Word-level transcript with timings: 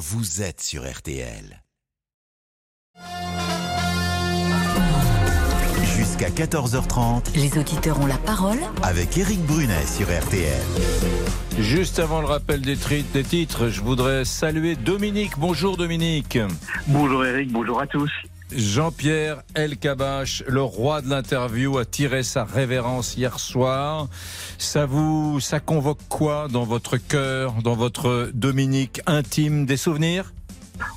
vous 0.00 0.40
êtes 0.40 0.62
sur 0.62 0.90
RTL. 0.90 1.62
Jusqu'à 5.84 6.30
14h30, 6.30 7.34
Les 7.36 7.58
auditeurs 7.58 8.00
ont 8.00 8.06
la 8.06 8.16
parole 8.16 8.56
avec 8.82 9.18
Eric 9.18 9.40
Brunet 9.44 9.84
sur 9.86 10.06
RTL. 10.06 10.62
Juste 11.58 11.98
avant 11.98 12.20
le 12.22 12.26
rappel 12.26 12.62
des, 12.62 12.76
tri- 12.78 13.04
des 13.12 13.22
titres, 13.24 13.68
je 13.68 13.82
voudrais 13.82 14.24
saluer 14.24 14.74
Dominique. 14.74 15.32
Bonjour 15.36 15.76
Dominique. 15.76 16.38
Bonjour 16.86 17.22
Eric, 17.26 17.52
bonjour 17.52 17.82
à 17.82 17.86
tous. 17.86 18.10
Jean-Pierre 18.52 19.42
Elkabach, 19.54 20.42
le 20.48 20.62
roi 20.62 21.02
de 21.02 21.08
l'interview, 21.08 21.78
a 21.78 21.84
tiré 21.84 22.22
sa 22.22 22.44
révérence 22.44 23.16
hier 23.16 23.38
soir. 23.38 24.08
Ça 24.58 24.86
vous, 24.86 25.40
ça 25.40 25.60
convoque 25.60 26.00
quoi 26.08 26.48
dans 26.48 26.64
votre 26.64 26.96
cœur, 26.96 27.54
dans 27.62 27.74
votre 27.74 28.30
Dominique 28.34 29.00
intime 29.06 29.66
Des 29.66 29.76
souvenirs? 29.76 30.32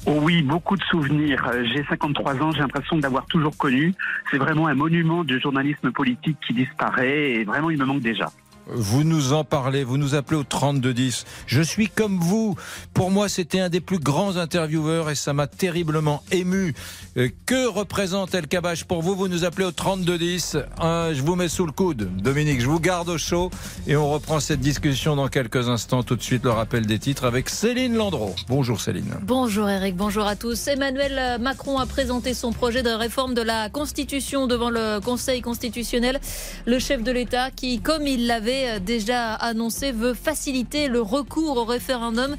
Oh 0.06 0.20
oui, 0.22 0.42
beaucoup 0.42 0.78
de 0.78 0.84
souvenirs. 0.84 1.46
Euh, 1.54 1.64
J'ai 1.74 1.84
53 1.86 2.36
ans, 2.42 2.52
j'ai 2.52 2.60
l'impression 2.60 2.98
de 2.98 3.02
l'avoir 3.02 3.26
toujours 3.26 3.56
connu. 3.58 3.94
C'est 4.32 4.38
vraiment 4.38 4.68
un 4.68 4.76
monument 4.76 5.24
du 5.24 5.40
journalisme 5.40 5.92
politique 5.92 6.38
qui 6.48 6.54
disparaît 6.54 7.32
et 7.32 7.44
vraiment 7.44 7.70
il 7.70 7.78
me 7.78 7.86
manque 7.86 8.02
déjà. 8.02 8.32
Vous 8.68 9.04
nous 9.04 9.34
en 9.34 9.44
parlez, 9.44 9.84
vous 9.84 9.98
nous 9.98 10.16
appelez 10.16 10.38
au 10.40 10.44
3210. 10.44 11.26
Je 11.48 11.62
suis 11.62 11.90
comme 11.90 12.18
vous. 12.20 12.56
Pour 12.94 13.12
moi, 13.12 13.28
c'était 13.28 13.60
un 13.60 13.70
des 13.70 13.82
plus 13.82 14.00
grands 14.00 14.38
intervieweurs 14.38 15.10
et 15.10 15.16
ça 15.16 15.34
m'a 15.34 15.48
terriblement 15.48 16.24
ému. 16.32 16.74
Euh, 17.18 17.30
Que 17.46 17.68
représente 17.68 18.34
El 18.34 18.48
Kabach 18.48 18.86
pour 18.86 19.02
vous? 19.02 19.16
Vous 19.16 19.28
nous 19.28 19.44
appelez 19.44 19.66
au 19.66 19.72
3210. 19.72 20.58
Euh, 20.82 21.14
je 21.14 21.22
vous 21.22 21.36
mets 21.36 21.50
sous 21.50 21.66
le 21.66 21.74
coude. 21.74 22.10
Dominique, 22.22 22.62
je 22.62 22.68
vous 22.68 22.80
garde 22.80 23.10
au 23.10 23.18
chaud 23.18 23.52
et 23.86 23.98
on 23.98 24.10
reprend 24.10 24.40
cette 24.40 24.62
discussion 24.62 25.18
dans 25.18 25.28
quelques 25.28 25.68
instants. 25.68 26.04
Tout 26.04 26.16
de 26.16 26.24
suite, 26.24 26.46
le 26.46 26.52
rappel 26.52 26.86
des 26.86 27.00
titres 27.00 27.26
avec 27.26 27.50
Céline 27.50 27.96
Landreau. 27.96 28.34
Bonjour 28.48 28.80
Céline. 28.80 29.14
Bonjour 29.24 29.70
Eric, 29.70 29.98
bonjour 29.98 30.26
à 30.26 30.38
tous. 30.38 30.68
Emmanuel 30.68 31.40
Macron 31.42 31.80
a 31.80 31.86
présenté 31.86 32.34
son 32.34 32.54
projet 32.54 32.82
de 32.82 32.90
réforme 32.92 33.34
de 33.34 33.42
la 33.42 33.70
Constitution 33.70 34.48
devant 34.48 34.70
le 34.70 35.00
Conseil 35.02 35.42
constitutionnel. 35.42 36.22
Le 36.66 36.80
chef 36.80 37.04
de 37.04 37.12
l'État 37.12 37.52
qui, 37.52 37.82
comme 37.82 38.08
il 38.08 38.26
l'avait 38.28 38.53
déjà 38.80 39.34
annoncé, 39.34 39.92
veut 39.92 40.14
faciliter 40.14 40.88
le 40.88 41.02
recours 41.02 41.58
au 41.58 41.66
référendum, 41.66 42.36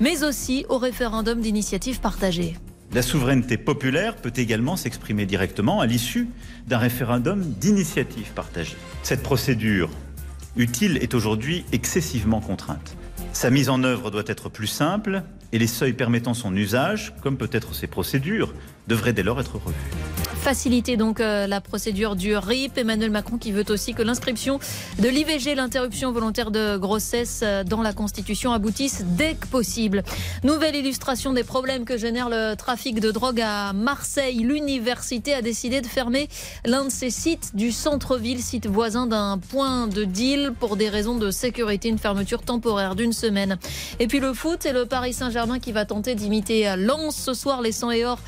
mais 0.00 0.24
aussi 0.24 0.64
au 0.68 0.78
référendum 0.78 1.40
d'initiative 1.40 2.00
partagée. 2.00 2.56
La 2.92 3.02
souveraineté 3.02 3.58
populaire 3.58 4.16
peut 4.16 4.32
également 4.34 4.76
s'exprimer 4.76 5.26
directement 5.26 5.80
à 5.80 5.86
l'issue 5.86 6.28
d'un 6.66 6.78
référendum 6.78 7.42
d'initiative 7.42 8.32
partagée. 8.32 8.76
Cette 9.02 9.22
procédure 9.22 9.90
utile 10.56 10.98
est 11.02 11.14
aujourd'hui 11.14 11.64
excessivement 11.72 12.40
contrainte. 12.40 12.96
Sa 13.32 13.50
mise 13.50 13.68
en 13.68 13.84
œuvre 13.84 14.10
doit 14.10 14.24
être 14.26 14.48
plus 14.48 14.66
simple 14.66 15.22
et 15.52 15.58
les 15.58 15.66
seuils 15.66 15.92
permettant 15.92 16.34
son 16.34 16.56
usage, 16.56 17.14
comme 17.22 17.36
peut-être 17.36 17.74
ces 17.74 17.86
procédures, 17.86 18.54
devraient 18.88 19.12
dès 19.12 19.22
lors 19.22 19.38
être 19.40 19.54
revus. 19.54 19.76
Faciliter 20.38 20.96
donc 20.96 21.20
euh, 21.20 21.46
la 21.46 21.60
procédure 21.60 22.14
du 22.14 22.36
RIP. 22.36 22.78
Emmanuel 22.78 23.10
Macron 23.10 23.38
qui 23.38 23.50
veut 23.50 23.64
aussi 23.68 23.92
que 23.92 24.02
l'inscription 24.02 24.60
de 24.98 25.08
l'IVG, 25.08 25.56
l'interruption 25.56 26.12
volontaire 26.12 26.50
de 26.50 26.76
grossesse, 26.76 27.40
euh, 27.42 27.64
dans 27.64 27.82
la 27.82 27.92
Constitution 27.92 28.52
aboutisse 28.52 29.02
dès 29.04 29.34
que 29.34 29.46
possible. 29.48 30.04
Nouvelle 30.44 30.76
illustration 30.76 31.32
des 31.32 31.42
problèmes 31.42 31.84
que 31.84 31.98
génère 31.98 32.30
le 32.30 32.54
trafic 32.54 33.00
de 33.00 33.10
drogue 33.10 33.42
à 33.42 33.72
Marseille. 33.72 34.38
L'université 34.38 35.34
a 35.34 35.42
décidé 35.42 35.80
de 35.80 35.86
fermer 35.86 36.28
l'un 36.64 36.84
de 36.84 36.90
ses 36.90 37.10
sites 37.10 37.54
du 37.54 37.72
centre-ville, 37.72 38.40
site 38.40 38.68
voisin 38.68 39.06
d'un 39.06 39.38
point 39.38 39.88
de 39.88 40.04
deal 40.04 40.52
pour 40.58 40.76
des 40.76 40.88
raisons 40.88 41.16
de 41.16 41.30
sécurité, 41.30 41.88
une 41.88 41.98
fermeture 41.98 42.42
temporaire 42.42 42.94
d'une 42.94 43.12
semaine. 43.12 43.58
Et 43.98 44.06
puis 44.06 44.20
le 44.20 44.32
foot, 44.32 44.60
c'est 44.62 44.72
le 44.72 44.86
Paris 44.86 45.12
Saint-Germain 45.12 45.58
qui 45.58 45.72
va 45.72 45.84
tenter 45.84 46.14
d'imiter 46.14 46.74
Lens 46.78 47.16
ce 47.16 47.34
soir, 47.34 47.60
les 47.60 47.72
100 47.72 47.90
et 47.90 48.04
or 48.06 48.18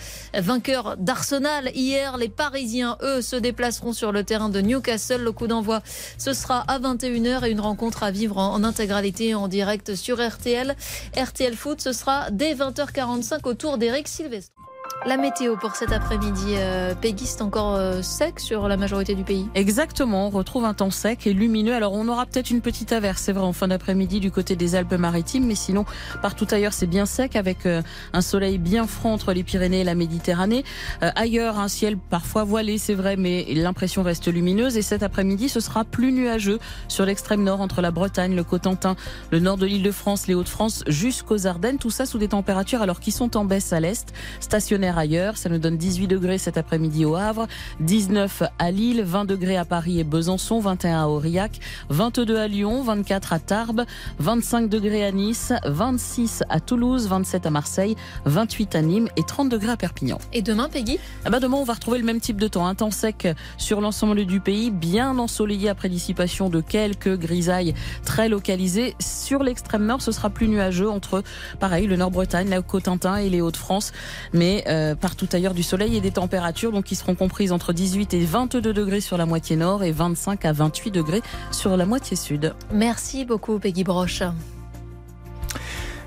vainqueurs 0.51 0.97
d'Arsenal. 0.97 1.71
Hier, 1.77 2.17
les 2.17 2.29
Parisiens, 2.29 2.99
eux, 3.03 3.23
se 3.23 3.37
déplaceront 3.37 3.93
sur 3.93 4.11
le 4.11 4.25
terrain 4.25 4.49
de 4.49 4.61
Newcastle. 4.61 5.23
Le 5.23 5.31
coup 5.31 5.47
d'envoi, 5.47 5.81
ce 6.19 6.33
sera 6.33 6.65
à 6.67 6.81
21h 6.81 7.47
et 7.47 7.53
une 7.53 7.61
rencontre 7.61 8.03
à 8.03 8.11
vivre 8.11 8.37
en, 8.37 8.55
en 8.55 8.65
intégralité 8.65 9.33
en 9.37 9.47
direct 9.47 9.95
sur 9.95 10.17
RTL. 10.17 10.75
RTL 11.17 11.55
Foot, 11.55 11.81
ce 11.81 11.93
sera 11.93 12.33
dès 12.33 12.55
20h45 12.55 13.49
autour 13.49 13.79
d'Eric 13.79 14.09
Sylvestre. 14.09 14.60
La 15.07 15.17
météo 15.17 15.57
pour 15.57 15.77
cet 15.77 15.93
après-midi, 15.93 16.57
euh, 16.59 16.95
Peggy, 16.95 17.25
c'est 17.25 17.41
encore 17.41 17.75
euh, 17.75 18.03
sec 18.03 18.39
sur 18.39 18.69
la 18.69 18.77
majorité 18.77 19.15
du 19.15 19.25
pays. 19.25 19.49
Exactement, 19.55 20.27
on 20.27 20.31
retrouve 20.31 20.67
un 20.67 20.75
temps 20.75 20.91
sec 20.91 21.27
et 21.27 21.33
lumineux. 21.33 21.73
Alors 21.73 21.95
on 21.95 22.07
aura 22.07 22.27
peut-être 22.27 22.51
une 22.51 22.61
petite 22.61 22.93
averse, 22.93 23.23
c'est 23.23 23.33
vrai, 23.33 23.43
en 23.43 23.55
fin 23.55 23.69
d'après-midi 23.69 24.21
du 24.21 24.31
côté 24.31 24.57
des 24.57 24.75
Alpes-Maritimes, 24.75 25.47
mais 25.47 25.55
sinon 25.55 25.87
partout 26.21 26.47
ailleurs 26.51 26.75
c'est 26.75 26.87
bien 26.87 27.07
sec 27.07 27.35
avec 27.35 27.65
euh, 27.65 27.81
un 28.13 28.21
soleil 28.21 28.59
bien 28.59 28.87
franc 28.87 29.15
entre 29.15 29.33
les 29.33 29.43
Pyrénées 29.43 29.81
et 29.81 29.85
la 29.85 29.95
Méditerranée. 29.95 30.65
Euh, 31.03 31.11
ailleurs 31.17 31.59
un 31.59 31.69
ciel 31.69 31.97
parfois 31.97 32.45
voilé, 32.45 32.77
c'est 32.77 32.95
vrai, 32.95 33.17
mais 33.17 33.47
l'impression 33.55 34.03
reste 34.03 34.29
lumineuse. 34.29 34.77
Et 34.77 34.83
cet 34.83 35.03
après-midi 35.03 35.49
ce 35.49 35.61
sera 35.61 35.85
plus 35.85 36.13
nuageux 36.13 36.59
sur 36.89 37.07
l'extrême 37.07 37.43
nord 37.43 37.63
entre 37.63 37.81
la 37.81 37.91
Bretagne, 37.91 38.37
le 38.37 38.45
Cotentin, 38.45 38.97
le 39.31 39.41
nord 39.41 39.57
de 39.57 39.65
l'Île-de-France, 39.65 40.27
les 40.27 40.35
Hauts-de-France 40.35 40.85
jusqu'aux 40.89 41.47
Ardennes. 41.47 41.79
Tout 41.79 41.91
ça 41.91 42.05
sous 42.05 42.19
des 42.19 42.29
températures 42.29 42.83
alors 42.83 43.01
qui 43.01 43.13
sont 43.13 43.39
en 43.39 43.47
baisse 43.47 43.73
à 43.73 43.81
l'est, 43.81 44.13
stationnaires 44.41 44.90
ailleurs. 44.99 45.37
Ça 45.37 45.49
nous 45.49 45.59
donne 45.59 45.77
18 45.77 46.07
degrés 46.07 46.39
cet 46.39 46.57
après-midi 46.57 47.05
au 47.05 47.17
Havre, 47.17 47.47
19 47.81 48.43
à 48.59 48.71
Lille, 48.71 49.03
20 49.03 49.25
degrés 49.25 49.57
à 49.57 49.65
Paris 49.65 50.01
et 50.01 50.05
Besançon, 50.05 50.61
21 50.61 51.03
à 51.03 51.07
Aurillac, 51.07 51.61
22 51.89 52.37
à 52.37 52.49
Lyon, 52.49 52.83
24 52.83 53.33
à 53.33 53.39
Tarbes, 53.39 53.85
25 54.19 54.69
degrés 54.69 55.05
à 55.05 55.13
Nice, 55.13 55.53
26 55.65 56.43
à 56.49 56.61
Toulouse, 56.61 57.09
27 57.09 57.47
à 57.47 57.51
Marseille, 57.51 57.97
28 58.25 58.75
à 58.75 58.83
Nîmes 58.83 59.09
et 59.17 59.23
30 59.23 59.49
degrés 59.49 59.73
à 59.73 59.77
Perpignan. 59.77 60.19
Et 60.33 60.43
demain, 60.43 60.69
Peggy? 60.69 60.99
Ah 61.25 61.31
bah 61.31 61.41
demain, 61.41 61.59
on 61.59 61.65
va 61.65 61.75
retrouver 61.75 61.99
le 61.99 62.05
même 62.05 62.21
type 62.21 62.41
de 62.41 62.49
temps. 62.49 62.67
Un 62.67 62.75
temps 62.75 62.91
sec 62.91 63.29
sur 63.59 63.81
l'ensemble 63.81 64.25
du 64.25 64.41
pays, 64.41 64.71
bien 64.71 65.19
ensoleillé 65.19 65.69
après 65.69 65.89
dissipation 65.89 66.49
de 66.49 66.61
quelques 66.61 67.19
grisailles 67.19 67.75
très 68.05 68.29
localisées. 68.29 68.95
Sur 69.01 69.43
l'extrême 69.43 69.87
nord, 69.87 70.03
ce 70.03 70.13
sera 70.13 70.31
plus 70.31 70.49
nuageux 70.49 70.91
entre, 70.91 71.23
pareil, 71.59 71.87
le 71.87 71.97
Nord-Bretagne, 71.97 72.49
la 72.49 72.63
Cotentin 72.63 73.17
et 73.17 73.29
les 73.29 73.41
Hauts-de-France. 73.41 73.93
Mais 74.33 74.65
euh, 74.69 74.80
partout 75.01 75.29
ailleurs 75.33 75.55
du 75.55 75.63
soleil 75.63 75.97
et 75.97 76.01
des 76.01 76.11
températures 76.11 76.73
donc 76.73 76.85
qui 76.85 76.97
seront 76.97 77.15
comprises 77.15 77.53
entre 77.53 77.73
18 77.73 78.15
et 78.15 78.25
22 78.25 78.73
degrés 78.73 79.01
sur 79.01 79.17
la 79.17 79.27
moitié 79.27 79.57
nord 79.57 79.83
et 79.85 79.93
25 79.93 80.45
à 80.45 80.53
28 80.53 80.91
degrés 80.91 81.23
sur 81.51 81.77
la 81.77 81.87
moitié 81.87 82.17
sud. 82.17 82.55
Merci 82.73 83.25
beaucoup, 83.25 83.59
Peggy 83.59 83.85
Broche. 83.85 84.23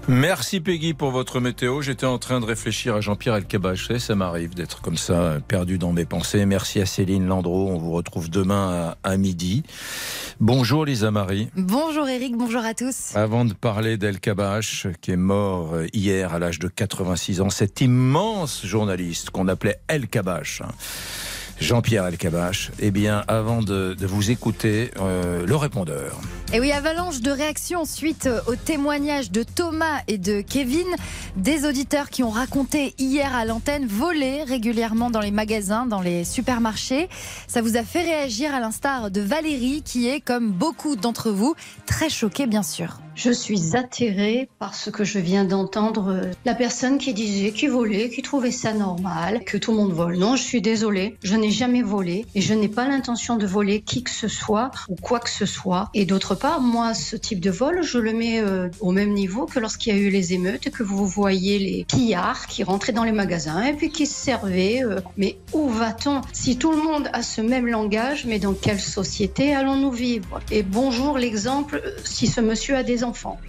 Merci 0.09 0.59
Peggy 0.59 0.93
pour 0.93 1.11
votre 1.11 1.39
météo. 1.39 1.81
J'étais 1.81 2.05
en 2.05 2.17
train 2.17 2.41
de 2.41 2.45
réfléchir 2.45 2.95
à 2.95 3.01
Jean-Pierre 3.01 3.35
Elkabach. 3.35 3.89
Et 3.89 3.99
Ça 3.99 4.15
m'arrive 4.15 4.53
d'être 4.53 4.81
comme 4.81 4.97
ça, 4.97 5.37
perdu 5.47 5.77
dans 5.77 5.93
mes 5.93 6.03
pensées. 6.03 6.45
Merci 6.45 6.81
à 6.81 6.85
Céline 6.85 7.25
Landreau. 7.25 7.69
On 7.69 7.77
vous 7.77 7.91
retrouve 7.91 8.29
demain 8.29 8.95
à, 9.03 9.09
à 9.11 9.15
midi. 9.15 9.63
Bonjour 10.41 10.83
Lisa 10.83 11.09
Marie. 11.09 11.47
Bonjour 11.55 12.09
Eric, 12.09 12.35
bonjour 12.35 12.65
à 12.65 12.73
tous. 12.73 13.15
Avant 13.15 13.45
de 13.45 13.53
parler 13.53 13.95
d'El 13.95 14.19
Kabach, 14.19 14.87
qui 14.99 15.11
est 15.11 15.15
mort 15.15 15.71
hier 15.93 16.33
à 16.33 16.39
l'âge 16.39 16.59
de 16.59 16.67
86 16.67 17.39
ans, 17.39 17.49
cet 17.49 17.79
immense 17.79 18.65
journaliste 18.65 19.29
qu'on 19.29 19.47
appelait 19.47 19.79
El 19.87 20.07
Kabach, 20.09 20.61
hein, 20.65 20.71
Jean-Pierre 21.61 22.07
El 22.07 22.17
Kabach, 22.17 22.71
eh 22.79 22.91
bien, 22.91 23.23
avant 23.29 23.61
de, 23.61 23.93
de 23.93 24.05
vous 24.05 24.31
écouter, 24.31 24.91
euh, 24.99 25.45
le 25.45 25.55
répondeur. 25.55 26.19
Et 26.55 26.59
oui, 26.59 26.71
avalanche 26.71 27.21
de 27.21 27.31
réactions 27.31 27.83
suite 27.83 28.29
au 28.45 28.55
témoignage 28.55 29.31
de 29.31 29.41
Thomas 29.41 30.01
et 30.07 30.19
de 30.19 30.41
Kevin, 30.41 30.85
des 31.35 31.65
auditeurs 31.65 32.11
qui 32.11 32.21
ont 32.21 32.29
raconté 32.29 32.93
hier 32.99 33.35
à 33.35 33.43
l'antenne 33.43 33.87
voler 33.87 34.43
régulièrement 34.43 35.09
dans 35.09 35.19
les 35.19 35.31
magasins, 35.31 35.87
dans 35.87 36.01
les 36.01 36.23
supermarchés. 36.23 37.09
Ça 37.47 37.63
vous 37.63 37.75
a 37.75 37.81
fait 37.81 38.03
réagir 38.03 38.53
à 38.53 38.59
l'instar 38.59 39.09
de 39.09 39.19
Valérie, 39.19 39.81
qui 39.83 40.07
est, 40.07 40.21
comme 40.21 40.51
beaucoup 40.51 40.95
d'entre 40.95 41.31
vous, 41.31 41.55
très 41.87 42.11
choquée 42.11 42.45
bien 42.45 42.61
sûr. 42.61 42.99
Je 43.15 43.29
suis 43.29 43.75
atterrée 43.77 44.49
par 44.57 44.73
ce 44.73 44.89
que 44.89 45.03
je 45.03 45.19
viens 45.19 45.45
d'entendre. 45.45 46.31
La 46.45 46.55
personne 46.55 46.97
qui 46.97 47.13
disait 47.13 47.51
qu'il 47.51 47.69
volait, 47.69 48.09
qui 48.09 48.23
trouvait 48.23 48.49
ça 48.49 48.73
normal, 48.73 49.43
que 49.45 49.57
tout 49.57 49.71
le 49.71 49.77
monde 49.77 49.91
vole. 49.91 50.17
Non, 50.17 50.35
je 50.35 50.41
suis 50.41 50.61
désolée, 50.61 51.15
je 51.21 51.35
n'ai 51.35 51.51
jamais 51.51 51.83
volé 51.83 52.25
et 52.33 52.41
je 52.41 52.55
n'ai 52.55 52.69
pas 52.69 52.87
l'intention 52.87 53.35
de 53.35 53.45
voler 53.45 53.81
qui 53.81 54.03
que 54.03 54.09
ce 54.09 54.27
soit 54.27 54.71
ou 54.89 54.95
quoi 54.95 55.19
que 55.19 55.29
ce 55.29 55.45
soit. 55.45 55.89
Et 55.93 56.05
d'autre 56.05 56.33
moi, 56.59 56.93
ce 56.93 57.15
type 57.15 57.39
de 57.39 57.49
vol, 57.49 57.83
je 57.83 57.97
le 57.97 58.11
mets 58.11 58.41
euh, 58.41 58.67
au 58.81 58.91
même 58.91 59.13
niveau 59.13 59.45
que 59.45 59.59
lorsqu'il 59.59 59.95
y 59.95 59.97
a 59.97 60.01
eu 60.01 60.09
les 60.09 60.33
émeutes 60.33 60.69
que 60.71 60.83
vous 60.83 61.07
voyez 61.07 61.57
les 61.57 61.85
pillards 61.85 62.47
qui 62.47 62.63
rentraient 62.63 62.91
dans 62.91 63.05
les 63.05 63.11
magasins 63.13 63.63
et 63.63 63.73
puis 63.73 63.89
qui 63.89 64.05
se 64.05 64.13
servaient. 64.13 64.83
euh, 64.83 64.99
mais 65.15 65.37
où 65.53 65.69
va-t-on? 65.69 66.21
Si 66.33 66.57
tout 66.57 66.71
le 66.71 66.83
monde 66.83 67.09
a 67.13 67.23
ce 67.23 67.39
même 67.39 67.67
langage, 67.67 68.25
mais 68.25 68.39
dans 68.39 68.53
quelle 68.53 68.81
société 68.81 69.55
allons-nous 69.55 69.91
vivre? 69.91 70.41
Et 70.51 70.63
bonjour 70.63 71.17
l'exemple, 71.17 71.81
euh, 71.83 71.95
si 72.03 72.27
ce 72.27 72.41
monsieur 72.41 72.75
a 72.75 72.83
des 72.83 73.03
enfants. 73.03 73.39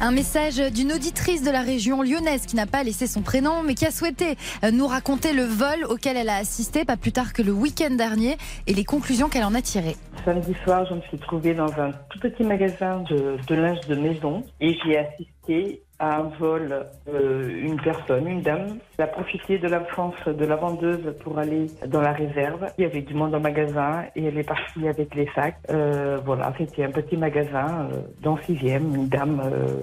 Un 0.00 0.12
message 0.12 0.58
d'une 0.72 0.92
auditrice 0.92 1.42
de 1.42 1.50
la 1.50 1.60
région 1.60 2.02
lyonnaise 2.02 2.46
qui 2.46 2.54
n'a 2.54 2.66
pas 2.66 2.84
laissé 2.84 3.08
son 3.08 3.20
prénom 3.20 3.64
mais 3.64 3.74
qui 3.74 3.84
a 3.84 3.90
souhaité 3.90 4.36
euh, 4.62 4.70
nous 4.70 4.86
raconter 4.86 5.32
le 5.32 5.42
vol 5.42 5.84
auquel 5.88 6.16
elle 6.16 6.28
a 6.28 6.36
assisté 6.36 6.84
pas 6.84 6.96
plus 6.96 7.10
tard 7.10 7.32
que 7.32 7.42
le 7.42 7.50
week-end 7.50 7.90
dernier 7.90 8.38
et 8.68 8.74
les 8.74 8.84
conclusions 8.84 9.28
qu'elle 9.28 9.42
en 9.42 9.56
a 9.56 9.60
tirées. 9.60 9.96
Samedi 10.24 10.54
soir, 10.62 10.86
je 10.88 10.94
me 10.94 11.00
suis 11.00 11.18
trouvée 11.18 11.52
dans 11.52 11.72
un 11.80 11.90
tout 12.10 12.20
petit 12.20 12.44
magasin 12.44 13.02
de, 13.10 13.38
de 13.44 13.54
linge 13.56 13.80
de 13.88 13.96
maison 13.96 14.44
et 14.60 14.72
j'y 14.74 14.92
ai 14.92 14.98
assisté 14.98 15.82
à 15.98 16.18
un 16.18 16.22
vol 16.38 16.86
euh, 17.08 17.48
une 17.62 17.80
personne, 17.80 18.26
une 18.26 18.42
dame. 18.42 18.78
A 18.98 19.06
profité 19.06 19.58
de 19.58 19.68
l'absence 19.68 20.16
de 20.26 20.44
la 20.44 20.56
vendeuse 20.56 21.14
pour 21.22 21.38
aller 21.38 21.66
dans 21.86 22.00
la 22.00 22.12
réserve. 22.12 22.66
Il 22.78 22.82
y 22.82 22.84
avait 22.84 23.02
du 23.02 23.14
monde 23.14 23.34
en 23.34 23.40
magasin 23.40 24.04
et 24.16 24.24
elle 24.24 24.38
est 24.38 24.48
partie 24.48 24.88
avec 24.88 25.14
les 25.14 25.28
sacs. 25.34 25.56
Euh, 25.70 26.18
voilà, 26.24 26.52
c'était 26.58 26.84
un 26.84 26.90
petit 26.90 27.16
magasin 27.16 27.88
euh, 27.92 28.00
dans 28.22 28.36
sixième, 28.38 28.94
une 28.94 29.08
dame 29.08 29.40
euh, 29.44 29.82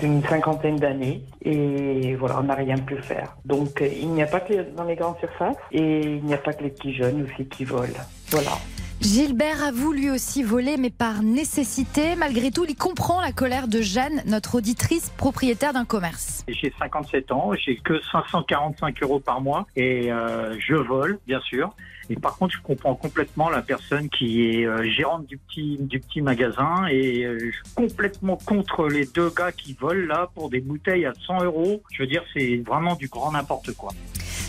d'une 0.00 0.22
cinquantaine 0.24 0.76
d'années. 0.76 1.22
Et 1.44 2.16
voilà, 2.16 2.40
on 2.40 2.44
n'a 2.44 2.54
rien 2.54 2.76
pu 2.78 2.96
faire. 2.96 3.36
Donc 3.44 3.80
il 3.80 4.08
n'y 4.08 4.22
a 4.22 4.26
pas 4.26 4.40
que 4.40 4.62
dans 4.76 4.84
les 4.84 4.96
grandes 4.96 5.18
surfaces 5.18 5.56
et 5.72 6.00
il 6.00 6.24
n'y 6.24 6.34
a 6.34 6.38
pas 6.38 6.52
que 6.52 6.64
les 6.64 6.70
petits 6.70 6.94
jeunes 6.94 7.22
aussi 7.22 7.46
qui 7.46 7.64
volent. 7.64 7.92
Voilà. 8.30 8.52
Gilbert 9.00 9.62
avoue 9.62 9.92
lui 9.92 10.10
aussi 10.10 10.42
voler, 10.42 10.76
mais 10.76 10.90
par 10.90 11.22
nécessité. 11.22 12.16
Malgré 12.16 12.50
tout, 12.50 12.64
il 12.68 12.74
comprend 12.74 13.20
la 13.20 13.30
colère 13.30 13.68
de 13.68 13.80
Jeanne, 13.80 14.22
notre 14.26 14.56
auditrice 14.56 15.10
propriétaire 15.10 15.72
d'un 15.72 15.84
commerce. 15.84 16.44
J'ai 16.48 16.72
57 16.76 17.30
ans, 17.30 17.52
j'ai 17.54 17.76
que 17.76 18.00
545 18.10 19.00
euros 19.04 19.20
par 19.20 19.40
mois 19.40 19.68
et 19.76 20.10
euh, 20.10 20.56
je 20.58 20.74
vole, 20.74 21.20
bien 21.28 21.40
sûr. 21.42 21.70
Et 22.10 22.16
par 22.16 22.38
contre, 22.38 22.56
je 22.56 22.62
comprends 22.62 22.96
complètement 22.96 23.50
la 23.50 23.62
personne 23.62 24.08
qui 24.08 24.46
est 24.46 24.66
euh, 24.66 24.82
gérante 24.90 25.26
du 25.26 25.38
petit 25.38 26.20
magasin 26.20 26.86
et 26.90 27.24
euh, 27.24 27.52
complètement 27.76 28.36
contre 28.36 28.88
les 28.88 29.06
deux 29.06 29.30
gars 29.30 29.52
qui 29.52 29.74
volent 29.74 30.06
là 30.06 30.28
pour 30.34 30.50
des 30.50 30.60
bouteilles 30.60 31.06
à 31.06 31.12
100 31.26 31.44
euros. 31.44 31.82
Je 31.92 32.02
veux 32.02 32.08
dire, 32.08 32.24
c'est 32.34 32.56
vraiment 32.66 32.96
du 32.96 33.06
grand 33.06 33.30
n'importe 33.30 33.72
quoi. 33.76 33.90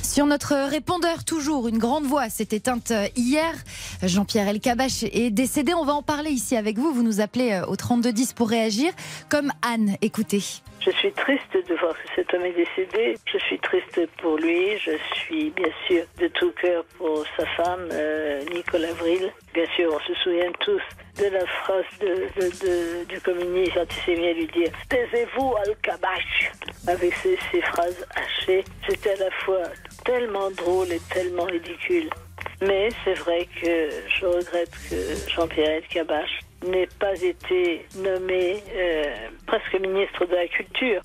Sur 0.10 0.26
notre 0.26 0.56
répondeur, 0.56 1.24
toujours, 1.24 1.68
une 1.68 1.78
grande 1.78 2.06
voix 2.06 2.30
s'est 2.30 2.48
éteinte 2.52 2.92
hier. 3.16 3.54
Jean-Pierre 4.02 4.48
Elkabach 4.48 5.04
est 5.04 5.30
décédé. 5.30 5.76
On 5.76 5.86
va 5.86 5.94
en 5.94 6.02
parler 6.02 6.32
ici 6.32 6.58
avec 6.58 6.80
vous. 6.80 6.92
Vous 6.92 7.04
nous 7.04 7.22
appelez 7.22 7.52
euh, 7.52 7.68
au 7.68 7.76
3210 7.76 8.34
pour 8.34 8.50
réagir. 8.50 8.92
Comme 9.30 9.52
Anne, 9.62 9.98
écoutez. 10.02 10.42
Je 10.82 10.90
suis 10.92 11.12
triste 11.12 11.54
de 11.54 11.76
voir 11.76 11.94
que 11.94 12.10
cet 12.16 12.34
homme 12.34 12.44
est 12.44 12.54
décédé. 12.54 13.20
Je 13.32 13.38
suis 13.38 13.60
triste 13.60 14.00
pour 14.20 14.38
lui. 14.38 14.80
Je 14.80 14.94
suis 15.14 15.52
bien 15.52 15.72
sûr 15.88 16.04
de 16.20 16.28
tout 16.30 16.52
cœur 16.60 16.84
pour 16.98 17.24
sa 17.38 17.46
femme, 17.46 17.88
euh, 17.92 18.44
Nicole 18.52 18.86
Avril. 18.86 19.32
Bien 19.54 19.66
sûr, 19.76 19.94
on 19.94 20.00
se 20.00 20.20
souvient 20.24 20.52
tous 20.60 20.82
de 21.20 21.26
la 21.26 21.46
phrase 21.46 21.86
du 23.08 23.22
communiste 23.22 23.78
à 23.78 23.86
lui 24.34 24.48
dire 24.48 24.72
Taisez-vous, 24.90 25.54
Al-Kabash 25.66 26.52
Avec 26.88 27.14
ces, 27.16 27.38
ces 27.52 27.62
phrases 27.62 28.06
hachées, 28.16 28.64
c'était 28.88 29.12
à 29.12 29.26
la 29.26 29.32
fois 29.46 29.64
tellement 30.10 30.50
drôle 30.50 30.92
et 30.92 31.02
tellement 31.14 31.44
ridicule. 31.44 32.10
Mais 32.62 32.90
c'est 33.04 33.14
vrai 33.14 33.48
que 33.62 33.90
je 34.20 34.26
regrette 34.26 34.72
que 34.90 34.96
Jean-Pierre 35.32 35.84
Elkabbach 35.84 36.30
n'ait 36.66 36.90
pas 37.00 37.14
été 37.22 37.86
nommé 37.96 38.64
euh, 38.76 39.28
presque 39.46 39.80
ministre 39.80 40.26
de 40.26 40.34
la 40.34 40.48
Culture. 40.48 41.02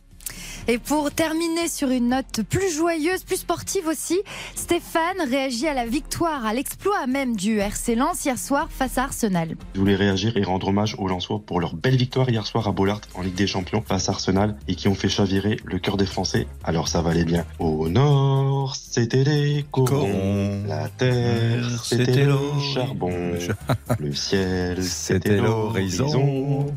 Et 0.66 0.78
pour 0.78 1.10
terminer 1.10 1.68
sur 1.68 1.90
une 1.90 2.08
note 2.08 2.40
plus 2.48 2.74
joyeuse, 2.74 3.22
plus 3.24 3.36
sportive 3.36 3.86
aussi, 3.86 4.18
Stéphane 4.54 5.20
réagit 5.28 5.66
à 5.66 5.74
la 5.74 5.84
victoire, 5.84 6.46
à 6.46 6.54
l'exploit 6.54 7.06
même 7.06 7.36
du 7.36 7.58
RC 7.58 7.94
Lens 7.94 8.24
hier 8.24 8.38
soir 8.38 8.68
face 8.70 8.96
à 8.96 9.02
Arsenal. 9.04 9.56
Je 9.74 9.80
voulais 9.80 9.94
réagir 9.94 10.38
et 10.38 10.42
rendre 10.42 10.68
hommage 10.68 10.96
aux 10.98 11.06
Lensois 11.06 11.42
pour 11.44 11.60
leur 11.60 11.74
belle 11.74 11.96
victoire 11.96 12.30
hier 12.30 12.46
soir 12.46 12.66
à 12.66 12.72
Bollard 12.72 13.02
en 13.14 13.20
Ligue 13.20 13.34
des 13.34 13.46
Champions 13.46 13.84
face 13.86 14.08
à 14.08 14.12
Arsenal 14.12 14.56
et 14.66 14.74
qui 14.74 14.88
ont 14.88 14.94
fait 14.94 15.10
chavirer 15.10 15.58
le 15.64 15.78
cœur 15.78 15.98
des 15.98 16.06
Français. 16.06 16.46
Alors 16.62 16.88
ça 16.88 17.02
valait 17.02 17.24
bien. 17.24 17.44
Au 17.58 17.90
nord, 17.90 18.74
c'était 18.74 19.24
les 19.24 19.66
corons. 19.70 20.64
La 20.66 20.88
terre, 20.88 21.84
c'était 21.84 22.24
le 22.24 22.38
charbon. 22.74 23.34
Le 23.98 24.14
ciel, 24.14 24.82
c'était 24.82 25.36
l'horizon. 25.36 26.72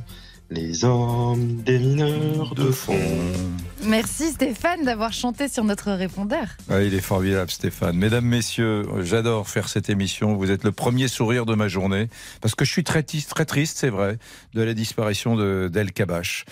Les 0.50 0.86
hommes, 0.86 1.62
des 1.66 1.80
mineurs 1.80 2.56
de 2.56 2.72
fond. 2.72 2.94
Merci 3.86 4.32
Stéphane 4.32 4.84
d'avoir 4.84 5.14
chanté 5.14 5.48
sur 5.48 5.64
notre 5.64 5.92
répondeur. 5.92 6.46
Ah, 6.70 6.82
il 6.82 6.94
est 6.94 7.00
formidable, 7.02 7.50
Stéphane. 7.50 7.96
Mesdames, 7.96 8.26
messieurs, 8.26 8.84
j'adore 9.04 9.48
faire 9.48 9.70
cette 9.70 9.90
émission. 9.90 10.34
Vous 10.36 10.52
êtes 10.52 10.64
le 10.64 10.72
premier 10.72 11.08
sourire 11.08 11.46
de 11.46 11.54
ma 11.56 11.68
journée. 11.68 12.08
Parce 12.42 12.56
que 12.56 12.66
je 12.66 12.72
suis 12.72 12.84
très 12.84 13.04
triste, 13.04 13.30
très 13.30 13.46
triste 13.46 13.78
c'est 13.78 13.90
vrai, 13.90 14.18
de 14.54 14.62
la 14.64 14.74
disparition 14.74 15.36
de- 15.36 15.70
d'El 15.72 15.92
Kabash, 15.94 16.46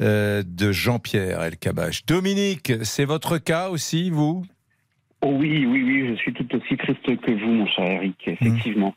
euh, 0.00 0.42
de 0.46 0.72
Jean-Pierre 0.72 1.42
El 1.42 1.58
Kabash. 1.58 2.06
Dominique, 2.06 2.72
c'est 2.82 3.04
votre 3.04 3.38
cas 3.38 3.68
aussi, 3.68 4.10
vous? 4.10 4.44
Oh 5.22 5.36
oui, 5.38 5.66
oui, 5.66 5.82
oui, 5.84 6.08
je 6.08 6.14
suis 6.16 6.32
tout 6.32 6.46
aussi 6.56 6.78
triste 6.78 7.02
que 7.04 7.30
vous, 7.44 7.52
mon 7.52 7.66
cher 7.66 7.84
Eric, 7.84 8.16
effectivement. 8.26 8.94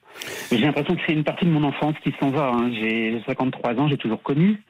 J'ai 0.51 0.57
l'impression 0.59 0.95
que 0.95 1.01
c'est 1.06 1.12
une 1.13 1.25
partie 1.25 1.44
de 1.45 1.51
mon 1.51 1.65
enfance 1.65 1.95
qui 2.01 2.13
s'en 2.18 2.29
va. 2.31 2.50
hein. 2.56 2.71
J'ai 2.74 3.21
53 3.27 3.74
ans, 3.75 3.89
j'ai 3.89 3.97
toujours 3.97 4.24
connu. 4.24 4.63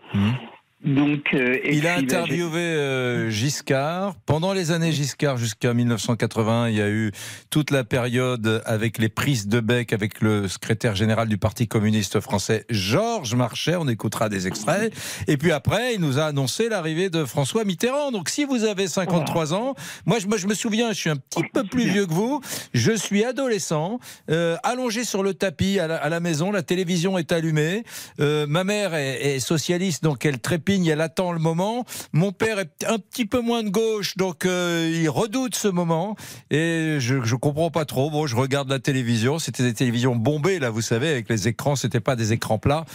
Donc, 0.84 1.34
euh, 1.34 1.58
Il 1.70 1.88
a 1.88 1.96
interviewé 1.96 2.60
euh, 2.60 3.30
Giscard. 3.30 4.16
Pendant 4.26 4.52
les 4.52 4.72
années 4.72 4.92
Giscard 4.92 5.38
jusqu'à 5.38 5.74
1980, 5.74 6.70
il 6.70 6.76
y 6.76 6.82
a 6.82 6.90
eu 6.90 7.12
toute 7.50 7.72
la 7.72 7.86
période 7.86 8.62
avec 8.66 8.98
les 8.98 9.08
prises 9.08 9.48
de 9.48 9.62
bec 9.62 9.94
avec 9.94 10.20
le 10.20 10.50
secrétaire 10.50 10.94
général 10.96 11.30
du 11.30 11.38
Parti 11.38 11.68
communiste 11.68 12.20
français, 12.20 12.66
Georges 12.70 13.34
Marchais. 13.36 13.78
On 13.78 13.88
écoutera 13.88 14.28
des 14.28 14.46
extraits. 14.48 14.94
Et 15.28 15.38
puis 15.38 15.54
après, 15.54 15.94
il 15.94 16.02
nous 16.02 16.20
a 16.20 16.26
annoncé 16.26 16.68
l'arrivée 16.68 17.10
de 17.10 17.24
François 17.24 17.64
Mitterrand. 17.64 18.12
Donc 18.12 18.28
si 18.28 18.44
vous 18.44 18.66
avez 18.66 18.88
53 18.88 19.54
ans, 19.54 19.76
moi 20.06 20.20
je, 20.20 20.28
moi, 20.28 20.38
je 20.38 20.48
me 20.48 20.54
souviens, 20.54 20.90
je 20.92 20.98
suis 20.98 21.10
un 21.10 21.16
petit 21.16 21.44
peu 21.54 21.64
plus 21.64 21.86
vieux 21.86 22.06
que 22.06 22.14
vous. 22.14 22.42
Je 22.74 22.92
suis 22.92 23.24
adolescent, 23.24 24.00
euh, 24.30 24.58
allongé 24.64 25.06
sur 25.06 25.24
le 25.24 25.34
tapis 25.34 25.80
à 25.80 25.88
la, 25.88 25.96
à 25.96 26.10
la 26.10 26.20
maison. 26.20 26.52
La 26.52 26.62
télévision 26.64 27.18
est 27.18 27.32
allumée. 27.32 27.84
Euh, 28.20 28.46
ma 28.48 28.66
mère 28.66 28.94
est, 28.94 29.36
est 29.36 29.40
socialiste, 29.40 30.04
donc 30.04 30.26
elle 30.26 30.40
elle 30.88 31.02
attend 31.02 31.32
le 31.32 31.40
moment. 31.40 31.86
Mon 32.12 32.32
père 32.32 32.60
est 32.60 32.86
un 32.88 32.98
petit 32.98 33.26
peu 33.26 33.42
moins 33.42 33.64
de 33.64 33.70
gauche, 33.70 34.18
donc 34.18 34.46
euh, 34.46 34.92
il 34.94 35.10
redoute 35.10 35.56
ce 35.56 35.68
moment. 35.68 36.16
Et 36.52 36.98
je, 37.00 37.24
je 37.24 37.36
comprends 37.36 37.72
pas 37.72 37.86
trop. 37.86 38.10
Bon, 38.10 38.28
je 38.28 38.36
regarde 38.36 38.70
la 38.70 38.80
télévision. 38.80 39.40
C'était 39.40 39.64
des 39.64 39.74
télévisions 39.74 40.16
bombées, 40.16 40.60
là, 40.60 40.70
vous 40.70 40.82
savez, 40.82 41.10
avec 41.10 41.30
les 41.30 41.48
écrans. 41.48 41.76
C'était 41.76 42.00
pas 42.00 42.16
des 42.16 42.34
écrans 42.34 42.58
plats. 42.58 42.86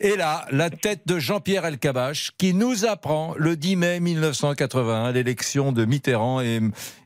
Et 0.00 0.16
là, 0.16 0.46
la 0.50 0.70
tête 0.70 1.02
de 1.06 1.18
Jean-Pierre 1.18 1.66
Elkabbach, 1.66 2.30
qui 2.38 2.54
nous 2.54 2.84
apprend 2.84 3.34
le 3.36 3.56
10 3.56 3.76
mai 3.76 4.00
1981 4.00 5.12
l'élection 5.12 5.72
de 5.72 5.84
Mitterrand 5.84 6.40
et, 6.40 6.60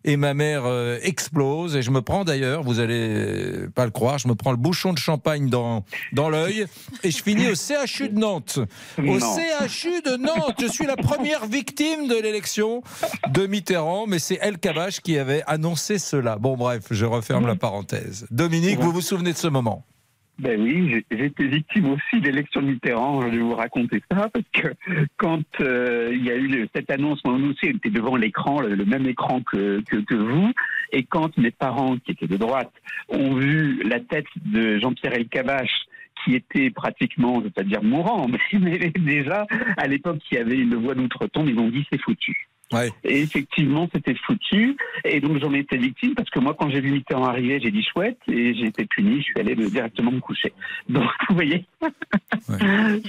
et 0.05 0.17
ma 0.17 0.35
mère 0.35 0.63
euh, 0.65 0.99
explose. 1.03 1.77
Et 1.77 1.83
je 1.83 1.91
me 1.91 2.03
prends 2.03 2.25
d'ailleurs, 2.25 2.63
vous 2.63 2.81
allez 2.81 3.67
pas 3.75 3.85
le 3.85 3.91
croire, 3.91 4.19
je 4.19 4.29
me 4.29 4.35
prends 4.35 4.51
le 4.51 4.57
bouchon 4.57 4.93
de 4.93 4.99
champagne 4.99 5.49
dans, 5.49 5.85
dans 6.13 6.29
l'œil 6.29 6.67
et 7.03 7.11
je 7.11 7.23
finis 7.23 7.49
au 7.49 7.55
CHU 7.55 8.09
de 8.09 8.19
Nantes. 8.19 8.59
Au 8.99 9.03
Non. 9.03 9.37
CHU 9.69 10.03
de 10.03 10.17
Nantes, 10.21 10.57
je 10.61 10.67
suis 10.67 10.87
la 10.87 10.97
première 10.97 11.47
victime 11.47 12.07
de 12.09 12.15
l'élection 12.21 12.83
de 13.33 13.47
Mitterrand, 13.47 14.07
mais 14.07 14.19
c'est 14.19 14.39
El 14.41 14.59
Kabash 14.59 15.01
qui 15.01 15.19
avait 15.19 15.43
annoncé 15.47 15.99
cela. 15.99 16.37
Bon, 16.37 16.57
bref, 16.57 16.85
je 16.91 17.07
referme 17.07 17.47
la 17.47 17.57
parenthèse. 17.57 18.27
Dominique, 18.31 18.79
vous 18.79 18.93
vous 18.93 19.01
souvenez 19.01 19.33
de 19.33 19.37
ce 19.39 19.49
moment? 19.49 19.85
Ben 20.39 20.59
oui, 20.59 20.91
j'ai- 21.11 21.19
j'étais 21.19 21.45
victime 21.49 21.91
aussi 21.91 22.19
d'élection 22.23 22.63
de 22.63 22.69
Mitterrand. 22.69 23.21
Je 23.23 23.29
vais 23.29 23.39
vous 23.43 23.55
raconter 23.55 24.03
ça 24.11 24.31
parce 24.33 24.45
que 24.55 24.69
quand 25.19 25.43
euh, 25.61 26.09
il 26.15 26.25
y 26.25 26.31
a 26.31 26.35
eu 26.35 26.47
le- 26.47 26.67
cette 26.75 26.91
annonce, 26.91 27.23
moi 27.27 27.35
aussi, 27.35 27.59
j'étais 27.73 27.91
devant 27.91 28.17
l'écran, 28.17 28.63
le, 28.63 28.75
le 28.75 28.87
même 28.87 29.07
écran 29.07 29.43
que, 29.43 29.83
que, 29.83 29.97
que 29.97 30.15
vous, 30.15 30.51
et 30.93 31.03
quand 31.03 31.37
mes 31.37 31.51
parents, 31.51 31.97
qui 31.99 32.13
étaient 32.13 32.27
de 32.27 32.39
droite, 32.39 32.73
ont 33.11 33.35
vu 33.35 33.83
la 33.85 34.01
tête 34.01 34.25
de 34.47 34.79
Jean-Pierre 34.79 35.13
Elkabbach 35.13 35.69
qui 36.25 36.35
était 36.35 36.71
pratiquement, 36.71 37.35
je 37.35 37.39
ne 37.41 37.45
veux 37.45 37.51
pas 37.51 37.63
dire 37.63 37.83
mourant, 37.83 38.27
mais, 38.53 38.61
mais 38.61 38.91
déjà, 38.99 39.47
à 39.77 39.87
l'époque, 39.87 40.19
qui 40.29 40.37
avait 40.37 40.59
une 40.59 40.75
voix 40.77 40.95
d'outre-tombe, 40.95 41.49
ils 41.49 41.59
ont 41.59 41.69
dit 41.69 41.87
c'est 41.91 42.01
foutu. 42.01 42.49
Et 43.03 43.23
effectivement, 43.23 43.89
c'était 43.93 44.15
foutu. 44.15 44.77
Et 45.05 45.21
donc, 45.21 45.39
j'en 45.41 45.53
étais 45.55 45.77
victime 45.77 46.15
parce 46.15 46.31
que 46.31 46.39
moi, 46.39 46.55
quand 46.59 46.71
j'ai 46.71 46.81
vu 46.81 46.93
Mitterrand 46.93 47.25
arriver, 47.25 47.59
j'ai 47.61 47.73
dit 47.73 47.83
chouette 47.83 48.19
et 48.29 48.55
j'ai 48.55 48.67
été 48.67 48.85
puni. 48.87 49.17
Je 49.19 49.23
suis 49.25 49.41
allé 49.41 49.57
me- 49.57 49.69
directement 49.69 50.13
me 50.13 50.21
coucher. 50.21 50.53
Donc, 50.89 51.11
vous 51.29 51.35
voyez, 51.35 51.65
ça, 52.43 52.57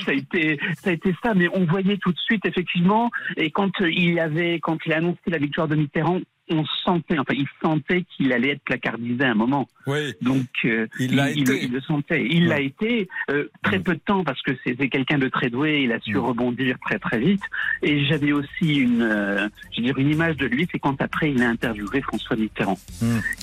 a 0.08 0.14
été, 0.14 0.60
ça 0.82 0.90
a 0.90 0.94
été 0.94 1.14
ça. 1.24 1.34
Mais 1.36 1.48
on 1.54 1.66
voyait 1.66 1.98
tout 1.98 2.12
de 2.12 2.18
suite, 2.18 2.46
effectivement. 2.46 3.12
Et 3.38 3.52
quand 3.52 3.82
euh, 3.82 3.92
il 3.92 4.20
avait, 4.20 4.60
quand 4.60 4.78
il 4.86 4.94
a 4.94 4.98
annoncé 4.98 5.20
la 5.28 5.38
victoire 5.38 5.68
de 5.68 5.76
Mitterrand, 5.76 6.22
on 6.52 6.66
sentait, 6.84 7.18
enfin, 7.18 7.34
il 7.36 7.48
sentait 7.62 8.04
qu'il 8.04 8.34
allait 8.34 8.52
être 8.52 8.64
placardisé 8.64 9.24
à 9.24 9.32
un 9.32 9.36
moment. 9.36 9.68
Oui. 9.88 10.14
Donc, 10.22 10.48
euh, 10.66 10.88
Il 11.00 11.16
l'a 11.16 11.32
il, 11.32 11.42
été. 11.42 11.64
il 11.64 11.72
le 11.72 11.82
sentait. 11.82 12.26
Il 12.30 12.48
l'a 12.48 12.60
été 12.60 13.08
euh, 13.30 13.50
très 13.64 13.80
peu 13.80 13.94
de 13.96 14.00
temps 14.00 14.24
parce 14.24 14.42
que 14.42 14.52
c'était 14.64 14.90
quelqu'un 14.90 15.18
de 15.18 15.28
très 15.28 15.50
doué. 15.50 15.82
Il 15.84 15.92
a 15.92 16.00
su 16.00 16.18
rebondir 16.18 16.78
très 16.86 17.00
très 17.00 17.20
vite. 17.20 17.42
Et 17.82 18.06
j'avais 18.06 18.32
aussi 18.32 18.76
une, 18.76 19.02
euh, 19.02 19.48
je 19.72 19.82
veux 19.82 19.88
dire, 19.88 19.98
une 19.98 20.12
image 20.12 20.38
de 20.38 20.46
lui, 20.46 20.68
c'est 20.72 20.80
quand 20.80 21.02
après 21.02 21.32
il 21.32 21.42
a 21.42 21.50
interviewé 21.50 22.02
François 22.02 22.36
Mitterrand. 22.36 22.78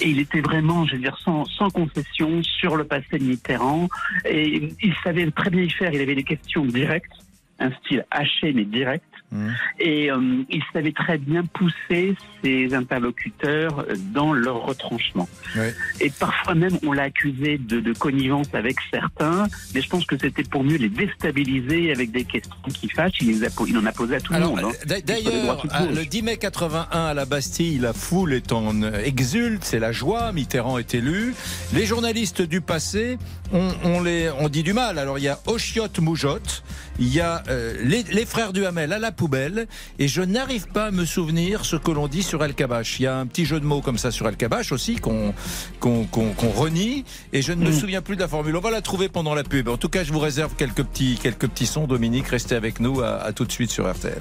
Et 0.00 0.08
il 0.08 0.20
était 0.20 0.40
vraiment, 0.40 0.86
je 0.86 0.92
veux 0.92 1.02
dire, 1.02 1.18
sans, 1.24 1.44
sans 1.46 1.70
concession 1.70 2.42
sur 2.42 2.76
le 2.76 2.84
passé 2.84 3.18
de 3.18 3.24
Mitterrand. 3.24 3.88
Et 4.24 4.68
il 4.82 4.94
savait 5.02 5.28
très 5.30 5.50
bien 5.50 5.62
y 5.62 5.70
faire. 5.70 5.92
Il 5.92 6.00
avait 6.00 6.14
des 6.14 6.24
questions 6.24 6.64
directes, 6.64 7.12
un 7.58 7.70
style 7.72 8.04
haché 8.10 8.52
mais 8.52 8.64
direct. 8.64 9.04
Mmh. 9.30 9.48
Et 9.80 10.10
euh, 10.10 10.42
il 10.48 10.62
savait 10.72 10.92
très 10.92 11.18
bien 11.18 11.44
pousser 11.44 12.14
ses 12.42 12.72
interlocuteurs 12.74 13.84
dans 14.14 14.32
leur 14.32 14.62
retranchement. 14.64 15.28
Ouais. 15.54 15.74
Et 16.00 16.10
parfois 16.10 16.54
même, 16.54 16.78
on 16.86 16.92
l'a 16.92 17.02
accusé 17.04 17.58
de, 17.58 17.80
de 17.80 17.92
connivence 17.92 18.46
avec 18.54 18.76
certains, 18.90 19.46
mais 19.74 19.82
je 19.82 19.88
pense 19.88 20.06
que 20.06 20.16
c'était 20.18 20.44
pour 20.44 20.64
mieux 20.64 20.76
les 20.78 20.88
déstabiliser 20.88 21.92
avec 21.92 22.10
des 22.10 22.24
questions 22.24 22.56
qui 22.72 22.88
fâchent. 22.88 23.18
Il, 23.20 23.28
les 23.28 23.44
a 23.44 23.50
po- 23.50 23.66
il 23.66 23.76
en 23.76 23.84
a 23.84 23.92
posé 23.92 24.16
à 24.16 24.20
tout 24.20 24.32
le 24.32 24.40
monde. 24.40 24.60
hein. 24.64 24.72
les 24.88 25.02
D'ailleurs, 25.02 25.66
le 25.92 26.04
10 26.04 26.22
mai 26.22 26.36
81 26.38 26.88
à 27.06 27.14
la 27.14 27.24
Bastille, 27.26 27.78
la 27.78 27.92
foule 27.92 28.32
est 28.32 28.52
en 28.52 28.82
euh, 28.82 29.02
exulte, 29.04 29.64
c'est 29.64 29.78
la 29.78 29.92
joie, 29.92 30.32
Mitterrand 30.32 30.78
est 30.78 30.94
élu. 30.94 31.34
Les 31.74 31.84
journalistes 31.86 32.40
du 32.42 32.60
passé, 32.60 33.18
on, 33.52 33.70
on 33.84 34.02
les, 34.02 34.30
on 34.38 34.48
dit 34.48 34.62
du 34.62 34.72
mal. 34.72 34.98
Alors 34.98 35.18
il 35.18 35.24
y 35.24 35.28
a 35.28 35.38
Ochiot 35.46 35.88
Moujotte, 36.00 36.62
il 36.98 37.12
y 37.12 37.20
a 37.20 37.42
euh, 37.48 37.74
les, 37.82 38.02
les 38.04 38.26
frères 38.26 38.52
Duhamel 38.52 38.92
à 38.92 38.98
la 38.98 39.12
poubelle, 39.12 39.66
et 39.98 40.08
je 40.08 40.22
n'arrive 40.22 40.66
pas 40.68 40.86
à 40.86 40.90
me 40.90 41.04
souvenir 41.04 41.64
ce 41.64 41.76
que 41.76 41.90
l'on 41.90 42.08
dit 42.08 42.22
sur 42.22 42.42
El 42.44 42.54
Kabash. 42.54 43.00
Il 43.00 43.04
y 43.04 43.06
a 43.06 43.16
un 43.16 43.26
petit 43.26 43.44
jeu 43.44 43.60
de 43.60 43.64
mots 43.64 43.80
comme 43.80 43.98
ça 43.98 44.10
sur 44.10 44.28
El 44.28 44.36
Kabash 44.36 44.72
aussi 44.72 44.96
qu'on 44.96 45.34
qu'on 45.80 46.04
qu'on- 46.04 46.32
qu'on 46.32 46.50
renie, 46.50 47.04
et 47.32 47.42
je 47.42 47.52
ne 47.52 47.64
me 47.64 47.72
souviens 47.72 48.02
plus 48.02 48.16
de 48.16 48.20
la 48.20 48.28
formule. 48.28 48.56
On 48.56 48.60
va 48.60 48.70
la 48.70 48.80
trouver 48.82 49.08
pendant 49.08 49.34
la 49.34 49.44
pub. 49.44 49.68
En 49.68 49.76
tout 49.76 49.88
cas, 49.88 50.04
je 50.04 50.12
vous 50.12 50.18
réserve 50.18 50.54
quelques 50.56 50.82
petits, 50.84 51.18
quelques 51.22 51.48
petits 51.48 51.66
sons. 51.66 51.86
Dominique, 51.86 52.28
restez 52.28 52.54
avec 52.54 52.80
nous. 52.80 53.00
À, 53.00 53.16
à 53.22 53.32
tout 53.32 53.44
de 53.44 53.52
suite 53.52 53.70
sur 53.70 53.90
RTL. 53.90 54.20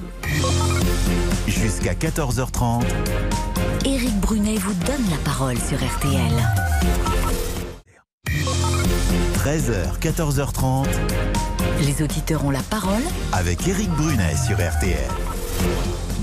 Jusqu'à 1.48 1.93
14h30. 1.93 2.84
Éric 3.86 4.15
Brunet 4.19 4.57
vous 4.57 4.74
donne 4.86 5.10
la 5.10 5.17
parole 5.24 5.57
sur 5.57 5.77
RTL. 5.77 6.31
13h, 9.36 9.98
14h30. 10.01 10.86
Les 11.81 12.01
auditeurs 12.03 12.43
ont 12.43 12.50
la 12.50 12.62
parole 12.62 13.03
Avec 13.34 13.67
Éric 13.67 13.89
Brunet 13.91 14.36
sur 14.36 14.55
RTL. 14.57 14.98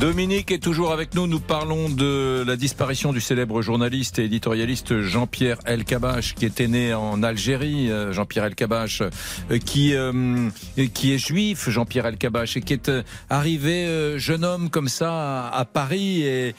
Dominique 0.04 0.50
est 0.50 0.62
toujours 0.62 0.92
avec 0.92 1.14
nous. 1.14 1.26
Nous 1.26 1.40
parlons 1.40 1.88
de 1.88 2.44
la 2.46 2.56
disparition 2.56 3.14
du 3.14 3.22
célèbre 3.22 3.62
journaliste 3.62 4.18
et 4.18 4.24
éditorialiste 4.24 5.00
Jean-Pierre 5.00 5.56
El 5.64 5.84
Kabash, 5.84 6.34
qui 6.34 6.44
était 6.44 6.68
né 6.68 6.92
en 6.92 7.22
Algérie. 7.22 7.90
Euh, 7.90 8.12
Jean-Pierre 8.12 8.44
El 8.44 8.54
Kabash, 8.54 9.00
euh, 9.00 9.56
qui 9.56 9.94
euh, 9.94 10.50
qui 10.92 11.14
est 11.14 11.18
juif, 11.18 11.70
Jean-Pierre 11.70 12.04
El 12.04 12.18
Kabash, 12.18 12.58
et 12.58 12.60
qui 12.60 12.74
est 12.74 12.90
euh, 12.90 13.02
arrivé 13.30 14.18
jeune 14.18 14.44
homme 14.44 14.68
comme 14.68 14.88
ça 14.88 15.48
à, 15.48 15.64
Paris 15.64 16.22
et, 16.22 16.54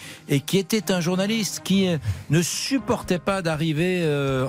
qui 0.48 0.58
était 0.58 0.92
un 0.92 1.00
journaliste 1.00 1.62
qui 1.64 1.88
ne 2.32 2.42
supportait 2.42 3.20
pas 3.20 3.44
d'arriver 3.44 4.04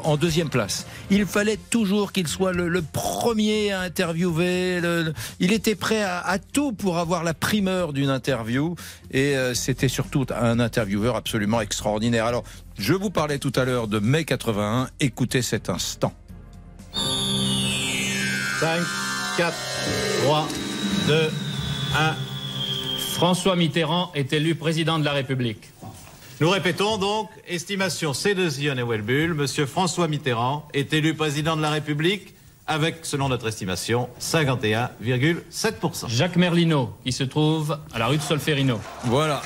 en 0.05 0.17
deuxième 0.17 0.49
place. 0.49 0.87
Il 1.11 1.27
fallait 1.27 1.59
toujours 1.59 2.13
qu'il 2.13 2.29
soit 2.29 2.53
le, 2.53 2.81
premier 2.81 3.73
à 3.73 3.81
interviewer. 3.81 4.81
il 5.39 5.53
était 5.53 5.75
prêt 5.75 6.03
à 6.03 6.39
tout 6.39 6.73
pour 6.73 6.99
avoir 6.99 7.25
la 7.25 7.35
primeur 7.35 7.93
d'une 7.93 8.11
interview. 8.11 8.75
Et 9.11 9.37
euh, 9.37 9.55
c'était 9.55 9.89
surtout 9.89 10.27
un 10.35 10.61
intervieweur 10.61 11.17
absolument 11.17 11.61
extraordinaire. 11.61 12.27
Alors, 12.27 12.45
je 12.79 12.93
vous 12.93 13.11
parlais 13.11 13.39
tout 13.39 13.53
à 13.57 13.65
l'heure 13.65 13.89
de 13.89 13.99
mai 13.99 14.25
81. 14.25 14.89
Écoutez 15.01 15.43
cet 15.43 15.71
instant. 15.71 16.13
5, 18.61 18.81
4, 19.37 19.55
3, 20.25 20.49
2, 21.09 21.31
1. 21.97 22.15
François 23.13 23.57
Mitterrand 23.57 24.11
est 24.15 24.33
élu 24.33 24.55
président 24.55 24.99
de 24.99 25.05
la 25.05 25.13
République. 25.13 25.71
Nous 26.41 26.51
répétons 26.51 26.99
donc, 26.99 27.31
estimation 27.49 28.13
C2Zion 28.13 28.77
et 28.77 28.83
Welbull, 28.83 29.33
Monsieur 29.33 29.65
François 29.65 30.07
Mitterrand 30.07 30.69
est 30.75 30.93
élu 30.93 31.15
président 31.15 31.57
de 31.57 31.63
la 31.63 31.71
République 31.71 32.36
avec, 32.67 32.99
selon 33.03 33.29
notre 33.29 33.47
estimation, 33.49 34.09
51,7%. 34.21 36.09
Jacques 36.09 36.37
Merlino, 36.37 36.93
qui 37.05 37.13
se 37.13 37.25
trouve 37.25 37.79
à 37.93 37.99
la 37.99 38.07
rue 38.07 38.17
de 38.17 38.23
Solferino. 38.23 38.81
Voilà. 39.05 39.43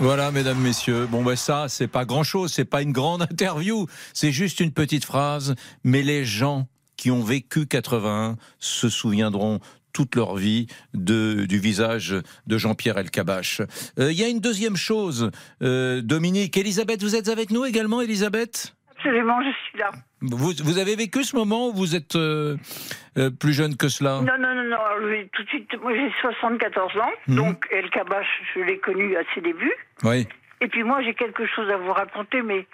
Voilà, 0.00 0.30
mesdames, 0.30 0.58
messieurs. 0.58 1.06
Bon, 1.10 1.22
ben 1.22 1.36
ça, 1.36 1.66
c'est 1.68 1.88
pas 1.88 2.04
grand-chose, 2.04 2.52
c'est 2.52 2.64
pas 2.64 2.82
une 2.82 2.92
grande 2.92 3.22
interview, 3.22 3.86
c'est 4.14 4.32
juste 4.32 4.60
une 4.60 4.72
petite 4.72 5.04
phrase. 5.04 5.54
Mais 5.84 6.02
les 6.02 6.24
gens 6.24 6.66
qui 6.96 7.10
ont 7.10 7.22
vécu 7.22 7.66
81 7.66 8.36
se 8.58 8.88
souviendront 8.88 9.60
toute 9.92 10.14
leur 10.14 10.36
vie 10.36 10.66
de, 10.94 11.44
du 11.46 11.58
visage 11.58 12.14
de 12.46 12.58
Jean-Pierre 12.58 12.96
Elkabach. 12.96 13.60
Euh, 13.98 14.10
Il 14.10 14.18
y 14.18 14.24
a 14.24 14.28
une 14.28 14.40
deuxième 14.40 14.76
chose, 14.76 15.30
euh, 15.62 16.00
Dominique. 16.00 16.56
Elisabeth, 16.56 17.02
vous 17.02 17.14
êtes 17.14 17.28
avec 17.28 17.50
nous 17.50 17.64
également, 17.66 18.00
Elisabeth? 18.00 18.74
Absolument, 19.04 19.42
je 19.42 19.50
suis 19.68 19.78
là. 19.78 19.90
vous, 20.20 20.52
vous 20.62 20.78
avez 20.78 20.94
vécu 20.96 21.24
ce 21.24 21.34
moment 21.34 21.68
ou 21.68 21.72
vous 21.74 21.96
êtes 21.96 22.14
euh, 22.14 22.56
euh, 23.18 23.30
plus 23.30 23.52
jeune 23.52 23.76
que 23.76 23.88
cela? 23.88 24.20
Non, 24.20 24.38
non, 24.38 24.54
non, 24.54 24.64
non. 24.64 24.78
tout 25.32 25.42
de 25.42 25.48
suite, 25.48 25.74
moi 25.82 25.92
j'ai 25.94 26.10
74 26.20 26.96
ans, 26.98 27.10
Mhm. 27.26 27.36
donc 27.36 27.66
El 27.72 27.90
Kabash, 27.90 28.26
je 28.54 28.60
l'ai 28.60 28.78
connu 28.78 29.16
à 29.16 29.20
ses 29.34 29.40
débuts. 29.40 29.74
Oui. 30.04 30.28
Et 30.60 30.68
puis 30.68 30.84
moi 30.84 31.02
j'ai 31.02 31.14
quelque 31.14 31.46
chose 31.46 31.68
à 31.70 31.76
vous 31.76 31.92
raconter, 31.92 32.42
mais 32.42 32.66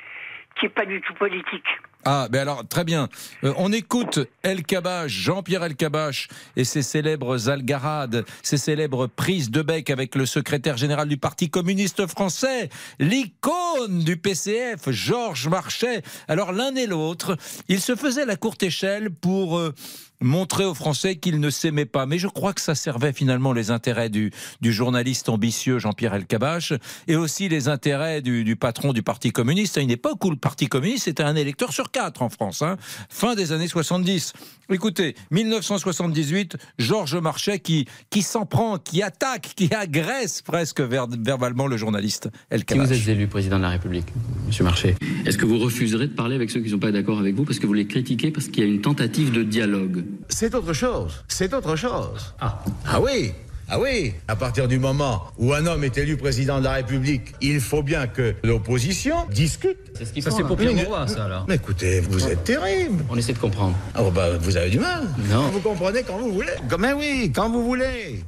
qui 0.61 0.67
n'est 0.67 0.71
pas 0.71 0.85
du 0.85 1.01
tout 1.01 1.15
politique. 1.15 1.65
Ah, 2.11 2.27
ben 2.31 2.41
alors, 2.41 2.67
très 2.67 2.85
bien. 2.85 3.11
Euh, 3.45 3.53
on 3.59 3.71
écoute 3.71 4.21
El 4.43 4.63
Kabash, 4.63 5.13
Jean-Pierre 5.13 5.65
El 5.65 5.77
Kabash 5.77 6.29
et 6.57 6.65
ses 6.65 6.81
célèbres 6.81 7.51
algarades, 7.51 8.25
ses 8.43 8.57
célèbres 8.57 9.09
prises 9.09 9.51
de 9.51 9.61
bec 9.61 9.91
avec 9.91 10.15
le 10.15 10.25
secrétaire 10.25 10.79
général 10.79 11.07
du 11.07 11.19
Parti 11.19 11.51
communiste 11.51 12.07
français, 12.07 12.71
l'icône 12.99 14.05
du 14.05 14.17
PCF, 14.17 14.89
Georges 14.89 15.49
Marchais. 15.49 16.01
Alors, 16.29 16.53
l'un 16.53 16.75
et 16.77 16.87
l'autre, 16.87 17.37
ils 17.69 17.83
se 17.83 17.95
faisaient 17.95 18.25
la 18.25 18.37
courte 18.37 18.63
échelle 18.63 19.11
pour... 19.11 19.59
euh, 19.59 19.75
montrer 20.21 20.65
aux 20.65 20.75
Français 20.75 21.17
qu'ils 21.17 21.41
ne 21.41 21.51
s'aimaient 21.51 21.87
pas. 21.87 22.07
Mais 22.07 22.19
je 22.19 22.29
crois 22.29 22.53
que 22.53 22.61
ça 22.61 22.75
servait 22.75 23.13
finalement 23.13 23.53
les 23.53 23.71
intérêts 23.71 24.11
du, 24.11 24.33
journaliste 24.63 25.29
ambitieux 25.29 25.79
Jean-Pierre 25.79 26.15
Elkabach 26.15 26.73
et 27.07 27.17
aussi 27.17 27.49
les 27.49 27.69
intérêts 27.69 28.21
du, 28.23 28.57
patron 28.57 28.93
du 28.93 29.03
Parti 29.03 29.31
communiste 29.31 29.79
à 29.79 29.81
une 29.81 29.91
époque 29.91 30.25
où 30.25 30.31
le 30.31 30.37
Parti 30.37 30.67
communiste 30.67 31.09
était 31.09 31.23
un 31.23 31.37
électeur 31.37 31.73
sur 31.73 31.91
en 32.21 32.29
France, 32.29 32.63
hein, 32.63 32.77
fin 33.09 33.35
des 33.35 33.53
années 33.53 33.69
70. 33.69 34.33
Écoutez, 34.71 35.15
1978, 35.31 36.57
Georges 36.79 37.17
Marchais 37.17 37.59
qui, 37.59 37.87
qui 38.11 38.23
s'en 38.23 38.45
prend, 38.47 38.79
qui 38.79 39.03
attaque, 39.03 39.53
qui 39.57 39.73
agresse 39.75 40.43
presque 40.43 40.81
ver- 40.81 41.07
verbalement 41.09 41.67
le 41.67 41.77
journaliste 41.77 42.29
Si 42.33 42.55
Elkabach. 42.55 42.87
vous 42.87 42.93
êtes 42.93 43.09
élu 43.09 43.27
président 43.27 43.57
de 43.59 43.63
la 43.63 43.71
République, 43.71 44.07
Monsieur 44.47 44.65
Marché, 44.65 44.95
est-ce 45.27 45.39
que 45.39 45.47
vous 45.47 45.59
refuserez 45.59 46.07
de 46.07 46.15
parler 46.15 46.37
avec 46.37 46.51
ceux 46.51 46.61
qui 46.61 46.67
ne 46.67 46.73
sont 46.73 46.79
pas 46.79 46.93
d'accord 46.93 47.19
avec 47.19 47.35
vous 47.35 47.45
parce 47.45 47.59
que 47.59 47.67
vous 47.67 47.73
les 47.75 47.87
critiquez 47.87 48.31
parce 48.31 48.49
qu'il 48.49 48.63
y 48.65 48.67
a 48.67 48.71
une 48.71 48.81
tentative 48.81 49.33
de 49.33 49.43
dialogue? 49.43 50.05
C'est 50.29 50.55
autre 50.55 50.73
chose. 50.73 51.25
C'est 51.29 51.53
autre 51.55 51.77
chose. 51.77 52.35
Ah. 52.41 52.63
Ah 52.87 53.01
oui. 53.01 53.33
Ah 53.71 53.79
oui. 53.79 54.15
À 54.29 54.35
partir 54.37 54.67
du 54.67 54.79
moment 54.79 55.25
où 55.39 55.53
un 55.53 55.67
homme 55.67 55.85
est 55.85 55.99
élu 55.99 56.17
président 56.17 56.59
de 56.59 56.65
la 56.65 56.73
République, 56.73 57.35
il 57.43 57.61
faut 57.61 57.83
bien 57.83 58.07
que 58.07 58.35
l'opposition 58.43 59.27
discute. 59.31 59.77
C'est 59.95 60.07
ce 60.07 60.13
qu'ils 60.13 60.23
Ça, 60.23 60.31
font, 60.31 60.37
c'est 60.37 60.43
là. 60.43 60.49
pour 60.49 60.57
Pierre 60.57 60.73
Mauroy, 60.75 61.07
ça, 61.07 61.25
alors. 61.27 61.45
Mais 61.49 61.57
écoutez, 61.57 62.01
vous 62.01 62.27
êtes 62.29 62.45
terrible. 62.45 63.05
On 63.11 63.17
essaie 63.17 63.35
de 63.35 63.39
comprendre. 63.39 63.77
Ah 63.95 64.01
bon, 64.03 64.11
bah, 64.11 64.39
vous 64.41 64.57
avez 64.57 64.71
du 64.71 64.79
mal. 64.79 65.03
Non. 65.31 65.49
Vous 65.49 65.61
comprenez 65.61 66.03
quand 66.03 66.17
vous 66.17 66.33
voulez. 66.33 66.53
Mais 66.79 66.93
oui, 66.95 67.31
quand 67.35 67.51
vous 67.51 67.63
voulez. 67.65 68.21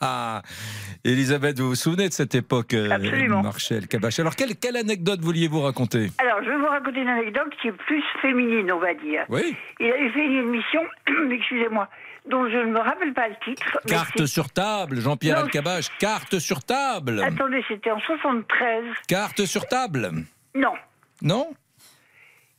Ah, 0.00 0.42
Elisabeth, 1.04 1.58
vous 1.58 1.68
vous 1.68 1.74
souvenez 1.74 2.08
de 2.08 2.12
cette 2.12 2.34
époque, 2.34 2.74
euh, 2.74 2.90
Absolument. 2.90 3.42
Marchais 3.42 3.76
Elkabach 3.76 4.18
Alors, 4.18 4.34
quelle, 4.36 4.56
quelle 4.56 4.76
anecdote 4.76 5.20
vouliez-vous 5.20 5.60
raconter? 5.60 6.10
Alors 6.18 6.42
je 6.44 6.50
vais 6.50 6.56
vous 6.56 6.66
raconter 6.66 7.00
une 7.00 7.08
anecdote 7.08 7.52
qui 7.60 7.68
est 7.68 7.72
plus 7.72 8.02
féminine, 8.22 8.70
on 8.72 8.78
va 8.78 8.94
dire. 8.94 9.24
Oui. 9.28 9.54
Il 9.80 9.86
avait 9.86 10.10
fait 10.10 10.24
une 10.24 10.48
émission, 10.48 10.80
excusez-moi, 11.32 11.88
dont 12.28 12.48
je 12.48 12.56
ne 12.56 12.72
me 12.72 12.80
rappelle 12.80 13.12
pas 13.14 13.28
le 13.28 13.36
titre. 13.44 13.78
Carte 13.86 14.26
sur 14.26 14.50
table, 14.50 15.00
Jean-Pierre 15.00 15.38
Elkabach, 15.38 15.96
carte 15.98 16.38
sur 16.38 16.62
table. 16.64 17.22
Attendez, 17.22 17.64
c'était 17.68 17.90
en 17.90 18.00
73. 18.00 18.84
Carte 19.08 19.44
sur 19.44 19.66
table. 19.66 20.10
Non. 20.54 20.74
Non? 21.22 21.50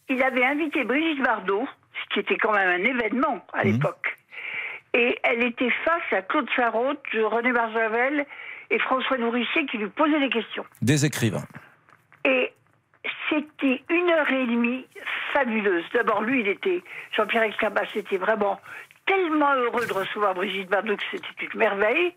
Il 0.10 0.22
avait 0.24 0.46
invité 0.46 0.84
Brigitte 0.84 1.22
Bardot, 1.24 1.68
ce 2.04 2.14
qui 2.14 2.20
était 2.22 2.38
quand 2.38 2.54
même 2.54 2.82
un 2.82 2.86
événement 2.86 3.46
à 3.54 3.64
Mhm. 3.66 3.74
l'époque. 3.74 4.18
Et 4.94 5.20
elle 5.24 5.44
était 5.44 5.70
face 5.84 6.14
à 6.18 6.22
Claude 6.22 6.48
Sarraute, 6.56 7.04
René 7.14 7.52
Barjavel 7.52 8.26
et 8.70 8.80
François 8.80 9.18
Nourricier 9.18 9.66
qui 9.66 9.78
lui 9.78 9.90
posaient 9.90 10.20
des 10.20 10.30
questions. 10.30 10.66
Des 10.82 11.06
écrivains. 11.06 11.46
Et 12.26 12.54
c'était 13.30 13.84
une 13.90 14.10
heure 14.10 14.30
et 14.32 14.46
demie 14.48 14.86
fabuleuse. 15.34 15.84
D'abord, 15.94 16.22
lui, 16.22 16.40
il 16.42 16.48
était, 16.48 16.82
Jean-Pierre 17.16 17.44
Escabas, 17.44 17.84
était 17.96 18.18
vraiment 18.18 18.60
tellement 19.08 19.54
heureux 19.56 19.86
de 19.88 19.94
recevoir 19.94 20.34
Brigitte 20.36 20.70
Bardot 20.70 20.96
que 20.96 21.04
c'était 21.12 21.28
une 21.54 21.60
merveille. 21.60 22.14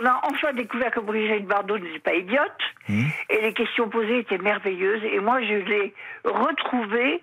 On 0.00 0.06
a 0.06 0.20
enfin 0.24 0.52
découvert 0.54 0.90
que 0.90 1.00
Brigitte 1.00 1.46
Bardot 1.46 1.78
n'était 1.78 1.98
pas 1.98 2.14
idiote. 2.14 2.62
Et 2.88 3.40
les 3.42 3.52
questions 3.52 3.88
posées 3.90 4.20
étaient 4.20 4.38
merveilleuses. 4.38 5.02
Et 5.04 5.18
moi, 5.20 5.40
je 5.42 5.54
l'ai 5.54 5.94
retrouvé 6.24 7.22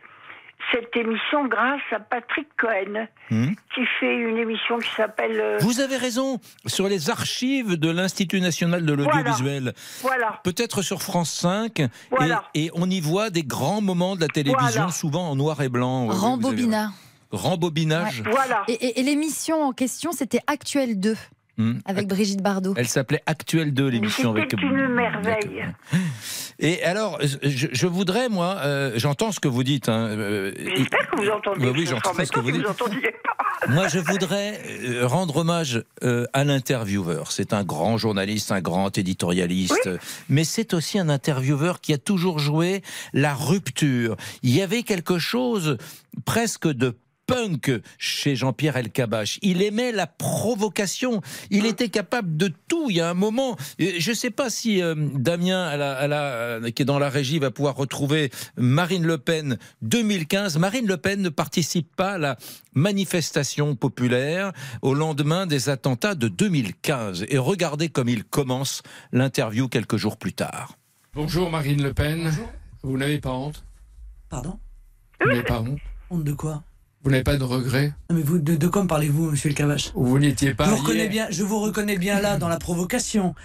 cette 0.74 0.94
émission 0.98 1.48
grâce 1.48 1.82
à 1.92 2.00
Patrick 2.00 2.48
Cohen, 2.58 3.08
qui 3.30 3.86
fait 4.00 4.14
une 4.18 4.38
émission 4.38 4.78
qui 4.78 4.90
s'appelle... 4.96 5.40
euh, 5.40 5.58
Vous 5.62 5.80
avez 5.80 5.96
raison, 5.98 6.38
sur 6.66 6.88
les 6.90 7.10
archives 7.10 7.78
de 7.80 7.90
l'Institut 7.90 8.42
national 8.42 8.86
de 8.86 8.94
l'audiovisuel. 8.94 9.74
Voilà. 10.02 10.40
Peut-être 10.44 10.82
sur 10.82 11.02
France 11.02 11.32
5. 11.32 11.80
et- 11.80 11.88
Voilà. 12.12 12.44
Et, 12.56 12.70
on 12.74 12.90
y 12.90 13.00
voit 13.00 13.30
des 13.30 13.44
grands 13.44 13.82
moments 13.82 14.16
de 14.18 14.22
la 14.22 14.28
télévision, 14.28 14.68
Voilà. 14.82 14.92
souvent 14.92 15.30
en 15.32 15.36
noir 15.36 15.62
et 15.62 15.70
blanc. 15.70 16.08
Oui, 16.08 16.68
vous. 17.32 17.38
Rembobinage. 17.38 18.24
Et, 18.68 18.74
et- 18.74 19.00
et 19.00 19.04
l'émission 19.04 19.62
en 19.64 19.72
question, 19.72 20.12
c'était 20.12 20.42
Actuel 20.48 21.00
2. 21.00 21.16
Hmm. 21.58 21.80
avec 21.84 22.08
Brigitte 22.08 22.42
Bardot. 22.42 22.74
Elle 22.78 22.88
s'appelait 22.88 23.22
Actuel 23.26 23.74
2, 23.74 23.88
l'émission 23.90 24.32
avec. 24.32 24.50
C'était 24.50 24.64
une 24.66 24.88
merveille. 24.94 25.66
Et 26.60 26.82
alors, 26.86 27.20
je, 27.22 27.68
je 27.70 27.86
voudrais, 27.88 28.30
moi, 28.30 28.56
euh, 28.64 28.94
j'entends 28.96 29.34
ce 29.34 29.42
que 29.42 29.50
vous 29.50 29.66
dites. 29.66 29.90
Hein, 29.90 30.08
euh, 30.08 30.54
J'espère 30.58 31.10
que 31.12 31.18
vous 31.18 31.30
entendez. 31.30 31.66
Bah 31.66 31.72
oui, 31.76 31.86
j'entends 31.86 32.14
ce 32.14 32.32
que 32.32 32.40
vous 32.40 32.52
dites. 32.52 32.64
pas. 32.64 33.68
Moi, 33.68 33.90
je 33.90 34.00
voudrais 34.00 34.58
euh, 34.86 35.06
rendre 35.06 35.36
hommage 35.36 35.84
euh, 36.06 36.26
à 36.32 36.46
l'intervieweur. 36.46 37.34
C'est 37.34 37.52
un 37.52 37.66
grand 37.66 37.98
journaliste, 37.98 38.54
un 38.54 38.62
grand 38.62 38.98
éditorialiste, 38.98 39.90
mais 40.30 40.46
c'est 40.46 40.74
aussi 40.74 40.98
un 40.98 41.10
intervieweur 41.10 41.82
qui 41.82 41.92
a 41.92 41.98
toujours 41.98 42.40
joué 42.40 42.82
la 43.12 43.34
rupture. 43.34 44.16
Il 44.44 44.56
y 44.56 44.62
avait 44.62 44.84
quelque 44.84 45.20
chose 45.20 45.78
presque 46.24 46.70
de 46.70 46.96
punk 47.30 47.72
chez 47.98 48.36
Jean-Pierre 48.36 48.78
Elkabach. 48.78 49.40
Il 49.42 49.62
aimait 49.62 49.92
la 49.92 50.08
provocation. 50.08 51.22
Il 51.50 51.66
était 51.66 51.90
capable 51.90 52.36
de 52.38 52.52
tout. 52.68 52.90
Il 52.90 52.98
y 52.98 53.02
a 53.02 53.10
un 53.10 53.14
moment, 53.14 53.56
euh, 53.82 53.92
je 53.98 54.10
ne 54.12 54.16
sais 54.16 54.32
pas 54.32 54.50
si 54.50 54.82
euh, 54.82 54.96
Damien, 55.14 55.64
à 55.64 55.78
la- 55.78 55.96
à 55.98 56.08
la- 56.08 56.24
euh, 56.24 56.72
qui 56.72 56.82
est 56.82 56.86
dans 56.86 57.00
la 57.00 57.10
régie, 57.10 57.40
va 57.40 57.52
pouvoir 57.52 57.76
retrouver 57.76 58.32
Marine 58.58 59.06
Le 59.06 59.18
Pen 59.18 59.58
2015. 59.82 60.58
Marine 60.58 60.88
Le 60.88 60.98
Pen 60.98 61.22
ne 61.22 61.30
participe 61.30 61.96
pas 61.96 62.14
à 62.14 62.18
la 62.18 62.38
manifestation 62.74 63.76
populaire 63.76 64.52
au 64.82 64.94
lendemain 64.94 65.46
des 65.46 65.70
attentats 65.70 66.16
de 66.16 66.28
2015. 66.28 67.26
Et 67.30 67.38
regardez 67.38 67.90
comme 67.90 68.10
il 68.10 68.24
commence 68.24 68.82
l'interview 69.12 69.68
quelques 69.68 69.98
jours 69.98 70.18
plus 70.18 70.34
tard. 70.34 70.74
Bonjour 71.14 71.50
Marine 71.52 71.82
Le 71.84 71.94
Pen. 71.94 72.32
Vous 72.84 72.98
n'avez 72.98 73.20
pas 73.20 73.32
honte? 73.32 73.64
Pardon? 74.30 74.60
Vous 75.22 75.28
n'avez 75.28 75.44
pas 75.44 75.60
honte? 75.62 75.80
Honte 76.10 76.24
de 76.24 76.34
quoi? 76.34 76.64
Vous 77.04 77.12
n'avez 77.12 77.24
pas 77.24 77.38
de 77.38 77.44
regrets 77.44 77.94
Non, 78.10 78.16
mais 78.18 78.22
vous, 78.24 78.40
de, 78.40 78.56
de 78.56 78.68
quoi 78.68 78.84
me 78.84 78.88
parlez-vous, 78.88 79.32
monsieur 79.32 79.50
le 79.50 79.56
Cavache? 79.56 79.92
Vous 79.96 80.20
n'étiez 80.20 80.54
pas 80.54 80.66
je 80.66 80.70
vous, 80.72 80.76
hier. 80.76 80.84
reconnais 80.84 81.08
bien, 81.08 81.28
je 81.30 81.44
vous 81.44 81.60
reconnais 81.60 81.98
bien 81.98 82.20
là 82.20 82.38
dans 82.38 82.50
la 82.50 82.60
provocation. 82.60 83.36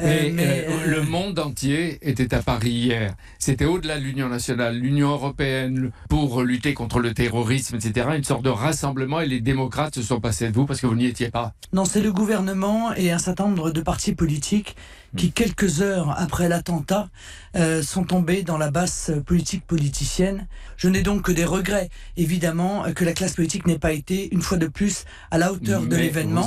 Euh, 0.00 0.22
Mais, 0.24 0.30
mais, 0.30 0.66
euh, 0.66 0.70
euh, 0.70 0.86
le 0.86 1.02
monde 1.02 1.38
entier 1.38 1.98
était 2.02 2.34
à 2.34 2.42
Paris 2.42 2.70
hier. 2.70 3.14
C'était 3.38 3.64
au-delà 3.66 3.98
de 3.98 4.04
l'Union 4.04 4.28
nationale, 4.28 4.76
l'Union 4.76 5.10
européenne 5.10 5.90
pour 6.08 6.42
lutter 6.42 6.74
contre 6.74 7.00
le 7.00 7.12
terrorisme, 7.12 7.76
etc. 7.76 8.08
Une 8.16 8.24
sorte 8.24 8.42
de 8.42 8.50
rassemblement 8.50 9.20
et 9.20 9.26
les 9.26 9.40
démocrates 9.40 9.94
se 9.94 10.02
sont 10.02 10.20
passés 10.20 10.48
de 10.48 10.54
vous 10.54 10.66
parce 10.66 10.80
que 10.80 10.86
vous 10.86 10.94
n'y 10.94 11.06
étiez 11.06 11.30
pas. 11.30 11.52
Non, 11.72 11.84
c'est 11.84 12.00
le 12.00 12.12
gouvernement 12.12 12.94
et 12.94 13.10
un 13.10 13.18
certain 13.18 13.44
nombre 13.44 13.70
de 13.70 13.80
partis 13.80 14.14
politiques 14.14 14.76
qui, 15.16 15.32
quelques 15.32 15.82
heures 15.82 16.14
après 16.18 16.48
l'attentat, 16.48 17.08
euh, 17.56 17.82
sont 17.82 18.04
tombés 18.04 18.42
dans 18.42 18.58
la 18.58 18.70
basse 18.70 19.10
politique 19.26 19.66
politicienne. 19.66 20.46
Je 20.76 20.88
n'ai 20.88 21.02
donc 21.02 21.22
que 21.22 21.32
des 21.32 21.44
regrets, 21.44 21.90
évidemment, 22.16 22.84
que 22.94 23.04
la 23.04 23.12
classe 23.12 23.34
politique 23.34 23.66
n'ait 23.66 23.78
pas 23.78 23.92
été, 23.92 24.32
une 24.32 24.42
fois 24.42 24.56
de 24.56 24.68
plus, 24.68 25.04
à 25.30 25.38
la 25.38 25.52
hauteur 25.52 25.82
de 25.82 25.96
l'événement. 25.96 26.46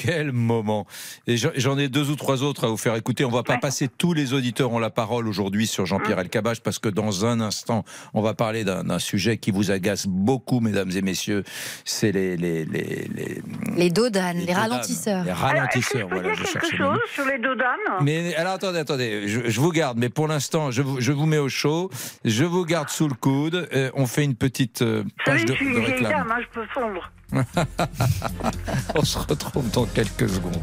Quel 0.00 0.32
moment 0.32 0.86
Et 1.26 1.36
j'en- 1.36 1.76
ai 1.78 1.88
deux 1.88 2.10
ou 2.10 2.14
trois 2.16 2.42
autres 2.44 2.64
à 2.64 2.68
vous 2.68 2.76
faire 2.76 2.94
écouter. 2.94 3.24
On 3.24 3.30
va 3.30 3.42
pas 3.42 3.58
passer 3.58 3.88
tous 3.88 4.12
les 4.12 4.32
auditeurs 4.32 4.70
ont 4.72 4.78
la 4.78 4.90
parole 4.90 5.26
aujourd'hui 5.26 5.66
sur 5.66 5.86
Jean-Pierre 5.86 6.20
Elkabbach 6.20 6.60
parce 6.60 6.78
que 6.78 6.88
dans 6.88 7.26
un 7.26 7.40
instant, 7.40 7.84
on 8.14 8.22
va 8.22 8.34
parler 8.34 8.62
d'un 8.64 8.98
sujet 9.00 9.38
qui 9.38 9.50
vous 9.50 9.70
agace 9.72 10.06
beaucoup, 10.06 10.60
mesdames 10.60 10.90
et 10.94 11.02
messieurs. 11.02 11.42
C'est 11.84 12.12
les 12.12 12.36
les 12.36 12.64
les 12.64 13.08
les, 13.14 13.42
Les 13.76 13.90
dodanes, 13.90 14.38
les, 14.38 14.54
ralentisseurs. 14.54 15.24
Les 15.24 15.32
ralentisseurs, 15.32 16.08
voilà. 16.08 16.34
Je 16.34 16.42
Quelque 16.44 16.76
chose 16.76 16.98
sur 17.12 17.24
les 17.26 17.38
dodanes 17.38 17.76
Mais 18.02 18.34
alors 18.36 18.52
attendez, 18.54 18.78
attendez, 18.78 19.26
je, 19.28 19.48
je 19.48 19.60
vous 19.60 19.72
garde, 19.72 19.98
mais 19.98 20.08
pour 20.08 20.28
l'instant, 20.28 20.70
je 20.70 20.82
vous, 20.82 21.00
je 21.00 21.12
vous 21.12 21.26
mets 21.26 21.38
au 21.38 21.48
chaud, 21.48 21.90
je 22.24 22.44
vous 22.44 22.64
garde 22.64 22.88
sous 22.88 23.08
le 23.08 23.14
coude, 23.14 23.68
euh, 23.74 23.90
on 23.94 24.06
fait 24.06 24.24
une 24.24 24.34
petite 24.36 24.82
euh, 24.82 25.02
savez, 25.24 25.44
de, 25.44 25.52
de 25.52 25.80
réclame. 25.84 26.12
dame, 26.12 26.30
hein, 26.32 26.40
je 26.40 26.60
peux 26.60 26.66
fondre. 26.72 27.10
on 28.94 29.04
se 29.04 29.18
retrouve 29.18 29.70
dans 29.70 29.84
quelques 29.86 30.28
secondes. 30.28 30.62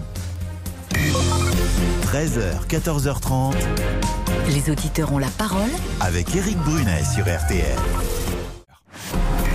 13h, 2.04 2.66
14h30. 2.68 3.54
Les 4.50 4.72
auditeurs 4.72 5.12
ont 5.12 5.18
la 5.18 5.30
parole. 5.30 5.70
Avec 6.00 6.36
Éric 6.36 6.58
Brunet 6.60 7.04
sur 7.04 7.24
RTL. 7.24 7.78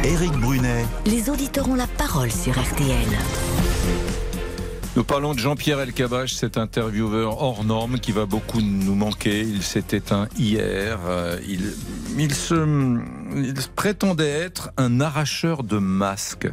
Éric 0.04 0.32
Brunet, 0.32 0.84
Les 1.06 1.28
auditeurs 1.28 1.68
ont 1.68 1.74
la 1.74 1.86
parole 1.86 2.30
sur 2.30 2.52
RTL. 2.52 3.06
Nous 4.96 5.04
parlons 5.04 5.34
de 5.34 5.38
Jean-Pierre 5.38 5.80
Elkabbach, 5.80 6.30
cet 6.30 6.58
intervieweur 6.58 7.40
hors 7.40 7.64
norme 7.64 8.00
qui 8.00 8.10
va 8.10 8.26
beaucoup 8.26 8.60
nous 8.60 8.94
manquer. 8.94 9.40
Il 9.40 9.62
s'est 9.62 9.84
éteint 9.92 10.28
hier. 10.36 10.98
Euh, 11.06 11.38
Il, 11.46 11.74
il, 12.18 12.34
se, 12.34 12.54
il 13.36 13.54
prétendait 13.74 14.28
être 14.28 14.70
un 14.76 15.00
arracheur 15.00 15.62
de 15.62 15.78
masques. 15.78 16.48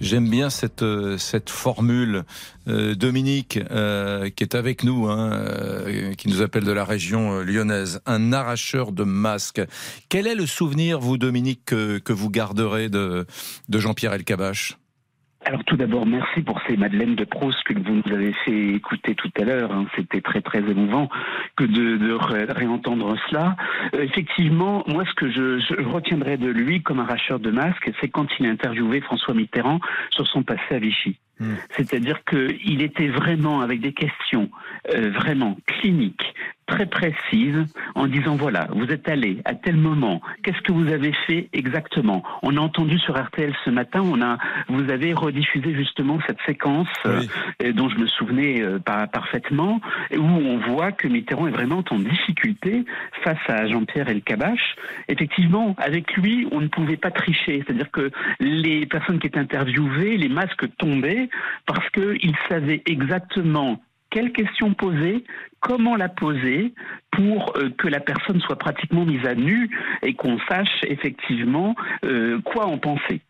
J'aime 0.00 0.28
bien 0.28 0.50
cette, 0.50 0.82
euh, 0.82 1.18
cette 1.18 1.50
formule. 1.50 2.24
Euh, 2.68 2.94
Dominique, 2.94 3.58
euh, 3.70 4.28
qui 4.30 4.44
est 4.44 4.54
avec 4.54 4.84
nous, 4.84 5.06
hein, 5.06 5.32
euh, 5.32 6.14
qui 6.14 6.28
nous 6.28 6.42
appelle 6.42 6.64
de 6.64 6.72
la 6.72 6.84
région 6.84 7.38
euh, 7.38 7.42
lyonnaise, 7.42 8.00
un 8.04 8.32
arracheur 8.32 8.92
de 8.92 9.04
masques. 9.04 9.62
Quel 10.08 10.26
est 10.26 10.34
le 10.34 10.46
souvenir, 10.46 11.00
vous, 11.00 11.16
Dominique, 11.16 11.64
que, 11.64 11.98
que 11.98 12.12
vous 12.12 12.30
garderez 12.30 12.88
de, 12.88 13.26
de 13.68 13.78
Jean-Pierre 13.78 14.12
Elkabbach 14.12 14.77
Alors 15.48 15.64
tout 15.64 15.78
d'abord, 15.78 16.04
merci 16.04 16.42
pour 16.42 16.60
ces 16.68 16.76
Madeleines 16.76 17.14
de 17.14 17.24
Proust 17.24 17.62
que 17.62 17.72
vous 17.72 18.02
nous 18.04 18.12
avez 18.12 18.34
fait 18.44 18.74
écouter 18.74 19.14
tout 19.14 19.30
à 19.40 19.44
l'heure. 19.44 19.72
hein. 19.72 19.86
C'était 19.96 20.20
très 20.20 20.42
très 20.42 20.58
émouvant 20.58 21.08
que 21.56 21.64
de, 21.64 21.96
de 21.96 22.12
ré- 22.12 22.44
réentendre 22.44 23.16
cela. 23.30 23.56
Euh, 23.94 24.02
effectivement, 24.02 24.84
moi 24.86 25.04
ce 25.08 25.14
que 25.14 25.30
je, 25.30 25.58
je 25.58 25.82
retiendrai 25.82 26.36
de 26.36 26.48
lui 26.50 26.82
comme 26.82 27.00
arracheur 27.00 27.40
de 27.40 27.50
masques, 27.50 27.90
c'est 27.98 28.08
quand 28.10 28.26
il 28.38 28.44
a 28.44 28.50
interviewé 28.50 29.00
François 29.00 29.32
Mitterrand 29.32 29.80
sur 30.10 30.26
son 30.26 30.42
passé 30.42 30.60
à 30.74 30.78
Vichy. 30.78 31.18
C'est-à-dire 31.70 32.18
qu'il 32.28 32.82
était 32.82 33.06
vraiment 33.08 33.60
avec 33.62 33.80
des 33.80 33.92
questions 33.92 34.50
euh, 34.92 35.10
vraiment 35.12 35.56
cliniques, 35.66 36.34
très 36.68 36.86
précises, 36.86 37.64
en 37.94 38.06
disant 38.06 38.36
voilà, 38.36 38.68
vous 38.72 38.86
êtes 38.92 39.08
allé 39.08 39.40
à 39.44 39.54
tel 39.54 39.76
moment, 39.76 40.20
qu'est-ce 40.44 40.60
que 40.60 40.72
vous 40.72 40.92
avez 40.92 41.12
fait 41.26 41.48
exactement? 41.52 42.22
On 42.42 42.56
a 42.56 42.60
entendu 42.60 42.98
sur 42.98 43.18
RTL 43.20 43.52
ce 43.64 43.70
matin, 43.70 44.02
on 44.04 44.20
a, 44.22 44.38
vous 44.68 44.88
avez 44.90 45.12
rediffusé 45.14 45.74
justement 45.74 46.18
cette 46.26 46.38
séquence 46.46 46.86
euh, 47.06 47.22
euh, 47.62 47.72
dont 47.72 47.88
je 47.88 47.96
me 47.96 48.06
souvenais 48.06 48.62
euh, 48.62 48.78
par- 48.78 49.08
parfaitement, 49.08 49.80
où 50.12 50.20
on 50.22 50.58
voit 50.58 50.92
que 50.92 51.08
Mitterrand 51.08 51.48
est 51.48 51.52
vraiment 51.52 51.82
en 51.90 51.98
difficulté 51.98 52.84
face 53.24 53.38
à 53.48 53.66
Jean-Pierre 53.66 54.08
Elkabbach. 54.08 54.60
Effectivement, 55.08 55.74
avec 55.78 56.14
lui, 56.16 56.46
on 56.52 56.60
ne 56.60 56.68
pouvait 56.68 56.98
pas 56.98 57.10
tricher, 57.10 57.64
c'est-à-dire 57.66 57.90
que 57.90 58.10
les 58.40 58.86
personnes 58.86 59.18
qui 59.18 59.26
étaient 59.26 59.38
interviewées, 59.38 60.16
les 60.18 60.28
masques 60.28 60.66
tombaient 60.76 61.30
parce 61.66 61.88
qu'ils 61.90 62.36
savaient 62.48 62.82
exactement 62.86 63.80
quelle 64.10 64.32
question 64.32 64.74
poser, 64.74 65.24
comment 65.60 65.96
la 65.96 66.08
poser 66.08 66.72
pour 67.10 67.52
euh, 67.56 67.70
que 67.76 67.88
la 67.88 68.00
personne 68.00 68.40
soit 68.40 68.58
pratiquement 68.58 69.04
mise 69.04 69.26
à 69.26 69.34
nu 69.34 69.70
et 70.02 70.14
qu'on 70.14 70.38
sache 70.48 70.82
effectivement 70.84 71.74
euh, 72.04 72.40
quoi 72.40 72.66
en 72.66 72.78
penser. 72.78 73.20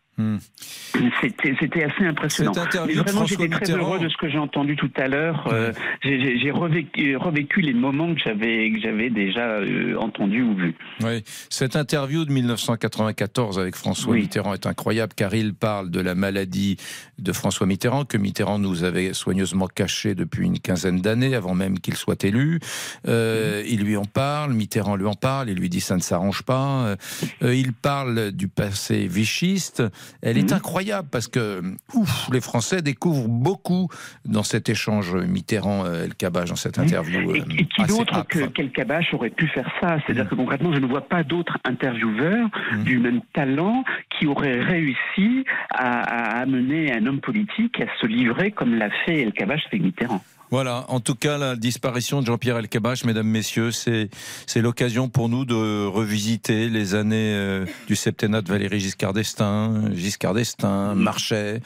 C'était 1.21 1.55
c'était 1.59 1.83
assez 1.83 2.03
impressionnant. 2.05 2.53
Cette 2.53 2.63
interview 2.63 2.97
Mais 2.97 3.03
vraiment, 3.03 3.25
j'étais 3.25 3.47
très 3.47 3.59
Mitterrand- 3.61 3.77
heureux 3.95 3.99
de 3.99 4.09
ce 4.09 4.17
que 4.17 4.29
j'ai 4.29 4.37
entendu 4.37 4.75
tout 4.75 4.91
à 4.97 5.07
l'heure. 5.07 5.47
Euh, 5.51 5.71
j'ai- 6.03 6.51
revécu, 6.51 7.15
revécu 7.15 7.61
les 7.61 7.73
moments 7.73 8.13
que 8.13 8.19
j'avais 8.19 8.71
que 8.71 8.79
j'avais 8.81 9.09
déjà 9.09 9.41
euh, 9.59 9.95
entendus 9.97 10.41
ou 10.43 10.55
vus. 10.55 10.75
Oui, 11.03 11.23
cette 11.49 11.75
interview 11.75 12.25
de 12.25 12.31
1994 12.31 13.59
avec 13.59 13.75
François 13.75 14.15
Mitterrand 14.15 14.53
est 14.53 14.65
incroyable 14.65 15.13
car 15.15 15.33
il 15.33 15.53
parle 15.53 15.89
de 15.91 16.01
la 16.01 16.15
maladie 16.15 16.77
de 17.19 17.31
François 17.31 17.67
Mitterrand 17.67 18.03
que 18.05 18.17
Mitterrand 18.17 18.59
nous 18.59 18.83
avait 18.83 19.13
soigneusement 19.13 19.67
caché 19.67 20.15
depuis 20.15 20.45
une 20.47 20.59
quinzaine 20.59 21.01
d'années 21.01 21.35
avant 21.35 21.53
même 21.55 21.79
qu'il 21.79 21.95
soit 21.95 22.23
élu. 22.23 22.59
Euh, 23.07 23.63
Il 23.67 23.83
lui 23.83 23.95
en 23.97 24.05
parle, 24.05 24.53
Mitterrand 24.53 24.95
lui 24.95 25.05
en 25.05 25.13
parle, 25.13 25.49
il 25.49 25.57
lui 25.57 25.69
dit 25.69 25.81
ça 25.81 25.95
ne 25.95 26.01
s'arrange 26.01 26.43
pas. 26.43 26.95
Euh, 27.43 27.55
il 27.55 27.73
parle 27.73 28.31
du 28.31 28.47
passé 28.47 29.07
vichiste. 29.07 29.83
Elle 30.21 30.37
est 30.37 30.53
incroyable 30.53 31.07
parce 31.11 31.27
que 31.27 31.61
ouf, 31.93 32.29
les 32.31 32.41
Français 32.41 32.81
découvrent 32.81 33.27
beaucoup 33.27 33.87
dans 34.25 34.43
cet 34.43 34.69
échange 34.69 35.15
Mitterrand-El 35.15 36.15
Kabach 36.15 36.49
dans 36.49 36.55
cette 36.55 36.79
interview. 36.79 37.35
Et, 37.35 37.41
euh, 37.41 37.43
et 37.57 37.65
qui 37.65 37.83
d'autre 37.83 38.25
que 38.27 38.45
quel 38.47 38.71
Kabash 38.71 39.13
aurait 39.13 39.29
pu 39.29 39.47
faire 39.47 39.69
ça? 39.81 39.97
C'est-à-dire 40.05 40.29
que 40.29 40.35
concrètement, 40.35 40.73
je 40.73 40.79
ne 40.79 40.87
vois 40.87 41.07
pas 41.07 41.23
d'autres 41.23 41.57
intervieweurs 41.65 42.49
du 42.83 42.99
même 42.99 43.21
talent 43.33 43.83
qui 44.09 44.27
auraient 44.27 44.61
réussi 44.61 45.45
à, 45.71 46.37
à 46.37 46.41
amener 46.41 46.93
un 46.93 47.05
homme 47.05 47.21
politique 47.21 47.79
à 47.81 47.85
se 48.01 48.07
livrer 48.07 48.51
comme 48.51 48.75
l'a 48.75 48.89
fait 49.05 49.21
El 49.21 49.33
Kabash 49.33 49.65
avec 49.67 49.81
Mitterrand. 49.81 50.23
Voilà, 50.51 50.85
en 50.87 50.99
tout 50.99 51.13
cas, 51.13 51.37
la 51.37 51.55
disparition 51.55 52.21
de 52.21 52.25
Jean-Pierre 52.25 52.57
Elkabach, 52.57 53.03
mesdames, 53.05 53.27
messieurs, 53.27 53.71
c'est, 53.71 54.09
c'est 54.47 54.61
l'occasion 54.61 55.07
pour 55.07 55.29
nous 55.29 55.45
de 55.45 55.85
revisiter 55.85 56.69
les 56.69 56.95
années 56.95 57.35
euh, 57.35 57.65
du 57.85 57.95
septennat 57.95 58.41
de 58.41 58.49
Valéry 58.49 58.79
Giscard 58.79 59.13
d'Estaing, 59.13 59.93
Giscard 59.93 60.33
d'Estaing, 60.33 60.95
Marchais, 60.95 61.61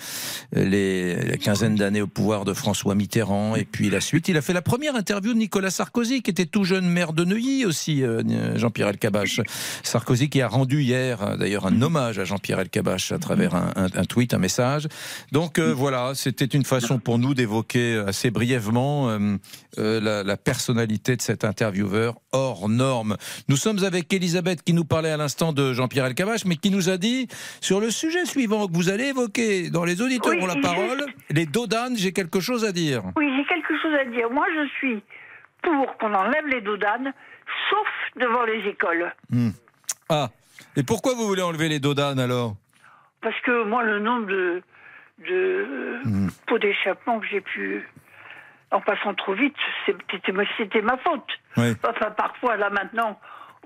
les, 0.51 1.15
la 1.15 1.37
quinzaine 1.37 1.75
d'années 1.75 2.01
au 2.01 2.07
pouvoir 2.07 2.43
de 2.43 2.53
François 2.53 2.93
Mitterrand, 2.93 3.55
et 3.55 3.63
puis 3.63 3.89
la 3.89 4.01
suite. 4.01 4.27
Il 4.27 4.35
a 4.35 4.41
fait 4.41 4.51
la 4.51 4.61
première 4.61 4.97
interview 4.97 5.33
de 5.33 5.39
Nicolas 5.39 5.71
Sarkozy, 5.71 6.21
qui 6.21 6.31
était 6.31 6.45
tout 6.45 6.65
jeune 6.65 6.89
maire 6.89 7.13
de 7.13 7.23
Neuilly 7.23 7.63
aussi, 7.63 8.03
euh, 8.03 8.57
Jean-Pierre 8.57 8.89
Elkabach. 8.89 9.39
Sarkozy 9.83 10.27
qui 10.27 10.41
a 10.41 10.49
rendu 10.49 10.81
hier, 10.81 11.23
euh, 11.23 11.37
d'ailleurs, 11.37 11.67
un 11.67 11.81
hommage 11.81 12.19
à 12.19 12.25
Jean-Pierre 12.25 12.59
Elkabach 12.59 13.13
à 13.13 13.17
travers 13.17 13.55
un, 13.55 13.71
un, 13.77 13.85
un 13.95 14.03
tweet, 14.03 14.33
un 14.33 14.39
message. 14.39 14.89
Donc 15.31 15.57
euh, 15.57 15.73
voilà, 15.73 16.11
c'était 16.15 16.43
une 16.43 16.65
façon 16.65 16.99
pour 16.99 17.17
nous 17.17 17.33
d'évoquer 17.33 18.03
assez 18.05 18.29
brièvement 18.29 18.72
euh, 18.77 19.37
euh, 19.77 19.99
la, 20.01 20.23
la, 20.23 20.37
personnalité 20.37 21.15
de 21.15 21.21
cet 21.21 21.43
intervieweur 21.43 22.15
hors 22.31 22.69
norme. 22.69 23.17
Nous 23.49 23.55
sommes 23.55 23.83
avec 23.83 24.11
Elisabeth 24.13 24.63
qui 24.63 24.73
nous 24.73 24.85
parlait 24.85 25.11
à 25.11 25.17
l'instant 25.17 25.53
de 25.53 25.73
Jean-Pierre 25.73 26.05
Elkabach, 26.05 26.45
mais 26.45 26.55
qui 26.55 26.69
nous 26.71 26.89
a 26.89 26.97
dit 26.97 27.27
sur 27.61 27.79
le 27.79 27.91
sujet 27.91 28.25
suivant 28.25 28.67
que 28.67 28.73
vous 28.73 28.89
allez 28.89 29.05
évoquer 29.05 29.69
dans 29.69 29.85
les 29.85 30.01
auditeurs 30.01 30.33
Oui, 30.33 30.41
ont 30.43 30.47
la 30.47 30.55
parole, 30.55 31.05
les 31.29 31.45
dodanes, 31.45 31.95
j'ai 31.97 32.11
quelque 32.13 32.39
chose 32.39 32.65
à 32.65 32.71
dire. 32.71 33.03
Oui, 33.15 33.31
j'ai 33.37 33.45
quelque 33.45 33.73
chose 33.81 33.93
à 33.99 34.05
dire. 34.05 34.29
Moi, 34.29 34.45
je 34.55 34.67
suis 34.77 35.01
pour 35.61 35.97
qu'on 35.97 36.13
enlève 36.13 36.45
les 36.47 36.61
doudanes, 36.61 37.13
sauf 37.69 37.87
devant 38.21 38.43
les 38.43 38.67
écoles. 38.69 39.13
Hmm. 39.29 39.49
Ah, 40.09 40.29
et 40.75 40.83
pourquoi 40.83 41.13
vous 41.13 41.25
voulez 41.25 41.41
enlever 41.41 41.69
les 41.69 41.79
dodanes 41.79 42.19
alors? 42.19 42.55
Parce 43.21 43.39
que 43.45 43.63
moi, 43.63 43.83
le 43.83 43.99
nombre 43.99 44.27
de, 44.27 44.61
de 45.27 45.65
Hmm. 46.03 46.27
pots 46.47 46.59
d'échappement 46.59 47.19
que 47.21 47.27
j'ai 47.31 47.39
pu, 47.39 47.87
en 48.73 48.81
passant 48.81 49.13
trop 49.13 49.33
vite, 49.33 49.55
c'était 49.85 50.31
ma- 50.81 50.97
faute. 50.97 51.27
Oui. 51.57 51.73
Enfin, 51.87 52.11
parfois, 52.11 52.57
là, 52.57 52.69
maintenant, 52.69 53.19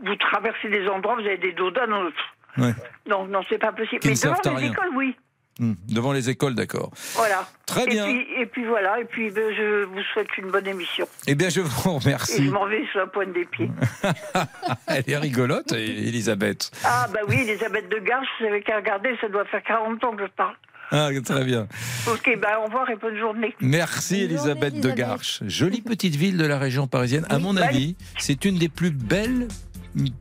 vous 0.06 0.16
traversez 0.16 0.70
des 0.70 0.88
endroits, 0.88 1.16
vous 1.16 1.22
avez 1.26 1.38
des 1.38 1.54
dodanes. 1.54 1.94
euh, 1.94 2.10
pff, 2.12 2.64
Ouais. 2.66 2.74
Non, 3.08 3.26
non, 3.28 3.42
c'est 3.50 3.60
pas 3.60 3.72
possible. 3.72 4.00
Qui 4.02 4.08
Mais 4.10 4.14
devant 4.16 4.36
les 4.44 4.56
rien. 4.66 4.72
écoles, 4.72 4.90
oui. 4.96 5.16
Hmm, 5.60 5.74
Devant 5.90 6.12
les 6.14 6.30
écoles, 6.30 6.54
d'accord. 6.54 6.92
Voilà. 7.16 7.48
Très 7.66 7.84
Et 7.86 7.88
bien. 7.88 8.06
puis, 8.06 8.28
et 8.38 8.46
puis 8.46 8.64
voilà, 8.66 9.00
et 9.00 9.06
puis 9.06 9.32
ben, 9.32 9.52
je 9.56 9.84
vous 9.86 10.02
souhaite 10.14 10.38
une 10.38 10.52
bonne 10.52 10.68
émission. 10.68 11.08
Eh 11.28 11.34
bien, 11.36 11.50
je 11.50 11.62
vous 11.62 11.90
Et 11.90 11.98
remercie. 12.00 12.46
je 12.46 12.52
m'en 12.52 12.66
vais 12.68 12.86
sur 12.92 13.00
la 13.00 13.08
pointe 13.08 13.34
des 13.34 13.46
pieds. 13.46 13.70
Elle 14.88 15.04
est 15.08 15.18
rigolote, 15.18 15.72
Elisabeth. 15.74 16.72
Ah, 16.84 17.08
bah 17.12 17.20
oui, 17.28 17.38
Elisabeth 17.42 17.90
de 17.90 17.98
Garche, 18.00 18.28
vous 18.40 18.46
avez 18.48 18.62
qu'à 18.62 18.78
regarder, 18.78 19.16
ça 19.22 19.30
doit 19.30 19.46
faire 19.46 19.64
40 19.64 20.04
ans 20.04 20.16
que 20.16 20.26
je 20.26 20.32
parle. 20.32 20.56
Ah, 20.92 21.10
très 21.24 21.44
bien. 21.44 21.68
Ok, 22.08 22.38
bah 22.42 22.60
au 22.62 22.66
revoir 22.66 22.90
et 22.90 22.96
bonne 22.96 23.18
journée. 23.18 23.54
Merci 23.60 24.22
Elisabeth 24.22 24.80
de 24.80 24.90
Garches. 24.92 25.42
Jolie 25.46 25.82
petite 25.82 26.16
ville 26.16 26.38
de 26.38 26.46
la 26.46 26.58
région 26.58 26.88
parisienne. 26.88 27.26
À 27.30 27.40
mon 27.40 27.54
bah, 27.54 27.66
avis, 27.66 27.96
c'est 28.18 28.46
une 28.46 28.58
des 28.58 28.70
plus 28.70 28.92
belles 28.92 29.48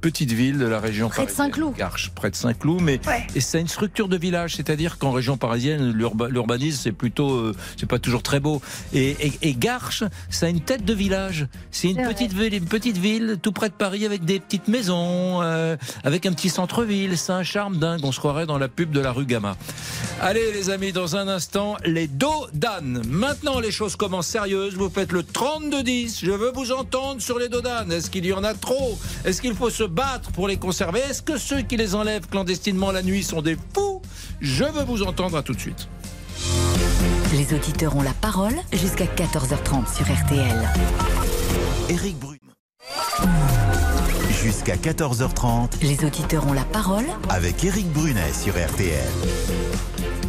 petites 0.01 0.33
villes 0.33 0.59
de 0.59 0.67
la 0.67 0.81
région 0.81 1.09
Près 1.09 1.27
de. 1.27 1.31
Saint-Cloud. 1.31 1.75
Garches, 1.77 2.11
près 2.15 2.31
de 2.31 2.37
Saint-Cloud, 2.37 2.81
mais 2.83 3.01
et 3.35 3.41
c'est 3.41 3.61
une 3.61 3.69
structure 3.69 4.09
de 4.09 4.17
village, 4.17 4.57
c'est-à-dire 4.57 4.99
qu'en 4.99 5.11
région 5.13 5.37
parisienne, 5.37 5.93
l'urba- 5.93 6.29
l'urbanisme 6.29 6.81
c'est 6.83 6.93
plutôt, 6.93 7.31
euh, 7.33 7.55
c'est 7.79 7.87
pas 7.87 7.99
toujours 7.99 8.23
très 8.23 8.41
beau. 8.41 8.61
Et, 8.93 9.11
et, 9.27 9.33
et 9.43 9.55
Garches, 9.55 10.05
ça 10.31 10.47
a 10.47 10.49
une 10.49 10.61
tête 10.61 10.85
de 10.85 10.95
village. 10.95 11.47
C'est 11.71 11.91
une 11.91 11.97
C'est 11.97 12.05
petite 12.15 12.33
ville, 12.33 12.55
une 12.55 12.65
petite 12.67 12.97
ville 12.99 13.39
tout 13.43 13.53
près 13.53 13.69
de 13.69 13.75
Paris 13.75 14.05
avec 14.07 14.25
des 14.25 14.41
petites 14.41 14.69
maisons, 14.69 15.43
euh, 15.43 15.77
avec 16.05 16.27
un 16.27 16.33
petit 16.33 16.49
centre-ville. 16.49 17.17
C'est 17.19 17.33
un 17.33 17.43
charme 17.43 17.77
dingue. 17.79 18.01
On 18.03 18.13
se 18.13 18.19
croirait 18.19 18.47
dans 18.47 18.59
la 18.59 18.69
pub 18.69 18.91
de 18.91 19.01
la 19.01 19.13
rue 19.13 19.27
Gamma. 19.27 19.57
Allez 20.21 20.53
les 20.53 20.71
amis, 20.71 20.93
dans 20.93 21.17
un 21.17 21.29
instant, 21.29 21.77
les 21.85 22.07
dos 22.09 22.47
d'âne. 22.55 23.03
Maintenant 23.09 23.61
les 23.61 23.71
choses 23.71 23.97
commencent 23.97 24.27
sérieuses. 24.29 24.75
Vous 24.75 24.89
faites 24.91 25.13
le 25.13 25.23
32-10. 25.23 26.21
Je 26.25 26.31
veux 26.31 26.53
vous 26.55 26.73
entendre 26.73 27.21
sur 27.21 27.39
les 27.39 27.49
dos 27.49 27.61
d'âne. 27.61 27.93
Est-ce 27.93 28.11
qu'il 28.11 28.25
y 28.27 28.33
en 28.33 28.45
a 28.45 28.55
trop? 28.55 28.99
Est-ce 29.25 29.43
qu'il 29.43 29.55
faut 29.55 29.66
se 29.71 29.85
battre 29.85 30.33
pour 30.33 30.49
les 30.49 30.57
conserver 30.57 31.01
Est-ce 31.01 31.23
que 31.23 31.39
ceux 31.39 31.63
qui 31.63 31.77
les 31.77 31.95
enlèvent 31.95 32.29
clandestinement 32.29 32.93
la 32.93 33.03
nuit 33.03 33.23
sont 33.23 33.43
des 33.43 33.57
fous? 33.75 34.03
Je 34.41 34.65
veux 34.65 34.85
vous 34.85 35.03
entendre 35.03 35.37
à 35.37 35.43
tout 35.43 35.55
de 35.55 35.61
suite. 35.61 35.89
Les 37.33 37.55
auditeurs 37.55 37.97
ont 37.97 38.03
la 38.03 38.13
parole 38.13 38.55
jusqu'à 38.73 39.07
14h30 39.07 39.95
sur 39.95 40.07
RTL. 40.07 40.69
Éric 41.89 42.19
Bruno. 42.19 42.39
Jusqu'à 44.43 44.77
14h30 44.77 45.83
Les 45.83 46.05
auditeurs 46.05 46.47
ont 46.47 46.53
la 46.53 46.65
parole 46.65 47.07
avec 47.29 47.65
Éric 47.65 47.91
Brunet 47.93 48.33
sur 48.33 48.53
RTL. 48.55 49.11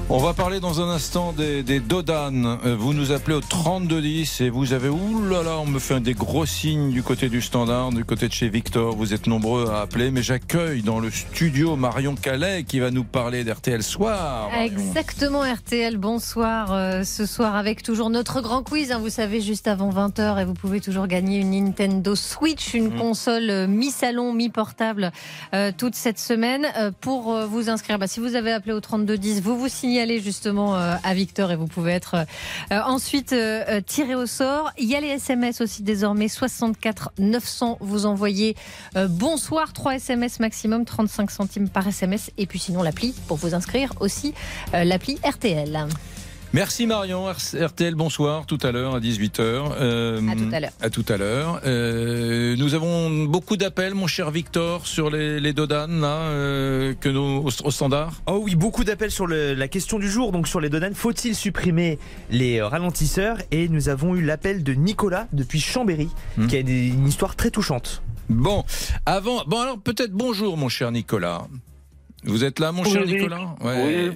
On 0.09 0.19
va 0.19 0.33
parler 0.33 0.61
dans 0.61 0.79
un 0.79 0.89
instant 0.89 1.33
des, 1.33 1.63
des 1.63 1.81
dodanes. 1.81 2.57
Euh, 2.65 2.77
Vous 2.79 2.93
nous 2.93 3.11
appelez 3.11 3.35
au 3.35 3.41
3210 3.41 4.39
et 4.39 4.49
vous 4.49 4.71
avez, 4.71 4.87
ouh 4.87 5.25
là 5.27 5.43
là, 5.43 5.57
on 5.59 5.65
me 5.65 5.79
fait 5.79 5.99
des 5.99 6.13
gros 6.13 6.45
signes 6.45 6.91
du 6.91 7.03
côté 7.03 7.27
du 7.27 7.41
standard, 7.41 7.89
du 7.89 8.05
côté 8.05 8.29
de 8.29 8.33
chez 8.33 8.47
Victor. 8.47 8.95
Vous 8.95 9.13
êtes 9.13 9.27
nombreux 9.27 9.69
à 9.69 9.81
appeler, 9.81 10.09
mais 10.09 10.23
j'accueille 10.23 10.81
dans 10.81 11.01
le 11.01 11.11
studio 11.11 11.75
Marion 11.75 12.15
Calais 12.15 12.63
qui 12.63 12.79
va 12.79 12.89
nous 12.89 13.03
parler 13.03 13.43
d'RTL 13.43 13.83
Soir. 13.83 14.49
Exactement, 14.57 15.41
RTL, 15.41 15.97
bonsoir. 15.97 16.71
Euh, 16.71 17.03
ce 17.03 17.25
soir, 17.25 17.57
avec 17.57 17.83
toujours 17.83 18.09
notre 18.09 18.39
grand 18.39 18.63
quiz, 18.63 18.93
hein, 18.93 18.99
vous 18.99 19.09
savez, 19.09 19.41
juste 19.41 19.67
avant 19.67 19.89
20h, 19.89 20.39
et 20.41 20.45
vous 20.45 20.53
pouvez 20.53 20.79
toujours 20.79 21.07
gagner 21.07 21.39
une 21.39 21.51
Nintendo 21.51 22.15
Switch, 22.15 22.73
une 22.73 22.93
Mm. 22.93 22.97
console 22.97 23.49
euh, 23.49 23.67
mi-salon, 23.67 24.31
mi-portable, 24.31 25.11
euh, 25.53 25.73
toute 25.77 25.95
cette 25.95 26.17
semaine. 26.19 26.65
Pour 27.01 27.35
vous 27.49 27.69
inscrire, 27.69 27.99
bah, 27.99 28.07
si 28.07 28.21
vous 28.21 28.35
avez 28.35 28.53
appelé 28.53 28.71
au 28.73 28.79
3210, 28.79 29.41
vous 29.41 29.57
vous 29.59 29.67
signalez 29.97 30.21
justement 30.21 30.75
euh, 30.75 30.95
à 31.03 31.15
Victor 31.15 31.51
et 31.51 31.55
vous 31.55 31.65
pouvez 31.65 31.91
être 31.91 32.13
euh, 32.71 32.79
ensuite 32.85 33.33
euh, 33.33 33.63
euh, 33.67 33.81
tiré 33.81 34.13
au 34.13 34.27
sort. 34.27 34.71
Il 34.77 34.87
y 34.87 34.95
a 34.95 35.01
les 35.01 35.07
SMS 35.07 35.59
aussi 35.59 35.81
désormais, 35.81 36.27
64 36.27 37.13
900, 37.17 37.79
vous 37.81 38.05
envoyez 38.05 38.55
bonsoir, 39.09 39.73
3 39.73 39.95
SMS 39.95 40.39
maximum, 40.39 40.85
35 40.85 41.31
centimes 41.31 41.69
par 41.69 41.87
SMS, 41.87 42.29
et 42.37 42.45
puis 42.45 42.59
sinon 42.59 42.83
l'appli 42.83 43.15
pour 43.27 43.37
vous 43.37 43.55
inscrire 43.55 43.91
aussi, 43.99 44.35
l'appli 44.71 45.17
RTL. 45.25 45.87
Merci 46.57 46.87
Marion, 46.87 47.25
RTL, 47.27 47.93
bonsoir, 47.93 48.47
tout 48.47 48.57
à 48.63 48.71
l'heure 48.71 48.95
à 48.95 48.99
18h. 48.99 49.39
Euh, 49.79 50.19
À 50.27 50.35
tout 50.35 50.49
à 50.51 50.59
l'heure. 50.59 50.71
À 50.81 50.89
tout 50.89 51.05
à 51.07 51.15
l'heure. 51.17 51.61
Euh, 51.67 52.55
nous 52.57 52.73
avons 52.73 53.25
beaucoup 53.25 53.57
d'appels, 53.57 53.93
mon 53.93 54.07
cher 54.07 54.31
Victor, 54.31 54.87
sur 54.87 55.11
les, 55.11 55.39
les 55.39 55.53
dodanes, 55.53 56.01
là, 56.01 56.17
euh, 56.31 56.95
que 56.99 57.09
nous, 57.09 57.43
au, 57.45 57.49
au 57.67 57.69
standard. 57.69 58.13
Oh 58.25 58.39
oui, 58.41 58.55
beaucoup 58.55 58.83
d'appels 58.83 59.11
sur 59.11 59.27
le- 59.27 59.53
la 59.53 59.67
question 59.67 59.99
du 59.99 60.09
jour, 60.09 60.31
donc 60.31 60.47
sur 60.47 60.59
les 60.59 60.69
dodanes. 60.69 60.95
Faut-il 60.95 61.35
supprimer 61.35 61.99
les 62.31 62.57
euh, 62.59 62.65
ralentisseurs? 62.67 63.37
Et 63.51 63.69
nous 63.69 63.87
avons 63.89 64.15
eu 64.15 64.23
l'appel 64.23 64.63
de 64.63 64.73
Nicolas 64.73 65.27
depuis 65.33 65.59
Chambéry, 65.59 66.09
Hmm. 66.37 66.47
qui 66.47 66.57
a 66.57 66.63
des- 66.63 66.87
une 66.87 67.07
histoire 67.07 67.35
très 67.35 67.51
touchante. 67.51 68.01
Bon, 68.29 68.63
avant, 69.05 69.43
bon 69.45 69.59
alors 69.61 69.77
peut-être 69.79 70.11
bonjour 70.11 70.57
mon 70.57 70.69
cher 70.69 70.91
Nicolas. 70.91 71.43
Vous 72.23 72.43
êtes 72.43 72.57
là 72.57 72.71
mon 72.71 72.83
cher 72.83 73.03
Oui, 73.05 73.13
Nicolas? 73.13 73.45
Oui, 73.61 73.69
euh, 73.69 74.11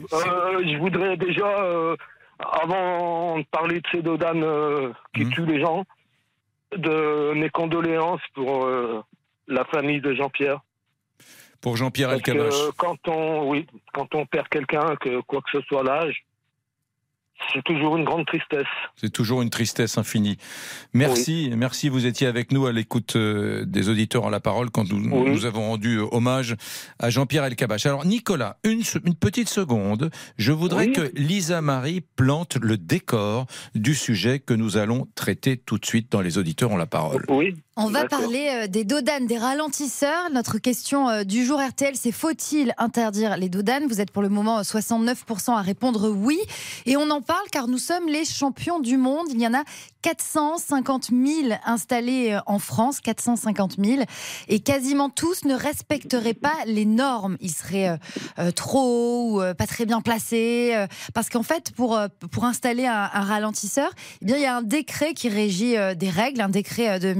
je 0.65 0.79
voudrais 0.79 1.15
déjà, 1.17 1.45
euh, 1.45 1.95
avant 2.51 3.39
de 3.39 3.45
parler 3.45 3.81
de 3.81 3.87
ces 3.91 4.01
dodanes 4.01 4.43
euh, 4.43 4.91
qui 5.13 5.27
tuent 5.29 5.45
les 5.45 5.61
gens, 5.61 5.85
de 6.75 7.33
mes 7.33 7.49
condoléances 7.49 8.21
pour 8.33 8.65
euh, 8.65 9.01
la 9.47 9.65
famille 9.65 10.01
de 10.01 10.13
Jean-Pierre. 10.13 10.59
Pour 11.61 11.77
Jean-Pierre 11.77 12.09
que 12.09 12.31
Elkabach. 12.31 12.53
quand 12.77 13.07
on, 13.07 13.49
oui, 13.49 13.67
quand 13.93 14.15
on 14.15 14.25
perd 14.25 14.47
quelqu'un, 14.47 14.95
que 14.95 15.21
quoi 15.21 15.41
que 15.41 15.59
ce 15.59 15.61
soit 15.67 15.83
l'âge, 15.83 16.23
c'est 17.53 17.63
toujours 17.63 17.97
une 17.97 18.03
grande 18.03 18.25
tristesse. 18.25 18.67
C'est 18.95 19.11
toujours 19.11 19.41
une 19.41 19.49
tristesse 19.49 19.97
infinie. 19.97 20.37
Merci, 20.93 21.51
merci. 21.55 21.89
Vous 21.89 22.05
étiez 22.05 22.27
avec 22.27 22.51
nous 22.51 22.65
à 22.65 22.71
l'écoute 22.71 23.15
euh, 23.15 23.65
des 23.65 23.89
auditeurs 23.89 24.23
en 24.23 24.29
la 24.29 24.39
parole 24.39 24.69
quand 24.69 24.89
nous, 24.91 25.09
Oui. 25.11 25.29
nous 25.31 25.45
avons 25.45 25.69
rendu 25.69 25.97
euh, 25.97 26.05
hommage 26.11 26.55
à 26.99 27.09
Jean-Pierre 27.09 27.45
Elkabach. 27.45 27.85
Alors 27.85 28.05
Nicolas, 28.05 28.57
une, 28.63 28.81
petite 29.19 29.49
seconde. 29.49 30.09
Je 30.37 30.51
voudrais 30.51 30.87
Oui. 30.87 30.93
que 30.93 31.11
Lisa 31.15 31.61
Marie 31.61 32.01
plante 32.15 32.57
le 32.61 32.77
décor 32.77 33.45
du 33.75 33.95
sujet 33.95 34.39
que 34.39 34.53
nous 34.53 34.77
allons 34.77 35.07
traiter 35.15 35.57
tout 35.57 35.77
de 35.77 35.85
suite 35.85 36.11
dans 36.11 36.21
les 36.21 36.37
auditeurs 36.37 36.71
en 36.71 36.77
la 36.77 36.87
parole. 36.87 37.25
Oui. 37.29 37.55
On 37.83 37.89
va 37.89 38.05
parler 38.05 38.49
euh, 38.51 38.67
des 38.67 38.83
dodanes, 38.83 39.25
des 39.25 39.37
ralentisseurs. 39.37 40.29
Notre 40.31 40.57
question 40.59 41.09
euh, 41.09 41.23
du 41.23 41.45
jour 41.45 41.59
RTL, 41.59 41.95
c'est 41.95 42.11
faut-il 42.11 42.73
interdire 42.77 43.37
les 43.37 43.49
dodanes? 43.49 43.87
Vous 43.87 44.01
êtes 44.01 44.11
pour 44.11 44.21
le 44.21 44.29
moment 44.29 44.59
euh, 44.59 44.61
69% 44.61 45.51
à 45.57 45.61
répondre 45.61 46.09
oui. 46.09 46.39
Et 46.85 46.97
on 46.97 47.09
en 47.09 47.21
parle 47.21 47.45
car 47.51 47.67
nous 47.67 47.77
sommes 47.77 48.07
les 48.07 48.25
champions 48.25 48.79
du 48.79 48.97
monde. 48.97 49.27
Il 49.31 49.41
y 49.41 49.47
en 49.47 49.53
a 49.53 49.63
450 50.03 51.09
000 51.11 51.53
installés 51.65 52.31
euh, 52.33 52.39
en 52.45 52.59
France, 52.59 52.99
450 53.01 53.75
000. 53.83 54.03
Et 54.47 54.59
quasiment 54.59 55.09
tous 55.09 55.45
ne 55.45 55.55
respecteraient 55.55 56.33
pas 56.33 56.53
les 56.65 56.85
normes. 56.85 57.37
Ils 57.41 57.51
seraient 57.51 57.89
euh, 57.89 57.97
euh, 58.39 58.51
trop 58.51 58.81
hauts 58.81 59.31
ou 59.35 59.41
euh, 59.41 59.53
pas 59.53 59.67
très 59.67 59.85
bien 59.85 60.01
placés. 60.01 60.71
euh, 60.75 60.87
parce 61.13 61.29
qu'en 61.29 61.43
fait, 61.43 61.71
pour, 61.75 61.95
euh, 61.97 62.07
pour 62.31 62.45
installer 62.45 62.85
un, 62.85 63.09
un 63.13 63.21
ralentisseur, 63.21 63.89
eh 64.21 64.25
bien, 64.25 64.35
il 64.37 64.41
y 64.43 64.45
a 64.45 64.57
un 64.57 64.61
décret 64.61 65.13
qui 65.13 65.29
régit 65.29 65.77
euh, 65.77 65.93
des 65.95 66.09
règles, 66.09 66.41
un 66.41 66.49
décret 66.49 66.89
euh, 66.89 66.99
de 66.99 67.13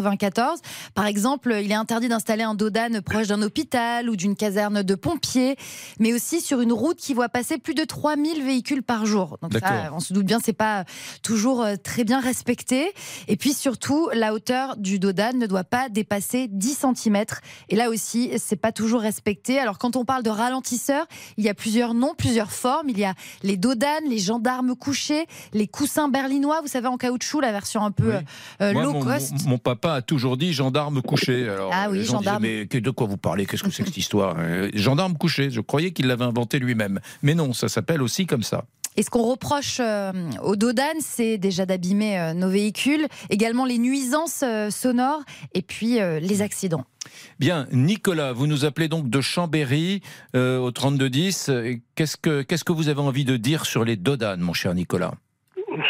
1994 0.00 0.24
94. 0.24 0.60
Par 0.94 1.06
exemple, 1.06 1.56
il 1.62 1.70
est 1.70 1.74
interdit 1.74 2.08
d'installer 2.08 2.42
un 2.42 2.54
dodane 2.54 3.00
proche 3.00 3.28
d'un 3.28 3.42
hôpital 3.42 4.08
ou 4.10 4.16
d'une 4.16 4.36
caserne 4.36 4.82
de 4.82 4.94
pompiers, 4.94 5.56
mais 5.98 6.12
aussi 6.12 6.40
sur 6.40 6.60
une 6.60 6.72
route 6.72 6.98
qui 6.98 7.14
voit 7.14 7.28
passer 7.28 7.58
plus 7.58 7.74
de 7.74 7.84
3000 7.84 8.42
véhicules 8.42 8.82
par 8.82 9.06
jour. 9.06 9.38
Donc 9.42 9.52
ça, 9.54 9.90
on 9.92 10.00
se 10.00 10.12
doute 10.12 10.26
bien, 10.26 10.38
c'est 10.44 10.52
pas 10.52 10.84
toujours 11.22 11.62
euh, 11.62 11.76
très 11.76 12.04
bien 12.04 12.20
respecté. 12.20 12.92
Et 13.28 13.36
puis 13.36 13.52
surtout, 13.54 14.08
la 14.12 14.34
hauteur 14.34 14.76
du 14.76 14.98
dodane 14.98 15.38
ne 15.38 15.46
doit 15.46 15.64
pas 15.64 15.88
dépasser 15.88 16.48
10 16.50 16.84
cm. 16.96 17.24
Et 17.68 17.76
là 17.76 17.90
aussi, 17.90 18.30
c'est 18.38 18.56
pas 18.56 18.72
toujours 18.72 19.00
respecté. 19.00 19.58
Alors 19.58 19.78
quand 19.78 19.96
on 19.96 20.04
parle 20.04 20.22
de 20.22 20.30
ralentisseurs, 20.30 21.06
il 21.36 21.44
y 21.44 21.48
a 21.48 21.54
plusieurs 21.54 21.94
noms, 21.94 22.14
plusieurs 22.16 22.50
formes. 22.52 22.88
Il 22.88 22.98
y 22.98 23.04
a 23.04 23.14
les 23.42 23.56
dodanes, 23.56 24.04
les 24.08 24.18
gendarmes 24.18 24.74
couchés, 24.76 25.26
les 25.52 25.66
coussins 25.68 26.08
berlinois, 26.08 26.60
vous 26.60 26.68
savez, 26.68 26.86
en 26.88 26.96
caoutchouc, 26.96 27.40
la 27.40 27.52
version 27.52 27.84
un 27.84 27.90
peu 27.90 28.14
euh, 28.60 28.72
Moi, 28.72 28.82
low 28.82 28.92
mon, 28.92 29.00
cost. 29.00 29.32
mon- 29.44 29.50
mon 29.50 29.58
papa 29.74 29.94
a 29.94 30.02
toujours 30.02 30.36
dit 30.36 30.52
gendarme 30.52 31.02
couché. 31.02 31.48
Alors, 31.48 31.70
Ah 31.72 31.88
oui, 31.90 31.98
les 31.98 32.04
gens 32.04 32.18
gendarme. 32.18 32.42
disaient, 32.42 32.58
mais 32.60 32.66
que- 32.66 32.78
de 32.78 32.90
quoi 32.90 33.06
vous 33.06 33.16
parlez? 33.16 33.46
Qu'est-ce 33.46 33.62
que 33.62 33.70
c'est 33.70 33.82
que 33.82 33.88
cette 33.88 33.96
histoire? 33.96 34.36
Euh, 34.38 34.70
Gendarme 34.74 35.16
couché. 35.16 35.50
Je 35.50 35.60
croyais 35.60 35.92
qu'il 35.92 36.06
l'avait 36.06 36.24
inventé 36.24 36.58
lui-même. 36.58 37.00
Mais 37.22 37.34
non, 37.34 37.52
ça 37.52 37.68
s'appelle 37.68 38.02
aussi 38.02 38.26
comme 38.26 38.42
ça. 38.42 38.64
Et 38.96 39.02
ce 39.02 39.10
qu'on 39.10 39.24
reproche 39.24 39.78
euh, 39.80 40.12
aux 40.44 40.54
dodanes, 40.54 41.00
c'est 41.00 41.36
déjà 41.36 41.66
d'abîmer 41.66 42.16
euh, 42.20 42.32
nos 42.32 42.48
véhicules, 42.48 43.06
également 43.28 43.64
les 43.64 43.78
nuisances 43.78 44.44
euh, 44.44 44.70
sonores 44.70 45.22
et 45.52 45.62
puis 45.62 46.00
euh, 46.00 46.20
les 46.20 46.42
accidents. 46.42 46.84
Bien, 47.40 47.66
Nicolas, 47.72 48.32
vous 48.32 48.46
nous 48.46 48.64
appelez 48.64 48.86
donc 48.86 49.10
de 49.10 49.20
Chambéry 49.20 50.00
euh, 50.36 50.58
au 50.58 50.70
3210. 50.70 51.48
Euh, 51.48 51.74
Qu'est-ce 51.96 52.16
que 52.16 52.42
qu'est-ce 52.42 52.62
que 52.62 52.72
vous 52.72 52.88
avez 52.88 53.00
envie 53.00 53.24
de 53.24 53.36
dire 53.36 53.66
sur 53.66 53.84
les 53.84 53.96
dodanes, 53.96 54.40
mon 54.40 54.52
cher 54.52 54.74
Nicolas? 54.74 55.14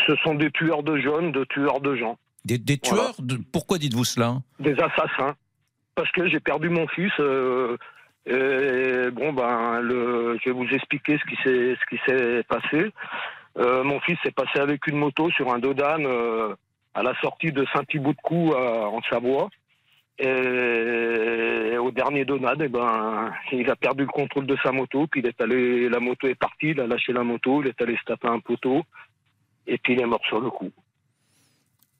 Ce 0.06 0.14
sont 0.24 0.34
des 0.34 0.50
tueurs 0.50 0.82
de 0.82 0.96
jeunes, 0.98 1.30
de 1.32 1.44
tueurs 1.44 1.80
de 1.80 1.94
gens. 1.96 2.16
Des, 2.44 2.58
des 2.58 2.78
tueurs 2.78 3.14
de- 3.18 3.38
Pourquoi 3.52 3.78
dites-vous 3.78 4.04
cela? 4.04 4.36
Des 4.60 4.74
assassins. 4.74 5.34
Parce 5.94 6.10
que 6.12 6.28
j'ai 6.28 6.40
perdu 6.40 6.68
mon 6.68 6.86
fils. 6.88 7.12
euh, 7.20 7.76
et 8.26 9.10
bon, 9.12 9.32
ben, 9.32 9.80
le, 9.80 10.38
je 10.42 10.50
vais 10.50 10.54
vous 10.54 10.68
expliquer 10.72 11.18
ce 11.18 11.24
qui 11.24 11.36
s'est 11.42 11.76
ce 11.80 11.86
qui 11.88 12.00
s'est 12.06 12.42
passé. 12.44 12.90
Euh, 13.58 13.84
mon 13.84 14.00
fils 14.00 14.18
s'est 14.24 14.32
passé 14.32 14.58
avec 14.58 14.86
une 14.88 14.96
moto 14.98 15.30
sur 15.30 15.52
un 15.54 15.58
dodane 15.58 16.04
euh, 16.06 16.54
à 16.94 17.02
la 17.02 17.14
sortie 17.20 17.52
de 17.52 17.64
Saint-Thibaud-de-Cou 17.72 18.52
en 18.54 19.00
Savoie. 19.10 19.48
Et 20.18 21.76
au 21.78 21.90
dernier 21.90 22.24
dodane, 22.24 22.62
eh 22.62 22.68
ben, 22.68 23.32
il 23.52 23.68
a 23.70 23.76
perdu 23.76 24.02
le 24.04 24.08
contrôle 24.08 24.46
de 24.46 24.56
sa 24.62 24.72
moto. 24.72 25.06
Puis 25.06 25.20
il 25.20 25.26
est 25.26 25.40
allé, 25.40 25.88
la 25.88 26.00
moto 26.00 26.26
est 26.28 26.34
partie. 26.34 26.70
Il 26.70 26.80
a 26.80 26.86
lâché 26.86 27.12
la 27.12 27.22
moto. 27.24 27.62
Il 27.62 27.68
est 27.68 27.80
allé 27.82 27.96
se 27.96 28.04
taper 28.04 28.28
un 28.28 28.40
poteau. 28.40 28.82
Et 29.66 29.78
puis 29.78 29.94
il 29.94 30.00
est 30.00 30.06
mort 30.06 30.24
sur 30.26 30.40
le 30.40 30.50
coup. 30.50 30.70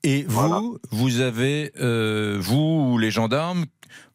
Et 0.03 0.23
vous, 0.27 0.79
vous 0.91 1.21
avez, 1.21 1.71
euh, 1.79 2.37
vous 2.39 2.91
ou 2.91 2.97
les 2.97 3.11
gendarmes, 3.11 3.65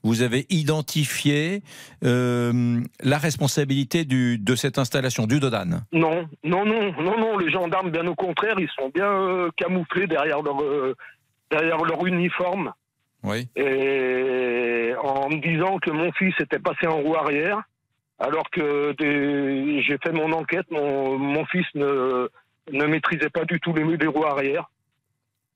vous 0.02 0.22
avez 0.22 0.46
identifié 0.50 1.62
euh, 2.04 2.80
la 3.02 3.18
responsabilité 3.18 4.04
du, 4.04 4.38
de 4.38 4.54
cette 4.54 4.78
installation, 4.78 5.26
du 5.26 5.40
Dodane? 5.40 5.84
Non, 5.92 6.28
non, 6.44 6.64
non, 6.64 6.92
non, 7.00 7.18
non. 7.18 7.38
Les 7.38 7.50
gendarmes, 7.50 7.90
bien 7.90 8.06
au 8.06 8.14
contraire, 8.14 8.54
ils 8.58 8.70
sont 8.78 8.90
bien 8.94 9.10
euh, 9.10 9.50
camouflés 9.56 10.06
derrière 10.06 10.42
leur 10.42 10.62
euh, 10.62 10.94
derrière 11.50 11.78
leur 11.78 12.06
uniforme. 12.06 12.72
Oui. 13.22 13.48
Et 13.56 14.92
en 15.02 15.28
me 15.28 15.40
disant 15.40 15.78
que 15.78 15.90
mon 15.90 16.12
fils 16.12 16.34
était 16.40 16.58
passé 16.58 16.86
en 16.86 16.98
roue 16.98 17.16
arrière, 17.16 17.62
alors 18.18 18.48
que 18.50 18.94
j'ai 18.98 19.98
fait 20.02 20.12
mon 20.12 20.32
enquête, 20.32 20.66
mon, 20.70 21.18
mon 21.18 21.44
fils 21.46 21.66
ne 21.74 22.28
ne 22.72 22.84
maîtrisait 22.86 23.30
pas 23.30 23.44
du 23.44 23.58
tout 23.60 23.74
les, 23.74 23.84
les 23.96 24.06
roues 24.06 24.24
arrière. 24.24 24.70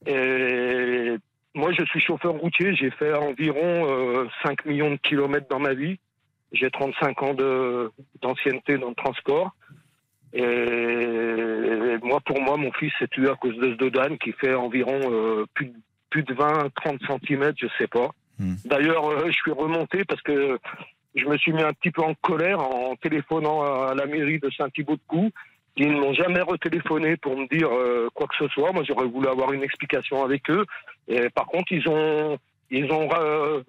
Et 0.06 1.16
moi, 1.54 1.72
je 1.72 1.84
suis 1.84 2.00
chauffeur 2.00 2.32
routier. 2.34 2.74
J'ai 2.74 2.90
fait 2.90 3.14
environ 3.14 3.86
euh, 3.88 4.26
5 4.44 4.64
millions 4.66 4.90
de 4.90 4.96
kilomètres 4.96 5.48
dans 5.48 5.60
ma 5.60 5.74
vie. 5.74 5.98
J'ai 6.52 6.70
35 6.70 7.22
ans 7.22 7.34
d'ancienneté 8.22 8.78
dans 8.78 8.90
le 8.90 8.94
transport. 8.94 9.52
Et 10.32 11.98
moi, 12.02 12.20
pour 12.20 12.40
moi, 12.40 12.56
mon 12.56 12.72
fils 12.72 12.92
s'est 12.98 13.08
tué 13.08 13.28
à 13.28 13.34
cause 13.34 13.56
de 13.56 13.70
ce 13.72 13.76
dodane 13.76 14.18
qui 14.18 14.32
fait 14.32 14.54
environ 14.54 14.98
euh, 15.04 15.46
plus, 15.54 15.66
de- 15.66 15.74
plus 16.10 16.22
de 16.22 16.34
20, 16.34 16.70
30 16.74 16.98
cm, 17.26 17.52
je 17.56 17.66
sais 17.78 17.86
pas. 17.86 18.10
D'ailleurs, 18.64 19.08
euh, 19.10 19.26
je 19.26 19.32
suis 19.32 19.52
remonté 19.52 20.04
parce 20.04 20.20
que 20.22 20.58
je 21.14 21.24
me 21.26 21.36
suis 21.38 21.52
mis 21.52 21.62
un 21.62 21.72
petit 21.72 21.90
peu 21.92 22.02
en 22.02 22.14
colère 22.14 22.60
en 22.60 22.96
téléphonant 22.96 23.62
à 23.62 23.94
la 23.94 24.06
mairie 24.06 24.40
de 24.40 24.50
Saint-Thibaud-de-Cou. 24.50 25.30
Ils 25.76 25.88
ne 25.92 26.00
m'ont 26.00 26.14
jamais 26.14 26.40
retéléphoné 26.40 27.16
pour 27.16 27.36
me 27.36 27.46
dire 27.48 27.68
euh, 27.68 28.08
quoi 28.14 28.26
que 28.28 28.36
ce 28.38 28.48
soit. 28.52 28.72
Moi, 28.72 28.84
j'aurais 28.86 29.06
voulu 29.08 29.28
avoir 29.28 29.52
une 29.52 29.62
explication 29.62 30.24
avec 30.24 30.48
eux. 30.50 30.64
Et 31.08 31.28
par 31.30 31.46
contre, 31.46 31.72
ils 31.72 31.88
ont, 31.88 32.38
ils 32.70 32.90
ont 32.92 33.08
euh, 33.16 33.62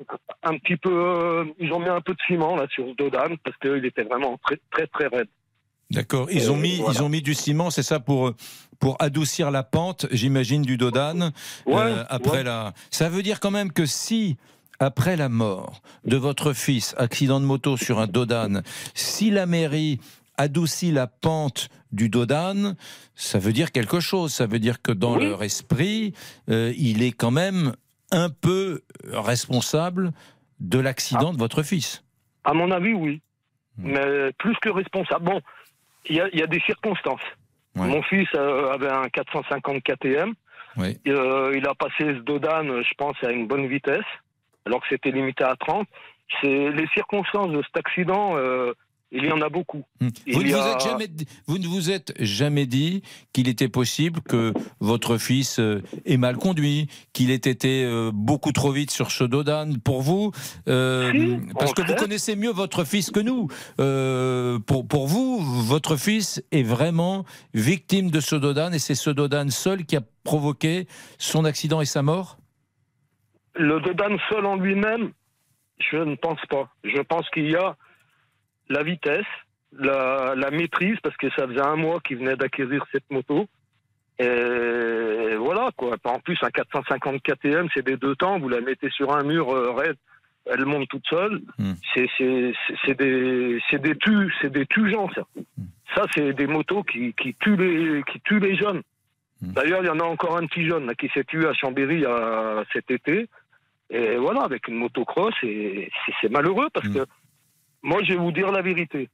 un 0.44 0.58
petit 0.58 0.78
peu, 0.78 0.92
euh, 0.94 1.46
ils 1.60 1.72
ont 1.74 1.80
mis 1.80 1.90
un 1.90 2.02
peu 2.02 2.14
de 2.14 2.20
ciment 2.28 2.56
là 2.56 2.68
sur 2.70 2.86
ce 2.88 2.96
dodane 2.96 3.38
parce 3.44 3.58
qu'il 3.58 3.84
était 3.86 4.04
vraiment 4.04 4.40
très, 4.46 4.60
très, 4.72 4.88
très 4.88 5.08
raide. 5.08 5.28
D'accord. 5.92 6.28
Ils 6.32 6.52
ont 6.52 6.58
mis, 6.58 6.78
voilà. 6.78 6.94
ils 6.94 7.04
ont 7.04 7.10
mis 7.10 7.22
du 7.22 7.34
ciment, 7.34 7.70
c'est 7.70 7.84
ça 7.84 8.00
pour 8.00 8.34
pour 8.80 8.98
adoucir 9.00 9.52
la 9.52 9.64
pente, 9.64 10.06
j'imagine, 10.12 10.62
du 10.64 10.78
Dodane. 10.78 11.32
euh, 11.68 11.72
Ouais, 11.72 11.94
après 12.10 12.38
ouais. 12.38 12.44
la, 12.44 12.74
ça 12.92 13.10
veut 13.10 13.24
dire 13.24 13.40
quand 13.40 13.52
même 13.52 13.72
que 13.72 13.86
si 13.86 14.36
après 14.80 15.16
la 15.16 15.30
mort 15.30 15.82
de 16.04 16.18
votre 16.18 16.54
fils, 16.54 16.94
accident 16.98 17.40
de 17.40 17.46
moto 17.46 17.78
sur 17.78 18.00
un 18.00 18.08
Dodane, 18.08 18.64
si 18.94 19.32
la 19.32 19.46
mairie 19.46 20.00
adoucit 20.38 20.92
la 20.92 21.08
pente 21.08 21.70
du 21.96 22.10
Dodane, 22.10 22.76
ça 23.16 23.40
veut 23.40 23.54
dire 23.54 23.72
quelque 23.72 24.00
chose. 24.00 24.34
Ça 24.34 24.46
veut 24.46 24.60
dire 24.60 24.82
que 24.82 24.92
dans 24.92 25.18
Oui. 25.18 25.26
leur 25.26 25.44
esprit, 25.44 26.14
euh, 26.50 26.72
il 26.78 27.02
est 27.04 27.12
quand 27.12 27.32
même 27.32 27.74
un 28.12 28.30
peu 28.30 28.82
responsable 29.12 30.12
de 30.60 30.80
l'accident 30.80 31.34
de 31.34 31.38
votre 31.40 31.64
fils. 31.64 32.04
À 32.44 32.54
mon 32.54 32.70
avis, 32.72 32.94
oui. 32.94 33.22
Mais 33.78 34.32
plus 34.38 34.56
que 34.62 34.70
responsable. 34.70 35.26
Bon, 35.26 35.42
il 36.08 36.16
y 36.16 36.22
a, 36.22 36.28
il 36.32 36.40
y 36.40 36.44
a 36.44 36.48
des 36.48 36.62
circonstances. 36.62 37.26
Mon 37.76 38.02
fils 38.04 38.28
euh, 38.36 38.72
avait 38.72 38.90
un 38.90 39.10
450 39.10 39.84
KTM. 39.84 40.34
Oui. 40.78 40.98
Euh, 41.08 41.52
il 41.56 41.68
a 41.68 41.74
passé 41.76 42.00
ce 42.00 42.20
Dodane, 42.22 42.82
je 42.84 42.94
pense, 42.98 43.16
à 43.24 43.32
une 43.32 43.48
bonne 43.48 43.68
vitesse, 43.68 44.06
alors 44.66 44.80
que 44.82 44.88
c'était 44.90 45.12
limité 45.12 45.44
à 45.44 45.56
30. 45.58 45.88
C'est 46.42 46.70
les 46.72 46.88
circonstances 46.94 47.50
de 47.52 47.62
cet 47.64 47.78
accident. 47.78 48.38
euh, 48.38 48.74
il 49.16 49.26
y 49.26 49.32
en 49.32 49.42
a 49.42 49.50
beaucoup. 49.50 49.84
Vous 50.02 50.10
Il 50.28 50.40
ne 50.40 50.52
vous, 50.54 50.58
a- 50.62 50.74
êtes 50.74 50.82
jamais, 50.84 51.08
vous 51.48 51.58
ne 51.58 51.68
vous 51.68 51.90
êtes 51.92 52.14
jamais 52.20 52.66
dit 52.66 53.02
qu'il 53.34 53.48
était 53.48 53.70
possible 53.70 54.22
que 54.22 54.54
votre 54.80 55.18
fils 55.18 55.60
euh, 55.60 55.82
ait 56.06 56.18
mal 56.18 56.38
conduit, 56.38 56.88
qu'il 57.14 57.32
ait 57.32 57.36
été 57.36 57.84
euh, 57.86 58.12
beaucoup 58.14 58.52
trop 58.52 58.72
vite 58.72 58.92
sur 58.92 59.12
ce 59.12 59.24
Dodane. 59.24 59.80
Pour 59.80 60.02
vous, 60.02 60.32
euh, 60.68 61.38
parce 61.58 61.74
que 61.74 61.82
vous 61.82 61.96
connaissez 61.96 62.36
mieux 62.36 62.52
votre 62.52 62.84
fils 62.84 63.10
que 63.12 63.20
nous, 63.20 63.48
euh, 63.80 64.60
pour, 64.60 64.88
pour 64.88 65.08
vous, 65.08 65.40
votre 65.40 65.96
fils 65.96 66.44
est 66.52 66.64
vraiment 66.64 67.24
victime 67.54 68.12
de 68.12 68.20
ce 68.20 68.36
Dodane 68.36 68.74
et 68.74 68.80
c'est 68.80 68.96
ce 68.96 69.10
Dodane 69.10 69.50
seul 69.50 69.86
qui 69.86 69.96
a 69.96 70.02
provoqué 70.24 70.88
son 71.18 71.46
accident 71.46 71.82
et 71.82 71.86
sa 71.86 72.02
mort? 72.02 72.38
Le 73.56 73.80
Dodane 73.80 74.18
seul 74.30 74.46
en 74.46 74.56
lui-même, 74.58 75.12
je 75.92 75.98
ne 75.98 76.16
pense 76.16 76.40
pas. 76.50 76.70
Je 76.84 77.02
pense 77.02 77.30
qu'il 77.30 77.50
y 77.50 77.56
a 77.56 77.78
la 78.70 78.84
vitesse, 78.84 79.26
la, 79.78 80.34
la 80.36 80.52
maîtrise, 80.52 80.98
parce 81.04 81.18
que 81.18 81.30
ça 81.32 81.48
faisait 81.48 81.62
un 81.66 81.76
mois 81.76 82.00
qu'il 82.02 82.18
venait 82.18 82.36
d'acquérir 82.36 82.86
cette 82.92 83.10
moto. 83.12 83.48
Et 84.20 85.36
voilà, 85.38 85.70
quoi. 85.76 85.96
En 86.06 86.20
plus, 86.20 86.38
un 86.42 86.50
450 86.50 87.22
KTM, 87.22 87.68
c'est 87.74 87.86
des 87.86 87.98
deux 87.98 88.16
temps. 88.16 88.40
Vous 88.40 88.50
la 88.50 88.62
mettez 88.62 88.90
sur 88.90 89.14
un 89.16 89.24
mur 89.24 89.50
euh, 89.50 89.72
raide, 89.72 89.98
elle 90.46 90.66
monte 90.66 90.88
toute 90.88 91.06
seule. 91.08 91.42
C'est 91.94 92.08
c'est- 92.18 92.94
des, 92.98 93.60
des 93.74 93.96
tues, 93.98 94.34
c'est 94.42 94.52
des 94.52 94.66
tues-gens, 94.66 95.10
ça. 95.14 95.24
Ça, 95.96 96.04
c'est 96.16 96.34
des 96.34 96.48
motos 96.48 96.84
qui, 96.84 97.14
qui, 97.14 97.34
tuent 97.36 97.58
les, 97.58 98.04
qui 98.12 98.20
tuent 98.22 98.40
les 98.40 98.56
jeunes. 98.56 98.82
D'ailleurs, 99.42 99.82
il 99.84 99.88
y 99.88 99.90
en 99.90 100.00
a 100.00 100.04
encore 100.04 100.38
un 100.38 100.48
petit 100.48 100.66
jeune 100.66 100.86
là, 100.88 100.96
qui 100.96 101.10
s'est 101.10 101.24
tué 101.26 101.46
à 101.46 101.54
Chambéry 101.54 102.04
euh, 102.06 102.64
cet 102.74 102.90
été. 102.92 103.28
Et 103.90 104.16
voilà, 104.16 104.42
avec 104.42 104.68
une 104.68 104.76
motocross, 104.76 105.34
et 105.44 105.92
c'est 106.06 106.14
c'est 106.22 106.32
malheureux 106.32 106.70
parce 106.74 106.88
que 106.88 107.06
moi, 107.86 108.00
je 108.04 108.14
vais 108.14 108.20
vous 108.20 108.32
dire 108.32 108.52
la 108.52 108.62
vérité. 108.62 109.10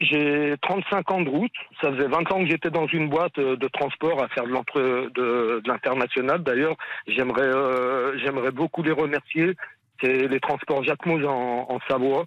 J'ai 0.00 0.54
35 0.62 1.10
ans 1.10 1.20
de 1.20 1.28
route. 1.28 1.52
Ça 1.82 1.92
faisait 1.92 2.08
20 2.08 2.32
ans 2.32 2.42
que 2.42 2.48
j'étais 2.48 2.70
dans 2.70 2.86
une 2.86 3.10
boîte 3.10 3.38
euh, 3.38 3.56
de 3.56 3.68
transport 3.68 4.22
à 4.22 4.28
faire 4.28 4.44
de 4.44 4.50
l'entre- 4.50 4.80
de, 4.80 5.60
de 5.62 5.68
l'international. 5.68 6.42
D'ailleurs, 6.42 6.76
j'aimerais 7.06 7.42
euh, 7.54 8.16
j'aimerais 8.24 8.50
beaucoup 8.50 8.82
les 8.82 8.92
remercier. 8.92 9.54
C'est 10.00 10.26
les 10.28 10.40
transports 10.40 10.82
Jacques 10.84 11.04
Mose 11.04 11.26
en, 11.26 11.66
en 11.68 11.78
Savoie 11.86 12.24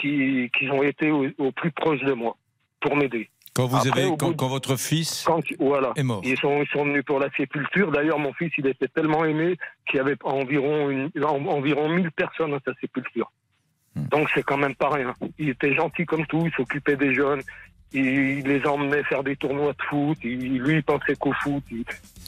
qui, 0.00 0.50
qui 0.58 0.70
ont 0.70 0.82
été 0.82 1.10
au, 1.10 1.26
au 1.36 1.52
plus 1.52 1.70
proche 1.72 2.00
de 2.00 2.14
moi 2.14 2.36
pour 2.80 2.96
m'aider. 2.96 3.28
Quand 3.54 3.66
vous 3.66 3.76
Après, 3.76 3.90
avez, 4.04 4.08
quand, 4.16 4.28
bout 4.28 4.32
de- 4.32 4.36
quand 4.38 4.48
votre 4.48 4.76
fils 4.78 5.24
quand, 5.26 5.42
voilà. 5.58 5.92
est 5.96 6.02
mort. 6.02 6.22
Ils 6.24 6.38
sont, 6.38 6.62
ils 6.62 6.68
sont 6.68 6.84
venus 6.84 7.04
pour 7.04 7.18
la 7.20 7.28
sépulture. 7.36 7.90
D'ailleurs, 7.90 8.18
mon 8.18 8.32
fils, 8.32 8.52
il 8.56 8.66
était 8.66 8.88
tellement 8.88 9.26
aimé 9.26 9.58
qu'il 9.86 9.98
y 9.98 10.00
avait 10.00 10.16
environ, 10.24 10.88
une, 10.88 11.10
environ 11.22 11.88
1000 11.90 12.10
personnes 12.12 12.54
à 12.54 12.60
sa 12.64 12.72
sépulture. 12.80 13.30
Hmm. 13.96 14.04
Donc, 14.10 14.28
c'est 14.34 14.42
quand 14.42 14.56
même 14.56 14.74
pas 14.74 14.90
rien. 14.90 15.14
Il 15.38 15.48
était 15.50 15.74
gentil 15.74 16.04
comme 16.06 16.26
tout, 16.26 16.44
il 16.46 16.52
s'occupait 16.52 16.96
des 16.96 17.12
jeunes. 17.14 17.42
il, 17.92 18.42
les 18.46 18.64
emmenait 18.66 19.02
faire 19.04 19.24
des 19.24 19.34
tournois 19.36 19.72
de 19.72 19.82
foot. 19.88 20.16
Il, 20.22 20.58
lui, 20.62 20.76
il 20.76 20.82
pensait 20.82 21.16
qu'au 21.16 21.32
foot. 21.42 21.64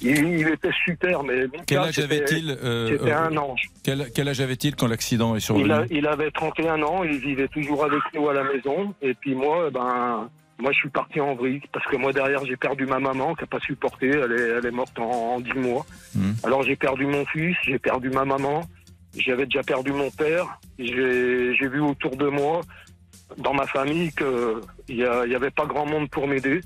Il, 0.03 0.49
était 0.49 0.71
super, 0.85 1.23
mais 1.23 1.45
Mika, 1.45 1.63
Quel 1.67 1.79
âge 1.79 1.99
avait-il 2.01 2.59
euh, 2.65 2.89
C'était 2.89 3.13
euh, 3.13 3.29
un 3.29 3.37
ange. 3.37 3.63
Quel, 3.85 4.07
quel 4.13 4.29
âge 4.29 4.41
avait-il 4.41 4.75
quand 4.75 4.89
l'accident 4.89 5.37
est 5.37 5.41
survenu 5.41 5.67
Il, 5.67 5.73
a- 5.73 5.85
il 5.91 6.07
avait 6.09 6.33
31 6.33 6.83
ans, 6.83 7.05
il 7.05 7.19
vivait 7.19 7.47
toujours 7.47 7.85
avec 7.85 8.01
nous 8.13 8.29
à 8.29 8.35
la 8.35 8.43
maison. 8.43 8.93
Et 9.01 9.15
puis 9.15 9.37
moi, 9.37 9.71
ben, 9.71 10.29
moi 10.59 10.73
je 10.73 10.79
suis 10.79 10.89
parti 10.89 11.21
en 11.21 11.37
vrille 11.37 11.61
parce 11.73 11.87
que 11.87 11.95
moi 11.97 12.13
derrière 12.13 12.45
j'ai 12.45 12.57
perdu 12.57 12.85
ma 12.87 12.99
maman 12.99 13.35
qui 13.37 13.45
a 13.45 13.47
pas 13.47 13.61
supporté, 13.61 14.09
elle 14.09 14.33
est, 14.33 14.49
elle 14.59 14.67
est 14.67 14.71
morte 14.73 14.99
en, 14.99 15.05
en 15.37 15.41
10 15.41 15.53
mois. 15.55 15.87
Alors 16.43 16.65
j'ai 16.65 16.75
perdu 16.75 17.07
mon 17.07 17.25
fils, 17.27 17.57
j'ai 17.65 17.79
perdu 17.79 18.11
ma 18.11 18.25
maman, 18.25 18.63
j'avais 19.17 19.45
déjà 19.47 19.63
perdu 19.63 19.93
mon 19.93 20.11
père. 20.11 20.59
J'ai 20.79 21.69
vu 21.69 21.81
autour 21.81 22.17
de 22.17 22.29
moi, 22.29 22.61
dans 23.39 23.55
ma 23.55 23.67
famille, 23.67 24.11
qu'il 24.13 24.97
y, 24.97 25.05
a- 25.05 25.25
il 25.27 25.33
y 25.33 25.35
avait 25.35 25.51
pas 25.51 25.67
grand 25.67 25.87
monde 25.87 26.09
pour 26.11 26.27
m'aider. 26.29 26.61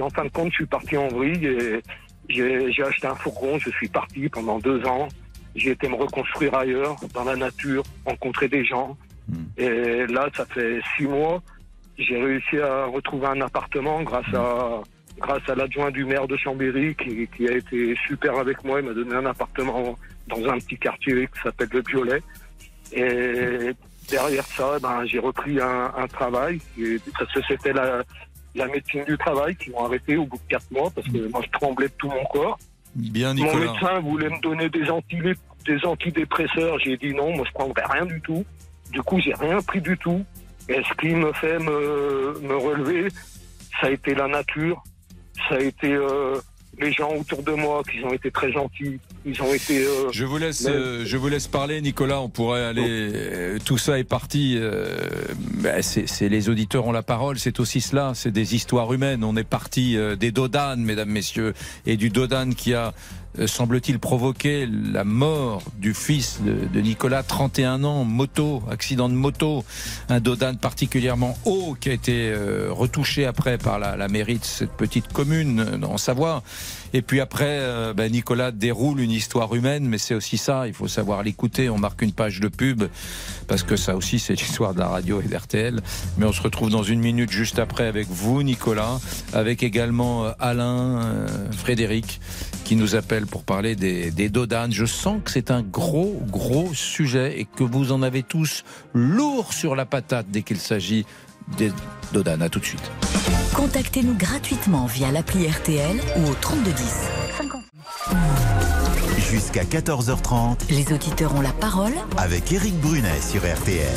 En 0.00 0.10
fin 0.10 0.24
de 0.24 0.30
compte, 0.30 0.50
je 0.50 0.54
suis 0.56 0.66
parti 0.66 0.96
en 0.96 1.08
vrille 1.08 1.46
et 1.46 1.80
j'ai 2.28 2.82
acheté 2.82 3.06
un 3.06 3.14
fourgon. 3.14 3.58
Je 3.58 3.70
suis 3.70 3.88
parti 3.88 4.28
pendant 4.28 4.58
deux 4.58 4.84
ans. 4.86 5.08
J'ai 5.54 5.70
été 5.70 5.88
me 5.88 5.94
reconstruire 5.94 6.54
ailleurs, 6.54 6.96
dans 7.14 7.24
la 7.24 7.36
nature, 7.36 7.84
rencontrer 8.04 8.48
des 8.48 8.64
gens. 8.64 8.96
Et 9.56 10.06
là, 10.06 10.28
ça 10.36 10.44
fait 10.46 10.80
six 10.96 11.04
mois. 11.06 11.42
J'ai 11.96 12.20
réussi 12.20 12.58
à 12.58 12.86
retrouver 12.86 13.26
un 13.28 13.40
appartement 13.40 14.02
grâce 14.02 14.34
à 14.34 14.82
grâce 15.20 15.48
à 15.48 15.54
l'adjoint 15.54 15.92
du 15.92 16.04
maire 16.04 16.26
de 16.26 16.36
Chambéry 16.36 16.96
qui, 16.96 17.28
qui 17.36 17.48
a 17.48 17.52
été 17.52 17.94
super 18.08 18.36
avec 18.36 18.64
moi. 18.64 18.80
Il 18.80 18.86
m'a 18.86 18.94
donné 18.94 19.14
un 19.14 19.26
appartement 19.26 19.96
dans 20.28 20.44
un 20.48 20.58
petit 20.58 20.76
quartier 20.78 21.26
qui 21.26 21.40
s'appelle 21.42 21.68
le 21.72 21.82
Violet. 21.82 22.22
Et 22.92 23.72
derrière 24.08 24.46
ça, 24.46 24.78
ben, 24.80 25.04
j'ai 25.06 25.18
repris 25.18 25.60
un, 25.60 25.92
un 25.96 26.06
travail. 26.06 26.60
Et 26.78 26.98
parce 27.18 27.32
que 27.32 27.40
c'était 27.48 27.72
la, 27.72 28.02
la 28.54 28.66
médecine 28.66 29.04
du 29.04 29.16
travail 29.18 29.56
qui 29.56 29.70
m'ont 29.70 29.84
arrêté 29.84 30.16
au 30.16 30.26
bout 30.26 30.36
de 30.36 30.48
quatre 30.48 30.70
mois 30.70 30.90
parce 30.94 31.06
que 31.08 31.28
moi, 31.28 31.40
je 31.44 31.50
tremblais 31.58 31.88
de 31.88 31.94
tout 31.98 32.08
mon 32.08 32.24
corps. 32.26 32.58
Bien, 32.94 33.34
Mon 33.34 33.44
Nicolas. 33.44 33.72
médecin 33.72 34.00
voulait 34.00 34.28
me 34.30 34.40
donner 34.40 34.68
des, 34.68 34.88
anti- 34.88 35.16
des 35.66 35.84
antidépresseurs. 35.84 36.78
J'ai 36.78 36.96
dit 36.96 37.12
non, 37.12 37.34
moi 37.34 37.44
je 37.46 37.52
prendrai 37.52 37.82
rien 37.90 38.06
du 38.06 38.20
tout. 38.20 38.44
Du 38.92 39.02
coup, 39.02 39.18
j'ai 39.18 39.34
rien 39.34 39.60
pris 39.62 39.80
du 39.80 39.98
tout. 39.98 40.24
Et 40.68 40.80
ce 40.88 40.94
qui 41.00 41.08
me 41.14 41.32
fait 41.32 41.58
me, 41.58 42.38
me 42.40 42.56
relever, 42.56 43.08
ça 43.80 43.88
a 43.88 43.90
été 43.90 44.14
la 44.14 44.28
nature, 44.28 44.82
ça 45.48 45.56
a 45.56 45.60
été 45.60 45.92
euh, 45.92 46.36
les 46.78 46.92
gens 46.92 47.10
autour 47.14 47.42
de 47.42 47.52
moi 47.52 47.82
qui 47.90 48.04
ont 48.04 48.12
été 48.12 48.30
très 48.30 48.50
gentils. 48.52 48.98
Ils 49.24 49.40
ont 49.42 49.52
été. 49.54 49.84
euh, 49.84 50.10
Je 50.12 50.24
vous 50.24 50.36
laisse, 50.38 50.66
euh, 50.68 51.02
je 51.04 51.16
vous 51.16 51.28
laisse 51.28 51.46
parler, 51.46 51.80
Nicolas. 51.80 52.20
On 52.20 52.28
pourrait 52.28 52.64
aller. 52.64 52.84
euh, 52.86 53.58
tout 53.64 53.78
ça 53.78 53.98
est 53.98 54.04
parti. 54.04 54.56
euh, 54.58 54.96
ben, 55.62 55.82
c'est 55.82 56.06
c'est- 56.08 56.28
les 56.28 56.48
auditeurs 56.48 56.86
ont 56.86 56.92
la 56.92 57.02
parole. 57.02 57.38
C'est 57.38 57.60
aussi 57.60 57.80
cela. 57.80 58.12
C'est 58.14 58.30
des 58.32 58.54
histoires 58.54 58.92
humaines. 58.92 59.24
On 59.24 59.36
est 59.36 59.44
parti 59.48 59.96
euh, 59.96 60.16
des 60.16 60.30
Dodanes, 60.32 60.82
mesdames, 60.82 61.08
messieurs, 61.10 61.54
et 61.86 61.96
du 61.96 62.10
Dodane 62.10 62.54
qui 62.54 62.74
a 62.74 62.92
semble-t-il 63.46 63.98
provoqué 63.98 64.66
la 64.66 65.04
mort 65.04 65.62
du 65.78 65.94
fils 65.94 66.40
de, 66.42 66.80
Nicolas, 66.80 67.22
31 67.22 67.84
ans, 67.84 68.04
moto, 68.04 68.62
accident 68.70 69.08
de 69.08 69.14
moto, 69.14 69.64
un 70.08 70.20
Dodane 70.20 70.58
particulièrement 70.58 71.36
haut 71.44 71.76
qui 71.78 71.90
a 71.90 71.92
été 71.92 72.30
euh, 72.30 72.68
retouché 72.70 73.26
après 73.26 73.58
par 73.58 73.78
la, 73.78 74.08
mairie 74.08 74.38
de 74.38 74.44
cette 74.44 74.72
petite 74.72 75.12
commune 75.12 75.60
euh, 75.60 75.86
en 75.86 75.98
Savoie. 75.98 76.42
Et 76.94 77.02
puis 77.02 77.20
après, 77.20 77.58
euh, 77.58 77.92
ben, 77.92 78.10
Nicolas 78.10 78.52
déroule 78.52 79.00
une 79.00 79.10
histoire 79.10 79.52
humaine, 79.52 79.84
mais 79.84 79.98
c'est 79.98 80.14
aussi 80.14 80.38
ça, 80.38 80.68
il 80.68 80.74
faut 80.74 80.86
savoir 80.86 81.24
l'écouter. 81.24 81.68
On 81.68 81.76
marque 81.76 82.02
une 82.02 82.12
page 82.12 82.38
de 82.38 82.46
pub, 82.46 82.84
parce 83.48 83.64
que 83.64 83.74
ça 83.74 83.96
aussi 83.96 84.20
c'est 84.20 84.34
l'histoire 84.34 84.74
de 84.74 84.78
la 84.78 84.86
radio 84.86 85.20
et 85.20 85.24
d'RTL. 85.24 85.80
Mais 86.18 86.24
on 86.24 86.32
se 86.32 86.40
retrouve 86.40 86.70
dans 86.70 86.84
une 86.84 87.00
minute 87.00 87.32
juste 87.32 87.58
après 87.58 87.88
avec 87.88 88.06
vous, 88.08 88.44
Nicolas, 88.44 89.00
avec 89.32 89.64
également 89.64 90.24
euh, 90.24 90.30
Alain, 90.38 91.02
euh, 91.02 91.26
Frédéric, 91.50 92.20
qui 92.64 92.76
nous 92.76 92.96
appelle 92.96 93.26
pour 93.26 93.44
parler 93.44 93.76
des, 93.76 94.28
Dodanes. 94.28 94.72
Je 94.72 94.86
sens 94.86 95.20
que 95.24 95.30
c'est 95.30 95.50
un 95.50 95.62
gros, 95.62 96.20
gros 96.28 96.72
sujet 96.74 97.38
et 97.38 97.44
que 97.44 97.62
vous 97.62 97.92
en 97.92 98.02
avez 98.02 98.22
tous 98.22 98.64
lourd 98.94 99.52
sur 99.52 99.76
la 99.76 99.84
patate 99.84 100.26
dès 100.30 100.42
qu'il 100.42 100.58
s'agit 100.58 101.06
des 101.58 101.70
Dodanes. 102.12 102.42
À 102.42 102.48
tout 102.48 102.58
de 102.58 102.64
suite. 102.64 102.90
Contactez-nous 103.54 104.14
gratuitement 104.14 104.86
via 104.86 105.12
l'appli 105.12 105.46
RTL 105.46 106.00
ou 106.16 106.30
au 106.30 106.34
3210. 106.40 108.93
Jusqu'à 109.34 109.64
14h30 109.64 110.70
Les 110.70 110.94
auditeurs 110.94 111.34
ont 111.34 111.40
la 111.40 111.50
parole 111.50 111.90
avec 112.18 112.52
Eric 112.52 112.72
Brunet 112.74 113.20
sur 113.20 113.40
RTL. 113.40 113.90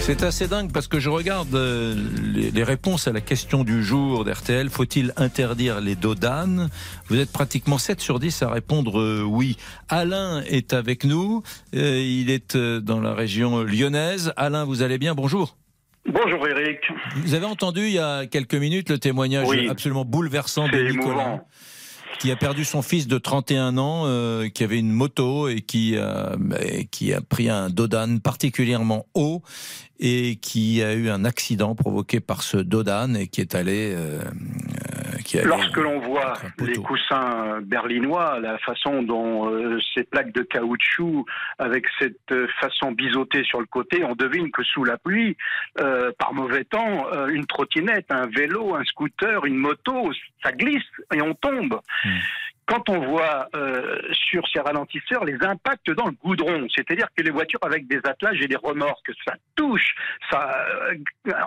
C'est 0.00 0.24
assez 0.24 0.48
dingue 0.48 0.72
parce 0.72 0.88
que 0.88 0.98
je 0.98 1.08
regarde 1.10 1.54
euh, 1.54 1.94
les, 2.34 2.50
les 2.50 2.64
réponses 2.64 3.06
à 3.06 3.12
la 3.12 3.20
question 3.20 3.62
du 3.62 3.84
jour 3.84 4.24
d'RTL. 4.24 4.68
Faut-il 4.68 5.12
interdire 5.16 5.80
les 5.80 5.94
dodanes? 5.94 6.70
Vous 7.06 7.20
êtes 7.20 7.30
pratiquement 7.30 7.78
7 7.78 8.00
sur 8.00 8.18
10 8.18 8.42
à 8.42 8.50
répondre 8.50 8.98
euh, 9.00 9.22
oui. 9.24 9.58
Alain 9.88 10.42
est 10.48 10.72
avec 10.72 11.04
nous. 11.04 11.44
Euh, 11.76 12.00
il 12.02 12.28
est 12.28 12.56
dans 12.56 12.98
la 12.98 13.14
région 13.14 13.62
lyonnaise. 13.62 14.32
Alain, 14.36 14.64
vous 14.64 14.82
allez 14.82 14.98
bien? 14.98 15.14
Bonjour. 15.14 15.56
Bonjour 16.04 16.48
Eric. 16.48 16.80
Vous 17.14 17.34
avez 17.34 17.46
entendu 17.46 17.82
il 17.82 17.92
y 17.92 18.00
a 18.00 18.26
quelques 18.26 18.56
minutes 18.56 18.90
le 18.90 18.98
témoignage 18.98 19.46
Oui. 19.46 19.68
absolument 19.68 20.04
bouleversant 20.04 20.66
de 20.66 20.78
Nicolas. 20.78 21.12
émouvant. 21.12 21.46
Qui 22.20 22.30
a 22.30 22.36
perdu 22.36 22.64
son 22.64 22.82
fils 22.82 23.08
de 23.08 23.18
31 23.18 23.78
ans, 23.78 24.02
euh, 24.06 24.48
qui 24.48 24.62
avait 24.62 24.78
une 24.78 24.92
moto 24.92 25.48
et 25.48 25.60
qui, 25.60 25.96
qui 26.90 27.12
a 27.12 27.20
pris 27.20 27.48
un 27.48 27.68
Dodane 27.68 28.20
particulièrement 28.20 29.06
haut 29.14 29.42
et 29.98 30.36
qui 30.36 30.82
a 30.82 30.94
eu 30.94 31.08
un 31.10 31.24
accident 31.24 31.74
provoqué 31.74 32.20
par 32.20 32.42
ce 32.42 32.56
Dodane 32.56 33.16
et 33.16 33.28
qui 33.28 33.40
est 33.40 33.54
allé. 33.54 33.92
euh, 33.94 34.20
euh, 34.20 34.91
qui 35.22 35.38
Lorsque 35.42 35.76
l'on 35.76 35.98
voit 36.00 36.34
les 36.58 36.76
coussins 36.76 37.60
berlinois, 37.62 38.38
la 38.40 38.58
façon 38.58 39.02
dont 39.02 39.50
euh, 39.50 39.78
ces 39.94 40.04
plaques 40.04 40.32
de 40.32 40.42
caoutchouc, 40.42 41.24
avec 41.58 41.86
cette 41.98 42.16
euh, 42.32 42.46
façon 42.60 42.92
biseautée 42.92 43.44
sur 43.44 43.60
le 43.60 43.66
côté, 43.66 44.04
on 44.04 44.14
devine 44.14 44.50
que 44.50 44.62
sous 44.62 44.84
la 44.84 44.98
pluie, 44.98 45.36
euh, 45.80 46.12
par 46.18 46.34
mauvais 46.34 46.64
temps, 46.64 47.06
euh, 47.12 47.28
une 47.28 47.46
trottinette, 47.46 48.06
un 48.10 48.26
vélo, 48.26 48.74
un 48.74 48.84
scooter, 48.84 49.44
une 49.44 49.56
moto, 49.56 50.12
ça 50.42 50.52
glisse 50.52 50.82
et 51.14 51.22
on 51.22 51.34
tombe. 51.34 51.80
Quand 52.66 52.88
on 52.88 53.00
voit 53.00 53.48
euh, 53.54 54.00
sur 54.12 54.46
ces 54.48 54.60
ralentisseurs 54.60 55.24
les 55.24 55.36
impacts 55.42 55.90
dans 55.90 56.06
le 56.06 56.12
goudron, 56.22 56.66
c'est-à-dire 56.74 57.08
que 57.16 57.22
les 57.22 57.30
voitures 57.30 57.58
avec 57.62 57.86
des 57.86 57.98
attelages 58.04 58.40
et 58.40 58.48
des 58.48 58.56
remorques, 58.56 59.10
ça 59.26 59.34
touche, 59.56 59.94
ça 60.30 60.64
euh, 60.90 60.94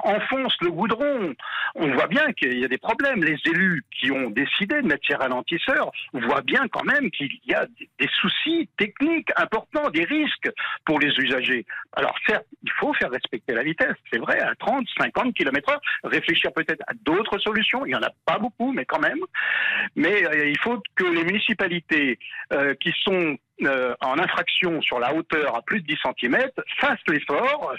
enfonce 0.03 0.55
le 0.61 0.71
goudron. 0.71 1.33
On 1.75 1.91
voit 1.93 2.07
bien 2.07 2.31
qu'il 2.33 2.59
y 2.59 2.65
a 2.65 2.67
des 2.67 2.77
problèmes. 2.77 3.23
Les 3.23 3.37
élus 3.45 3.83
qui 3.91 4.11
ont 4.11 4.29
décidé 4.29 4.81
de 4.81 4.87
mettre 4.87 5.05
ces 5.07 5.15
ralentisseurs 5.15 5.91
voient 6.13 6.41
bien 6.41 6.67
quand 6.69 6.83
même 6.83 7.09
qu'il 7.11 7.29
y 7.45 7.53
a 7.53 7.65
des- 7.99 8.09
soucis 8.21 8.69
techniques 8.77 9.29
importants, 9.35 9.89
des 9.89 10.03
risques 10.03 10.49
pour 10.85 10.99
les 10.99 11.09
usagers. 11.17 11.65
Alors 11.93 12.15
certes, 12.27 12.45
il 12.63 12.71
faut 12.71 12.93
faire 12.93 13.09
respecter 13.11 13.53
la 13.53 13.63
vitesse, 13.63 13.95
c'est 14.11 14.19
vrai, 14.19 14.39
à 14.39 14.53
30, 14.55 14.85
50 14.97 15.33
km 15.33 15.71
heure, 15.71 15.81
réfléchir 16.03 16.51
peut-être 16.53 16.81
à 16.87 16.93
d'autres 17.03 17.37
solutions, 17.39 17.85
il 17.85 17.89
n'y 17.89 17.95
en 17.95 18.03
a 18.03 18.11
pas 18.25 18.37
beaucoup, 18.37 18.71
mais 18.71 18.85
quand 18.85 18.99
même. 18.99 19.19
Mais 19.95 20.25
euh, 20.25 20.47
il 20.49 20.57
faut 20.59 20.81
que 20.95 21.04
les 21.13 21.23
municipalités 21.23 22.19
euh, 22.53 22.73
qui 22.75 22.91
sont 23.03 23.37
euh, 23.63 23.93
en 24.01 24.19
infraction 24.19 24.81
sur 24.81 24.99
la 24.99 25.15
hauteur 25.15 25.55
à 25.55 25.61
plus 25.61 25.81
de 25.81 25.87
10 25.87 25.95
cm 26.19 26.37
fassent 26.79 26.99
l'effort. 27.07 27.73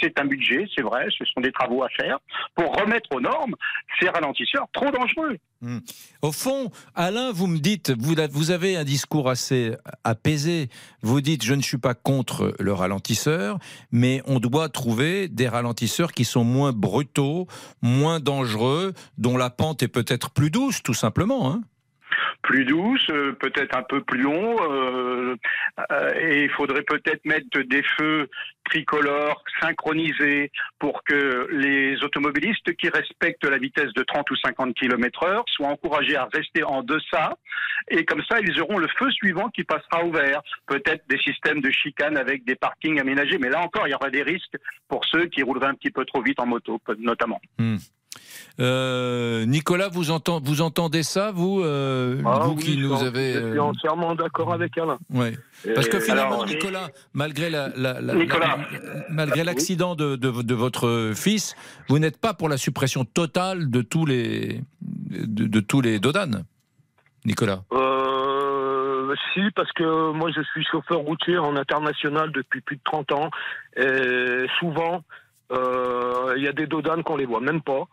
C'est- 0.00 0.18
un 0.18 0.24
budget, 0.24 0.66
c'est 0.74 0.82
vrai, 0.82 1.06
ce 1.16 1.24
sont 1.26 1.40
des 1.42 1.52
travaux 1.52 1.84
à 1.84 1.88
faire 1.90 2.18
pour 2.54 2.74
remettre 2.74 3.14
aux 3.14 3.20
normes 3.20 3.54
ces 4.00 4.08
ralentisseurs 4.08 4.66
trop 4.72 4.90
dangereux. 4.90 5.36
Hmm. 5.60 5.78
Au 6.22 6.32
fond, 6.32 6.70
Alain, 6.94 7.30
vous 7.30 7.46
me 7.46 7.58
dites, 7.58 7.90
vous, 7.90 8.14
vous 8.32 8.50
avez 8.50 8.76
un 8.76 8.84
discours 8.84 9.28
assez 9.28 9.76
apaisé. 10.02 10.70
Vous 11.02 11.20
dites, 11.20 11.44
je 11.44 11.54
ne 11.54 11.62
suis 11.62 11.78
pas 11.78 11.94
contre 11.94 12.54
le 12.58 12.72
ralentisseur, 12.72 13.58
mais 13.92 14.22
on 14.26 14.40
doit 14.40 14.70
trouver 14.70 15.28
des 15.28 15.46
ralentisseurs 15.46 16.12
qui 16.12 16.24
sont 16.24 16.42
moins 16.44 16.72
brutaux, 16.72 17.46
moins 17.82 18.18
dangereux, 18.18 18.94
dont 19.18 19.36
la 19.36 19.50
pente 19.50 19.82
est 19.82 19.88
peut-être 19.88 20.30
plus 20.30 20.50
douce, 20.50 20.82
tout 20.82 20.94
simplement. 20.94 21.52
Hein 21.52 21.60
plus 22.42 22.64
douce, 22.64 23.06
euh, 23.10 23.32
peut-être 23.32 23.76
un 23.76 23.82
peu 23.82 24.00
plus 24.02 24.20
long, 24.20 24.56
euh, 24.60 25.36
euh, 25.90 26.14
et 26.18 26.44
il 26.44 26.50
faudrait 26.50 26.82
peut-être 26.82 27.24
mettre 27.24 27.60
des 27.60 27.82
feux 27.96 28.28
tricolores 28.64 29.42
synchronisés 29.60 30.50
pour 30.78 31.02
que 31.04 31.48
les 31.50 32.02
automobilistes 32.04 32.74
qui 32.76 32.88
respectent 32.88 33.44
la 33.44 33.58
vitesse 33.58 33.92
de 33.94 34.02
30 34.02 34.30
ou 34.30 34.36
50 34.36 34.74
km 34.74 35.22
heure 35.24 35.44
soient 35.48 35.68
encouragés 35.68 36.16
à 36.16 36.28
rester 36.32 36.62
en 36.64 36.82
deçà, 36.82 37.36
et 37.88 38.04
comme 38.04 38.22
ça 38.28 38.40
ils 38.40 38.60
auront 38.60 38.78
le 38.78 38.88
feu 38.98 39.10
suivant 39.10 39.48
qui 39.48 39.64
passera 39.64 40.04
au 40.04 40.12
vert. 40.12 40.42
Peut-être 40.66 41.04
des 41.08 41.18
systèmes 41.18 41.60
de 41.60 41.70
chicane 41.70 42.16
avec 42.16 42.44
des 42.44 42.56
parkings 42.56 43.00
aménagés, 43.00 43.38
mais 43.38 43.48
là 43.48 43.60
encore 43.60 43.86
il 43.86 43.90
y 43.90 43.94
aura 43.94 44.10
des 44.10 44.22
risques 44.22 44.56
pour 44.88 45.04
ceux 45.06 45.26
qui 45.26 45.42
rouleraient 45.42 45.68
un 45.68 45.74
petit 45.74 45.90
peu 45.90 46.04
trop 46.04 46.22
vite 46.22 46.40
en 46.40 46.46
moto, 46.46 46.80
notamment. 46.98 47.40
Hmm. 47.58 47.76
Euh, 48.60 49.44
Nicolas, 49.46 49.88
vous, 49.88 50.10
entend, 50.10 50.40
vous 50.42 50.60
entendez 50.62 51.02
ça, 51.02 51.30
vous, 51.32 51.60
euh, 51.62 52.20
Ah 52.26 52.40
vous 52.44 52.54
oui, 52.54 52.62
qui 52.62 52.80
je 52.80 52.86
nous 52.86 53.02
avez. 53.02 53.32
Je 53.34 53.38
suis 53.38 53.58
euh, 53.58 53.62
entièrement 53.62 54.14
d'accord 54.14 54.52
avec 54.52 54.76
Alain. 54.78 54.98
Ouais. 55.12 55.32
Parce 55.74 55.88
que 55.88 56.00
finalement, 56.00 56.42
alors, 56.42 56.46
Nicolas, 56.46 56.88
malgré 57.12 57.50
la, 57.50 57.68
la- 57.76 58.00
la- 58.00 58.14
Nicolas. 58.14 58.56
la- 58.72 59.04
malgré 59.10 59.44
l'accident 59.44 59.94
de, 59.94 60.16
de- 60.16 60.42
de 60.42 60.54
votre 60.54 61.12
fils, 61.14 61.54
vous 61.88 61.98
n'êtes 61.98 62.18
pas 62.20 62.34
pour 62.34 62.48
la 62.48 62.56
suppression 62.56 63.04
totale 63.04 63.70
de 63.70 63.82
tous 63.82 64.06
les 64.06 64.60
de, 64.80 65.46
de 65.46 65.60
tous 65.60 65.80
les 65.80 65.98
dodanes, 66.00 66.44
Nicolas. 67.24 67.62
Euh, 67.72 69.14
si, 69.34 69.40
parce 69.54 69.70
que 69.72 70.12
moi 70.12 70.30
je 70.34 70.42
suis 70.52 70.64
chauffeur 70.70 70.98
routier 70.98 71.38
en 71.38 71.56
international 71.56 72.30
depuis 72.32 72.60
plus 72.60 72.76
de 72.76 72.82
30 72.84 73.12
ans. 73.12 73.30
Et 73.76 74.46
souvent, 74.58 75.02
il 75.50 76.42
y 76.42 76.48
a 76.48 76.52
des 76.52 76.66
dodanes 76.66 77.02
qu'on 77.02 77.16
les 77.16 77.26
voit 77.26 77.40
même 77.40 77.62
pas. 77.62 77.84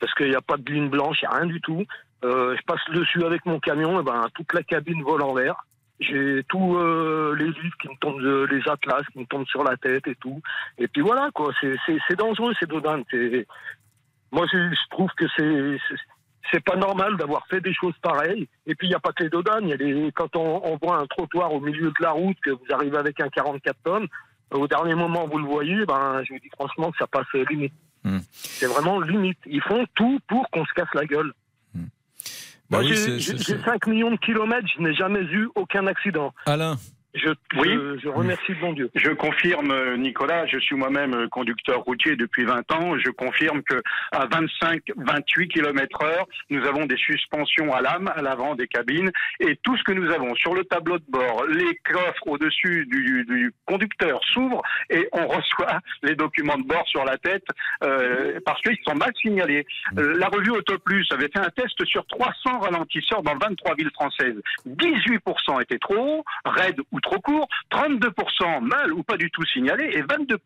Parce 0.00 0.14
qu'il 0.14 0.28
n'y 0.30 0.36
a 0.36 0.40
pas 0.40 0.56
de 0.56 0.72
ligne 0.72 0.88
blanche, 0.88 1.18
il 1.22 1.28
n'y 1.28 1.34
a 1.34 1.38
rien 1.38 1.46
du 1.46 1.60
tout. 1.60 1.84
Euh, 2.24 2.56
je 2.56 2.62
passe 2.64 2.80
dessus 2.92 3.24
avec 3.24 3.44
mon 3.46 3.58
camion, 3.60 4.00
et 4.00 4.02
ben, 4.04 4.26
toute 4.34 4.52
la 4.52 4.62
cabine 4.62 5.02
vole 5.02 5.22
en 5.22 5.34
l'air. 5.36 5.56
J'ai 6.00 6.44
tous 6.48 6.76
euh, 6.76 7.34
les 7.36 7.46
livres 7.46 7.76
qui 7.82 7.88
me 7.88 7.96
tombent, 8.00 8.20
de- 8.22 8.46
les 8.50 8.68
atlas 8.68 9.02
qui 9.12 9.18
me 9.18 9.24
tombent 9.26 9.46
sur 9.48 9.64
la 9.64 9.76
tête 9.76 10.06
et 10.06 10.14
tout. 10.16 10.40
Et 10.78 10.86
puis 10.86 11.02
voilà, 11.02 11.30
quoi. 11.34 11.52
C'est- 11.60 11.76
dangereux. 12.16 12.52
C'est- 12.60 13.46
Moi, 14.30 14.46
je, 14.52 14.58
je 14.58 14.88
trouve 14.90 15.10
que 15.16 15.24
c'est 15.36 15.78
c'est- 16.52 16.64
pas 16.64 16.76
normal 16.76 17.16
d'avoir 17.16 17.46
fait 17.48 17.60
des 17.60 17.74
choses 17.74 17.94
pareilles. 18.00 18.48
Et 18.66 18.74
puis, 18.76 18.86
il 18.86 18.90
n'y 18.90 18.96
a 18.96 19.00
pas 19.00 19.12
que 19.12 19.24
les 19.24 19.30
dodanes. 19.30 19.64
Il 19.64 19.70
y 19.70 19.72
a 19.72 19.76
les, 19.76 20.12
quand 20.12 20.34
on, 20.36 20.60
on 20.64 20.76
voit 20.80 20.98
un 20.98 21.06
trottoir 21.06 21.52
au 21.52 21.60
milieu 21.60 21.88
de 21.88 22.00
la 22.02 22.12
route, 22.12 22.36
que 22.44 22.50
vous 22.50 22.64
arrivez 22.72 22.96
avec 22.96 23.20
un 23.20 23.28
44 23.28 23.76
tonnes, 23.84 24.06
au 24.50 24.66
dernier 24.68 24.94
moment, 24.94 25.26
vous 25.26 25.38
le 25.38 25.44
voyez, 25.46 25.84
ben, 25.86 26.22
je 26.26 26.32
vous 26.32 26.38
dis 26.40 26.48
franchement 26.54 26.90
que 26.90 26.98
ça 26.98 27.06
passe 27.06 27.26
limite. 27.50 27.72
C'est 28.32 28.66
vraiment 28.66 29.00
limite. 29.00 29.38
Ils 29.46 29.62
font 29.62 29.84
tout 29.94 30.18
pour 30.28 30.48
qu'on 30.50 30.64
se 30.64 30.72
casse 30.74 30.88
la 30.94 31.04
gueule. 31.04 31.32
Bah 32.70 32.80
oui, 32.80 32.88
j'ai 32.88 33.18
c'est- 33.20 33.38
j'ai 33.38 33.58
5 33.62 33.86
millions 33.86 34.10
de 34.10 34.16
kilomètres, 34.18 34.66
je 34.76 34.82
n'ai 34.82 34.94
jamais 34.94 35.22
eu 35.22 35.48
aucun 35.54 35.86
accident. 35.86 36.34
Alain. 36.44 36.76
Je, 37.14 37.30
Oui. 37.58 37.68
je, 37.72 37.98
je 38.02 38.08
remercie 38.08 38.52
le 38.52 38.60
bon 38.60 38.72
Dieu. 38.72 38.90
Je 38.94 39.10
confirme, 39.10 39.96
Nicolas, 39.96 40.46
je 40.46 40.58
suis 40.58 40.76
moi-même 40.76 41.14
euh, 41.14 41.28
conducteur 41.28 41.80
routier 41.80 42.16
depuis 42.16 42.44
20 42.44 42.70
ans. 42.72 42.98
Je 42.98 43.10
confirme 43.10 43.62
que 43.62 43.82
à 44.12 44.26
25-28 44.26 45.48
km 45.48 46.04
heure, 46.04 46.26
nous 46.50 46.64
avons 46.66 46.86
des 46.86 46.96
suspensions 46.96 47.72
à 47.74 47.80
lame 47.80 48.12
à 48.14 48.22
l'avant 48.22 48.54
des 48.54 48.66
cabines 48.66 49.10
et 49.40 49.56
tout 49.62 49.76
ce 49.76 49.84
que 49.84 49.92
nous 49.92 50.10
avons 50.12 50.34
sur 50.34 50.54
le 50.54 50.64
tableau 50.64 50.98
de 50.98 51.04
bord, 51.08 51.44
les 51.48 51.76
coffres 51.90 52.26
au-dessus 52.26 52.86
du, 52.86 53.24
du 53.24 53.52
conducteur 53.66 54.20
s'ouvrent 54.32 54.62
et 54.90 55.08
on 55.12 55.26
reçoit 55.28 55.80
les 56.02 56.14
documents 56.14 56.58
de 56.58 56.66
bord 56.66 56.86
sur 56.88 57.04
la 57.04 57.16
tête 57.16 57.44
euh, 57.84 58.38
parce 58.44 58.60
qu'ils 58.62 58.78
sont 58.86 58.94
mal 58.94 59.12
signalés. 59.20 59.66
Euh, 59.98 60.16
la 60.18 60.28
revue 60.28 60.50
Autoplus 60.50 61.06
avait 61.10 61.28
fait 61.28 61.40
un 61.40 61.50
test 61.50 61.84
sur 61.86 62.04
300 62.06 62.58
ralentisseurs 62.60 63.22
dans 63.22 63.36
23 63.36 63.74
villes 63.76 63.90
françaises. 63.94 64.36
18% 64.66 65.62
étaient 65.62 65.78
trop 65.78 65.96
hauts, 65.98 66.24
raides 66.44 66.80
ou 66.92 66.97
trop 67.00 67.20
courts, 67.20 67.48
32% 67.72 68.60
mal 68.62 68.92
ou 68.92 69.02
pas 69.02 69.16
du 69.16 69.30
tout 69.30 69.44
signalés 69.46 69.90
et 69.94 70.02
22% 70.02 70.36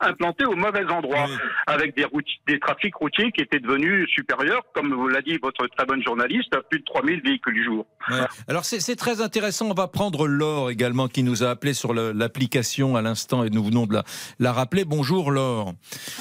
implantés 0.00 0.44
au 0.44 0.56
mauvais 0.56 0.84
endroit, 0.90 1.26
avec 1.66 1.94
des, 1.96 2.04
routes, 2.04 2.26
des 2.46 2.58
trafics 2.58 2.94
routiers 2.94 3.30
qui 3.32 3.42
étaient 3.42 3.60
devenus 3.60 4.08
supérieurs, 4.10 4.62
comme 4.74 4.92
vous 4.92 5.08
l'a 5.08 5.22
dit 5.22 5.38
votre 5.42 5.66
très 5.76 5.86
bonne 5.86 6.02
journaliste, 6.04 6.54
à 6.54 6.62
plus 6.62 6.80
de 6.80 6.84
3000 6.84 7.20
véhicules 7.22 7.54
du 7.54 7.64
jour. 7.64 7.86
Ouais. 8.10 8.16
Alors 8.48 8.64
c'est 8.64 8.96
très 8.96 9.20
intéressant. 9.20 9.66
On 9.70 9.74
va 9.74 9.88
prendre 9.88 10.26
Laure 10.26 10.70
également 10.70 11.08
qui 11.08 11.22
nous 11.22 11.42
a 11.44 11.50
appelé 11.50 11.74
sur 11.74 11.92
l'application 11.94 12.96
à 12.96 13.02
l'instant 13.02 13.44
et 13.44 13.50
nous 13.50 13.62
venons 13.64 13.86
de 13.86 13.94
la, 13.94 14.04
la 14.38 14.52
rappeler. 14.52 14.84
Bonjour 14.84 15.30
Laure. 15.30 15.72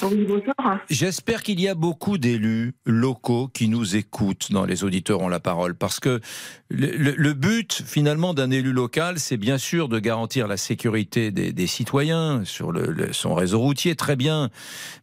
Oui, 0.03 0.25
bonjour. 0.27 0.53
J'espère 0.89 1.43
qu'il 1.43 1.59
y 1.61 1.67
a 1.67 1.75
beaucoup 1.75 2.17
d'élus 2.17 2.73
locaux 2.85 3.47
qui 3.53 3.67
nous 3.69 3.95
écoutent 3.95 4.51
dans 4.51 4.65
les 4.65 4.83
auditeurs 4.83 5.21
ont 5.21 5.29
la 5.29 5.39
parole 5.39 5.75
parce 5.75 5.99
que 5.99 6.19
le, 6.69 6.87
le- 6.87 7.15
le 7.17 7.33
but 7.33 7.81
finalement 7.85 8.33
d'un 8.33 8.51
élu 8.51 8.71
local 8.73 9.19
c'est 9.19 9.37
bien 9.37 9.57
sûr 9.57 9.66
de 9.75 9.99
garantir 9.99 10.47
la 10.47 10.55
sécurité 10.55 11.31
des, 11.31 11.67
citoyens 11.67 12.43
sur 12.45 12.71
son 13.11 13.33
réseau 13.33 13.59
routier 13.59 13.95
très 13.95 14.15
bien. 14.15 14.49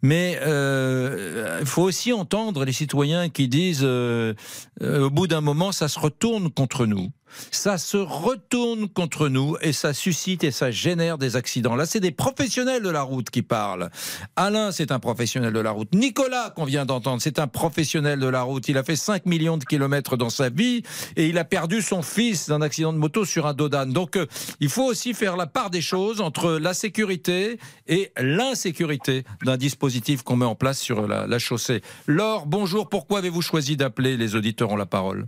Mais 0.01 0.39
euh, 0.43 1.59
il 1.61 1.67
faut 1.67 1.83
aussi 1.83 2.13
entendre 2.13 2.65
les 2.65 2.73
citoyens 2.73 3.29
qui 3.29 3.49
disent 3.49 3.83
euh, 3.83 4.33
euh, 4.81 5.07
au 5.07 5.11
bout 5.11 5.27
d'un 5.27 5.43
moment 5.43 5.71
ça 5.71 5.89
se 5.89 5.99
retourne 5.99 6.51
contre 6.51 6.87
nous 6.87 7.11
ça 7.51 7.79
se 7.79 7.97
retourne 7.97 8.89
contre 8.89 9.29
nous 9.29 9.57
et 9.61 9.73
ça 9.73 9.93
suscite 9.93 10.45
et 10.45 10.51
ça 10.51 10.71
génère 10.71 11.19
des 11.19 11.37
accidents. 11.37 11.77
Là, 11.77 11.87
c'est 11.87 12.01
des 12.01 12.11
professionnels 12.11 12.83
de 12.83 12.91
la 12.91 13.03
route 13.03 13.31
qui 13.31 13.43
parlent. 13.43 13.91
Alain, 14.37 14.73
c'est 14.73 14.93
un 14.93 14.99
professionnel 14.99 15.53
de 15.53 15.61
la 15.61 15.71
route. 15.71 15.95
Nicolas, 15.95 16.51
qu'on 16.51 16.65
vient 16.65 16.87
d'entendre, 16.87 17.21
c'est 17.23 17.39
un 17.39 17.47
professionnel 17.47 18.21
de 18.21 18.27
la 18.27 18.43
route. 18.43 18.69
Il 18.69 18.79
a 18.79 18.85
fait 18.85 18.97
5 18.97 19.27
millions 19.27 19.57
de 19.57 19.65
kilomètres 19.65 20.17
dans 20.17 20.31
sa 20.31 20.49
vie 20.49 20.83
et 21.17 21.27
il 21.29 21.39
a 21.39 21.45
perdu 21.45 21.83
son 21.83 22.03
fils 22.03 22.49
d'un 22.49 22.63
accident 22.63 22.93
de 22.93 22.99
moto 22.99 23.25
sur 23.25 23.47
un 23.47 23.55
dodane. 23.55 23.93
Donc, 23.93 24.17
euh, 24.17 24.27
il 24.61 24.69
faut 24.69 24.85
aussi 24.85 25.15
faire 25.15 25.37
la 25.37 25.47
part 25.47 25.71
des 25.71 25.83
choses 25.83 26.21
entre 26.21 26.53
la 26.53 26.75
sécurité 26.75 27.59
et 27.87 28.13
l'insécurité 28.17 29.25
d'un 29.45 29.57
dispositif 29.57 30.23
qu'on 30.23 30.37
met 30.37 30.47
en 30.47 30.55
place 30.55 30.81
sur 30.81 31.07
la, 31.07 31.27
la 31.27 31.39
chaussée. 31.39 31.83
Laure, 32.07 32.47
bonjour. 32.47 32.89
Pourquoi 32.89 33.19
avez-vous 33.19 33.43
choisi 33.43 33.77
d'appeler 33.77 34.17
Les 34.17 34.35
auditeurs 34.35 34.71
ont 34.71 34.77
la 34.77 34.87
parole? 34.87 35.27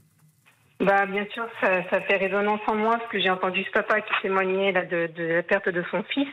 Bah, 0.80 1.06
bien 1.06 1.26
sûr, 1.32 1.46
ça, 1.60 1.82
fait 1.82 2.16
résonance 2.16 2.60
en 2.66 2.74
moi 2.74 2.98
parce 2.98 3.10
que 3.10 3.18
j'ai 3.18 3.30
entendu 3.30 3.64
ce 3.64 3.70
papa 3.70 4.00
qui 4.02 4.12
témoignait 4.22 4.72
là, 4.72 4.84
de, 4.84 5.08
la 5.16 5.42
perte 5.42 5.68
de 5.68 5.82
son 5.90 6.02
fils. 6.02 6.28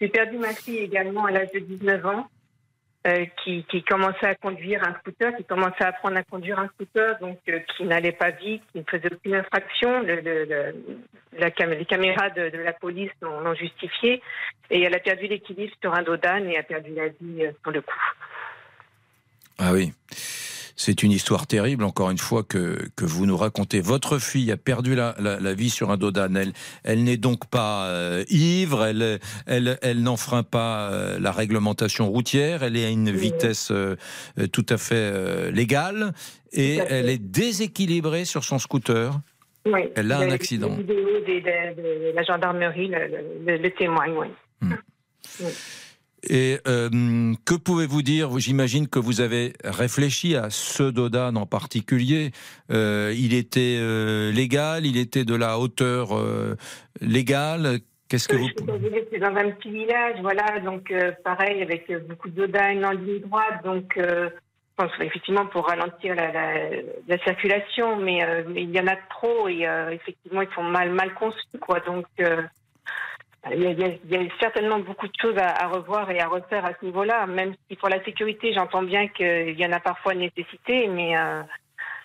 J'ai 0.00 0.08
perdu 0.08 0.36
ma 0.36 0.52
fille 0.52 0.78
également 0.78 1.24
à 1.24 1.30
l'âge 1.30 1.52
de 1.52 1.60
19 1.60 2.04
ans, 2.06 2.28
euh, 3.06 3.24
qui, 3.42 3.64
qui 3.70 3.82
commençait 3.82 4.26
à 4.26 4.34
conduire 4.34 4.86
un 4.86 4.94
scooter, 5.00 5.34
qui 5.36 5.44
commençait 5.44 5.84
à 5.84 5.88
apprendre 5.88 6.18
à 6.18 6.22
conduire 6.22 6.58
un 6.58 6.68
scooter, 6.68 7.18
donc 7.20 7.38
euh, 7.48 7.60
qui 7.76 7.84
n'allait 7.84 8.12
pas 8.12 8.30
vite, 8.30 8.62
qui 8.72 8.78
ne 8.78 8.84
faisait 8.84 9.12
aucune 9.12 9.36
infraction. 9.36 10.02
La 10.02 11.48
les 11.48 11.84
caméras 11.86 12.30
de, 12.30 12.58
la 12.58 12.72
police 12.74 13.10
l'ont 13.22 13.54
justifié. 13.54 14.20
Et 14.70 14.82
elle 14.82 14.94
a 14.94 15.00
perdu 15.00 15.28
l'équilibre 15.28 15.72
sur 15.80 15.94
un 15.94 16.02
dodane 16.02 16.48
et 16.50 16.58
a 16.58 16.62
perdu 16.62 16.94
la 16.94 17.08
vie 17.08 17.46
euh, 17.46 17.70
le 17.70 17.80
coup. 17.80 18.02
Ah 19.58 19.72
oui. 19.72 19.92
C'est 20.76 21.02
une 21.02 21.12
histoire 21.12 21.46
terrible, 21.46 21.84
encore 21.84 22.10
une 22.10 22.18
fois, 22.18 22.42
que, 22.42 22.88
que 22.96 23.04
vous 23.04 23.26
nous 23.26 23.36
racontez. 23.36 23.80
Votre 23.80 24.18
fille 24.18 24.50
a 24.50 24.56
perdu 24.56 24.94
la, 24.94 25.14
la, 25.18 25.38
la 25.38 25.54
vie 25.54 25.70
sur 25.70 25.90
un 25.90 25.96
dodane. 25.96 26.36
Elle, 26.36 26.52
elle 26.84 27.04
n'est 27.04 27.16
donc 27.16 27.48
pas 27.48 27.86
euh, 27.86 28.24
ivre, 28.30 28.84
elle, 28.84 29.20
elle, 29.46 29.78
elle 29.82 30.02
n'enfreint 30.02 30.42
pas 30.42 30.90
euh, 30.90 31.18
la 31.18 31.32
réglementation 31.32 32.10
routière, 32.10 32.62
elle 32.62 32.76
est 32.76 32.84
à 32.86 32.90
une 32.90 33.10
vitesse 33.10 33.70
euh, 33.70 33.96
tout 34.52 34.66
à 34.68 34.78
fait 34.78 35.50
légale 35.52 36.12
et 36.52 36.76
fait. 36.76 36.86
elle 36.88 37.08
est 37.08 37.18
déséquilibrée 37.22 38.24
sur 38.24 38.44
son 38.44 38.58
scooter. 38.58 39.18
Oui. 39.66 39.82
Elle 39.94 40.10
a 40.10 40.18
un 40.18 40.30
accident. 40.30 40.76
De, 40.76 40.82
de 40.82 42.14
la 42.14 42.22
gendarmerie 42.24 42.88
le, 42.88 43.08
le, 43.46 43.56
le 43.58 43.70
témoignent, 43.70 44.16
oui. 44.16 44.26
Oui. 45.40 45.46
Et 46.28 46.58
euh, 46.68 46.88
que 47.44 47.54
pouvez-vous 47.54 48.02
dire? 48.02 48.38
J'imagine 48.38 48.88
que 48.88 48.98
vous 48.98 49.20
avez 49.20 49.54
réfléchi 49.64 50.36
à 50.36 50.50
ce 50.50 50.84
Dodane 50.84 51.36
en 51.36 51.46
particulier. 51.46 52.30
Euh, 52.70 53.12
il 53.16 53.34
était 53.34 53.78
euh, 53.80 54.30
légal, 54.30 54.86
il 54.86 54.96
était 54.96 55.24
de 55.24 55.34
la 55.34 55.58
hauteur 55.58 56.10
légale. 57.00 57.80
Qu'est-ce 58.08 58.28
que 58.28 58.36
vous 58.36 58.48
C'est 59.10 59.18
dans 59.18 59.34
un 59.34 59.50
petit 59.52 59.70
village, 59.70 60.20
voilà, 60.20 60.60
donc 60.60 60.92
pareil, 61.24 61.62
avec 61.62 61.90
beaucoup 62.06 62.28
de 62.28 62.46
dodanes 62.46 62.84
en 62.84 62.92
ligne 62.92 63.20
droite, 63.20 63.64
donc 63.64 63.98
pense 64.76 64.90
effectivement 65.00 65.46
pour 65.46 65.66
ralentir 65.66 66.14
la, 66.14 66.30
la, 66.30 66.52
la 67.08 67.18
circulation, 67.24 67.96
mais, 67.96 68.20
mais 68.48 68.62
il 68.62 68.70
y 68.70 68.80
en 68.80 68.86
a 68.86 68.96
trop 69.10 69.48
et 69.48 69.66
effectivement 69.90 70.42
ils 70.42 70.54
sont 70.54 70.62
mal, 70.62 70.92
mal 70.92 71.14
conçus, 71.14 71.58
quoi, 71.58 71.80
donc 71.80 72.04
il 73.50 73.62
y, 73.62 74.16
a, 74.16 74.20
certainement 74.40 74.78
beaucoup 74.78 75.06
de 75.06 75.12
choses 75.20 75.36
à, 75.36 75.66
revoir 75.66 76.10
et 76.10 76.20
à 76.20 76.28
refaire 76.28 76.64
à 76.64 76.72
ce 76.80 76.86
niveau-là, 76.86 77.26
même 77.26 77.54
si 77.68 77.76
pour 77.76 77.88
la 77.88 78.02
sécurité, 78.04 78.52
j'entends 78.54 78.82
bien 78.82 79.08
qu'il 79.08 79.58
y 79.58 79.66
en 79.66 79.72
a 79.72 79.80
parfois 79.80 80.14
nécessité, 80.14 80.86
mais 80.88 81.16
euh, 81.16 81.42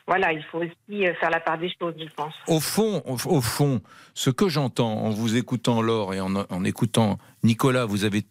voilà, 0.08 0.34
il 0.34 0.44
faut 0.46 0.60
aussi 0.60 1.08
euh, 1.08 1.14
faire 1.16 1.30
la 1.30 1.40
part 1.40 1.60
des 1.60 1.72
choses, 1.80 1.94
je 2.00 2.12
pense. 2.16 2.34
Au 2.48 2.60
fond, 2.60 3.04
au 3.06 3.42
fond, 3.42 3.82
ce 4.16 4.32
que 4.32 4.50
j'entends 4.50 4.94
en 4.94 5.12
vous 5.12 5.38
écoutant 5.38 5.82
Laure 5.82 6.16
et 6.16 6.20
en, 6.20 6.36
en 6.36 6.64
écoutant 6.64 7.18
Nicolas, 7.44 7.86
vous 7.86 8.04
avez 8.04 8.24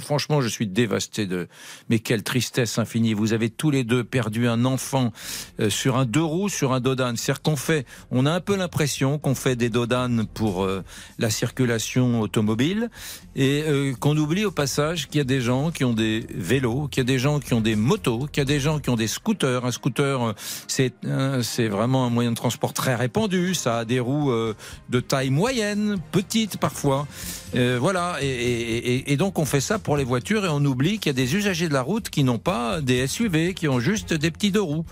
franchement, 0.00 0.40
je 0.40 0.48
suis 0.48 0.66
dévasté 0.66 1.26
de. 1.26 1.48
Mais 1.88 1.98
quelle 1.98 2.22
tristesse 2.22 2.78
infinie. 2.78 3.14
Vous 3.14 3.32
avez 3.32 3.50
tous 3.50 3.70
les 3.70 3.84
deux 3.84 4.04
perdu 4.04 4.48
un 4.48 4.64
enfant 4.64 5.12
euh, 5.60 5.70
sur 5.70 5.96
un 5.96 6.04
deux 6.04 6.22
roues, 6.22 6.48
sur 6.48 6.72
un 6.72 6.80
dodane. 6.80 7.16
C'est-à-dire 7.16 7.42
qu'on 7.42 7.56
fait, 7.56 7.86
on 8.10 8.26
a 8.26 8.32
un 8.32 8.40
peu 8.40 8.56
l'impression 8.56 9.18
qu'on 9.18 9.34
fait 9.34 9.56
des 9.56 9.70
dodanes 9.70 10.26
pour 10.26 10.64
euh, 10.64 10.82
la 11.18 11.30
circulation 11.30 12.20
automobile 12.20 12.90
et 13.36 13.62
euh, 13.66 13.92
qu'on 13.94 14.16
oublie 14.16 14.44
au 14.44 14.50
passage 14.50 15.08
qu'il 15.08 15.18
y 15.18 15.20
a 15.20 15.24
des 15.24 15.40
gens 15.40 15.70
qui 15.70 15.84
ont 15.84 15.92
des 15.92 16.26
vélos, 16.34 16.88
qu'il 16.88 17.00
y 17.00 17.02
a 17.02 17.04
des 17.04 17.18
gens 17.18 17.40
qui 17.40 17.54
ont 17.54 17.60
des 17.60 17.76
motos, 17.76 18.26
qu'il 18.32 18.40
y 18.40 18.42
a 18.42 18.44
des 18.44 18.60
gens 18.60 18.78
qui 18.78 18.90
ont 18.90 18.96
des 18.96 19.08
scooters. 19.08 19.64
Un 19.64 19.72
scooter, 19.72 20.22
euh, 20.22 20.32
c'est 20.68 20.94
euh, 21.04 21.42
c'est 21.42 21.68
vraiment 21.68 22.06
un 22.06 22.10
moyen 22.10 22.30
de 22.30 22.36
transport 22.36 22.72
très 22.72 22.94
répandu. 22.94 23.54
Ça 23.54 23.78
a 23.78 23.84
des 23.84 24.00
roues 24.00 24.30
euh, 24.30 24.54
de 24.90 25.00
taille 25.00 25.30
moyenne, 25.30 25.96
petite 26.12 26.58
parfois. 26.58 27.06
Voilà. 27.54 28.16
Et, 28.20 28.26
et- 28.26 28.94
et- 28.94 29.12
et 29.12 29.16
donc 29.16 29.23
donc 29.24 29.38
on 29.38 29.46
fait 29.46 29.62
ça 29.62 29.78
pour 29.78 29.96
les 29.96 30.04
voitures 30.04 30.44
et 30.44 30.50
on 30.50 30.62
oublie 30.66 30.98
qu'il 30.98 31.08
y 31.08 31.14
a 31.14 31.16
des 31.16 31.34
usagers 31.34 31.66
de 31.66 31.72
la 31.72 31.80
route 31.80 32.10
qui 32.10 32.24
n'ont 32.24 32.38
pas 32.38 32.82
des 32.82 33.06
SUV, 33.06 33.54
qui 33.54 33.68
ont 33.68 33.80
juste 33.80 34.12
des 34.12 34.30
petits 34.30 34.50
deux 34.50 34.60
roues. 34.60 34.84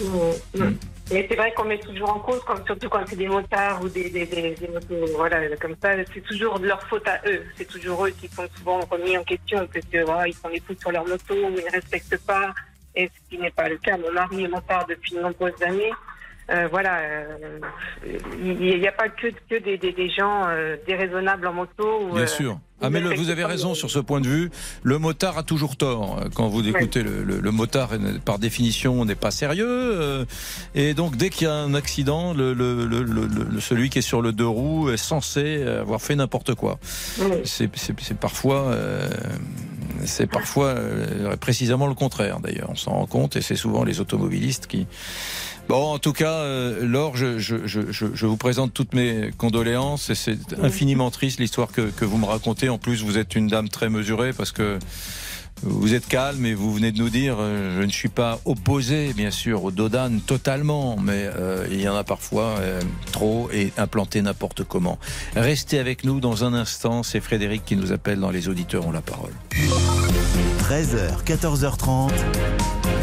Mm, 0.00 0.58
mm. 0.58 0.76
Mais 1.12 1.26
c'est 1.28 1.36
vrai 1.36 1.52
qu'on 1.52 1.66
met 1.66 1.78
toujours 1.78 2.08
en 2.08 2.18
cause, 2.18 2.40
comme, 2.46 2.64
surtout 2.64 2.88
quand 2.88 3.04
c'est 3.06 3.16
des 3.16 3.28
motards 3.28 3.82
ou 3.82 3.90
des, 3.90 4.08
des, 4.08 4.24
des, 4.24 4.54
des 4.54 4.68
motos, 4.68 5.12
voilà, 5.16 5.54
comme 5.56 5.76
ça, 5.82 5.90
c'est 6.14 6.22
toujours 6.22 6.58
de 6.58 6.66
leur 6.66 6.82
faute 6.84 7.06
à 7.06 7.20
eux. 7.28 7.42
C'est 7.58 7.68
toujours 7.68 8.06
eux 8.06 8.10
qui 8.18 8.26
sont 8.28 8.48
souvent 8.56 8.80
remis 8.90 9.18
en 9.18 9.24
question 9.24 9.68
parce 9.70 9.84
que 9.84 10.02
voilà, 10.02 10.28
ils 10.28 10.34
sont 10.34 10.48
les 10.48 10.60
fous 10.60 10.74
sur 10.80 10.90
leur 10.90 11.06
moto, 11.06 11.34
ou 11.34 11.50
ils 11.58 11.66
ne 11.66 11.70
respectent 11.70 12.16
pas, 12.26 12.54
et 12.96 13.10
ce 13.14 13.28
qui 13.28 13.38
n'est 13.38 13.50
pas 13.50 13.68
le 13.68 13.76
cas. 13.76 13.98
Mon 13.98 14.12
mari 14.12 14.44
est 14.44 14.48
motard 14.48 14.86
depuis 14.88 15.14
de 15.14 15.20
nombreuses 15.20 15.62
années. 15.62 15.92
Euh, 16.50 16.68
voilà, 16.70 16.98
euh, 17.00 17.58
il 18.42 18.78
n'y 18.78 18.86
a 18.86 18.92
pas 18.92 19.08
que, 19.08 19.28
que 19.48 19.62
des, 19.62 19.78
des, 19.78 19.92
des 19.92 20.10
gens 20.10 20.44
euh, 20.46 20.76
déraisonnables 20.86 21.46
en 21.46 21.52
moto. 21.54 22.02
ou, 22.02 22.12
Bien 22.14 22.22
euh, 22.24 22.26
sûr. 22.26 22.58
Ah 22.82 22.90
mais 22.90 23.00
le- 23.00 23.14
vous 23.14 23.30
avez 23.30 23.44
raison 23.46 23.74
sur 23.74 23.90
ce 23.90 23.98
point 23.98 24.20
de 24.20 24.28
vue. 24.28 24.50
Le 24.82 24.98
motard 24.98 25.38
a 25.38 25.42
toujours 25.42 25.76
tort. 25.76 26.20
Quand 26.34 26.48
vous 26.48 26.68
écoutez 26.68 27.02
le, 27.02 27.22
le- 27.24 27.40
le 27.40 27.50
motard, 27.50 27.90
par 28.26 28.38
définition, 28.38 29.06
n'est 29.06 29.14
pas 29.14 29.30
sérieux. 29.30 29.66
euh, 29.68 30.24
Et 30.74 30.92
donc 30.92 31.16
dès 31.16 31.30
qu'il 31.30 31.46
y 31.46 31.50
a 31.50 31.54
un 31.54 31.72
accident, 31.72 32.34
le, 32.34 32.52
le- 32.52 32.84
le- 32.84 33.02
le- 33.04 33.26
le- 33.26 33.60
celui 33.60 33.88
qui 33.88 34.00
est 34.00 34.02
sur 34.02 34.20
le 34.20 34.32
deux 34.32 34.46
roues 34.46 34.90
est 34.90 34.98
censé 34.98 35.62
avoir 35.62 36.02
fait 36.02 36.14
n'importe 36.14 36.54
quoi. 36.54 36.78
C'est 37.44 37.70
parfois, 38.20 38.66
euh, 38.66 39.08
c'est 40.04 40.26
parfois 40.26 40.66
euh, 40.66 41.36
précisément 41.36 41.86
le 41.86 41.94
contraire. 41.94 42.40
D'ailleurs, 42.40 42.68
on 42.70 42.74
s'en 42.76 42.90
rend 42.92 43.06
compte 43.06 43.36
et 43.36 43.40
c'est 43.40 43.56
souvent 43.56 43.84
les 43.84 44.00
automobilistes 44.00 44.66
qui. 44.66 44.86
Bon, 45.68 45.94
en 45.94 45.98
tout 45.98 46.12
cas, 46.12 46.30
euh, 46.30 46.84
Laure, 46.86 47.16
je, 47.16 47.38
je, 47.38 47.66
je, 47.66 47.90
je- 47.90 48.14
je 48.14 48.26
vous 48.26 48.36
présente 48.36 48.74
toutes 48.74 48.94
mes 48.94 49.30
condoléances 49.38 50.10
et 50.10 50.14
c'est 50.14 50.38
infiniment 50.62 51.10
triste 51.10 51.40
l'histoire 51.40 51.72
que, 51.72 51.82
que 51.90 52.04
vous 52.04 52.18
me 52.18 52.26
racontez. 52.26 52.68
En 52.68 52.76
plus, 52.78 53.02
vous 53.02 53.16
êtes 53.16 53.34
une 53.34 53.48
dame 53.48 53.68
très 53.70 53.88
mesurée 53.88 54.32
parce 54.34 54.52
que 54.52 54.78
vous 55.62 55.94
êtes 55.94 56.06
calme 56.06 56.44
et 56.44 56.52
vous 56.52 56.74
venez 56.74 56.92
de 56.92 56.98
nous 56.98 57.08
dire, 57.08 57.36
euh, 57.38 57.78
je 57.80 57.82
ne 57.86 57.90
suis 57.90 58.10
pas 58.10 58.40
opposé, 58.44 59.14
bien 59.14 59.30
sûr, 59.30 59.64
au 59.64 59.70
Dodan 59.70 60.18
totalement, 60.26 60.98
mais 61.02 61.30
euh, 61.34 61.66
il 61.70 61.80
y 61.80 61.88
en 61.88 61.96
a 61.96 62.04
parfois 62.04 62.56
euh, 62.58 62.82
trop 63.12 63.48
et 63.50 63.72
implanté 63.78 64.20
n'importe 64.20 64.64
comment. 64.64 64.98
Restez 65.34 65.78
avec 65.78 66.04
nous 66.04 66.20
dans 66.20 66.44
un 66.44 66.52
instant. 66.52 67.02
C'est 67.02 67.20
Frédéric 67.20 67.64
qui 67.64 67.76
nous 67.76 67.90
appelle 67.90 68.20
dans 68.20 68.30
Les 68.30 68.48
Auditeurs 68.50 68.86
ont 68.86 68.92
la 68.92 69.00
parole. 69.00 69.32
13h, 70.60 71.24
14h30 71.24 72.10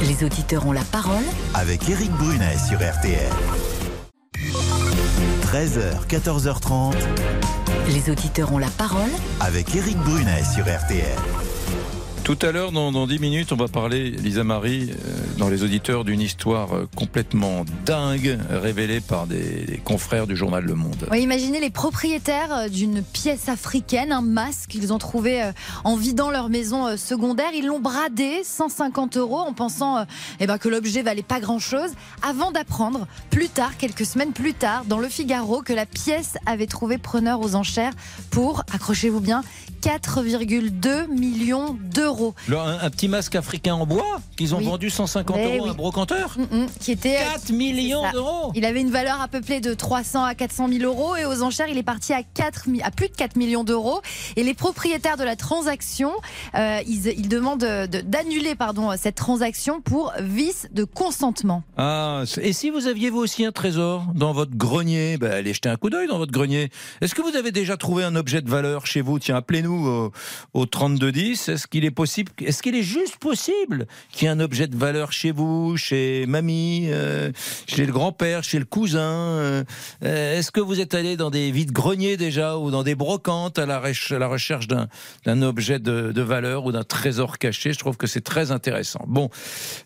Les 0.03 0.23
auditeurs 0.23 0.65
ont 0.65 0.71
la 0.71 0.83
parole 0.83 1.23
avec 1.53 1.87
Eric 1.87 2.11
Brunet 2.13 2.57
sur 2.57 2.77
RTL. 2.77 3.31
13h, 5.43 6.07
14h30 6.07 6.95
Les 7.87 8.09
auditeurs 8.09 8.51
ont 8.51 8.57
la 8.57 8.69
parole 8.69 9.11
avec 9.39 9.75
Eric 9.75 9.97
Brunet 9.97 10.43
sur 10.43 10.63
RTL. 10.63 11.50
Tout 12.23 12.37
à 12.43 12.51
l'heure, 12.51 12.71
dans, 12.71 12.91
dans 12.91 13.07
10 13.07 13.17
minutes, 13.17 13.51
on 13.51 13.55
va 13.55 13.67
parler, 13.67 14.11
Lisa 14.11 14.43
Marie, 14.43 14.91
euh, 14.91 15.37
dans 15.39 15.49
les 15.49 15.63
auditeurs, 15.63 16.03
d'une 16.03 16.21
histoire 16.21 16.75
euh, 16.75 16.87
complètement 16.95 17.65
dingue 17.83 18.37
révélée 18.47 19.01
par 19.01 19.25
des, 19.25 19.81
confrères 19.83 20.27
du 20.27 20.35
journal 20.37 20.63
Le 20.63 20.75
Monde. 20.75 21.07
Imaginez 21.17 21.59
les 21.59 21.71
propriétaires 21.71 22.53
euh, 22.53 22.69
d'une 22.69 23.01
pièce 23.01 23.49
africaine, 23.49 24.11
un 24.11 24.21
masque 24.21 24.69
qu'ils 24.69 24.93
ont 24.93 24.99
trouvé 24.99 25.49
en 25.83 25.95
vidant 25.95 26.29
leur 26.29 26.49
maison 26.49 26.95
secondaire. 26.95 27.49
Ils 27.55 27.65
l'ont 27.65 27.79
bradé 27.79 28.43
150 28.43 29.17
euros 29.17 29.39
en 29.39 29.53
pensant 29.53 30.05
eh 30.39 30.45
ben, 30.45 30.59
que 30.59 30.69
l'objet 30.69 31.01
valait 31.01 31.23
pas 31.23 31.39
grand-chose, 31.39 31.89
avant 32.21 32.51
d'apprendre 32.51 33.07
plus 33.31 33.49
tard, 33.49 33.77
quelques 33.77 34.05
semaines 34.05 34.31
plus 34.31 34.53
tard, 34.53 34.85
dans 34.85 34.99
le 34.99 35.09
Figaro, 35.09 35.63
que 35.63 35.73
la 35.73 35.87
pièce 35.87 36.37
avait 36.45 36.67
trouvé 36.67 36.99
preneur 36.99 37.41
aux 37.41 37.55
enchères 37.55 37.93
pour, 38.29 38.63
accrochez-vous 38.71 39.21
bien, 39.21 39.43
4,2 39.81 41.07
millions 41.07 41.75
d'euros. 41.91 42.10
Le- 42.47 42.57
un, 42.57 42.79
un 42.81 42.89
petit 42.89 43.07
masque 43.07 43.35
africain 43.35 43.75
en 43.75 43.85
bois 43.85 44.19
qu'ils 44.37 44.53
ont 44.55 44.59
Oui. 44.59 44.65
vendu 44.65 44.89
150 44.89 45.35
Mais 45.37 45.45
euros 45.45 45.63
à 45.63 45.63
oui. 45.65 45.69
un 45.69 45.73
brocanteur 45.73 46.35
Mm, 46.37 46.55
mm, 46.63 46.67
qui 46.79 46.91
était 46.91 47.17
4 47.33 47.51
millions 47.51 48.01
c'est 48.01 48.07
ça. 48.07 48.13
d'euros 48.13 48.51
Il 48.55 48.65
avait 48.65 48.81
une 48.81 48.91
valeur 48.91 49.21
à 49.21 49.27
peu 49.27 49.41
près 49.41 49.59
de 49.61 49.73
300 49.73 50.23
à 50.23 50.35
400 50.35 50.67
000 50.69 50.83
euros 50.83 51.15
et 51.15 51.25
aux 51.25 51.41
enchères, 51.43 51.67
il 51.69 51.77
est 51.77 51.83
parti 51.83 52.13
à, 52.13 52.21
4, 52.23 52.67
mi- 52.69 52.81
à 52.81 52.91
plus 52.91 53.07
de 53.09 53.15
4 53.15 53.35
millions 53.35 53.63
d'euros. 53.63 54.01
Et 54.35 54.43
les 54.43 54.53
propriétaires 54.53 55.17
de 55.17 55.23
la 55.23 55.35
transaction, 55.35 56.11
euh, 56.55 56.79
ils, 56.87 57.07
ils 57.07 57.27
demandent 57.29 57.59
de- 57.61 58.01
d'annuler 58.01 58.55
pardon 58.55 58.89
cette 58.97 59.15
transaction 59.15 59.81
pour 59.81 60.13
vice 60.19 60.67
de 60.71 60.83
consentement. 60.83 61.63
Ah, 61.77 62.23
et 62.41 62.53
si 62.53 62.69
vous 62.69 62.87
aviez 62.87 63.09
vous 63.09 63.19
aussi 63.19 63.45
un 63.45 63.51
trésor 63.51 64.05
dans 64.15 64.33
votre 64.33 64.55
grenier, 64.55 65.17
ben, 65.17 65.31
allez 65.31 65.53
jeter 65.53 65.69
un 65.69 65.75
coup 65.77 65.89
d'œil 65.89 66.07
dans 66.07 66.17
votre 66.17 66.31
grenier. 66.31 66.69
Est-ce 67.01 67.15
que 67.15 67.21
vous 67.21 67.35
avez 67.35 67.51
déjà 67.51 67.77
trouvé 67.77 68.03
un 68.03 68.15
objet 68.15 68.41
de 68.41 68.49
valeur 68.49 68.85
chez 68.85 69.01
vous? 69.01 69.19
Tiens, 69.19 69.35
appelez-nous 69.37 69.87
au, 69.87 70.11
au 70.53 70.65
3210. 70.65 71.49
Est-ce 71.49 71.67
qu'il 71.67 71.85
est 71.85 71.91
est-ce 72.03 72.61
qu'il 72.61 72.75
est 72.75 72.83
juste 72.83 73.17
possible 73.17 73.87
qu'il 74.11 74.25
y 74.25 74.27
ait 74.27 74.33
un 74.33 74.39
objet 74.39 74.67
de 74.67 74.75
valeur 74.75 75.11
chez 75.11 75.31
vous, 75.31 75.77
chez 75.77 76.25
mamie, 76.27 76.87
euh, 76.89 77.31
chez 77.67 77.85
le 77.85 77.91
grand-père, 77.91 78.43
chez 78.43 78.59
le 78.59 78.65
cousin 78.65 79.01
euh, 79.01 79.63
euh, 80.03 80.37
Est-ce 80.37 80.51
que 80.51 80.59
vous 80.59 80.79
êtes 80.79 80.93
allé 80.93 81.17
dans 81.17 81.29
des 81.29 81.51
vides 81.51 81.71
greniers 81.71 82.17
déjà 82.17 82.57
ou 82.57 82.71
dans 82.71 82.83
des 82.83 82.95
brocantes 82.95 83.59
à 83.59 83.65
la, 83.65 83.79
recherche 83.79 84.67
d'un 84.67 85.41
objet 85.41 85.79
de, 85.79 86.21
valeur 86.21 86.65
ou 86.65 86.71
d'un 86.71 86.83
trésor 86.83 87.37
caché? 87.37 87.73
Je 87.73 87.79
trouve 87.79 87.97
que 87.97 88.07
c'est 88.07 88.21
très 88.21 88.51
intéressant. 88.51 89.03
Bon, 89.07 89.29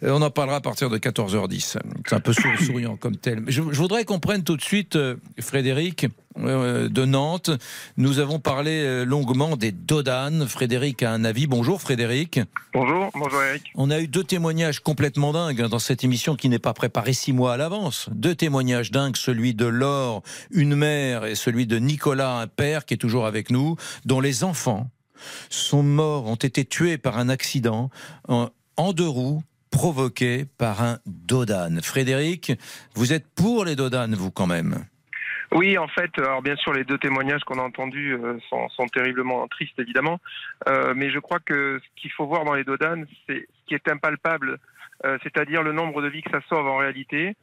on 0.01 0.21
en 0.21 0.29
parlera 0.29 0.57
à 0.57 0.61
partir 0.61 0.89
de 0.89 0.97
14h10. 0.97 1.77
C'est 2.07 2.15
un 2.15 2.19
peu 2.19 2.33
sou- 2.33 2.57
souriant 2.65 2.97
comme 2.97 3.17
tel. 3.17 3.41
Mais 3.41 3.51
Je, 3.51 3.61
voudrais 3.61 4.05
qu'on 4.05 4.19
prenne 4.19 4.43
tout 4.43 4.57
de 4.57 4.61
suite, 4.61 4.97
Frédéric, 5.39 6.07
de 6.37 7.05
Nantes. 7.05 7.51
Nous 7.97 8.19
avons 8.19 8.39
parlé 8.39 8.81
euh, 8.83 9.05
longuement 9.05 9.55
des 9.55 9.71
Dodanes. 9.71 10.47
Frédéric 10.47 11.03
a 11.03 11.11
un 11.11 11.23
avis. 11.23 11.47
Bonjour 11.47 11.81
Frédéric. 11.81 12.39
Bonjour, 12.73 13.09
bonjour 13.13 13.41
Eric. 13.43 13.71
On 13.75 13.89
a 13.89 13.99
eu 13.99 14.07
deux 14.07 14.23
témoignages 14.23 14.79
complètement 14.79 15.31
dingues 15.33 15.61
hein, 15.61 15.69
dans 15.69 15.79
cette 15.79 16.03
émission 16.03 16.35
qui 16.35 16.49
n'est 16.49 16.59
pas 16.59 16.73
préparée 16.73 17.13
six 17.13 17.33
mois 17.33 17.53
à 17.53 17.57
l'avance. 17.57 18.09
Deux 18.11 18.35
témoignages 18.35 18.91
dingues, 18.91 19.15
celui 19.15 19.53
de 19.53 19.65
Laure, 19.65 20.23
une 20.51 20.75
mère, 20.75 21.25
et 21.25 21.35
celui 21.35 21.67
de 21.67 21.77
Nicolas, 21.77 22.39
un 22.39 22.47
père 22.47 22.85
qui 22.85 22.93
est 22.93 22.97
toujours 22.97 23.25
avec 23.25 23.49
nous, 23.49 23.75
dont 24.05 24.19
les 24.19 24.43
enfants 24.43 24.89
sont 25.49 25.83
morts, 25.83 26.27
ont 26.27 26.35
été 26.35 26.65
tués 26.65 26.97
par 26.97 27.17
un 27.17 27.29
accident 27.29 27.89
en, 28.27 28.49
en 28.77 28.93
deux 28.93 29.07
roues 29.07 29.41
provoqué 29.71 30.45
par 30.57 30.81
un 30.81 30.99
Dodane. 31.05 31.81
Frédéric, 31.81 32.53
vous 32.93 33.11
êtes 33.11 33.25
pour 33.35 33.65
les 33.65 33.75
Dodanes, 33.75 34.15
vous 34.15 34.31
quand 34.31 34.47
même? 34.47 34.85
Oui, 35.55 35.77
en 35.77 35.87
fait, 35.87 36.11
alors 36.17 36.41
bien 36.41 36.57
sûr, 36.57 36.73
les 36.73 36.83
deux 36.83 36.97
témoignages 36.97 37.45
qu'on 37.45 37.59
a 37.59 37.63
entendus 37.63 38.13
euh, 38.13 38.37
sont, 38.49 38.87
terriblement 38.87 39.47
tristes, 39.47 39.79
évidemment. 39.79 40.19
Euh, 40.67 40.93
mais 40.93 41.09
je 41.09 41.19
crois 41.19 41.39
que 41.39 41.79
ce 41.79 42.01
qu'il 42.01 42.11
faut 42.11 42.25
voir 42.25 42.43
dans 42.43 42.55
les 42.55 42.65
Dodanes, 42.65 43.07
c'est 43.25 43.39
ce 43.39 43.65
qui 43.65 43.73
est 43.73 43.87
impalpable, 43.87 44.57
euh, 45.05 45.17
c'est-à-dire 45.23 45.63
le 45.63 45.71
nombre 45.71 46.01
de 46.01 46.09
vies 46.09 46.23
que 46.23 46.31
ça 46.31 46.41
sauve 46.49 46.67
en 46.67 46.75
réalité. 46.75 47.37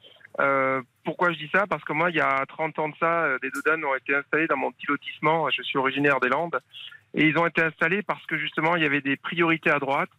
Pourquoi 1.04 1.32
je 1.32 1.38
dis 1.38 1.48
ça? 1.54 1.66
Parce 1.66 1.82
que 1.84 1.94
moi, 1.94 2.10
il 2.10 2.16
y 2.16 2.20
a 2.20 2.44
30 2.46 2.78
ans 2.80 2.90
de 2.90 2.94
ça, 3.00 3.38
des 3.40 3.50
Dodanes 3.50 3.82
ont 3.82 3.94
été 3.94 4.14
installés 4.14 4.46
dans 4.46 4.58
mon 4.58 4.72
petit 4.72 4.86
lotissement. 4.88 5.48
Je 5.48 5.62
suis 5.62 5.78
originaire 5.78 6.20
des 6.20 6.28
Landes. 6.28 6.60
Et 7.14 7.26
ils 7.26 7.38
ont 7.38 7.46
été 7.46 7.62
installés 7.62 8.02
parce 8.02 8.24
que 8.26 8.36
justement, 8.36 8.76
il 8.76 8.82
y 8.82 8.86
avait 8.86 9.00
des 9.00 9.16
priorités 9.16 9.70
à 9.70 9.78
droite. 9.78 10.10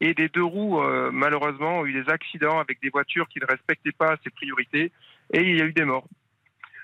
Et 0.00 0.14
des 0.14 0.28
deux 0.28 0.44
roues, 0.44 0.80
malheureusement, 1.12 1.78
ont 1.78 1.86
eu 1.86 1.92
des 1.92 2.10
accidents 2.10 2.58
avec 2.60 2.80
des 2.80 2.90
voitures 2.90 3.28
qui 3.28 3.40
ne 3.40 3.46
respectaient 3.46 3.92
pas 3.92 4.16
ces 4.24 4.30
priorités. 4.30 4.92
Et 5.32 5.40
il 5.40 5.56
y 5.56 5.62
a 5.62 5.64
eu 5.64 5.72
des 5.72 5.84
morts. 5.84 6.06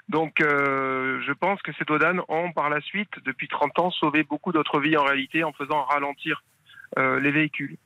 Donc, 0.09 0.40
euh, 0.40 1.20
je 1.26 1.32
pense 1.32 1.62
que 1.62 1.72
ces 1.78 1.84
Dodanes 1.84 2.20
ont, 2.28 2.52
par 2.52 2.68
la 2.68 2.80
suite, 2.80 3.11
depuis 3.24 3.48
30 3.48 3.78
ans, 3.78 3.90
sauvé 3.90 4.22
beaucoup 4.22 4.52
d'autres 4.52 4.80
vies 4.80 4.96
en 4.96 5.05
réalité 5.05 5.44
en 5.44 5.52
faisant 5.52 5.82
ralentir 5.84 6.42
euh, 6.98 7.18
les 7.20 7.30
véhicules 7.30 7.76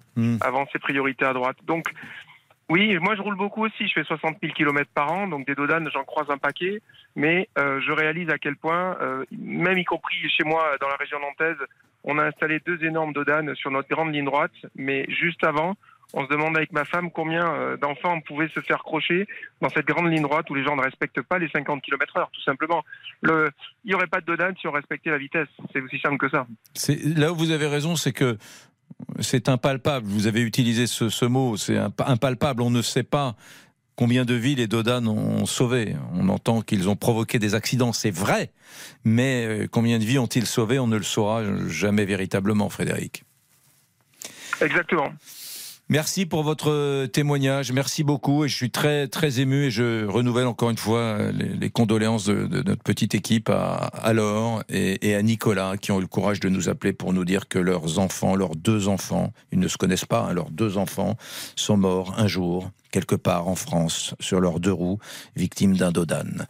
avant 0.41 0.67
ces 0.73 0.81
priorités 0.81 1.25
à 1.25 1.33
droite. 1.33 1.57
Donc, 1.65 1.85
oui, 2.69 2.99
moi 2.99 3.17
je 3.17 3.23
roule 3.23 3.37
beaucoup 3.37 3.65
aussi, 3.65 3.89
je 3.89 3.95
fais 3.95 4.05
60 4.05 4.37
000 4.43 4.53
km 4.53 4.91
par 4.95 5.11
an, 5.11 5.27
donc 5.27 5.47
des 5.47 5.55
Dodanes, 5.55 5.89
j'en 5.93 6.05
croise 6.05 6.29
un 6.29 6.37
paquet, 6.37 6.83
mais 7.17 7.49
euh, 7.57 7.81
je 7.81 7.93
réalise 7.93 8.29
à 8.29 8.37
quel 8.37 8.57
point, 8.57 8.97
euh, 9.01 9.25
même 9.31 9.79
y 9.79 9.85
compris 9.85 10.17
chez 10.29 10.45
moi 10.45 10.77
dans 10.81 10.89
la 10.89 10.97
région 10.97 11.19
nantaise, 11.21 11.57
on 12.05 12.19
a 12.19 12.25
installé 12.25 12.61
deux 12.67 12.85
énormes 12.85 13.15
Dodanes 13.15 13.55
sur 13.55 13.71
notre 13.71 13.89
grande 13.89 14.13
ligne 14.13 14.27
droite, 14.27 14.53
mais 14.77 15.07
juste 15.09 15.45
avant, 15.45 15.77
on 16.15 16.25
se 16.25 16.29
demande 16.31 16.57
avec 16.57 16.73
ma 16.73 16.85
femme 16.85 17.11
combien 17.11 17.47
euh, 17.53 17.77
d'enfants 17.77 18.21
pouvaient 18.23 18.49
se 18.55 18.61
faire 18.61 18.79
crocher 18.83 19.27
dans 19.61 19.69
cette 19.69 19.87
grande 19.87 20.11
ligne 20.11 20.23
droite 20.23 20.49
où 20.51 20.55
les 20.55 20.65
gens 20.65 20.75
ne 20.77 20.83
respectent 20.83 21.21
pas 21.23 21.39
les 21.39 21.49
50 21.51 21.83
km 21.83 22.17
heure, 22.17 22.31
tout 22.33 22.41
simplement. 22.43 22.83
Le, 23.21 23.51
il 23.85 23.89
n'y 23.89 23.95
aurait 23.95 24.07
pas 24.07 24.21
de 24.21 24.27
Dodane 24.27 24.55
si 24.61 24.67
on 24.67 24.73
respectait 24.73 25.11
la 25.11 25.19
vitesse, 25.19 25.49
c'est 25.73 25.81
aussi 25.83 25.99
simple 26.01 26.17
que 26.19 26.29
ça. 26.31 26.47
Là 27.17 27.33
où 27.33 27.37
vous 27.37 27.51
avez 27.51 27.67
raison, 27.67 27.95
c'est 27.97 28.13
que 28.13 28.39
c'est 29.21 29.49
impalpable. 29.49 30.07
Vous 30.07 30.27
avez 30.27 30.41
utilisé 30.41 30.87
ce, 30.87 31.09
ce 31.11 31.25
mot, 31.27 31.57
c'est 31.57 31.77
imp- 31.77 32.01
impalpable. 32.01 32.63
On 32.63 32.71
ne 32.71 32.83
sait 32.83 33.03
pas 33.03 33.37
combien 33.95 34.25
de 34.25 34.33
vies 34.35 34.55
les 34.55 34.67
Dodanes 34.67 35.09
ont 35.09 35.45
sauvé. 35.45 35.95
On 36.15 36.29
entend 36.31 36.63
qu'ils 36.63 36.89
ont 36.89 36.97
provoqué 36.97 37.39
des 37.39 37.55
accidents, 37.55 37.93
c'est 37.93 38.11
vrai, 38.13 38.51
mais 39.05 39.45
euh, 39.47 39.67
combien 39.71 39.99
de 39.99 40.05
vies 40.05 40.19
ont-ils 40.19 40.47
sauvé 40.47 40.79
On 40.79 40.87
ne 40.87 40.97
le 40.97 41.03
saura 41.03 41.43
jamais 41.69 42.07
véritablement, 42.07 42.71
Frédéric. 42.71 43.25
Exactement. 44.61 45.13
Merci 45.91 46.27
pour 46.27 46.43
votre 46.43 47.07
témoignage, 47.07 47.73
merci 47.73 48.05
beaucoup 48.05 48.45
et 48.45 48.49
je 48.49 48.55
suis 48.55 48.71
très 48.71 49.09
très 49.09 49.41
ému 49.41 49.65
et 49.65 49.71
je 49.71 50.05
renouvelle 50.05 50.47
encore 50.47 50.69
une 50.69 50.77
fois 50.77 51.33
les, 51.33 51.49
les 51.49 51.71
condoléances 51.71 52.27
de, 52.27 52.63
notre 52.63 52.83
petite 52.83 53.15
équipe 53.15 53.49
à, 53.49 53.77
à 53.87 54.13
Laure 54.13 54.63
et, 54.69 55.09
et, 55.09 55.15
à 55.15 55.23
Nicolas 55.23 55.79
qui 55.79 55.91
ont 55.91 55.97
eu 55.97 56.03
le 56.03 56.07
courage 56.07 56.41
de 56.41 56.51
nous 56.51 56.69
appeler 56.69 56.93
pour 56.93 57.15
nous 57.15 57.25
dire 57.25 57.49
que 57.49 57.59
leurs 57.59 57.99
enfants, 57.99 58.37
leurs 58.37 58.55
deux 58.55 58.87
enfants, 58.87 59.33
ils 59.51 59.59
ne 59.59 59.67
se 59.67 59.79
connaissent 59.79 60.05
pas, 60.05 60.27
hein, 60.29 60.35
leurs 60.35 60.51
deux 60.51 60.77
enfants 60.77 61.17
sont 61.57 61.79
morts 61.79 62.15
un 62.19 62.27
jour 62.27 62.71
quelque 62.91 63.15
part 63.15 63.49
en 63.49 63.55
France, 63.55 64.15
sur 64.21 64.41
leurs 64.41 64.61
deux 64.61 64.73
roues, 64.73 64.99
victimes 65.37 65.77
d'un 65.77 65.93
dodane. 65.93 66.47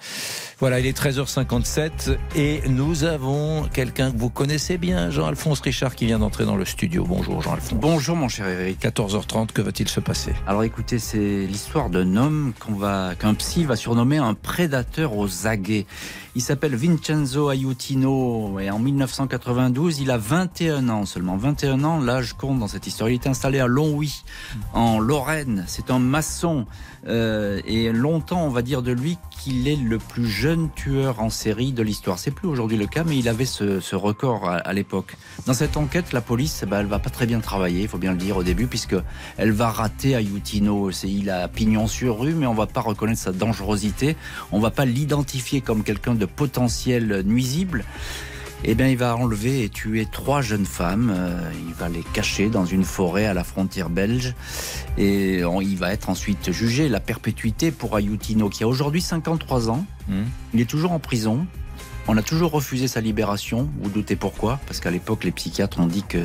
Voilà, 0.59 0.81
il 0.81 0.87
est 0.87 0.97
13h57 0.97 2.17
et 2.37 2.63
nous 2.69 3.05
avons 3.05 3.69
quelqu'un 3.73 4.11
que 4.11 4.17
vous 4.17 4.31
connaissez 4.31 4.79
bien, 4.79 5.11
Jean-Alphonse 5.11 5.61
Richard, 5.61 5.95
qui 5.95 6.07
vient 6.07 6.19
d'entrer 6.19 6.45
dans 6.45 6.57
le 6.57 6.65
studio. 6.65 7.05
Bonjour 7.07 7.43
Jean-Alphonse. 7.43 7.79
Bonjour 7.81 8.17
mon 8.17 8.29
cher 8.29 8.47
Eric. 8.49 8.81
14h30, 8.81 9.53
que 9.53 9.63
va-t-il 9.63 9.89
se 9.89 10.01
passer? 10.01 10.33
Alors 10.47 10.65
écoutez, 10.65 10.99
c'est 10.99 11.47
l'histoire 11.47 11.91
d'un 11.91 12.17
homme 12.17 12.53
qu'on 12.61 12.75
va, 12.75 13.15
qu'un 13.19 13.35
psy 13.35 13.65
va 13.65 13.77
surnommer 13.77 14.19
un 14.19 14.35
prédateur 14.35 15.17
aux 15.17 15.47
aguets. 15.47 15.87
Il 16.39 16.43
s'appelle 16.43 16.77
Vincenzo 16.77 17.51
Aiutino 17.51 18.61
et 18.61 18.71
en 18.71 18.79
1992, 18.79 19.99
il 19.99 20.13
a 20.13 20.19
21 20.19 20.89
ans 20.89 21.05
seulement. 21.05 21.37
21 21.37 21.83
ans, 21.83 22.01
l'âge 22.01 22.35
compte 22.35 22.61
dans 22.61 22.69
cette 22.69 22.87
histoire. 22.87 23.11
Il 23.11 23.15
est 23.15 23.27
installé 23.27 23.59
à 23.59 23.67
Longwy, 23.67 24.23
en 24.73 25.01
Lorraine. 25.01 25.65
C'est 25.67 25.91
un 25.91 25.99
maçon. 25.99 26.65
Euh, 27.07 27.61
et 27.67 27.93
longtemps, 27.93 28.45
on 28.45 28.51
va 28.51 28.63
dire 28.63 28.83
de 28.83 28.93
lui 28.93 29.19
qu'il 29.31 29.69
est 29.69 29.77
le 29.77 29.99
plus 29.99 30.27
jeune 30.27 30.69
tueur 30.75 31.21
en 31.21 31.31
série 31.31 31.73
de 31.73 31.83
l'histoire. 31.83 32.19
C'est 32.19 32.31
plus 32.31 32.49
aujourd'hui 32.49 32.77
le 32.77 32.87
cas, 32.87 33.05
mais 33.05 33.17
il 33.17 33.29
avait 33.29 33.45
ce, 33.45 33.81
ce 33.81 33.95
record 33.95 34.49
à, 34.49 34.57
à 34.57 34.73
l'époque. 34.73 35.17
Dans 35.47 35.55
cette 35.55 35.77
enquête, 35.77 36.13
la 36.13 36.21
police, 36.21 36.65
bah, 36.69 36.79
elle 36.81 36.87
va 36.87 36.99
pas 36.99 37.11
très 37.11 37.27
bien 37.27 37.41
travailler, 37.41 37.83
il 37.83 37.89
faut 37.89 37.99
bien 37.99 38.13
le 38.13 38.19
dire 38.19 38.37
au 38.37 38.43
début, 38.43 38.67
puisque 38.67 38.97
elle 39.37 39.53
va 39.53 39.71
rater 39.71 40.13
Aiutino. 40.13 40.91
C'est, 40.91 41.09
il 41.09 41.31
a 41.31 41.49
pignon 41.49 41.87
sur 41.87 42.21
rue, 42.21 42.35
mais 42.35 42.47
on 42.47 42.55
va 42.55 42.67
pas 42.67 42.81
reconnaître 42.81 43.21
sa 43.21 43.33
dangerosité. 43.33 44.17
On 44.53 44.59
va 44.59 44.71
pas 44.71 44.85
l'identifier 44.85 45.61
comme 45.61 45.85
quelqu'un 45.85 46.15
de 46.15 46.27
potentiel 46.27 47.23
nuisible 47.25 47.85
eh 48.65 48.75
bien, 48.75 48.89
il 48.89 48.97
va 48.97 49.17
enlever 49.17 49.63
et 49.63 49.69
tuer 49.69 50.07
trois 50.11 50.43
jeunes 50.43 50.67
femmes. 50.67 51.13
Euh, 51.15 51.51
il 51.67 51.75
va 51.75 51.89
les 51.89 52.03
cacher 52.13 52.49
dans 52.49 52.65
une 52.65 52.85
forêt 52.85 53.27
à 53.27 53.35
la 53.35 53.45
frontière 53.45 53.89
belge. 53.89 54.35
Et 54.97 55.45
on, 55.45 55.61
il 55.61 55.77
va 55.77 55.93
être 55.93 56.11
ensuite 56.11 56.51
jugé 56.51 56.89
la 56.89 57.01
perpétuité 57.01 57.71
pour 57.71 57.95
Ayutino, 57.97 58.49
qui 58.49 58.65
a 58.65 58.69
aujourd'hui 58.69 59.01
53 59.01 59.71
ans. 59.71 59.85
Mmh. 60.09 60.23
Il 60.55 60.61
est 60.61 60.69
toujours 60.69 60.93
en 60.93 60.99
prison. 60.99 61.47
On 62.09 62.17
a 62.17 62.23
toujours 62.23 62.51
refusé 62.51 62.89
sa 62.89 63.01
libération. 63.01 63.69
Vous 63.81 63.91
doutez 63.91 64.17
pourquoi? 64.17 64.59
Parce 64.67 64.81
qu'à 64.81 64.91
l'époque, 64.91 65.25
les 65.25 65.31
psychiatres 65.31 65.79
ont 65.79 65.87
dit 65.87 66.03
que 66.03 66.19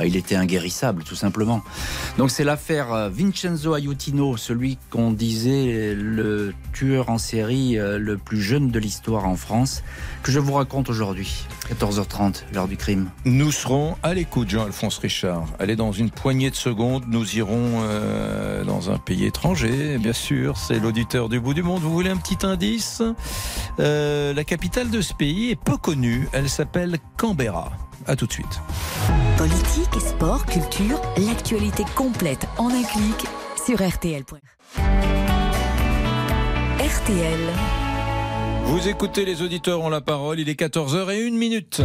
bah, 0.00 0.06
il 0.06 0.16
était 0.16 0.34
inguérissable, 0.34 1.04
tout 1.04 1.14
simplement. 1.14 1.60
Donc 2.16 2.30
c'est 2.30 2.42
l'affaire 2.42 3.10
Vincenzo 3.10 3.76
Aiutino, 3.76 4.38
celui 4.38 4.78
qu'on 4.88 5.10
disait 5.10 5.94
le 5.94 6.54
tueur 6.72 7.10
en 7.10 7.18
série 7.18 7.74
le 7.76 8.16
plus 8.16 8.40
jeune 8.40 8.70
de 8.70 8.78
l'histoire 8.78 9.26
en 9.26 9.36
France, 9.36 9.82
que 10.22 10.32
je 10.32 10.38
vous 10.38 10.54
raconte 10.54 10.88
aujourd'hui, 10.88 11.44
14h30, 11.70 12.44
l'heure 12.54 12.66
du 12.66 12.78
crime. 12.78 13.10
Nous 13.26 13.52
serons 13.52 13.98
à 14.02 14.14
l'écoute, 14.14 14.48
Jean-Alphonse 14.48 14.96
Richard. 14.96 15.44
Allez, 15.58 15.76
dans 15.76 15.92
une 15.92 16.08
poignée 16.10 16.48
de 16.48 16.56
secondes, 16.56 17.04
nous 17.06 17.36
irons 17.36 17.82
euh, 17.82 18.64
dans 18.64 18.90
un 18.90 18.96
pays 18.96 19.26
étranger, 19.26 19.98
bien 19.98 20.14
sûr, 20.14 20.56
c'est 20.56 20.78
l'auditeur 20.78 21.28
du 21.28 21.40
bout 21.40 21.52
du 21.52 21.62
monde. 21.62 21.82
Vous 21.82 21.92
voulez 21.92 22.08
un 22.08 22.16
petit 22.16 22.46
indice? 22.46 23.02
Euh, 23.80 24.32
La 24.32 24.44
capitale 24.44 24.88
de 24.88 25.02
ce 25.02 25.12
pays 25.12 25.50
est 25.50 25.62
peu 25.62 25.76
connue, 25.76 26.26
elle 26.32 26.48
s'appelle 26.48 26.96
Canberra. 27.18 27.70
A 28.10 28.16
tout 28.16 28.26
de 28.26 28.32
suite. 28.32 28.60
Politique, 29.38 30.00
sport, 30.00 30.44
culture, 30.44 31.00
l'actualité 31.16 31.84
complète 31.94 32.44
en 32.58 32.66
un 32.66 32.82
clic 32.82 33.24
sur 33.64 33.76
RTL. 33.76 34.24
RTL. 36.80 37.38
Vous 38.64 38.88
écoutez 38.88 39.24
les 39.24 39.42
auditeurs 39.42 39.82
ont 39.82 39.90
la 39.90 40.00
parole, 40.00 40.40
il 40.40 40.48
est 40.48 40.58
14h 40.60 41.08
et 41.12 41.28
1 41.28 41.38
minute. 41.38 41.82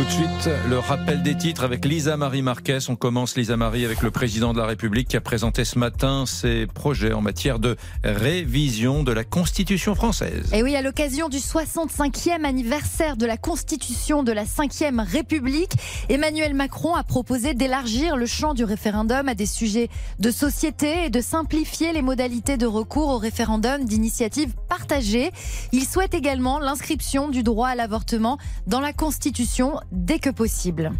Tout 0.00 0.06
de 0.06 0.12
suite, 0.12 0.50
le 0.66 0.78
rappel 0.78 1.22
des 1.22 1.36
titres 1.36 1.62
avec 1.62 1.84
Lisa 1.84 2.16
Marie 2.16 2.40
Marquez. 2.40 2.78
On 2.88 2.96
commence, 2.96 3.36
Lisa 3.36 3.58
Marie, 3.58 3.84
avec 3.84 4.00
le 4.00 4.10
président 4.10 4.54
de 4.54 4.58
la 4.58 4.64
République 4.64 5.08
qui 5.08 5.18
a 5.18 5.20
présenté 5.20 5.66
ce 5.66 5.78
matin 5.78 6.24
ses 6.24 6.66
projets 6.66 7.12
en 7.12 7.20
matière 7.20 7.58
de 7.58 7.76
révision 8.02 9.02
de 9.02 9.12
la 9.12 9.24
Constitution 9.24 9.94
française. 9.94 10.54
Et 10.54 10.62
oui, 10.62 10.74
à 10.74 10.80
l'occasion 10.80 11.28
du 11.28 11.36
65e 11.36 12.46
anniversaire 12.46 13.18
de 13.18 13.26
la 13.26 13.36
Constitution 13.36 14.22
de 14.22 14.32
la 14.32 14.44
5e 14.44 15.04
République, 15.04 15.72
Emmanuel 16.08 16.54
Macron 16.54 16.94
a 16.94 17.04
proposé 17.04 17.52
d'élargir 17.52 18.16
le 18.16 18.24
champ 18.24 18.54
du 18.54 18.64
référendum 18.64 19.28
à 19.28 19.34
des 19.34 19.44
sujets 19.44 19.90
de 20.18 20.30
société 20.30 21.04
et 21.04 21.10
de 21.10 21.20
simplifier 21.20 21.92
les 21.92 22.00
modalités 22.00 22.56
de 22.56 22.66
recours 22.66 23.08
au 23.08 23.18
référendum 23.18 23.84
d'initiative 23.84 24.54
partagée. 24.66 25.30
Il 25.72 25.84
souhaite 25.84 26.14
également 26.14 26.58
l'inscription 26.58 27.28
du 27.28 27.42
droit 27.42 27.68
à 27.68 27.74
l'avortement 27.74 28.38
dans 28.66 28.80
la 28.80 28.94
Constitution 28.94 29.74
dès 29.90 30.18
que 30.18 30.30
possible. 30.30 30.92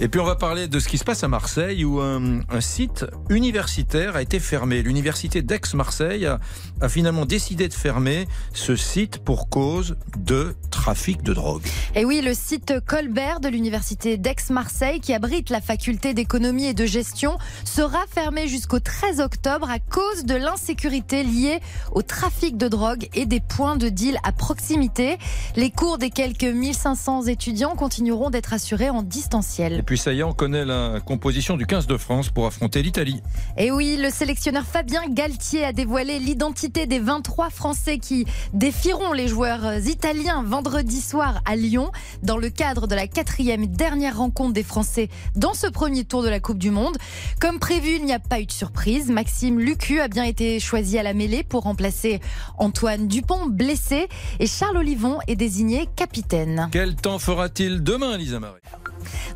Et 0.00 0.08
puis 0.08 0.20
on 0.20 0.24
va 0.24 0.36
parler 0.36 0.68
de 0.68 0.78
ce 0.78 0.88
qui 0.88 0.98
se 0.98 1.04
passe 1.04 1.22
à 1.24 1.28
Marseille 1.28 1.84
où 1.84 2.00
un, 2.00 2.40
un 2.48 2.60
site 2.60 3.06
universitaire 3.30 4.16
a 4.16 4.22
été 4.22 4.40
fermé. 4.40 4.82
L'université 4.82 5.42
d'Aix-Marseille 5.42 6.26
a, 6.26 6.40
a, 6.80 6.88
finalement 6.88 7.24
décidé 7.24 7.68
de 7.68 7.74
fermer 7.74 8.26
ce 8.52 8.76
site 8.76 9.18
pour 9.18 9.48
cause 9.48 9.96
de 10.16 10.54
trafic 10.70 11.22
de 11.22 11.32
drogue. 11.32 11.62
Et 11.94 12.04
oui, 12.04 12.20
le 12.20 12.34
site 12.34 12.74
Colbert 12.86 13.40
de 13.40 13.48
l'université 13.48 14.16
d'Aix-Marseille 14.16 15.00
qui 15.00 15.14
abrite 15.14 15.50
la 15.50 15.60
faculté 15.60 16.14
d'économie 16.14 16.66
et 16.66 16.74
de 16.74 16.86
gestion 16.86 17.38
sera 17.64 18.00
fermé 18.12 18.48
jusqu'au 18.48 18.80
13 18.80 19.20
octobre 19.20 19.70
à 19.70 19.78
cause 19.78 20.24
de 20.24 20.34
l'insécurité 20.34 21.22
liée 21.22 21.60
au 21.92 22.02
trafic 22.02 22.56
de 22.56 22.68
drogue 22.68 23.08
et 23.14 23.26
des 23.26 23.40
points 23.40 23.76
de 23.76 23.88
deal 23.88 24.18
à 24.24 24.32
proximité. 24.32 25.18
Les 25.56 25.70
cours 25.70 25.98
des 25.98 26.10
quelques 26.10 26.44
1500 26.44 27.26
étudiants 27.26 27.76
continueront 27.76 28.30
d'être 28.30 28.52
assurés 28.52 28.90
en 28.90 29.02
distanciel. 29.02 29.61
Et 29.70 29.82
puis 29.82 30.00
on 30.24 30.32
connaît 30.32 30.64
la 30.64 31.00
composition 31.04 31.56
du 31.56 31.66
15 31.66 31.86
de 31.86 31.96
France 31.96 32.30
pour 32.30 32.46
affronter 32.46 32.82
l'Italie. 32.82 33.22
Et 33.56 33.70
oui, 33.70 33.96
le 34.00 34.10
sélectionneur 34.10 34.64
Fabien 34.64 35.02
Galtier 35.08 35.64
a 35.64 35.72
dévoilé 35.72 36.18
l'identité 36.18 36.86
des 36.86 36.98
23 36.98 37.50
Français 37.50 37.98
qui 37.98 38.26
défieront 38.52 39.12
les 39.12 39.28
joueurs 39.28 39.86
italiens 39.86 40.42
vendredi 40.42 41.00
soir 41.00 41.40
à 41.44 41.54
Lyon 41.54 41.92
dans 42.22 42.38
le 42.38 42.50
cadre 42.50 42.86
de 42.86 42.94
la 42.94 43.06
quatrième 43.06 43.62
et 43.62 43.68
dernière 43.68 44.18
rencontre 44.18 44.52
des 44.52 44.62
Français 44.64 45.08
dans 45.36 45.54
ce 45.54 45.68
premier 45.68 46.04
tour 46.04 46.22
de 46.22 46.28
la 46.28 46.40
Coupe 46.40 46.58
du 46.58 46.70
Monde. 46.70 46.96
Comme 47.40 47.58
prévu, 47.58 47.96
il 47.96 48.04
n'y 48.04 48.12
a 48.12 48.18
pas 48.18 48.40
eu 48.40 48.46
de 48.46 48.52
surprise. 48.52 49.10
Maxime 49.10 49.60
Lucu 49.60 50.00
a 50.00 50.08
bien 50.08 50.24
été 50.24 50.58
choisi 50.58 50.98
à 50.98 51.02
la 51.02 51.14
mêlée 51.14 51.44
pour 51.44 51.62
remplacer 51.62 52.20
Antoine 52.58 53.06
Dupont, 53.06 53.46
blessé, 53.46 54.08
et 54.40 54.46
Charles 54.46 54.78
Olivon 54.78 55.18
est 55.28 55.36
désigné 55.36 55.88
capitaine. 55.94 56.68
Quel 56.72 56.96
temps 56.96 57.18
fera-t-il 57.18 57.82
demain, 57.82 58.16
Lisa 58.16 58.40
Marie? 58.40 58.60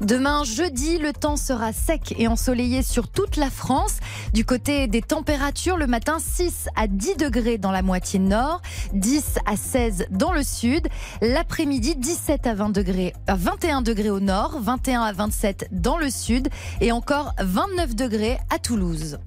Demain, 0.01 0.45
jeudi, 0.45 0.99
le 0.99 1.13
temps 1.13 1.37
sera 1.37 1.73
sec 1.73 2.15
et 2.19 2.29
ensoleillé 2.29 2.83
sur 2.83 3.09
toute 3.09 3.37
la 3.37 3.51
France. 3.51 3.97
Du 4.33 4.45
côté 4.45 4.87
des 4.87 5.03
températures, 5.03 5.77
le 5.77 5.87
matin, 5.87 6.19
6 6.19 6.69
à 6.77 6.87
10 6.87 7.17
degrés 7.17 7.59
dans 7.59 7.71
la 7.71 7.83
moitié 7.83 8.19
nord, 8.19 8.63
10 8.93 9.39
à 9.47 9.57
16 9.57 10.07
dans 10.11 10.33
le 10.33 10.43
sud. 10.43 10.89
L'après-midi, 11.21 11.97
17 11.97 12.47
à 12.47 12.55
20 12.55 12.71
degrés, 12.71 13.13
21 13.29 13.83
degrés 13.83 14.11
au 14.11 14.21
nord, 14.21 14.59
21 14.61 15.03
à 15.03 15.13
27 15.13 15.69
dans 15.73 15.99
le 15.99 16.11
sud 16.11 16.49
et 16.81 16.93
encore 16.93 17.33
29 17.41 17.95
degrés 17.95 18.39
à 18.51 18.59
Toulouse. 18.59 19.19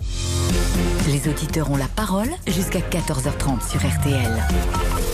Les 1.07 1.27
auditeurs 1.27 1.71
ont 1.71 1.77
la 1.77 1.87
parole 1.87 2.29
jusqu'à 2.47 2.79
14h30 2.79 3.67
sur 3.67 3.79
RTL. 3.79 5.08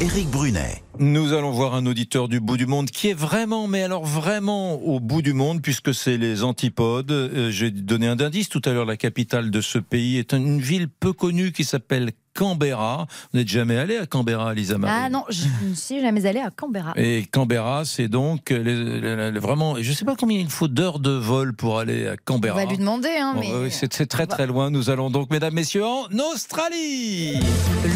Éric 0.00 0.28
Brunet. 0.28 0.82
Nous 0.98 1.32
allons 1.32 1.50
voir 1.50 1.74
un 1.74 1.86
auditeur 1.86 2.28
du 2.28 2.38
bout 2.40 2.56
du 2.56 2.66
monde 2.66 2.90
qui 2.90 3.08
est 3.08 3.14
vraiment, 3.14 3.66
mais 3.66 3.82
alors 3.82 4.04
vraiment 4.04 4.74
au 4.74 5.00
bout 5.00 5.22
du 5.22 5.32
monde, 5.32 5.62
puisque 5.62 5.94
c'est 5.94 6.16
les 6.18 6.42
antipodes. 6.42 7.10
Euh, 7.10 7.50
J'ai 7.50 7.70
donné 7.70 8.06
un 8.06 8.18
indice 8.20 8.48
tout 8.48 8.62
à 8.64 8.72
l'heure, 8.72 8.84
la 8.84 8.96
capitale 8.96 9.50
de 9.50 9.60
ce 9.60 9.78
pays 9.78 10.18
est 10.18 10.32
une 10.32 10.60
ville 10.60 10.88
peu 10.88 11.12
connue 11.12 11.52
qui 11.52 11.64
s'appelle 11.64 12.12
Canberra. 12.34 13.06
Vous 13.32 13.38
n'êtes 13.38 13.48
jamais 13.48 13.76
allé 13.76 13.96
à 13.96 14.06
Canberra, 14.06 14.52
Lisa 14.54 14.78
Marie 14.78 15.02
Ah 15.04 15.08
non, 15.10 15.24
je 15.30 15.44
ne 15.68 15.74
suis 15.74 16.00
jamais 16.00 16.24
allé 16.26 16.40
à 16.40 16.50
Canberra. 16.50 16.92
Et 16.96 17.26
Canberra, 17.30 17.84
c'est 17.84 18.08
donc 18.08 18.50
les, 18.50 18.62
les, 18.62 19.30
les, 19.32 19.38
vraiment. 19.38 19.76
Je 19.80 19.90
ne 19.90 19.94
sais 19.94 20.04
pas 20.04 20.16
combien 20.16 20.38
il 20.38 20.50
faut 20.50 20.68
d'heures 20.68 20.98
de 20.98 21.10
vol 21.10 21.54
pour 21.54 21.78
aller 21.78 22.06
à 22.06 22.16
Canberra. 22.16 22.56
On 22.56 22.64
va 22.64 22.70
lui 22.70 22.78
demander, 22.78 23.16
hein, 23.18 23.34
bon, 23.34 23.40
mais 23.40 23.70
c'est 23.70 24.06
très 24.08 24.26
très 24.26 24.46
loin. 24.46 24.70
Nous 24.70 24.88
allons 24.90 25.10
donc, 25.10 25.30
mesdames, 25.30 25.54
messieurs, 25.54 25.84
en 25.84 26.06
Australie. 26.32 27.38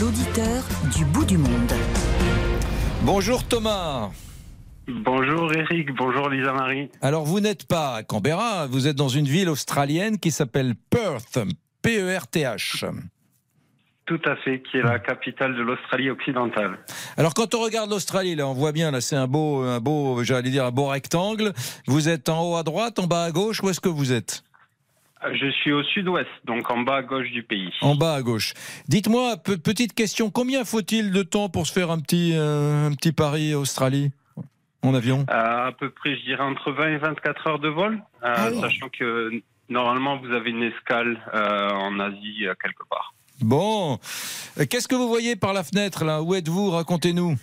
L'auditeur 0.00 0.64
du 0.96 1.04
bout 1.06 1.24
du 1.24 1.38
monde. 1.38 1.59
Bonjour 3.12 3.42
Thomas. 3.42 4.10
Bonjour 4.86 5.52
Eric, 5.52 5.92
bonjour 5.96 6.28
Lisa 6.28 6.52
Marie. 6.52 6.88
Alors 7.02 7.24
vous 7.24 7.40
n'êtes 7.40 7.66
pas 7.66 7.96
à 7.96 8.02
Canberra, 8.04 8.68
vous 8.68 8.86
êtes 8.86 8.94
dans 8.94 9.08
une 9.08 9.26
ville 9.26 9.48
australienne 9.48 10.20
qui 10.20 10.30
s'appelle 10.30 10.74
Perth, 10.90 11.40
P-E-R-T-H. 11.82 12.84
Tout 14.06 14.20
à 14.24 14.36
fait, 14.36 14.62
qui 14.62 14.76
est 14.76 14.82
la 14.82 15.00
capitale 15.00 15.56
de 15.56 15.62
l'Australie 15.62 16.08
occidentale. 16.08 16.78
Alors 17.16 17.34
quand 17.34 17.52
on 17.56 17.60
regarde 17.60 17.90
l'Australie, 17.90 18.36
là, 18.36 18.46
on 18.46 18.54
voit 18.54 18.70
bien, 18.70 18.92
là, 18.92 19.00
c'est 19.00 19.16
un 19.16 19.26
beau, 19.26 19.62
un 19.62 19.80
beau, 19.80 20.22
j'allais 20.22 20.50
dire 20.50 20.64
un 20.64 20.70
beau 20.70 20.86
rectangle. 20.86 21.52
Vous 21.88 22.08
êtes 22.08 22.28
en 22.28 22.48
haut 22.48 22.54
à 22.54 22.62
droite, 22.62 23.00
en 23.00 23.08
bas 23.08 23.24
à 23.24 23.32
gauche, 23.32 23.60
où 23.60 23.70
est-ce 23.70 23.80
que 23.80 23.88
vous 23.88 24.12
êtes? 24.12 24.44
Je 25.34 25.50
suis 25.50 25.70
au 25.72 25.82
sud-ouest, 25.82 26.28
donc 26.44 26.70
en 26.70 26.80
bas 26.80 26.96
à 26.96 27.02
gauche 27.02 27.30
du 27.30 27.42
pays. 27.42 27.70
En 27.82 27.94
bas 27.94 28.14
à 28.14 28.22
gauche. 28.22 28.54
Dites-moi, 28.88 29.36
pe- 29.36 29.56
petite 29.56 29.92
question, 29.94 30.30
combien 30.30 30.64
faut-il 30.64 31.10
de 31.12 31.22
temps 31.22 31.48
pour 31.50 31.66
se 31.66 31.72
faire 31.72 31.90
un 31.90 32.00
petit, 32.00 32.32
euh, 32.34 32.86
un 32.86 32.94
petit 32.94 33.12
pari 33.12 33.54
Australie 33.54 34.12
en 34.82 34.94
avion? 34.94 35.26
Euh, 35.30 35.66
à 35.68 35.72
peu 35.72 35.90
près, 35.90 36.16
je 36.16 36.22
dirais 36.24 36.42
entre 36.42 36.72
20 36.72 36.88
et 36.88 36.96
24 36.96 37.46
heures 37.48 37.58
de 37.58 37.68
vol, 37.68 38.00
euh, 38.24 38.60
sachant 38.62 38.88
que 38.88 39.30
normalement 39.68 40.16
vous 40.18 40.32
avez 40.32 40.50
une 40.50 40.62
escale 40.62 41.18
en 41.34 42.00
Asie 42.00 42.46
quelque 42.62 42.82
part. 42.88 43.12
Bon, 43.42 43.98
qu'est-ce 44.70 44.88
que 44.88 44.94
vous 44.94 45.08
voyez 45.08 45.36
par 45.36 45.52
la 45.52 45.64
fenêtre 45.64 46.04
là? 46.04 46.22
Où 46.22 46.34
êtes-vous? 46.34 46.70
Racontez-nous. 46.70 47.36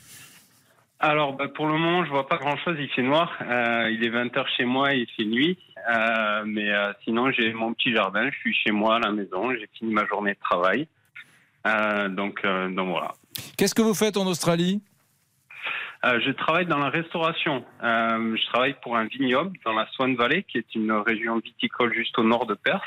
Alors, 0.99 1.33
bah, 1.33 1.47
pour 1.47 1.67
le 1.67 1.73
moment, 1.73 2.03
je 2.05 2.09
vois 2.09 2.27
pas 2.27 2.37
grand-chose. 2.37 2.75
Il 2.79 2.89
fait 2.89 3.03
noir. 3.03 3.31
Euh, 3.41 3.89
il 3.91 4.03
est 4.03 4.09
20 4.09 4.35
heures 4.37 4.49
chez 4.57 4.65
moi. 4.65 4.93
Il 4.93 5.07
fait 5.15 5.25
nuit. 5.25 5.57
Euh, 5.89 6.43
mais 6.45 6.71
euh, 6.71 6.91
sinon, 7.03 7.31
j'ai 7.31 7.53
mon 7.53 7.73
petit 7.73 7.93
jardin. 7.93 8.29
Je 8.31 8.37
suis 8.37 8.53
chez 8.53 8.71
moi 8.71 8.95
à 8.95 8.99
la 8.99 9.11
maison. 9.11 9.51
J'ai 9.51 9.69
fini 9.77 9.93
ma 9.93 10.05
journée 10.07 10.33
de 10.33 10.39
travail. 10.39 10.87
Donc, 12.11 12.43
donc 12.45 12.89
voilà. 12.89 13.11
Qu'est-ce 13.57 13.75
que 13.75 13.81
vous 13.81 13.93
faites 13.93 14.15
en 14.15 14.25
Australie? 14.25 14.81
Je 16.01 16.31
travaille 16.31 16.65
dans 16.65 16.77
la 16.77 16.89
restauration. 16.89 17.65
Je 17.81 18.47
travaille 18.47 18.77
pour 18.81 18.95
un 18.95 19.03
vignoble 19.03 19.51
dans 19.65 19.73
la 19.73 19.85
Swan 19.91 20.15
Valley, 20.15 20.43
qui 20.43 20.59
est 20.59 20.75
une 20.75 20.93
région 20.93 21.39
viticole 21.39 21.93
juste 21.93 22.17
au 22.19 22.23
nord 22.23 22.45
de 22.45 22.53
Perth. 22.53 22.81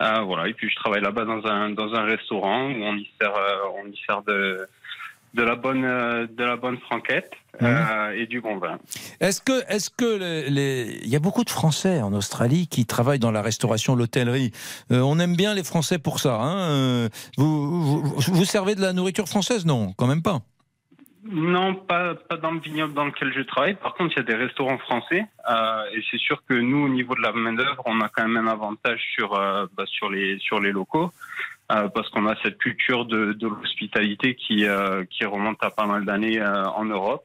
Voilà. 0.00 0.48
Et 0.48 0.52
puis 0.52 0.68
je 0.68 0.74
travaille 0.74 1.00
là-bas 1.00 1.24
dans 1.24 1.46
un 1.46 1.70
dans 1.70 1.94
un 1.94 2.02
restaurant 2.02 2.72
où 2.72 2.82
on 2.82 2.96
y 2.96 3.08
sert 3.20 3.34
on 3.76 3.86
y 3.86 3.96
sert 4.04 4.22
de 4.22 4.66
de 5.34 5.42
la 5.42 5.54
bonne 5.56 5.84
euh, 5.84 6.26
de 6.26 6.44
la 6.44 6.56
bonne 6.56 6.78
franquette 6.78 7.32
euh, 7.62 8.10
et 8.16 8.26
du 8.26 8.40
bon 8.40 8.56
vin. 8.58 8.78
Est-ce 9.20 9.40
que, 9.40 9.62
est-ce 9.72 9.90
que 9.90 10.18
les, 10.18 10.50
les- 10.50 11.00
il 11.02 11.08
y 11.08 11.16
a 11.16 11.20
beaucoup 11.20 11.44
de 11.44 11.50
Français 11.50 12.00
en 12.02 12.12
Australie 12.12 12.66
qui 12.66 12.86
travaillent 12.86 13.18
dans 13.18 13.30
la 13.30 13.42
restauration, 13.42 13.94
l'hôtellerie. 13.94 14.52
Euh, 14.90 15.00
on 15.00 15.18
aime 15.18 15.36
bien 15.36 15.54
les 15.54 15.64
Français 15.64 15.98
pour 15.98 16.18
ça. 16.20 16.34
Hein 16.40 16.58
Euh, 16.70 17.08
vous, 17.38 17.82
vous, 17.82 18.02
vous 18.18 18.44
servez 18.44 18.74
de 18.74 18.80
la 18.80 18.92
nourriture 18.92 19.28
française? 19.28 19.64
Non, 19.66 19.92
quand 19.96 20.06
même 20.06 20.22
pas. 20.22 20.40
Non, 21.24 21.74
pas, 21.76 22.14
pas 22.16 22.36
dans 22.36 22.50
le 22.50 22.58
vignoble 22.58 22.94
dans 22.94 23.04
lequel 23.04 23.32
je 23.32 23.42
travaille. 23.42 23.74
Par 23.74 23.94
contre, 23.94 24.12
il 24.16 24.16
y 24.16 24.20
a 24.20 24.24
des 24.24 24.34
restaurants 24.34 24.78
français. 24.78 25.24
et 25.94 26.00
c'est 26.10 26.18
sûr 26.18 26.42
que 26.48 26.54
nous, 26.54 26.84
au 26.84 26.88
niveau 26.88 27.14
de 27.14 27.20
la 27.20 27.30
main-d'œuvre, 27.32 27.80
on 27.86 28.00
a 28.00 28.08
quand 28.08 28.26
même 28.26 28.48
un 28.48 28.50
avantage 28.50 29.00
sur, 29.14 29.30
bah, 29.30 29.84
sur, 29.86 30.10
les, 30.10 30.38
sur 30.40 30.58
les 30.58 30.72
locaux. 30.72 31.12
Euh, 31.72 31.88
parce 31.88 32.08
qu'on 32.10 32.26
a 32.26 32.34
cette 32.42 32.58
culture 32.58 33.04
de, 33.06 33.32
de 33.32 33.48
l'hospitalité 33.48 34.34
qui, 34.36 34.64
euh, 34.66 35.04
qui 35.10 35.24
remonte 35.24 35.58
à 35.62 35.70
pas 35.70 35.86
mal 35.86 36.04
d'années 36.04 36.40
euh, 36.40 36.64
en 36.68 36.84
Europe. 36.84 37.24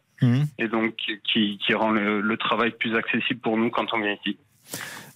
Et 0.58 0.68
donc, 0.68 0.96
qui, 1.32 1.60
qui 1.60 1.74
rend 1.76 1.92
le, 1.92 2.22
le 2.22 2.38
travail 2.38 2.72
plus 2.72 2.96
accessible 2.96 3.40
pour 3.40 3.56
nous 3.56 3.70
quand 3.70 3.86
on 3.94 4.00
vient 4.00 4.16
ici. 4.26 4.38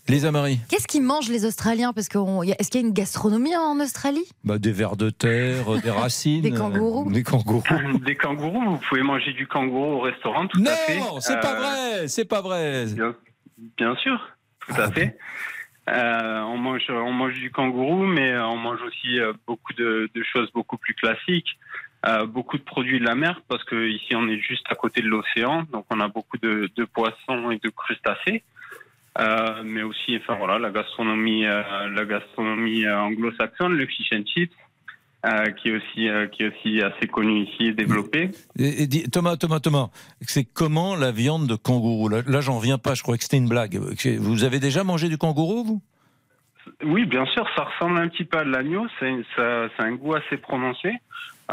Lisa 0.07 0.31
Marie 0.31 0.59
Qu'est-ce 0.69 0.87
qu'ils 0.87 1.01
mangent 1.03 1.29
les 1.29 1.45
Australiens? 1.45 1.91
Parce 1.93 2.07
a- 2.51 2.55
est-ce 2.59 2.69
qu'il 2.69 2.81
y 2.81 2.83
a 2.83 2.87
une 2.87 2.93
gastronomie 2.93 3.55
en 3.55 3.79
Australie? 3.79 4.25
Bah, 4.43 4.57
Des 4.59 4.71
vers 4.71 4.97
de 4.97 5.09
terre, 5.09 5.79
des 5.81 5.89
racines. 6.01 6.41
Des 6.41 6.51
kangourous. 6.51 7.09
euh, 7.09 7.13
Des 7.13 7.23
kangourous. 7.23 7.63
Des 8.05 8.15
kangourous, 8.15 8.61
vous 8.63 8.77
pouvez 8.89 9.01
manger 9.03 9.33
du 9.33 9.47
kangourou 9.47 9.93
au 9.93 9.99
restaurant, 10.01 10.45
tout 10.47 10.61
à 10.67 10.71
fait. 10.75 10.99
Non, 10.99 11.19
c'est 11.19 11.39
pas 11.39 11.55
vrai, 11.55 12.07
c'est 12.07 12.25
pas 12.25 12.41
vrai. 12.41 12.85
Bien, 12.87 13.15
bien 13.77 13.95
sûr, 13.95 14.19
tout 14.67 14.79
à 14.81 14.91
fait. 14.91 15.17
Euh, 15.91 16.41
on 16.41 16.57
mange, 16.57 16.89
on 16.89 17.11
mange 17.11 17.33
du 17.33 17.51
kangourou, 17.51 18.05
mais 18.05 18.37
on 18.37 18.55
mange 18.55 18.81
aussi 18.81 19.19
euh, 19.19 19.33
beaucoup 19.45 19.73
de, 19.73 20.09
de 20.13 20.23
choses 20.23 20.49
beaucoup 20.51 20.77
plus 20.77 20.93
classiques, 20.93 21.57
euh, 22.07 22.25
beaucoup 22.25 22.57
de 22.57 22.63
produits 22.63 22.99
de 22.99 23.05
la 23.05 23.15
mer, 23.15 23.41
parce 23.49 23.63
que 23.65 23.87
ici 23.87 24.15
on 24.15 24.27
est 24.29 24.39
juste 24.39 24.65
à 24.69 24.75
côté 24.75 25.01
de 25.01 25.07
l'océan, 25.07 25.63
donc 25.71 25.85
on 25.89 25.99
a 25.99 26.07
beaucoup 26.07 26.37
de, 26.37 26.69
de 26.75 26.85
poissons 26.85 27.51
et 27.51 27.57
de 27.57 27.69
crustacés. 27.69 28.43
Euh, 29.19 29.61
mais 29.65 29.83
aussi, 29.83 30.15
enfin 30.15 30.35
voilà, 30.35 30.57
la 30.57 30.69
gastronomie, 30.69 31.45
euh, 31.45 31.89
la 31.89 32.05
gastronomie 32.05 32.85
euh, 32.85 32.97
anglo-saxonne, 32.97 33.73
le 33.73 33.85
fish 33.85 34.13
and 34.13 34.23
chips, 34.25 34.55
euh, 35.25 35.51
qui 35.51 35.69
est 35.69 35.75
aussi, 35.77 36.09
euh, 36.09 36.27
qui 36.27 36.43
est 36.43 36.47
aussi 36.47 36.81
assez 36.81 37.07
connu 37.07 37.43
ici 37.43 37.65
et 37.67 37.73
développé. 37.73 38.31
Et- 38.57 38.83
et 38.83 38.87
dis- 38.87 39.09
Thomas, 39.09 39.37
Thomas, 39.37 39.59
Thomas, 39.59 39.89
c'est 40.21 40.45
comment 40.45 40.95
la 40.95 41.11
viande 41.11 41.47
de 41.47 41.55
kangourou? 41.55 42.09
Là, 42.09 42.21
là, 42.27 42.41
j'en 42.41 42.57
reviens 42.57 42.77
pas, 42.77 42.93
je 42.95 43.03
crois 43.03 43.17
que 43.17 43.23
c'était 43.23 43.37
une 43.37 43.49
blague. 43.49 43.77
Vous 44.19 44.43
avez 44.43 44.59
déjà 44.59 44.83
mangé 44.83 45.09
du 45.09 45.17
kangourou, 45.17 45.63
vous? 45.63 45.81
Oui, 46.83 47.05
bien 47.05 47.25
sûr, 47.27 47.45
ça 47.55 47.63
ressemble 47.63 47.97
un 47.99 48.07
petit 48.07 48.23
peu 48.25 48.37
à 48.39 48.43
de 48.43 48.49
l'agneau. 48.51 48.85
C'est 48.99 49.13
ça, 49.35 49.67
ça 49.77 49.83
a 49.83 49.85
un 49.85 49.93
goût 49.93 50.13
assez 50.15 50.37
prononcé. 50.37 50.93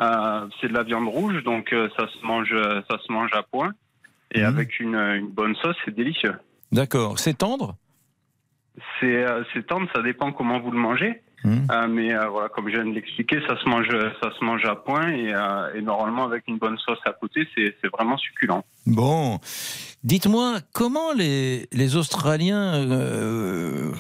Euh, 0.01 0.47
c'est 0.61 0.69
de 0.69 0.75
la 0.75 0.83
viande 0.85 1.09
rouge, 1.09 1.43
donc 1.45 1.75
ça 1.97 2.07
se 2.09 2.27
mange, 2.27 2.55
ça 2.91 2.99
se 3.05 3.13
mange 3.13 3.31
à 3.33 3.43
point. 3.43 3.73
Et 4.33 4.43
avec 4.43 4.79
une, 4.81 4.95
une 4.95 5.29
bonne 5.29 5.55
sauce, 5.57 5.77
c'est 5.85 5.95
délicieux. 5.95 6.35
D'accord. 6.71 7.19
C'est 7.19 7.39
tendre? 7.39 7.77
C'est 9.01 9.25
c'est 9.53 9.67
tendre, 9.67 9.89
ça 9.95 10.03
dépend 10.03 10.31
comment 10.33 10.61
vous 10.61 10.71
le 10.71 10.79
mangez. 10.79 11.21
Euh, 11.45 11.89
mais 11.89 12.13
euh, 12.13 12.29
voilà, 12.29 12.49
comme 12.49 12.69
je 12.69 12.75
viens 12.75 12.85
de 12.85 12.93
l'expliquer, 12.93 13.41
ça 13.47 13.59
se 13.63 13.69
mange, 13.69 13.89
ça 14.23 14.31
se 14.39 14.45
mange 14.45 14.65
à 14.65 14.75
point 14.75 15.09
et, 15.09 15.33
euh, 15.33 15.75
et 15.75 15.83
normalement 15.83 16.25
avec 16.25 16.45
une 16.49 16.59
bonne 16.59 16.79
sauce 16.79 16.99
à 17.05 17.13
côté, 17.13 17.47
c'est 17.57 17.89
vraiment 17.93 18.17
succulent. 18.17 18.65
Bon, 18.87 19.39
dites-moi, 20.03 20.59
comment 20.73 21.13
les, 21.13 21.69
les 21.73 21.97
Australiens 21.97 22.85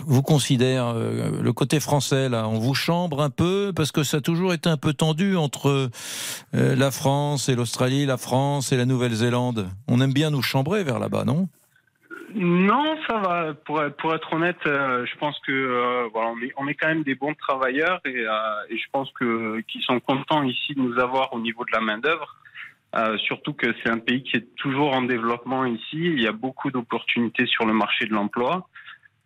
vous 0.07 0.23
considèrent 0.23 0.95
Le 0.95 1.53
côté 1.53 1.79
français, 1.79 2.29
là, 2.29 2.49
on 2.49 2.59
vous 2.59 2.75
chambre 2.75 3.23
un 3.23 3.31
peu? 3.31 3.73
Parce 3.75 3.93
que 3.93 4.03
ça 4.03 4.17
a 4.17 4.21
toujours 4.21 4.55
été 4.55 4.69
un 4.69 4.79
peu 4.79 4.95
tendu 4.95 5.37
entre 5.37 5.91
la 6.53 6.91
France 6.91 7.49
et 7.49 7.55
l'Australie, 7.55 8.07
la 8.07 8.17
France 8.17 8.73
et 8.73 8.77
la 8.77 8.87
Nouvelle-Zélande. 8.87 9.69
On 9.89 10.01
aime 10.01 10.13
bien 10.13 10.31
nous 10.31 10.43
chambrer 10.43 10.85
vers 10.85 10.99
là-bas, 10.99 11.25
non? 11.25 11.49
Non, 12.35 12.97
ça 13.09 13.19
va. 13.19 13.55
Pour, 13.55 13.83
être- 13.83 14.33
honnête, 14.33 14.59
euh, 14.67 15.07
je 15.07 15.17
pense 15.19 15.39
que 15.41 15.53
euh, 15.53 16.09
voilà, 16.13 16.33
on 16.57 16.69
est, 16.69 16.75
quand 16.75 16.89
même 16.89 17.03
des 17.03 17.15
bons 17.15 17.35
travailleurs 17.35 18.01
et, 18.05 18.27
euh, 18.27 18.31
je 18.71 18.85
pense 18.93 19.11
que 19.13 19.61
qu'ils 19.61 19.83
sont 19.83 20.01
contents 20.01 20.43
ici 20.43 20.75
de 20.75 20.81
nous 20.81 20.99
avoir 20.99 21.33
au 21.33 21.41
niveau 21.41 21.65
de 21.65 21.73
la 21.73 21.81
main 21.81 21.99
d'œuvre. 21.99 22.37
Euh, 22.97 23.17
surtout 23.19 23.53
que 23.53 23.75
c'est 23.83 23.91
un 23.91 23.99
pays 23.99 24.23
qui 24.23 24.37
est 24.37 24.55
toujours 24.57 24.95
en 24.95 25.03
développement 25.03 25.65
ici. 25.67 25.97
Il 25.97 26.21
y 26.23 26.27
a 26.27 26.33
beaucoup 26.33 26.71
d'opportunités 26.71 27.47
sur 27.47 27.67
le 27.67 27.73
marché 27.73 28.07
de 28.07 28.15
l'emploi. 28.15 28.67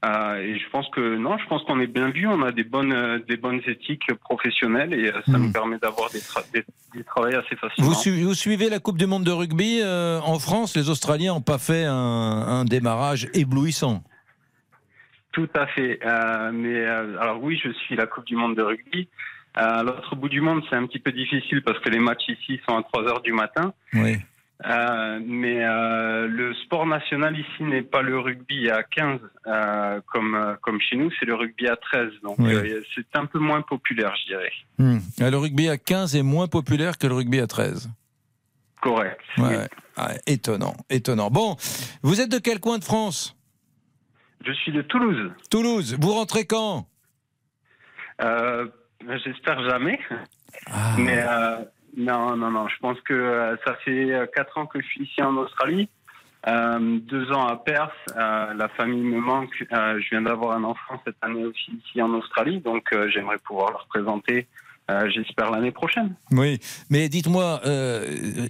Euh, 0.04 0.36
et 0.38 0.58
je 0.58 0.68
pense 0.70 0.88
que 0.90 1.16
non, 1.16 1.38
je 1.38 1.46
pense 1.46 1.62
qu'on 1.62 1.78
est 1.78 1.86
bien 1.86 2.10
vu. 2.10 2.26
On 2.26 2.42
a 2.42 2.50
des 2.50 2.64
bonnes, 2.64 2.92
euh, 2.92 3.20
des 3.28 3.36
bonnes 3.36 3.60
éthiques 3.66 4.12
professionnelles 4.20 4.92
et 4.94 5.08
euh, 5.12 5.20
ça 5.26 5.38
nous 5.38 5.52
permet 5.52 5.78
d'avoir 5.78 6.10
des, 6.10 6.18
tra- 6.18 6.44
des, 6.52 6.64
des 6.92 7.04
travails 7.04 7.36
assez 7.36 7.54
facilement. 7.54 7.88
vous, 7.88 7.94
su- 7.94 8.22
vous 8.22 8.34
suivez 8.34 8.68
la 8.68 8.80
Coupe 8.80 8.98
du 8.98 9.06
Monde 9.06 9.22
de 9.22 9.30
rugby 9.30 9.80
en 9.84 10.38
France? 10.40 10.76
Les 10.76 10.88
Australiens 10.90 11.34
n'ont 11.34 11.40
pas 11.40 11.58
fait 11.58 11.84
un, 11.84 11.94
un 11.94 12.64
démarrage 12.64 13.28
éblouissant. 13.32 14.02
Tout 15.32 15.48
à 15.54 15.66
fait. 15.68 16.00
Mais 16.52 16.84
alors 16.84 17.40
oui, 17.40 17.60
je 17.62 17.70
suis 17.70 17.94
la 17.96 18.06
Coupe 18.06 18.26
du 18.26 18.34
Monde 18.36 18.56
de 18.56 18.62
rugby. 18.62 19.08
À 19.54 19.82
l'autre 19.82 20.16
bout 20.16 20.28
du 20.30 20.40
monde, 20.40 20.62
c'est 20.68 20.76
un 20.76 20.86
petit 20.86 20.98
peu 20.98 21.12
difficile 21.12 21.62
parce 21.62 21.78
que 21.80 21.90
les 21.90 21.98
matchs 21.98 22.26
ici 22.28 22.58
sont 22.66 22.76
à 22.76 22.82
3 22.82 23.02
heures 23.04 23.20
du 23.22 23.32
matin. 23.32 23.72
Oui. 23.94 24.16
Euh, 24.64 25.20
mais 25.26 25.64
euh, 25.64 26.28
le 26.28 26.54
sport 26.54 26.86
national 26.86 27.36
ici 27.36 27.64
n'est 27.64 27.82
pas 27.82 28.02
le 28.02 28.18
rugby 28.18 28.70
à 28.70 28.84
15 28.84 29.18
euh, 29.46 30.00
comme 30.06 30.56
comme 30.62 30.80
chez 30.80 30.96
nous, 30.96 31.10
c'est 31.18 31.26
le 31.26 31.34
rugby 31.34 31.66
à 31.68 31.76
13. 31.76 32.10
Donc 32.22 32.36
Oui. 32.38 32.54
c'est 32.94 33.06
un 33.14 33.26
peu 33.26 33.40
moins 33.40 33.62
populaire, 33.62 34.14
je 34.22 34.26
dirais. 34.32 34.52
Hmm. 34.78 34.98
Le 35.18 35.36
rugby 35.36 35.68
à 35.68 35.78
15 35.78 36.14
est 36.14 36.22
moins 36.22 36.46
populaire 36.46 36.96
que 36.96 37.06
le 37.08 37.14
rugby 37.14 37.40
à 37.40 37.46
13. 37.46 37.90
Correct. 38.80 39.20
Ouais. 39.38 39.68
Ah, 39.96 40.12
étonnant, 40.26 40.76
étonnant. 40.90 41.30
Bon, 41.30 41.56
vous 42.02 42.20
êtes 42.20 42.30
de 42.30 42.38
quel 42.38 42.60
coin 42.60 42.78
de 42.78 42.84
France? 42.84 43.36
Je 44.44 44.52
suis 44.52 44.72
de 44.72 44.82
Toulouse. 44.82 45.32
Toulouse. 45.50 45.96
Vous 46.00 46.12
rentrez 46.12 46.46
quand? 46.46 46.86
J'espère 48.20 49.68
jamais. 49.68 49.98
Ah. 50.66 50.94
Mais 50.98 51.24
non, 51.96 52.36
non, 52.36 52.50
non. 52.50 52.68
Je 52.68 52.78
pense 52.78 53.00
que 53.02 53.12
euh, 53.12 53.56
ça 53.66 53.74
fait 53.84 54.12
euh, 54.12 54.26
quatre 54.26 54.56
ans 54.58 54.66
que 54.66 54.80
je 54.80 54.86
suis 54.86 55.04
ici 55.04 55.22
en 55.22 55.36
Australie. 55.36 55.88
Euh, 56.48 56.98
deux 57.00 57.30
ans 57.32 57.46
à 57.46 57.56
Perth. 57.56 57.94
La 58.16 58.68
famille 58.76 59.02
me 59.02 59.20
manque. 59.20 59.54
Je 59.70 60.10
viens 60.10 60.22
d'avoir 60.22 60.56
un 60.56 60.64
enfant 60.64 61.00
cette 61.04 61.16
année 61.22 61.44
aussi 61.44 61.80
ici 61.84 62.02
en 62.02 62.12
Australie. 62.14 62.60
Donc 62.60 62.88
j'aimerais 63.08 63.38
pouvoir 63.38 63.70
le 63.70 63.76
représenter. 63.76 64.48
Euh, 64.92 65.10
J'espère 65.14 65.50
l'année 65.50 65.70
prochaine. 65.70 66.14
Oui, 66.30 66.58
mais 66.90 67.08
dites-moi, 67.08 67.60
euh, 67.66 68.46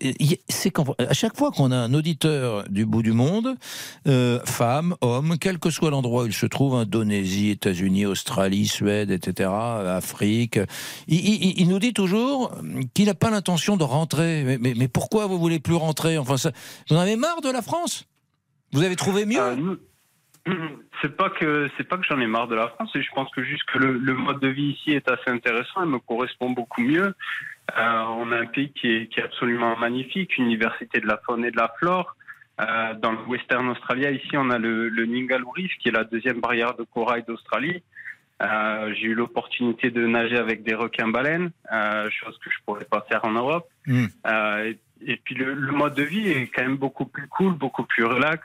c'est 0.48 0.72
à 0.98 1.12
chaque 1.14 1.36
fois 1.36 1.50
qu'on 1.50 1.70
a 1.72 1.76
un 1.76 1.94
auditeur 1.94 2.64
du 2.68 2.84
bout 2.86 3.02
du 3.02 3.12
monde, 3.12 3.56
euh, 4.06 4.40
femme, 4.44 4.94
homme, 5.00 5.36
quel 5.40 5.58
que 5.58 5.70
soit 5.70 5.90
l'endroit 5.90 6.24
où 6.24 6.26
il 6.26 6.32
se 6.32 6.46
trouve, 6.46 6.74
Indonésie, 6.74 7.50
États-Unis, 7.50 8.06
Australie, 8.06 8.66
Suède, 8.66 9.10
etc., 9.10 9.50
Afrique, 9.50 10.58
il, 11.08 11.18
il- 11.26 11.60
il 11.60 11.68
nous 11.68 11.78
dit 11.78 11.92
toujours 11.92 12.52
qu'il 12.94 13.06
n'a 13.06 13.14
pas 13.14 13.30
l'intention 13.30 13.76
de 13.76 13.84
rentrer. 13.84 14.42
Mais, 14.44 14.58
mais- 14.58 14.74
mais 14.76 14.88
pourquoi 14.88 15.26
vous 15.26 15.38
voulez 15.38 15.60
plus 15.60 15.74
rentrer? 15.74 16.18
Enfin, 16.18 16.36
ça, 16.36 16.52
vous 16.88 16.96
en 16.96 17.00
avez 17.00 17.16
marre 17.16 17.40
de 17.40 17.50
la 17.50 17.62
France? 17.62 18.04
Vous 18.72 18.82
avez 18.82 18.96
trouvé 18.96 19.26
mieux? 19.26 19.54
Nous, 19.56 19.76
C'est 21.00 21.16
pas 21.16 21.30
que 21.30 21.68
c'est 21.76 21.88
pas 21.88 21.96
que 21.96 22.04
j'en 22.08 22.20
ai 22.20 22.26
marre 22.26 22.46
de 22.46 22.54
la 22.54 22.68
France, 22.68 22.94
et 22.94 23.02
je 23.02 23.10
pense 23.12 23.28
que 23.30 23.42
juste 23.42 23.64
que 23.64 23.78
le, 23.78 23.92
le, 23.92 24.14
mode 24.14 24.38
de 24.38 24.48
vie 24.48 24.76
ici 24.78 24.92
est 24.92 25.08
assez 25.08 25.30
intéressant 25.30 25.82
et 25.82 25.86
me 25.86 25.98
correspond 25.98 26.50
beaucoup 26.50 26.80
mieux. 26.80 27.14
Euh, 27.76 28.04
on 28.18 28.30
a 28.30 28.38
un 28.38 28.46
pays 28.46 28.72
qui 28.72 28.88
est, 28.88 29.06
qui 29.08 29.18
est 29.18 29.24
absolument 29.24 29.76
magnifique, 29.76 30.36
université 30.38 31.00
de 31.00 31.06
la 31.06 31.20
faune 31.26 31.44
et 31.44 31.50
de 31.50 31.56
la 31.56 31.72
flore. 31.78 32.16
Euh, 32.60 32.94
dans 32.94 33.12
le 33.12 33.18
Western 33.26 33.68
Australia, 33.68 34.10
ici, 34.10 34.36
on 34.36 34.50
a 34.50 34.58
le, 34.58 34.88
le 34.88 35.04
Ningaloo 35.06 35.50
Reef, 35.56 35.72
qui 35.80 35.88
est 35.88 35.92
la 35.92 36.04
deuxième 36.04 36.40
barrière 36.40 36.74
de 36.74 36.84
corail 36.84 37.24
d'Australie. 37.26 37.82
Euh, 38.42 38.92
j'ai 38.94 39.08
eu 39.08 39.14
l'opportunité 39.14 39.90
de 39.90 40.06
nager 40.06 40.36
avec 40.36 40.62
des 40.62 40.74
requins-baleines, 40.74 41.50
euh, 41.72 42.10
chose 42.10 42.38
que 42.44 42.50
je 42.50 42.56
pourrais 42.64 42.84
pas 42.84 43.04
faire 43.08 43.24
en 43.24 43.32
Europe. 43.32 43.68
Euh, 43.88 44.72
et, 44.72 44.78
et, 45.12 45.16
puis 45.16 45.34
le, 45.34 45.54
le, 45.54 45.72
mode 45.72 45.94
de 45.94 46.02
vie 46.02 46.28
est 46.28 46.48
quand 46.48 46.62
même 46.62 46.76
beaucoup 46.76 47.06
plus 47.06 47.28
cool, 47.28 47.54
beaucoup 47.54 47.84
plus 47.84 48.04
relax. 48.04 48.42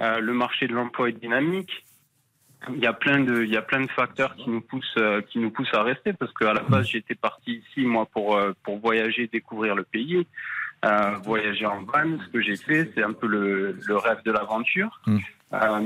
Euh, 0.00 0.20
le 0.20 0.32
marché 0.32 0.66
de 0.66 0.74
l'emploi 0.74 1.08
est 1.08 1.12
dynamique. 1.20 1.84
Il 2.68 2.78
y 2.78 2.86
a 2.86 2.92
plein 2.92 3.20
de, 3.20 3.44
il 3.44 3.50
y 3.50 3.56
a 3.56 3.62
plein 3.62 3.80
de 3.80 3.90
facteurs 3.90 4.34
qui 4.36 4.50
nous 4.50 4.60
poussent, 4.60 4.94
euh, 4.98 5.20
qui 5.22 5.38
nous 5.38 5.50
poussent 5.50 5.74
à 5.74 5.82
rester 5.82 6.12
parce 6.12 6.32
qu'à 6.32 6.52
la 6.52 6.62
base 6.62 6.88
j'étais 6.88 7.14
parti 7.14 7.62
ici 7.68 7.86
moi 7.86 8.06
pour 8.06 8.36
euh, 8.36 8.52
pour 8.64 8.78
voyager, 8.80 9.28
découvrir 9.28 9.74
le 9.74 9.84
pays, 9.84 10.26
voyager 11.22 11.66
en 11.66 11.82
van. 11.82 12.18
Ce 12.24 12.28
que 12.32 12.40
j'ai 12.40 12.56
fait, 12.56 12.90
c'est 12.94 13.02
un 13.02 13.12
peu 13.12 13.26
le, 13.26 13.78
le 13.86 13.96
rêve 13.96 14.22
de 14.24 14.32
l'aventure. 14.32 15.00
Mm. 15.06 15.18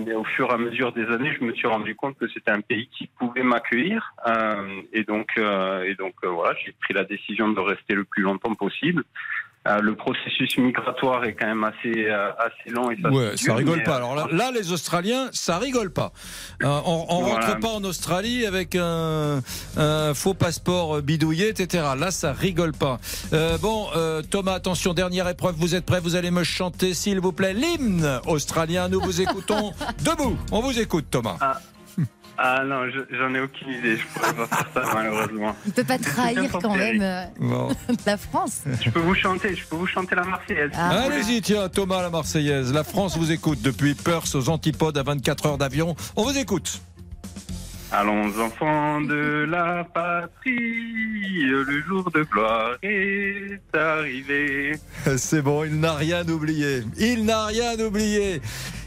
Mais 0.07 0.15
au 0.15 0.25
fur 0.25 0.49
et 0.51 0.55
à 0.55 0.57
mesure 0.57 0.93
des 0.93 1.07
années, 1.07 1.37
je 1.39 1.45
me 1.45 1.53
suis 1.53 1.69
rendu 1.69 1.95
compte 1.95 2.17
que 2.19 2.27
c'était 2.29 2.51
un 2.51 2.63
pays 2.63 2.89
qui 2.89 3.09
pouvait 3.19 3.43
m'accueillir, 3.43 4.15
et 4.93 5.05
donc, 5.05 5.29
et 5.37 5.95
donc 5.95 6.15
voilà, 6.23 6.59
j'ai 6.65 6.73
pris 6.81 6.95
la 6.95 7.05
décision 7.05 7.51
de 7.51 7.61
rester 7.61 7.95
le 7.95 8.05
plus 8.05 8.23
longtemps 8.23 8.55
possible. 8.55 9.05
Euh, 9.69 9.79
le 9.81 9.95
processus 9.95 10.57
migratoire 10.57 11.23
est 11.25 11.35
quand 11.35 11.47
même 11.47 11.65
assez, 11.65 12.07
euh, 12.07 12.31
assez 12.39 12.71
long 12.71 12.91
et 12.91 12.97
ça, 13.03 13.11
ouais, 13.11 13.37
ça 13.37 13.55
rigole 13.55 13.83
pas. 13.83 13.97
Alors 13.97 14.15
là, 14.15 14.27
là, 14.33 14.51
les 14.51 14.73
Australiens, 14.73 15.29
ça 15.33 15.59
rigole 15.59 15.91
pas. 15.91 16.13
Euh, 16.63 16.81
on, 16.87 17.05
on 17.11 17.21
voilà. 17.21 17.47
rentre 17.47 17.61
pas 17.61 17.69
en 17.69 17.85
Australie 17.85 18.47
avec 18.47 18.75
un, 18.75 19.43
un, 19.77 20.15
faux 20.15 20.33
passeport 20.33 21.03
bidouillé, 21.03 21.49
etc. 21.49 21.85
Là, 21.99 22.11
ça 22.11 22.33
rigole 22.33 22.73
pas. 22.73 23.01
bon, 23.61 23.89
Thomas, 24.31 24.55
attention, 24.55 24.95
dernière 24.95 25.29
épreuve. 25.29 25.57
Vous 25.59 25.75
êtes 25.75 25.85
prêt 25.85 26.01
Vous 26.01 26.17
allez 26.17 26.31
me 26.31 26.43
chanter, 26.43 26.95
s'il 26.95 27.21
vous 27.21 27.33
plaît, 27.33 27.53
l'hymne 27.53 28.21
australien. 28.27 28.89
Nous 28.89 29.01
vous 29.01 29.21
écoutons 29.31 29.75
debout. 30.03 30.39
On 30.53 30.61
vous 30.61 30.81
écoute, 30.81 31.05
Thomas. 31.11 31.37
Ah. 31.39 31.59
Ah 32.39 32.65
non, 32.65 32.83
j'en 33.11 33.35
ai 33.35 33.41
aucune 33.41 33.71
idée. 33.71 33.97
Je 33.97 34.07
pourrais 34.07 34.35
pas 34.35 34.47
faire 34.47 34.67
ça 34.75 34.95
malheureusement. 34.95 35.57
Il 35.67 35.73
peut 35.73 35.85
pas 35.85 35.99
trahir 35.99 36.51
quand 36.53 36.75
même 36.75 37.03
euh, 37.03 37.25
bon. 37.39 37.69
la 38.07 38.17
France. 38.17 38.63
Je 38.83 38.91
peux 38.91 39.01
vous 39.01 39.15
chanter, 39.15 39.55
je 39.55 39.65
peux 39.67 39.77
vous 39.77 39.87
chanter 39.87 40.15
la 40.15 40.25
Marseillaise. 40.25 40.71
Ah. 40.75 41.03
Allez-y, 41.03 41.43
tiens, 41.43 41.69
Thomas, 41.69 42.03
la 42.03 42.11
Marseillaise. 42.11 42.73
La 42.73 42.85
France 42.85 43.17
vous 43.19 43.31
écoute 43.31 43.61
depuis 43.63 43.95
Perth 43.95 44.35
aux 44.35 44.49
Antipodes 44.49 44.97
à 44.97 45.03
24 45.03 45.47
heures 45.47 45.59
d'avion. 45.59 45.95
On 46.17 46.25
vous 46.25 46.39
écoute. 46.39 46.81
Allons 47.93 48.31
enfants 48.39 49.01
de 49.01 49.47
la 49.51 49.83
patrie, 49.83 51.43
le 51.43 51.83
jour 51.89 52.09
de 52.13 52.23
gloire 52.23 52.77
est 52.85 53.61
arrivé. 53.75 54.79
C'est 55.17 55.43
bon, 55.43 55.65
il 55.65 55.81
n'a 55.81 55.95
rien 55.95 56.27
oublié. 56.29 56.85
Il 56.99 57.25
n'a 57.25 57.47
rien 57.47 57.77
oublié. 57.81 58.41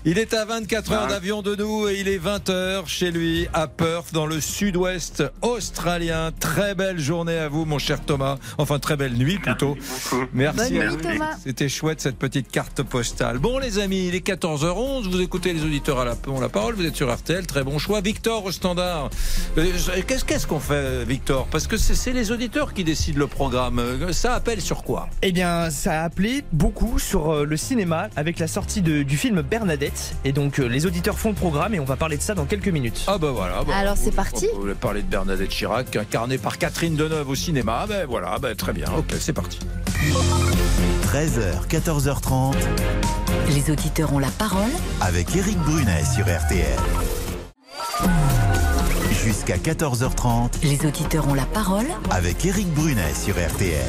Il 0.05 0.19
est 0.19 0.33
à 0.33 0.43
24 0.43 0.91
heures 0.91 1.07
d'avion 1.07 1.41
de 1.41 1.55
nous 1.55 1.87
et 1.87 2.01
il 2.01 2.09
est 2.09 2.17
20 2.17 2.49
heures 2.49 2.89
chez 2.89 3.09
lui 3.09 3.47
à 3.53 3.67
Perth 3.67 4.13
dans 4.13 4.25
le 4.25 4.41
sud-ouest 4.41 5.23
australien. 5.41 6.31
Très 6.41 6.75
belle 6.75 6.99
journée 6.99 7.37
à 7.37 7.47
vous 7.47 7.63
mon 7.63 7.79
cher 7.79 8.01
Thomas. 8.01 8.35
Enfin 8.57 8.79
très 8.79 8.97
belle 8.97 9.13
nuit 9.13 9.39
plutôt. 9.39 9.77
Merci. 10.33 10.73
Merci. 10.73 10.97
C'était 11.45 11.69
chouette 11.69 12.01
cette 12.01 12.17
petite 12.17 12.51
carte 12.51 12.83
postale. 12.83 13.37
Bon 13.37 13.59
les 13.59 13.79
amis, 13.79 14.09
il 14.09 14.15
est 14.15 14.27
14h11. 14.27 15.09
Vous 15.09 15.21
écoutez 15.21 15.53
les 15.53 15.63
auditeurs 15.63 15.99
à 16.01 16.03
la, 16.03 16.15
la 16.41 16.49
parole. 16.49 16.75
Vous 16.75 16.85
êtes 16.85 16.97
sur 16.97 17.09
RTL. 17.09 17.47
Très 17.47 17.63
bon 17.63 17.79
choix. 17.79 18.01
Victor 18.01 18.43
au 18.43 18.51
standard. 18.51 19.09
Qu'est-ce 19.55 20.25
qu'est-ce 20.25 20.47
qu'on 20.47 20.59
fait 20.59 21.05
Victor? 21.05 21.47
Parce 21.49 21.65
que 21.65 21.77
c'est 21.77 22.11
les 22.11 22.29
auditeurs 22.33 22.73
qui 22.73 22.83
décident 22.83 23.19
le 23.19 23.27
programme. 23.27 23.81
Ça 24.11 24.33
appelle 24.33 24.59
sur 24.59 24.83
quoi? 24.83 25.07
Eh 25.21 25.31
bien 25.31 25.69
ça 25.69 26.01
a 26.01 26.03
appelé 26.03 26.43
beaucoup 26.51 26.99
sur 26.99 27.45
le 27.45 27.55
cinéma 27.55 28.09
avec 28.17 28.37
la 28.39 28.47
sortie 28.47 28.81
de, 28.81 29.03
du 29.03 29.15
film 29.15 29.41
Bernadette. 29.41 29.92
Et 30.25 30.31
donc 30.31 30.59
euh, 30.59 30.65
les 30.67 30.85
auditeurs 30.85 31.17
font 31.17 31.29
le 31.29 31.35
programme 31.35 31.73
et 31.73 31.79
on 31.79 31.85
va 31.85 31.95
parler 31.95 32.17
de 32.17 32.21
ça 32.21 32.33
dans 32.35 32.45
quelques 32.45 32.67
minutes. 32.69 33.03
Ah 33.07 33.17
bah 33.17 33.31
voilà. 33.31 33.63
Bah, 33.63 33.75
Alors 33.75 33.95
c'est 33.97 34.11
parti. 34.11 34.47
On 34.55 34.59
voulait 34.59 34.75
parler 34.75 35.01
de 35.01 35.07
Bernadette 35.07 35.49
Chirac, 35.49 35.95
incarnée 35.95 36.37
par 36.37 36.57
Catherine 36.57 36.95
Deneuve 36.95 37.29
au 37.29 37.35
cinéma. 37.35 37.85
Ben 37.87 38.05
voilà, 38.07 38.37
ben 38.39 38.55
très 38.55 38.73
bien. 38.73 38.87
Ok, 38.97 39.13
c'est 39.19 39.33
parti. 39.33 39.59
13h, 41.11 41.67
14h30. 41.69 42.55
Les 43.49 43.71
auditeurs 43.71 44.13
ont 44.13 44.19
la 44.19 44.29
parole 44.29 44.71
avec 45.01 45.35
Eric 45.35 45.57
Brunet 45.59 46.03
sur 46.15 46.25
RTL. 46.25 46.79
Jusqu'à 49.23 49.57
14h30. 49.57 50.63
Les 50.63 50.85
auditeurs 50.85 51.27
ont 51.27 51.33
la 51.33 51.45
parole 51.45 51.85
avec 52.09 52.45
Eric 52.45 52.67
Brunet 52.73 53.13
sur 53.13 53.35
RTL. 53.35 53.85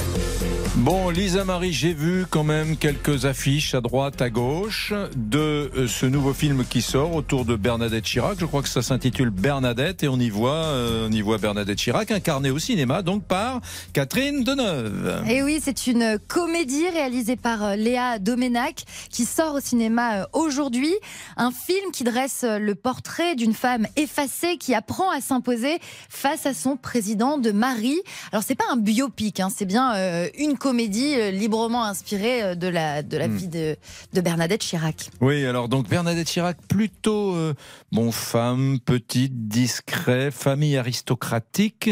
Bon, 0.78 1.08
Lisa 1.08 1.44
Marie, 1.44 1.72
j'ai 1.72 1.92
vu 1.92 2.26
quand 2.28 2.42
même 2.42 2.76
quelques 2.76 3.26
affiches 3.26 3.76
à 3.76 3.80
droite, 3.80 4.20
à 4.20 4.28
gauche 4.28 4.92
de 5.14 5.70
ce 5.86 6.04
nouveau 6.04 6.34
film 6.34 6.64
qui 6.68 6.82
sort 6.82 7.14
autour 7.14 7.44
de 7.44 7.54
Bernadette 7.54 8.02
Chirac. 8.02 8.38
Je 8.40 8.44
crois 8.44 8.60
que 8.60 8.68
ça 8.68 8.82
s'intitule 8.82 9.30
Bernadette 9.30 10.02
et 10.02 10.08
on 10.08 10.18
y 10.18 10.30
voit, 10.30 10.64
euh, 10.64 11.06
on 11.08 11.12
y 11.12 11.20
voit 11.20 11.38
Bernadette 11.38 11.78
Chirac 11.78 12.10
incarnée 12.10 12.50
au 12.50 12.58
cinéma, 12.58 13.02
donc 13.02 13.22
par 13.22 13.60
Catherine 13.92 14.42
Deneuve. 14.42 15.22
Et 15.28 15.44
oui, 15.44 15.60
c'est 15.62 15.86
une 15.86 16.18
comédie 16.26 16.88
réalisée 16.88 17.36
par 17.36 17.76
Léa 17.76 18.18
Domenac 18.18 18.82
qui 19.10 19.26
sort 19.26 19.54
au 19.54 19.60
cinéma 19.60 20.26
aujourd'hui. 20.32 20.92
Un 21.36 21.52
film 21.52 21.92
qui 21.92 22.02
dresse 22.02 22.44
le 22.44 22.74
portrait 22.74 23.36
d'une 23.36 23.54
femme 23.54 23.86
effacée 23.94 24.56
qui 24.56 24.74
apprend 24.74 25.08
à 25.10 25.20
s'imposer 25.20 25.78
face 26.08 26.46
à 26.46 26.52
son 26.52 26.76
président 26.76 27.38
de 27.38 27.52
mari. 27.52 28.00
Alors 28.32 28.42
c'est 28.42 28.56
pas 28.56 28.64
un 28.72 28.76
biopic, 28.76 29.38
hein, 29.38 29.50
c'est 29.54 29.66
bien 29.66 29.94
euh, 29.94 30.28
une 30.36 30.58
comédie 30.64 31.14
euh, 31.16 31.30
librement 31.30 31.84
inspirée 31.84 32.56
de 32.56 32.68
la, 32.68 33.02
de 33.02 33.18
la 33.18 33.28
mmh. 33.28 33.36
vie 33.36 33.48
de, 33.48 33.76
de, 34.14 34.20
Bernadette 34.22 34.62
Chirac. 34.62 35.10
Oui, 35.20 35.44
alors 35.44 35.68
donc 35.68 35.90
Bernadette 35.90 36.26
Chirac, 36.26 36.56
plutôt 36.66 37.34
euh, 37.34 37.52
bon 37.92 38.10
femme, 38.10 38.78
petite, 38.82 39.46
discret, 39.46 40.30
famille 40.30 40.78
aristocratique, 40.78 41.90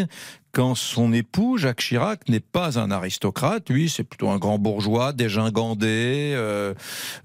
quand 0.53 0.75
son 0.75 1.13
époux, 1.15 1.57
Jacques 1.57 1.81
Chirac, 1.81 2.29
n'est 2.29 2.41
pas 2.41 2.79
un 2.79 2.91
aristocrate. 2.91 3.71
Lui, 3.71 3.89
c'est 3.89 4.05
plutôt 4.05 4.29
un 4.29 4.39
grand 4.39 4.59
bourgeois, 4.59 5.15
dégingandé, 5.15 6.33
euh, 6.37 6.75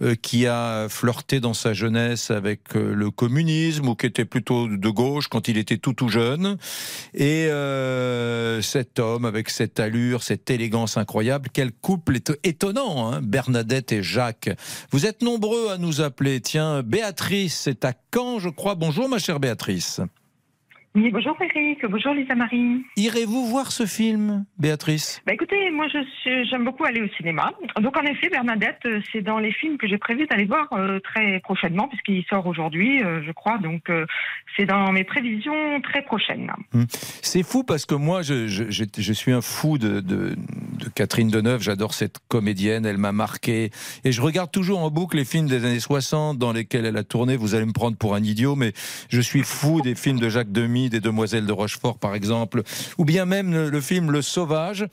euh, 0.02 0.16
qui 0.16 0.48
a 0.48 0.88
flirté 0.90 1.42
dans 1.42 1.54
sa 1.54 1.74
jeunesse 1.74 2.32
avec 2.32 2.76
euh, 2.76 2.94
le 2.94 3.12
communisme, 3.12 3.90
ou 3.90 3.96
qui 3.96 4.06
était 4.06 4.26
plutôt 4.26 4.68
de 4.68 4.90
gauche 4.90 5.28
quand 5.28 5.50
il 5.50 5.58
était 5.58 5.78
tout 5.78 5.94
tout 5.94 6.08
jeune. 6.08 6.58
Et 7.14 7.50
cet 8.62 9.00
homme, 9.00 9.26
avec 9.26 9.50
cette 9.50 9.80
allure, 9.80 10.24
cette 10.24 10.50
élégance 10.50 10.98
incroyable, 10.98 11.50
quel 11.52 11.72
couple 11.72 12.18
étonnant, 12.44 13.12
hein 13.12 13.22
Bernadette 13.22 13.92
et 13.92 14.04
Jacques. 14.04 14.50
Vous 14.92 15.06
êtes 15.06 15.22
nombreux 15.22 15.70
à 15.70 15.78
nous 15.78 16.02
appeler. 16.02 16.40
Tiens, 16.40 16.82
Béatrice, 16.84 17.60
c'est 17.64 17.84
à 17.84 17.94
Caen, 18.14 18.40
je 18.40 18.50
crois. 18.50 18.76
Bonjour, 18.76 19.10
ma 19.10 19.20
chère 19.20 19.40
Béatrice. 19.40 20.02
Oui, 20.96 21.12
bonjour 21.12 21.38
Eric, 21.40 21.86
bonjour 21.88 22.14
Lisa 22.14 22.34
Marie. 22.34 22.84
Irez-vous 22.96 23.46
voir 23.46 23.72
ce 23.72 23.86
film, 23.86 24.46
Béatrice? 24.58 25.22
Bah 25.28 25.34
Écoutez, 25.34 25.70
moi 25.70 25.86
j'aime 26.24 26.66
beaucoup 26.66 26.86
aller 26.86 27.02
au 27.02 27.08
cinéma. 27.18 27.52
Donc 27.80 27.96
en 27.98 28.04
effet, 28.04 28.30
Bernadette, 28.30 28.82
c'est 29.12 29.22
dans 29.22 29.38
les 29.38 29.52
films 29.52 29.78
que 29.78 29.88
j'ai 29.88 30.00
prévu 30.00 30.26
d'aller 30.26 30.46
voir 30.46 30.68
euh, 30.74 31.00
très 31.00 31.40
prochainement, 31.42 31.88
puisqu'il 31.88 32.24
sort 32.30 32.48
aujourd'hui, 32.48 33.04
euh, 33.04 33.22
je 33.24 33.32
crois. 33.32 33.60
Donc 33.60 33.90
euh, 33.92 34.08
c'est 34.56 34.66
dans 34.66 34.92
mes 34.92 35.04
prévisions 35.04 35.82
très 35.82 36.02
prochaines. 36.02 36.52
Hum. 36.74 36.88
C'est 36.90 37.44
fou 37.44 37.64
parce 37.64 37.86
que 37.86 37.94
moi, 37.94 38.24
je, 38.24 38.48
je, 38.48 38.64
je, 38.70 38.86
je 38.98 39.14
suis 39.14 39.34
un 39.34 39.42
fou 39.42 39.78
de, 39.78 40.00
de, 40.00 40.36
de 40.36 40.90
Catherine 40.96 41.30
Deneuve. 41.30 41.62
J'adore 41.62 41.94
cette 41.94 42.18
comédienne, 42.28 42.86
elle 42.88 42.98
m'a 42.98 43.12
marqué. 43.12 43.70
Et 44.04 44.12
je 44.12 44.22
regarde 44.22 44.52
toujours 44.52 44.80
en 44.80 44.90
boucle 44.90 45.18
les 45.18 45.26
films 45.26 45.48
des 45.48 45.64
années 45.64 45.80
60 45.80 46.40
dans 46.40 46.54
lesquels 46.54 46.86
elle 46.86 46.98
a 46.98 47.04
tourné. 47.04 47.36
Vous 47.36 47.54
allez 47.54 47.66
me 47.66 47.74
prendre 47.74 47.98
pour 47.98 48.16
un 48.16 48.24
idiot, 48.24 48.56
mais 48.56 48.74
je 49.10 49.22
suis 49.22 49.44
fou 49.44 49.82
des 49.82 49.94
films 49.94 50.20
de 50.20 50.30
Jacques 50.30 50.52
Demy 50.52 50.77
des 50.90 51.00
Demoiselles 51.00 51.46
de 51.46 51.54
Rochefort, 51.54 51.98
par 51.98 52.16
exemple, 52.16 52.64
ou 52.98 53.06
bien 53.06 53.26
même 53.26 53.52
le, 53.52 53.82
film 53.82 54.12
Le 54.12 54.22
Sauvage 54.22 54.88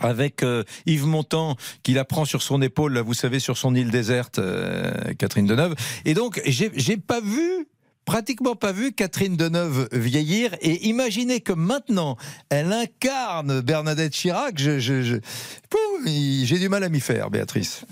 avec 0.00 0.42
euh, 0.42 0.64
Yves 0.86 1.06
Montand 1.06 1.56
qui 1.82 1.92
la 1.92 2.04
prend 2.04 2.24
sur 2.24 2.42
son 2.42 2.62
épaule, 2.62 2.94
là, 2.94 3.02
vous 3.02 3.14
savez, 3.14 3.38
sur 3.38 3.58
son 3.58 3.74
île 3.74 3.90
déserte, 3.90 4.38
euh, 4.38 4.90
Catherine 5.18 5.46
Deneuve. 5.46 5.74
Et 6.04 6.14
donc, 6.14 6.40
j'ai 6.46 6.96
pas 6.96 7.20
vu 7.20 7.68
pratiquement 8.04 8.56
pas 8.56 8.72
vu 8.72 8.92
Catherine 8.92 9.36
Deneuve 9.36 9.88
vieillir 9.92 10.56
et 10.60 10.88
imaginez 10.88 11.40
que 11.40 11.52
maintenant 11.52 12.16
elle 12.48 12.72
incarne 12.72 13.60
Bernadette 13.60 14.12
Chirac, 14.12 14.58
j'ai 14.58 15.20
du 16.58 16.68
mal 16.68 16.82
à 16.82 16.88
m'y 16.88 17.00
faire, 17.00 17.30
Béatrice. 17.30 17.84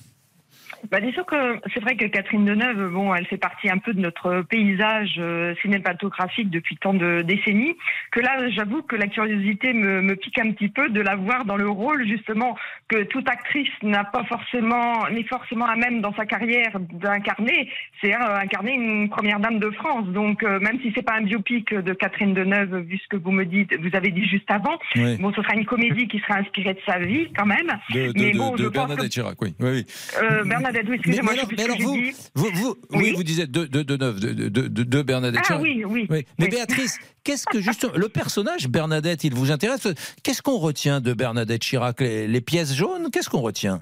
Bah, 0.90 1.00
disons 1.00 1.24
que 1.24 1.58
c'est 1.74 1.80
vrai 1.80 1.96
que 1.96 2.06
Catherine 2.06 2.44
Deneuve, 2.44 2.90
bon, 2.92 3.14
elle 3.14 3.26
fait 3.26 3.36
partie 3.36 3.68
un 3.70 3.78
peu 3.78 3.92
de 3.92 4.00
notre 4.00 4.42
paysage 4.42 5.14
euh, 5.18 5.54
cinématographique 5.62 6.50
depuis 6.50 6.76
tant 6.76 6.94
de 6.94 7.22
décennies, 7.22 7.76
que 8.10 8.20
là, 8.20 8.48
j'avoue 8.50 8.82
que 8.82 8.96
la 8.96 9.06
curiosité 9.06 9.72
me, 9.72 10.00
me, 10.00 10.16
pique 10.16 10.38
un 10.38 10.50
petit 10.52 10.68
peu 10.68 10.88
de 10.88 11.00
la 11.00 11.16
voir 11.16 11.44
dans 11.44 11.56
le 11.56 11.68
rôle, 11.68 12.06
justement, 12.06 12.56
que 12.88 13.02
toute 13.04 13.28
actrice 13.28 13.68
n'a 13.82 14.04
pas 14.04 14.24
forcément, 14.24 15.06
n'est 15.10 15.24
forcément 15.24 15.66
à 15.66 15.76
même 15.76 16.00
dans 16.00 16.14
sa 16.14 16.24
carrière 16.26 16.72
d'incarner, 16.92 17.70
c'est 18.00 18.14
euh, 18.14 18.36
incarner 18.36 18.72
une 18.74 19.08
première 19.10 19.40
dame 19.40 19.58
de 19.58 19.70
France. 19.70 20.06
Donc, 20.08 20.42
euh, 20.42 20.58
même 20.60 20.80
si 20.80 20.92
c'est 20.94 21.02
pas 21.04 21.14
un 21.16 21.22
biopic 21.22 21.74
de 21.74 21.92
Catherine 21.92 22.34
Deneuve, 22.34 22.78
vu 22.80 22.98
ce 22.98 23.08
que 23.08 23.16
vous 23.16 23.32
me 23.32 23.44
dites, 23.44 23.74
vous 23.80 23.94
avez 23.94 24.10
dit 24.10 24.24
juste 24.26 24.50
avant, 24.50 24.78
Oui. 24.96 25.18
bon, 25.18 25.32
ce 25.34 25.42
sera 25.42 25.54
une 25.54 25.66
comédie 25.66 26.08
qui 26.08 26.18
sera 26.20 26.38
inspirée 26.38 26.74
de 26.74 26.80
sa 26.86 26.98
vie, 26.98 27.28
quand 27.36 27.46
même. 27.46 27.68
De, 27.92 28.12
de- 28.12 28.12
Mais 28.16 28.32
bon, 28.32 28.54
Bernadette 28.54 29.04
que- 29.04 29.08
Chirac, 29.10 29.40
oui. 29.42 29.54
oui, 29.60 29.68
oui. 29.70 29.86
Euh, 30.22 30.44
Bernadette, 30.72 30.88
oui, 30.88 30.94
excusez-moi, 30.96 31.32
mais 31.56 31.62
alors, 31.64 31.76
vous, 31.80 31.96
dit. 31.96 32.12
vous, 32.34 32.50
vous- 32.54 32.76
oui. 32.92 33.12
vous 33.14 33.22
disiez 33.24 33.46
de, 33.46 33.64
de, 33.64 35.02
Bernadette 35.02 35.40
Ah 35.42 35.46
Chirac. 35.46 35.62
oui, 35.62 35.84
oui. 35.84 36.06
Mais. 36.38 36.48
Béatrice, 36.48 36.98
qu'est-ce 37.24 37.44
que 37.46 37.60
justement 37.60 37.92
le 37.96 38.08
personnage 38.08 38.68
Bernadette, 38.68 39.24
il 39.24 39.34
vous 39.34 39.50
intéresse? 39.50 39.86
Qu'est-ce 40.22 40.42
qu'on 40.42 40.58
retient 40.58 41.00
de 41.00 41.12
Bernadette 41.12 41.62
Chirac? 41.62 42.00
Les 42.00 42.40
pièces 42.40 42.74
jaunes 42.74 43.10
Qu'est-ce 43.10 43.28
qu'on 43.30 43.40
retient? 43.40 43.80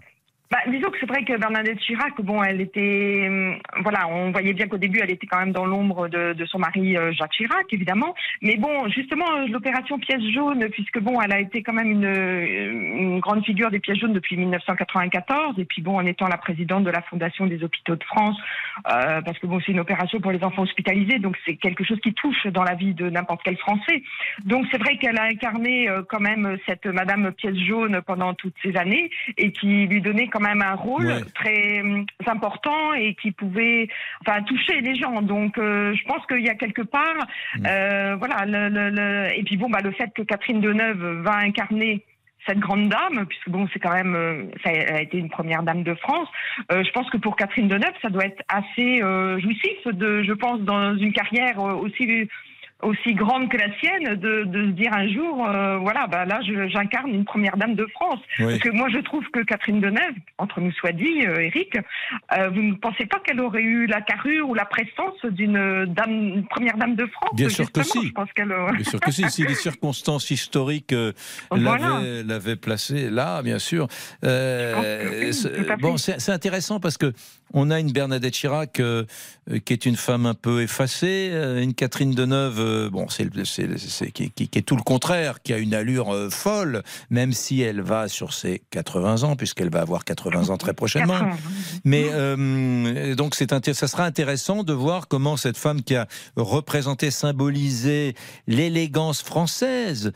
Bah, 0.51 0.59
disons 0.66 0.88
que 0.88 0.96
c'est 0.99 1.07
vrai 1.07 1.24
que 1.24 1.36
Bernadette 1.36 1.78
Chirac, 1.80 2.18
bon, 2.22 2.42
elle 2.42 2.62
était, 2.62 3.26
hum, 3.28 3.59
voilà, 3.82 4.09
on 4.09 4.30
voyait 4.30 4.55
bien 4.55 4.66
qu'au 4.66 4.78
début, 4.78 5.01
elle 5.03 5.11
était 5.11 5.26
quand 5.26 5.38
même 5.38 5.53
dans 5.53 5.66
l'ombre 5.66 6.09
de, 6.09 6.32
de 6.32 6.46
son 6.46 6.59
mari 6.59 6.96
euh, 6.96 7.12
Jacques 7.12 7.32
Chirac, 7.32 7.70
évidemment. 7.70 8.14
Mais 8.40 8.57
bon, 8.57 8.88
justement, 8.88 9.26
euh, 9.36 9.46
l'opération 9.49 9.99
pièce 9.99 10.22
jaune, 10.32 10.68
puisque 10.70 11.01
bon, 11.01 11.20
elle 11.20 11.32
a 11.32 11.40
été 11.40 11.62
quand 11.62 11.74
même 11.74 11.90
une, 11.90 12.05
une 12.05 13.20
grande 13.20 13.44
figure 13.44 13.70
des 13.70 13.78
pièces 13.78 13.99
jaunes 13.99 14.14
depuis 14.14 14.38
1994, 14.38 15.59
et 15.59 15.66
puis 15.66 15.82
bon, 15.82 15.96
en 15.96 16.07
étant 16.07 16.28
la 16.28 16.38
présidente 16.38 16.84
de 16.84 16.90
la 16.90 17.03
Fondation 17.03 17.46
des 17.46 17.62
hôpitaux 17.62 17.96
de 17.96 18.05
France, 18.05 18.36
euh, 18.90 19.20
parce 19.20 19.38
que 19.38 19.46
bon, 19.46 19.61
c'est 19.61 19.72
une 19.72 19.80
opération 19.80 20.18
pour 20.18 20.32
les 20.32 20.42
enfants 20.42 20.62
hospitalisés, 20.62 21.18
donc 21.18 21.36
c'est 21.44 21.57
quelque 21.57 21.84
chose 21.84 22.01
qui 22.01 22.14
touche 22.14 22.46
dans 22.46 22.64
la 22.64 22.74
vie 22.74 22.94
de 22.94 23.11
n'importe 23.11 23.42
quel 23.44 23.59
Français. 23.59 24.03
Donc 24.44 24.64
c'est 24.70 24.78
vrai 24.78 24.96
qu'elle 24.96 25.18
a 25.18 25.24
incarné 25.24 25.90
euh, 25.90 26.03
quand 26.09 26.20
même 26.20 26.57
cette 26.66 26.86
Madame 26.86 27.32
pièce 27.32 27.57
jaune 27.57 28.01
pendant 28.07 28.32
toutes 28.32 28.55
ces 28.62 28.74
années, 28.78 29.11
et 29.36 29.53
qui 29.53 29.86
lui 29.86 30.01
donnait 30.01 30.28
même 30.41 30.62
un 30.62 30.74
rôle 30.74 31.07
Ouais. 31.07 31.24
très 31.34 31.80
hum, 31.80 32.05
important 32.26 32.93
et 32.95 33.14
qui 33.14 33.32
pouvait 33.32 33.89
enfin 34.26 34.43
toucher 34.43 34.80
les 34.80 34.95
gens. 34.95 35.22
Donc 35.22 35.59
euh, 35.59 35.95
je 35.95 36.05
pense 36.05 36.24
qu'il 36.26 36.41
y 36.45 36.49
a 36.51 36.55
quelque 36.55 36.82
part, 36.82 37.16
euh, 37.66 38.16
voilà, 38.16 38.45
le, 38.47 38.68
le- 38.68 38.91
le- 38.91 39.39
et 39.39 39.43
puis 39.43 39.57
bon, 39.57 39.68
bah, 39.70 39.80
le 39.82 39.91
fait 39.93 40.11
que 40.14 40.22
Catherine 40.22 40.61
Deneuve 40.61 41.22
va 41.22 41.36
incarner 41.39 42.05
cette 42.47 42.61
grande 42.61 42.89
dame, 42.89 43.26
puisque 43.26 43.51
bon, 43.51 43.68
c'est 43.72 43.78
quand 43.78 43.93
même, 43.93 44.14
euh, 44.14 44.45
ça 44.64 44.70
a 44.70 45.03
été 45.03 45.18
une 45.18 45.28
première 45.28 45.62
dame 45.62 45.82
de 45.82 45.95
France. 45.95 46.28
euh, 46.72 46.82
je 46.82 46.91
pense 46.93 47.11
que 47.11 47.18
pour 47.18 47.36
Catherine 47.36 47.68
Deneuve, 47.68 47.93
ça 48.01 48.09
doit 48.09 48.24
être 48.24 48.43
assez 48.49 49.03
euh, 49.03 49.39
jouissif 49.39 49.86
de, 49.86 50.22
je 50.22 50.32
pense, 50.32 50.61
dans 50.62 50.97
une 50.97 51.12
carrière 51.12 51.59
euh, 51.61 51.74
aussi 51.74 52.28
aussi 52.83 53.14
grande 53.14 53.49
que 53.51 53.57
la 53.57 53.76
sienne, 53.79 54.14
de, 54.14 54.45
de 54.45 54.66
se 54.66 54.70
dire 54.70 54.93
un 54.93 55.09
jour, 55.09 55.47
euh, 55.49 55.79
voilà, 55.79 56.07
bah 56.07 56.24
là, 56.24 56.41
j'incarne 56.43 57.11
une 57.11 57.24
première 57.24 57.57
dame 57.57 57.74
de 57.74 57.87
France. 57.87 58.20
Oui. 58.39 58.47
Parce 58.47 58.59
que 58.59 58.70
moi, 58.70 58.89
je 58.89 58.99
trouve 58.99 59.24
que 59.33 59.41
Catherine 59.41 59.81
Deneuve, 59.81 60.14
entre 60.39 60.61
nous 60.61 60.70
soit 60.72 60.93
dit, 60.93 61.26
euh, 61.26 61.41
Eric, 61.41 61.76
euh, 61.76 62.51
vous 62.51 62.62
ne 62.62 62.74
pensez 62.74 63.07
pas 63.07 63.18
qu'elle 63.18 63.41
aurait 63.41 63.62
eu 63.62 63.87
la 63.87 64.01
carrure 64.01 64.49
ou 64.49 64.55
la 64.55 64.64
prestance 64.64 65.24
d'une 65.24 65.87
dame, 65.87 66.45
première 66.51 66.76
dame 66.76 66.95
de 66.95 67.07
France 67.07 67.31
Bien 67.35 67.49
sûr 67.49 67.70
que 67.72 67.83
si. 67.83 68.09
Je 68.09 68.12
pense 68.12 68.29
euh, 68.39 68.72
Bien 68.72 68.85
sûr 68.85 69.01
que 69.01 69.11
si, 69.11 69.29
si 69.29 69.45
les 69.45 69.55
circonstances 69.57 70.31
historiques 70.31 70.93
euh, 70.93 71.12
Voilà. 71.51 72.01
l'avaient 72.24 72.57
placée 72.57 73.11
là, 73.11 73.43
bien 73.43 73.59
sûr. 73.59 73.89
Euh, 74.24 75.20
oui, 75.20 75.76
bon, 75.81 75.97
c'est 75.97 76.31
intéressant 76.31 76.79
parce 76.79 76.97
que 76.97 77.12
on 77.55 77.70
a 77.70 77.78
une 77.80 77.92
Bernadette 77.92 78.34
Chirac 78.34 78.80
euh, 78.80 79.05
euh, 79.51 79.59
qui 79.59 79.72
est 79.72 79.86
une 79.86 79.96
femme 79.96 80.26
un 80.26 80.34
peu 80.34 80.62
effacée, 80.62 81.30
euh, 81.32 81.62
une 81.62 81.74
Catherine 81.74 82.12
Deneuve, 82.14 82.59
euh, 82.61 82.90
bon, 82.90 83.09
c'est 83.09 83.24
le- 83.34 83.44
c'est- 83.44 83.78
c'est- 83.78 84.11
qui, 84.11 84.30
qui- 84.30 84.49
qui 84.49 84.59
est 84.59 84.62
tout 84.62 84.76
le 84.76 84.82
contraire, 84.82 85.42
qui 85.42 85.53
a 85.53 85.59
une 85.59 85.74
allure 85.74 86.12
euh, 86.14 86.30
folle, 86.30 86.82
même 87.11 87.32
si 87.32 87.61
elle 87.62 87.80
va 87.80 88.09
sur 88.09 88.32
ses 88.34 88.62
80 88.70 89.22
ans, 89.24 89.36
puisqu'elle 89.36 89.70
va 89.70 89.80
avoir 89.80 90.05
80 90.05 90.51
ans 90.51 90.57
très 90.59 90.74
prochainement. 90.74 91.18
80. 91.18 91.36
Mais 91.84 93.14
donc 93.16 93.34
c'est 93.34 93.53
ça 93.74 93.88
sera 93.88 94.05
intéressant 94.05 94.62
de 94.62 94.72
voir 94.72 95.09
comment 95.09 95.36
cette 95.36 95.57
femme 95.57 95.82
qui 95.82 95.94
a 95.96 96.07
représenté, 96.36 97.11
symbolisé 97.11 98.14
l'élégance 98.46 99.22
française. 99.22 100.12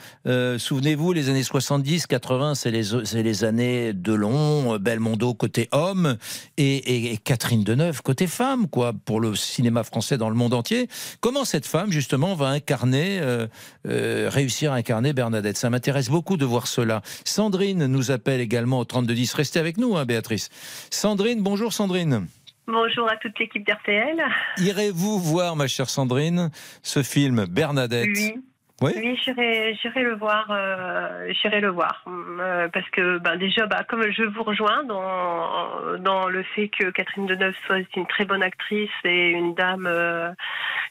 Souvenez-vous, 0.59 1.13
les 1.13 1.29
années 1.29 1.43
70, 1.43 2.07
80, 2.07 2.55
c'est 2.55 2.71
les 2.71 2.83
c'est 3.05 3.23
les 3.23 3.45
années 3.45 3.93
Delon, 3.95 4.77
Belmondo 4.79 5.35
côté 5.35 5.69
homme 5.73 6.17
et, 6.57 6.77
et- 6.77 7.13
et 7.13 7.17
Catherine 7.25 7.65
Deneuve 7.65 8.03
côté 8.03 8.27
femme, 8.27 8.69
quoi, 8.69 8.93
pour 8.93 9.21
le 9.21 9.35
cinéma 9.35 9.85
français 9.85 10.19
dans 10.19 10.29
le 10.29 10.35
monde 10.35 10.55
entier. 10.55 10.89
Comment 11.21 11.45
cette 11.45 11.67
femme 11.67 11.91
justement 11.91 12.35
va 12.35 12.49
incarner, 12.49 13.21
euh, 13.21 13.47
euh, 13.87 14.29
réussir 14.31 14.73
à 14.73 14.77
incarner 14.77 15.13
Bernadette? 15.13 15.57
Ça 15.57 15.71
m'intéresse 15.71 16.09
beaucoup 16.09 16.37
de 16.37 16.45
voir 16.45 16.67
cela. 16.67 17.03
Sandrine 17.25 17.87
nous 17.87 18.11
appelle 18.11 18.41
également 18.41 18.79
au 18.79 18.85
3210. 18.85 19.35
Restez 19.35 19.59
avec 19.59 19.77
nous, 19.77 19.97
hein, 19.97 20.05
Béatrice. 20.05 20.49
Sandrine, 20.91 21.43
bonjour 21.43 21.73
Sandrine. 21.73 22.27
Bonjour 22.67 23.11
à 23.11 23.17
toute 23.17 23.39
l'équipe 23.39 23.67
d'RTL. 23.67 24.23
Irez-vous 24.59 25.19
voir, 25.19 25.57
ma 25.57 25.67
chère 25.67 25.91
Sandrine, 25.91 26.51
ce 26.83 27.03
film 27.03 27.47
Bernadette? 27.47 28.09
Oui. 28.15 28.35
Oui. 28.83 29.17
J'irai, 29.23 29.75
j'irai 29.81 30.03
le 30.03 30.15
voir, 30.17 30.47
euh, 30.51 31.33
j'irai 31.41 31.61
le 31.61 31.69
voir, 31.69 32.03
Euh, 32.07 32.69
parce 32.69 32.89
que 32.91 33.19
ben 33.19 33.37
déjà, 33.37 33.67
bah, 33.67 33.85
comme 33.89 34.03
je 34.11 34.25
vous 34.25 34.43
rejoins 34.43 34.83
dans 34.85 35.99
dans 35.99 36.27
le 36.29 36.43
fait 36.43 36.69
que 36.69 36.91
Catherine 36.91 37.27
Deneuve 37.27 37.55
soit 37.67 37.79
une 37.97 38.07
très 38.07 38.25
bonne 38.25 38.43
actrice 38.43 38.91
et 39.05 39.31
une 39.31 39.55
dame, 39.55 39.87
euh, 39.87 40.31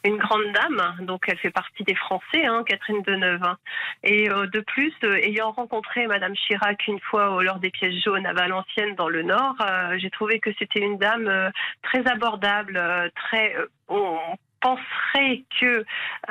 une 0.06 0.18
grande 0.18 0.52
dame, 0.54 1.06
donc 1.06 1.26
elle 1.28 1.38
fait 1.38 1.52
partie 1.52 1.84
des 1.84 1.96
Français, 1.96 2.46
hein, 2.46 2.64
Catherine 2.66 3.02
Deneuve. 3.04 3.44
hein. 3.44 3.58
Et 4.04 4.30
euh, 4.32 4.48
de 4.48 4.62
plus, 4.62 4.94
euh, 5.04 5.18
ayant 5.18 5.52
rencontré 5.52 6.08
Madame 6.08 6.34
Chirac 6.36 6.88
une 6.88 7.00
fois 7.02 7.44
lors 7.44 7.60
des 7.60 7.70
pièces 7.72 8.02
jaunes 8.04 8.26
à 8.26 8.34
Valenciennes 8.34 8.96
dans 8.96 9.10
le 9.10 9.24
Nord, 9.24 9.56
euh, 9.62 9.98
j'ai 10.00 10.10
trouvé 10.10 10.40
que 10.40 10.52
c'était 10.58 10.80
une 10.80 10.98
dame 10.98 11.52
très 11.84 12.08
abordable, 12.08 12.80
très 13.16 13.56
on 13.90 14.18
penserait 14.62 15.44
que 15.60 15.84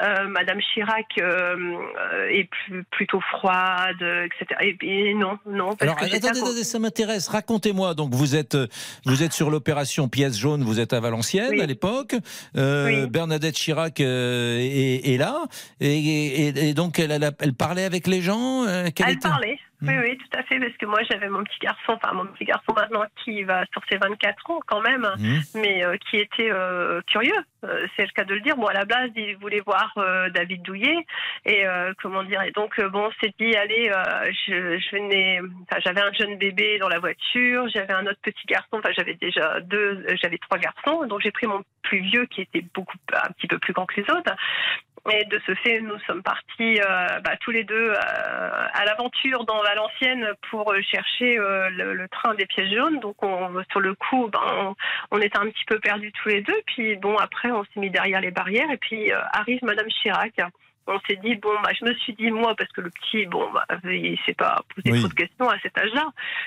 euh, 0.03 0.29
Madame 0.29 0.61
Chirac 0.61 1.07
euh, 1.21 1.57
euh, 2.13 2.29
est 2.31 2.45
plus- 2.45 2.85
plutôt 2.91 3.21
froide, 3.21 4.01
etc. 4.03 4.47
Et, 4.61 4.77
et 5.11 5.15
non, 5.15 5.39
non. 5.47 5.69
Parce 5.77 5.83
Alors, 5.83 5.97
que 5.97 6.05
attendez, 6.05 6.41
attendez, 6.41 6.65
ça 6.65 6.79
m'intéresse. 6.79 7.29
Racontez-moi. 7.29 7.95
Donc, 7.95 8.15
vous 8.15 8.37
êtes, 8.37 8.55
euh, 8.55 8.67
vous 9.05 9.23
êtes 9.23 9.33
sur 9.33 9.51
l'opération 9.51 10.09
Pièce 10.09 10.39
jaune. 10.39 10.63
Vous 10.63 10.81
êtes 10.81 10.93
à 10.93 11.01
Valenciennes 11.01 11.51
Oui. 11.51 11.61
à 11.61 11.67
l'époque. 11.67 12.15
Euh, 12.57 13.07
Bernadette 13.07 13.55
Chirac 13.57 14.01
euh, 14.01 14.59
est, 14.59 15.15
est 15.15 15.17
là, 15.19 15.43
et, 15.81 16.47
et- 16.49 16.69
et 16.71 16.75
donc 16.75 16.99
elle, 16.99 17.11
elle, 17.11 17.31
elle 17.41 17.55
parlait 17.55 17.85
avec 17.85 18.07
les 18.07 18.23
gens. 18.23 18.67
Elle 18.67 18.89
était- 18.89 19.17
parlait. 19.21 19.59
Oui, 19.83 19.95
oui, 20.03 20.19
tout 20.19 20.39
à 20.39 20.43
fait, 20.43 20.59
parce 20.59 20.77
que 20.77 20.87
moi 20.87 21.01
j'avais 21.11 21.29
mon 21.29 21.43
petit 21.45 21.59
garçon, 21.61 21.93
enfin 22.03 22.13
mon 22.13 22.27
petit 22.27 22.45
garçon 22.45 22.73
maintenant 22.77 23.05
qui 23.25 23.43
va 23.45 23.65
sur 23.73 23.83
ses 23.91 23.97
24 23.97 24.51
ans 24.51 24.61
quand 24.67 24.81
même, 24.83 25.07
Mhm. 25.19 25.41
mais 25.55 25.85
euh, 25.85 25.97
qui 26.11 26.17
était 26.19 26.51
euh, 26.51 27.01
curieux, 27.07 27.33
euh, 27.65 27.87
c'est 27.97 28.03
le 28.03 28.13
cas 28.13 28.25
de 28.25 28.35
le 28.35 28.41
dire. 28.41 28.57
Bon, 28.57 28.67
à 28.67 28.75
la 28.75 28.85
base, 28.85 29.11
il 29.17 29.37
voulait 29.37 29.61
voir 29.65 29.93
euh, 29.97 30.29
David 30.31 30.63
Douillet, 30.63 31.07
et 31.47 31.67
euh, 31.67 31.93
comment 32.03 32.23
dire, 32.25 32.43
et 32.43 32.51
donc 32.53 32.79
bon, 32.81 33.07
on 33.09 33.13
s'est 33.23 33.33
dit, 33.39 33.57
allez, 33.57 33.91
euh, 33.91 34.31
je, 34.47 34.79
je 34.79 34.97
venais, 34.97 35.41
enfin, 35.63 35.81
j'avais 35.85 36.03
un 36.03 36.13
jeune 36.13 36.37
bébé 36.37 36.79
dans 36.79 36.89
la 36.89 36.99
voiture, 36.99 37.67
j'avais 37.69 37.93
un 37.95 38.07
autre 38.07 38.21
petit 38.23 38.47
garçon, 38.47 38.79
enfin 38.79 38.91
j'avais 38.97 39.15
déjà 39.15 39.61
deux, 39.61 40.05
j'avais 40.23 40.39
trois 40.39 40.59
garçons, 40.59 41.07
donc 41.07 41.21
j'ai 41.23 41.31
pris 41.31 41.47
mon 41.47 41.63
plus 41.83 42.01
vieux 42.01 42.27
qui 42.27 42.43
était 42.43 42.65
beaucoup, 42.75 42.97
un 43.15 43.33
petit 43.33 43.47
peu 43.47 43.59
plus 43.59 43.73
grand 43.73 43.87
que 43.87 44.01
les 44.01 44.11
autres. 44.11 44.33
Et 45.11 45.25
de 45.25 45.41
ce 45.47 45.55
fait, 45.55 45.81
nous 45.81 45.99
sommes 46.07 46.23
partis 46.23 46.79
euh, 46.81 47.21
bah, 47.21 47.37
tous 47.41 47.51
les 47.51 47.65
deux 47.65 47.91
euh, 47.91 48.67
à 48.73 48.85
l'aventure 48.85 49.45
dans 49.45 49.63
Valenciennes 49.63 50.29
pour 50.51 50.73
chercher 50.83 51.39
euh, 51.39 51.71
le, 51.71 51.95
le 51.95 52.09
train 52.09 52.35
des 52.35 52.47
pièces 52.47 52.73
jaunes. 52.73 53.01
Donc, 53.01 53.23
on, 53.23 53.63
sur 53.71 53.81
le 53.81 53.95
coup, 53.95 54.29
ben, 54.29 54.41
on, 54.59 54.75
on 55.11 55.21
était 55.21 55.39
un 55.39 55.49
petit 55.49 55.65
peu 55.67 55.79
perdus 55.79 56.13
tous 56.13 56.29
les 56.29 56.43
deux. 56.43 56.61
Puis, 56.67 56.97
bon, 56.97 57.17
après, 57.17 57.51
on 57.51 57.65
s'est 57.65 57.81
mis 57.81 57.91
derrière 57.91 58.21
les 58.21 58.31
barrières. 58.31 58.71
Et 58.71 58.77
puis, 58.77 59.11
euh, 59.11 59.19
arrive 59.33 59.61
Madame 59.63 59.89
Chirac. 59.89 60.39
On 60.93 60.99
s'est 61.09 61.17
dit, 61.23 61.37
bon, 61.37 61.51
bah, 61.63 61.71
je 61.79 61.85
me 61.85 61.95
suis 61.95 62.15
dit, 62.15 62.31
moi, 62.33 62.55
parce 62.57 62.71
que 62.73 62.81
le 62.81 62.91
petit, 62.91 63.25
bon, 63.27 63.49
bah, 63.53 63.65
il 63.85 64.19
s'est 64.27 64.35
pas 64.35 64.61
posé 64.75 64.91
Oui. 64.93 64.99
trop 64.99 65.09
de 65.09 65.15
questions 65.15 65.49
à 65.49 65.59
cet 65.61 65.79
âge-là. 65.79 66.07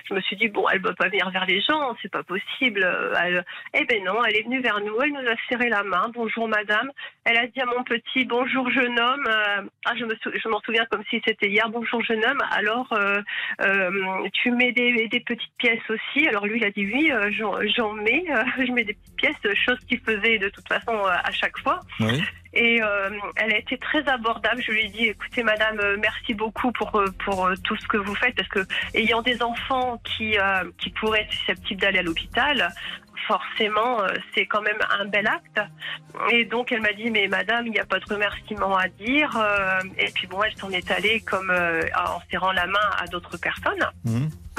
Je 0.09 0.13
me 0.13 0.19
suis 0.21 0.35
dit, 0.35 0.49
bon, 0.49 0.67
elle 0.69 0.81
ne 0.81 0.87
va 0.87 0.93
pas 0.93 1.07
venir 1.07 1.29
vers 1.29 1.45
les 1.45 1.61
gens, 1.61 1.95
c'est 2.01 2.11
pas 2.11 2.23
possible. 2.23 2.85
Elle- 3.21 3.45
eh 3.73 3.85
ben 3.85 4.03
non, 4.03 4.23
elle 4.25 4.35
est 4.35 4.43
venue 4.43 4.59
vers 4.61 4.79
nous, 4.81 4.99
elle 5.01 5.11
nous 5.13 5.29
a 5.29 5.35
serré 5.49 5.69
la 5.69 5.83
main. 5.83 6.11
Bonjour, 6.13 6.47
madame. 6.49 6.91
Elle 7.23 7.37
a 7.37 7.47
dit 7.47 7.61
à 7.61 7.65
mon 7.65 7.83
petit, 7.83 8.25
bonjour, 8.25 8.69
jeune 8.69 8.99
homme. 8.99 9.23
Euh, 9.27 9.61
ah, 9.85 9.93
je 9.97 10.03
me 10.05 10.15
sou- 10.21 10.31
je 10.33 10.49
m'en 10.49 10.59
souviens 10.59 10.85
comme 10.91 11.03
si 11.09 11.21
c'était 11.25 11.47
hier. 11.49 11.69
Bonjour, 11.69 12.03
jeune 12.03 12.23
homme. 12.25 12.41
Alors, 12.51 12.91
euh, 12.93 13.21
euh, 13.61 14.27
tu 14.33 14.51
mets 14.51 14.73
des, 14.73 15.07
des 15.07 15.19
petites 15.21 15.55
pièces 15.57 15.89
aussi. 15.89 16.27
Alors, 16.27 16.45
lui, 16.45 16.57
il 16.59 16.65
a 16.65 16.71
dit, 16.71 16.85
oui, 16.85 17.11
j'en 17.37 17.53
j'en 17.75 17.93
mets. 17.93 18.25
Je 18.57 18.71
mets 18.71 18.83
des 18.83 18.93
petites 18.93 19.15
pièces, 19.15 19.55
chose 19.65 19.79
qu'il 19.87 19.99
faisait 19.99 20.37
de 20.37 20.49
toute 20.49 20.67
façon 20.67 20.95
à 21.05 21.31
chaque 21.31 21.57
fois. 21.59 21.79
Oui. 21.99 22.21
Et 22.53 22.81
euh, 22.81 23.09
elle 23.35 23.53
a 23.53 23.57
été 23.57 23.77
très 23.77 24.07
abordable. 24.07 24.61
Je 24.61 24.71
lui 24.71 24.85
ai 24.85 24.89
dit, 24.89 25.05
écoutez, 25.05 25.43
madame, 25.43 25.79
euh, 25.79 25.97
merci 25.99 26.33
beaucoup 26.33 26.71
pour, 26.71 26.95
euh, 26.95 27.07
pour 27.25 27.47
euh, 27.47 27.55
tout 27.63 27.75
ce 27.77 27.87
que 27.87 27.97
vous 27.97 28.15
faites, 28.15 28.35
parce 28.35 28.47
que 28.49 28.59
ayant 28.93 29.21
des 29.21 29.41
enfants 29.41 29.99
qui, 30.03 30.37
euh, 30.37 30.63
qui 30.77 30.91
pourraient 30.91 31.21
être 31.21 31.33
susceptibles 31.33 31.81
d'aller 31.81 31.99
à 31.99 32.03
l'hôpital, 32.03 32.69
forcément, 33.27 33.99
c'est 34.33 34.45
quand 34.45 34.61
même 34.61 34.79
un 34.99 35.05
bel 35.05 35.25
acte. 35.27 35.61
Et 36.29 36.43
donc, 36.43 36.71
elle 36.71 36.81
m'a 36.81 36.91
dit, 36.91 37.09
mais 37.09 37.27
madame, 37.27 37.65
il 37.65 37.71
n'y 37.71 37.79
a 37.79 37.85
pas 37.85 37.99
de 37.99 38.05
remerciement 38.05 38.75
à 38.75 38.89
dire. 38.89 39.31
Et 39.97 40.11
puis, 40.11 40.27
bon, 40.27 40.43
elle 40.43 40.55
s'en 40.57 40.69
est 40.71 40.91
allée 40.91 41.21
comme 41.21 41.49
euh, 41.49 41.83
en 41.95 42.19
serrant 42.29 42.51
la 42.51 42.67
main 42.67 42.89
à 42.99 43.07
d'autres 43.07 43.37
personnes. 43.37 43.87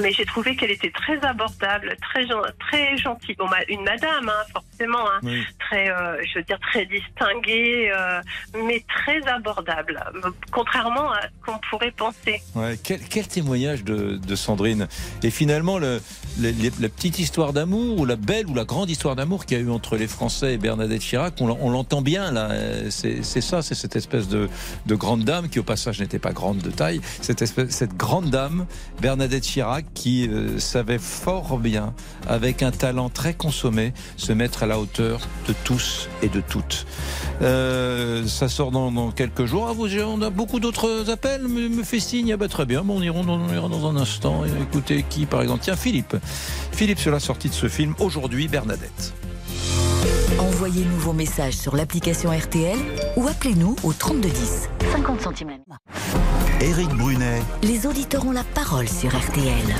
Mais 0.00 0.10
j'ai 0.12 0.24
trouvé 0.24 0.56
qu'elle 0.56 0.72
était 0.72 0.90
très 0.90 1.18
abordable, 1.24 1.96
très 2.02 2.26
très 2.58 2.96
gentille. 2.96 3.36
Bon, 3.38 3.46
une 3.68 3.84
madame, 3.84 4.28
hein, 4.28 4.42
forcément, 4.52 5.06
hein, 5.08 5.20
Oui. 5.22 5.42
très, 5.60 5.88
euh, 5.88 6.16
je 6.26 6.38
veux 6.38 6.44
dire, 6.44 6.58
très 6.72 6.84
distinguée, 6.86 7.92
euh, 7.96 8.20
mais 8.66 8.84
très 8.88 9.24
abordable, 9.28 10.02
contrairement 10.50 11.12
à 11.12 11.22
ce 11.22 11.46
qu'on 11.46 11.58
pourrait 11.70 11.92
penser. 11.92 12.42
Ouais, 12.56 12.76
quel, 12.82 13.00
quel 13.08 13.28
témoignage 13.28 13.84
de, 13.84 14.16
de 14.16 14.34
Sandrine. 14.34 14.88
Et 15.22 15.30
finalement, 15.30 15.78
le, 15.78 16.00
le- 16.40 16.50
les- 16.50 16.72
la 16.80 16.88
petite 16.88 17.18
histoire 17.20 17.52
d'amour, 17.52 18.00
ou 18.00 18.04
la 18.04 18.16
belle 18.16 18.46
ou 18.48 18.54
la 18.54 18.64
grande 18.64 18.90
histoire 18.90 19.14
d'amour 19.14 19.46
qu'il 19.46 19.58
y 19.58 19.60
a 19.60 19.64
eu 19.64 19.70
entre 19.70 19.96
les 19.96 20.08
Français 20.08 20.54
et 20.54 20.58
Bernadette 20.58 21.02
Chirac, 21.02 21.34
on, 21.40 21.46
l'en- 21.46 21.58
on 21.60 21.70
l'entend 21.70 22.02
bien 22.02 22.32
là. 22.32 22.50
C'est 22.90 23.22
c'est 23.22 23.40
ça, 23.40 23.62
c'est 23.62 23.74
cette 23.74 23.94
espèce 23.96 24.28
de, 24.28 24.48
de 24.86 24.94
grande 24.96 25.22
dame 25.22 25.48
qui, 25.48 25.60
au 25.60 25.62
passage, 25.62 26.00
n'était 26.00 26.18
pas 26.18 26.32
grande 26.32 26.58
de 26.58 26.70
taille. 26.70 27.00
Cette, 27.22 27.42
espèce, 27.42 27.70
cette 27.70 27.96
grande 27.96 28.30
dame, 28.30 28.66
Bernadette 29.00 29.44
Chirac, 29.44 29.83
qui 29.92 30.28
euh, 30.28 30.58
savait 30.58 30.98
fort 30.98 31.58
bien, 31.58 31.94
avec 32.26 32.62
un 32.62 32.70
talent 32.70 33.08
très 33.08 33.34
consommé, 33.34 33.92
se 34.16 34.32
mettre 34.32 34.62
à 34.62 34.66
la 34.66 34.78
hauteur 34.78 35.20
de 35.48 35.54
tous 35.64 36.08
et 36.22 36.28
de 36.28 36.40
toutes. 36.40 36.86
Euh, 37.42 38.26
ça 38.26 38.48
sort 38.48 38.70
dans, 38.70 39.10
quelques 39.10 39.44
jours. 39.44 39.66
Ah, 39.68 39.72
vous, 39.72 39.88
on 40.00 40.22
a 40.22 40.30
beaucoup 40.30 40.60
d'autres 40.60 41.10
appels, 41.10 41.42
me, 41.42 41.68
me 41.68 41.82
fait 41.82 42.00
signe. 42.00 42.32
Ah 42.32 42.36
bah, 42.36 42.48
très 42.48 42.66
bien, 42.66 42.82
bon, 42.82 42.98
on, 42.98 43.02
ira 43.02 43.22
dans, 43.22 43.38
on 43.38 43.52
ira 43.52 43.68
dans 43.68 43.88
un 43.88 43.96
instant. 43.96 44.42
Écoutez, 44.62 45.04
qui 45.08 45.26
par 45.26 45.42
exemple? 45.42 45.60
Tiens, 45.62 45.76
Philippe. 45.76 46.16
Philippe 46.72 46.98
sur 46.98 47.12
la 47.12 47.20
sortie 47.20 47.48
de 47.48 47.54
ce 47.54 47.68
film, 47.68 47.94
aujourd'hui, 47.98 48.48
Bernadette. 48.48 49.14
Envoyez-nous 50.74 50.98
vos 50.98 51.12
messages 51.12 51.56
sur 51.56 51.76
l'application 51.76 52.36
RTL 52.36 52.76
ou 53.16 53.28
appelez-nous 53.28 53.76
au 53.84 53.92
3210. 53.92 54.68
50 54.90 55.20
centimes. 55.20 55.50
Éric 56.60 56.88
Brunet, 56.88 57.42
Les 57.62 57.86
auditeurs 57.86 58.26
ont 58.26 58.32
la 58.32 58.42
parole 58.42 58.88
sur 58.88 59.16
RTL. 59.16 59.72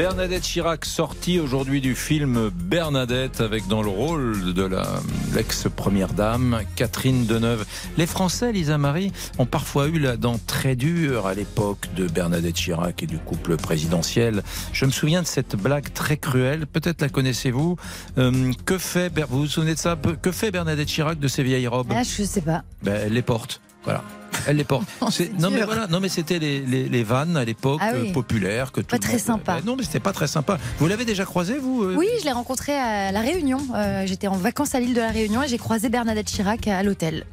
Bernadette 0.00 0.44
Chirac 0.44 0.86
sortie 0.86 1.38
aujourd'hui 1.38 1.82
du 1.82 1.94
film 1.94 2.48
Bernadette 2.54 3.42
avec 3.42 3.68
dans 3.68 3.82
le 3.82 3.90
rôle 3.90 4.54
de 4.54 4.62
la 4.62 4.86
l'ex-première 5.34 6.14
dame 6.14 6.62
Catherine 6.74 7.26
Deneuve. 7.26 7.66
Les 7.98 8.06
Français, 8.06 8.50
Lisa 8.50 8.78
Marie, 8.78 9.12
ont 9.36 9.44
parfois 9.44 9.88
eu 9.88 9.98
la 9.98 10.16
dent 10.16 10.40
très 10.46 10.74
dure 10.74 11.26
à 11.26 11.34
l'époque 11.34 11.90
de 11.96 12.06
Bernadette 12.06 12.54
Chirac 12.54 13.02
et 13.02 13.06
du 13.06 13.18
couple 13.18 13.58
présidentiel. 13.58 14.42
Je 14.72 14.86
me 14.86 14.90
souviens 14.90 15.20
de 15.20 15.26
cette 15.26 15.54
blague 15.54 15.92
très 15.92 16.16
cruelle, 16.16 16.66
peut-être 16.66 17.02
la 17.02 17.10
connaissez-vous. 17.10 17.76
Euh, 18.16 18.52
que 18.64 18.78
fait, 18.78 19.12
vous 19.28 19.40
vous 19.40 19.46
souvenez 19.48 19.74
de 19.74 19.78
ça? 19.78 19.98
Que 20.22 20.32
fait 20.32 20.50
Bernadette 20.50 20.88
Chirac 20.88 21.18
de 21.18 21.28
ses 21.28 21.42
vieilles 21.42 21.68
robes? 21.68 21.92
Ah, 21.94 22.04
je 22.04 22.22
sais 22.22 22.40
pas. 22.40 22.62
ben, 22.82 23.02
elle 23.04 23.12
les 23.12 23.20
porte. 23.20 23.60
Voilà. 23.84 24.02
Elle 24.46 24.56
les 24.56 24.64
porte. 24.64 24.86
Non 25.38 25.50
mais 25.50 25.62
voilà, 25.62 25.86
non 25.86 26.00
mais 26.00 26.08
c'était 26.08 26.38
les, 26.38 26.60
les, 26.60 26.88
les 26.88 27.02
vannes 27.02 27.36
à 27.36 27.44
l'époque 27.44 27.80
Ah 27.82 27.90
oui. 27.94 28.08
euh, 28.10 28.12
populaires 28.12 28.72
que 28.72 28.80
tout 28.80 28.86
Pas 28.88 28.96
le 28.96 29.00
très 29.02 29.12
monde- 29.12 29.20
sympa. 29.20 29.56
Ben 29.56 29.62
non 29.66 29.76
mais 29.76 29.82
c'était 29.82 30.00
pas 30.00 30.12
très 30.12 30.26
sympa. 30.26 30.58
Vous 30.78 30.86
l'avez 30.88 31.04
déjà 31.04 31.24
croisé 31.24 31.58
vous 31.58 31.82
euh 31.84 31.94
Oui, 31.96 32.06
je 32.20 32.24
l'ai 32.24 32.32
rencontré 32.32 32.72
à 32.72 33.12
La 33.12 33.20
Réunion. 33.20 33.58
Euh, 33.74 34.04
J'étais 34.06 34.28
en 34.28 34.36
vacances 34.36 34.74
à 34.74 34.80
l'île 34.80 34.94
de 34.94 35.00
La 35.00 35.10
Réunion 35.10 35.42
et 35.42 35.48
j'ai 35.48 35.58
croisé 35.58 35.88
Bernadette 35.88 36.26
Chirac 36.28 36.66
à 36.68 36.82
l'hôtel. 36.82 37.24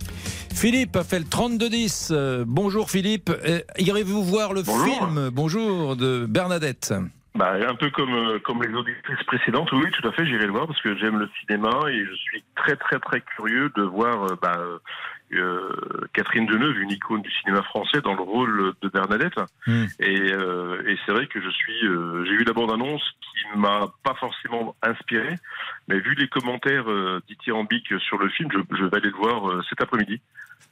Philippe 0.53 0.95
a 0.95 1.03
fait 1.03 1.19
le 1.19 1.25
32-10. 1.25 2.09
Euh, 2.11 2.43
bonjour 2.47 2.89
Philippe. 2.89 3.29
Euh, 3.29 3.59
Irez-vous 3.77 4.23
voir 4.23 4.53
le 4.53 4.63
Bonjour. 4.63 4.85
film 5.07 5.29
Bonjour 5.31 5.95
de 5.95 6.25
Bernadette. 6.27 6.93
Bah, 7.35 7.53
un 7.69 7.75
peu 7.75 7.91
comme, 7.91 8.11
euh, 8.13 8.39
comme 8.43 8.63
les 8.63 8.73
auditrices 8.73 9.23
précédentes, 9.27 9.71
oui, 9.71 9.85
tout 10.01 10.07
à 10.07 10.11
fait, 10.11 10.25
j'irai 10.25 10.47
le 10.47 10.51
voir 10.51 10.65
parce 10.65 10.81
que 10.81 10.97
j'aime 10.97 11.19
le 11.19 11.29
cinéma 11.39 11.69
et 11.91 12.03
je 12.03 12.15
suis 12.15 12.43
très 12.55 12.75
très 12.75 12.97
très 12.99 13.21
curieux 13.35 13.71
de 13.77 13.83
voir 13.83 14.23
euh, 14.23 14.35
bah, 14.41 14.57
euh, 15.33 15.69
Catherine 16.13 16.45
Deneuve, 16.45 16.79
une 16.79 16.91
icône 16.91 17.21
du 17.21 17.31
cinéma 17.31 17.61
français, 17.63 18.01
dans 18.01 18.13
le 18.13 18.21
rôle 18.21 18.73
de 18.81 18.89
Bernadette. 18.89 19.39
Et, 19.99 20.31
euh, 20.31 20.81
et 20.87 20.97
c'est 21.05 21.11
vrai 21.11 21.27
que 21.27 21.41
je 21.41 21.49
suis, 21.49 21.85
euh, 21.85 22.23
j'ai 22.25 22.37
vu 22.37 22.43
la 22.43 22.53
bande-annonce 22.53 23.03
qui 23.21 23.57
m'a 23.57 23.91
pas 24.03 24.13
forcément 24.15 24.75
inspiré, 24.81 25.37
mais 25.87 25.99
vu 25.99 26.15
les 26.15 26.27
commentaires 26.27 26.85
dithyrambiques 27.27 27.99
sur 27.99 28.17
le 28.17 28.29
film, 28.29 28.49
je, 28.51 28.59
je 28.77 28.85
vais 28.85 28.97
aller 28.97 29.09
le 29.09 29.17
voir 29.17 29.63
cet 29.69 29.81
après-midi. 29.81 30.21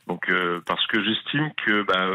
Donc 0.08 0.32
parce 0.66 0.86
que 0.88 1.04
j'estime 1.04 1.50
que, 1.66 1.82
bah, 1.84 2.08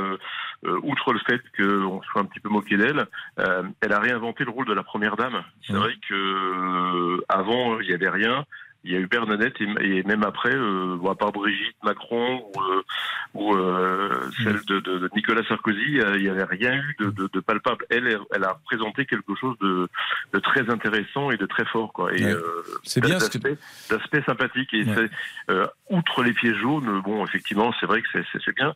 outre 0.83 1.13
le 1.13 1.19
fait 1.21 1.43
qu'on 1.57 2.01
soit 2.03 2.23
un 2.23 2.25
petit 2.25 2.41
peu 2.41 2.49
moqué 2.49 2.77
d'elle, 2.77 3.07
elle 3.37 3.93
a 3.93 4.01
réinventé 4.01 4.45
le 4.45 4.51
rôle 4.51 4.67
de 4.67 4.75
la 4.75 4.83
première 4.83 5.17
dame. 5.17 5.43
C'est 5.67 5.73
vrai 5.73 5.95
que 6.09 7.21
avant 7.29 7.81
il 7.81 7.91
y 7.91 7.95
avait 7.95 8.09
rien. 8.09 8.45
Il 8.83 8.93
y 8.93 8.97
a 8.97 8.99
eu 8.99 9.07
Bernadette 9.07 9.61
et, 9.61 9.99
et 9.99 10.03
même 10.05 10.23
après, 10.23 10.55
euh, 10.55 10.97
bon, 10.97 11.11
à 11.11 11.15
part 11.15 11.33
Brigitte 11.33 11.77
Macron 11.85 12.43
ou, 12.55 12.61
euh, 12.63 12.83
ou 13.35 13.55
euh, 13.55 14.31
celle 14.43 14.61
de, 14.67 14.81
de- 14.81 14.99
de 15.01 15.11
Nicolas 15.15 15.43
Sarkozy, 15.47 15.79
il 16.17 16.23
n'y 16.23 16.29
avait 16.31 16.45
rien 16.45 16.75
eu 16.75 16.97
de, 16.99 17.11
de- 17.11 17.29
de 17.31 17.41
palpable. 17.41 17.85
Elle, 17.91 18.19
elle, 18.35 18.45
a 18.45 18.53
représenté 18.55 19.05
quelque 19.05 19.35
chose 19.35 19.55
de, 19.61 19.87
de 20.33 20.39
très 20.39 20.71
intéressant 20.71 21.31
et 21.31 21.37
de 21.37 21.45
très 21.45 21.67
fort, 21.67 21.93
quoi. 21.93 22.11
Et 22.15 22.25
Ouais. 22.25 22.33
euh, 22.33 22.63
C'est 22.83 23.03
bien 23.05 23.21
ce 23.21 23.29
que- 23.29 23.57
d'aspect 23.91 24.23
sympathique. 24.23 24.73
Et 24.73 24.85
Ouais. 24.85 24.95
c'est 24.95 25.53
euh, 25.53 25.67
outre 25.91 26.23
les 26.23 26.33
pieds 26.33 26.55
jaunes, 26.55 27.03
bon, 27.03 27.23
effectivement, 27.27 27.75
c'est 27.81 27.87
vrai 27.87 28.01
que 28.01 28.09
c'est- 28.13 28.25
c'est 28.33 28.41
c'est 28.47 28.57
bien, 28.57 28.75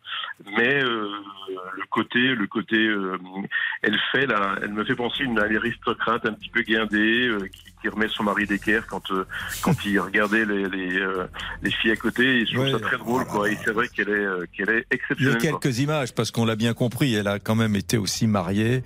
mais 0.59 0.85
euh, 0.85 1.09
le 1.77 1.83
côté, 1.89 2.35
le 2.35 2.47
côté, 2.47 2.77
euh, 2.77 3.17
elle 3.81 3.99
fait 4.13 4.27
là, 4.27 4.57
elle 4.63 4.73
me 4.75 4.85
fait 4.85 4.95
penser 4.97 5.23
à 5.23 5.25
une 5.25 5.39
aristocrate 5.39 6.27
un 6.27 6.33
petit 6.35 6.51
peu 6.51 6.61
guindée 6.61 7.29
euh, 7.29 7.47
qui, 7.49 7.73
qui 7.85 7.91
remet 7.91 8.09
son 8.09 8.23
mari 8.23 8.47
d'équerre 8.47 8.87
quand 8.87 9.11
euh, 9.11 9.27
quand 9.61 9.75
il 9.85 10.01
regardait 10.01 10.47
les 10.47 10.69
les, 10.71 10.97
euh, 10.97 11.27
les 11.63 11.71
filles 11.71 11.91
à 11.91 11.97
côté. 11.97 12.47
Je 12.47 12.53
trouve 12.55 12.65
Ouais. 12.65 12.73
ça 12.73 12.79
très 12.81 12.97
drôle, 12.97 13.27
quoi. 13.27 13.51
Et 13.51 13.59
c'est 13.63 13.73
vrai 13.73 13.89
qu'elle 13.89 14.09
est 14.09 14.13
euh, 14.13 14.47
qu'elle 14.57 14.71
est 14.71 14.73
Il 14.73 14.77
y 14.79 14.95
a 14.95 14.95
exceptionnelle. 14.97 15.39
quoi. 15.51 15.61
quelques 15.61 15.79
images 15.81 16.15
parce 16.15 16.31
qu'on 16.31 16.47
l'a 16.47 16.57
bien 16.57 16.73
compris. 16.73 17.15
Elle 17.15 17.29
a 17.29 17.39
quand 17.39 17.55
même 17.57 17.77
été 17.77 17.99
aussi 17.99 18.27
mariée 18.27 18.83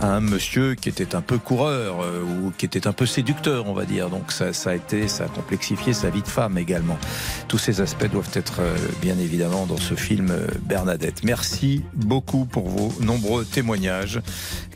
à 0.00 0.14
un 0.14 0.20
monsieur 0.20 0.76
qui 0.76 0.88
était 0.88 1.16
un 1.16 1.22
peu 1.22 1.38
coureur 1.38 2.06
ou 2.40 2.52
qui 2.56 2.66
était 2.66 2.86
un 2.86 2.92
peu 2.92 3.04
séducteur, 3.06 3.66
on 3.68 3.74
va 3.74 3.84
dire. 3.84 4.10
Donc 4.10 4.30
ça, 4.30 4.52
ça 4.52 4.70
a 4.70 4.74
été, 4.76 5.08
ça 5.08 5.24
a 5.24 5.28
complexifié 5.28 5.92
sa 5.92 6.08
vie 6.10 6.22
de 6.22 6.28
femme 6.28 6.56
également. 6.56 6.98
Tous 7.48 7.58
ces 7.58 7.80
aspects 7.80 8.10
doivent 8.10 8.30
être 8.34 8.60
bien 9.02 9.18
évidemment 9.18 9.66
dans 9.66 9.76
ce 9.78 9.94
film 9.94 10.32
Bernadette. 10.62 11.24
Merci 11.24 11.82
beaucoup 11.94 12.44
pour 12.44 12.68
vos 12.68 12.92
nombreux 13.02 13.44
témoignages. 13.44 14.20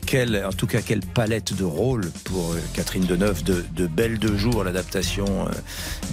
Quelle, 0.05 0.43
en 0.45 0.51
tout 0.51 0.67
cas, 0.67 0.81
quelle 0.81 1.01
palette 1.05 1.55
de 1.55 1.63
rôles 1.63 2.11
pour 2.25 2.53
Catherine 2.73 3.05
Deneuve 3.05 3.43
de, 3.43 3.60
de 3.75 3.87
Belle 3.87 4.19
de 4.19 4.35
jour, 4.37 4.63
l'adaptation 4.63 5.25
euh, 5.47 5.51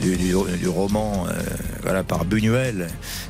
du, 0.03 0.17
du- 0.17 0.35
du 0.59 0.69
roman, 0.69 1.27
euh, 1.29 1.33
voilà, 1.83 2.03
par 2.05 2.25
Buñuel, 2.25 2.89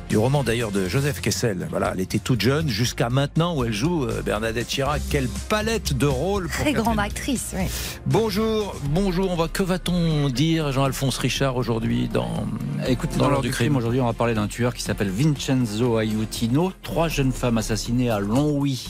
du 0.09 0.17
roman 0.17 0.43
d'ailleurs 0.43 0.71
de 0.71 0.87
Joseph 0.87 1.21
Kessel. 1.21 1.67
Voilà, 1.69 1.91
elle 1.93 1.99
était 2.01 2.19
toute 2.19 2.41
jeune 2.41 2.67
jusqu'à 2.69 3.09
maintenant 3.09 3.55
où 3.55 3.63
elle 3.63 3.73
joue 3.73 4.05
euh, 4.05 4.21
Bernadette 4.21 4.67
Chirac. 4.67 5.01
Quelle 5.09 5.27
palette 5.49 5.97
de 5.97 6.05
rôles 6.07 6.47
pour 6.49 6.61
Très 6.63 6.73
grande 6.73 6.99
actrice, 6.99 7.53
oui. 7.55 7.65
Bonjour, 8.05 8.75
bonjour. 8.91 9.29
On 9.31 9.35
va, 9.35 9.47
que 9.47 9.63
va-t-on 9.63 10.29
dire, 10.29 10.71
Jean-Alphonse 10.71 11.17
Richard, 11.17 11.55
aujourd'hui 11.57 12.07
dans, 12.07 12.45
Écoutez, 12.87 13.17
dans 13.17 13.29
l'heure 13.29 13.41
du 13.41 13.49
crime, 13.51 13.75
aujourd'hui, 13.75 14.01
on 14.01 14.05
va 14.05 14.13
parler 14.13 14.33
d'un 14.33 14.47
tueur 14.47 14.73
qui 14.73 14.83
s'appelle 14.83 15.09
Vincenzo 15.09 15.99
Aiutino. 15.99 16.71
Trois 16.83 17.07
jeunes 17.07 17.31
femmes 17.31 17.57
assassinées 17.57 18.09
à 18.09 18.19
Longwy, 18.19 18.87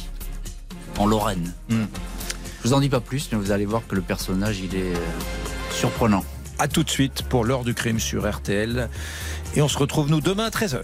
en 0.98 1.06
Lorraine. 1.06 1.54
Hmm. 1.70 1.86
Je 2.62 2.68
vous 2.68 2.74
en 2.74 2.82
dis 2.82 2.90
pas 2.90 3.00
plus, 3.00 3.30
mais 3.32 3.38
vous 3.38 3.52
allez 3.52 3.66
voir 3.66 3.84
que 3.88 3.96
le 3.96 4.02
personnage, 4.02 4.60
il 4.60 4.76
est 4.76 4.96
euh, 4.96 5.00
surprenant. 5.72 6.26
À 6.58 6.68
tout 6.68 6.84
de 6.84 6.90
suite 6.90 7.24
pour 7.24 7.46
l'heure 7.46 7.64
du 7.64 7.74
crime 7.74 8.00
sur 8.00 8.30
RTL. 8.30 8.90
Et 9.56 9.62
on 9.62 9.70
se 9.70 9.78
retrouve 9.78 10.10
nous 10.10 10.20
demain 10.20 10.46
à 10.46 10.50
13h. 10.50 10.84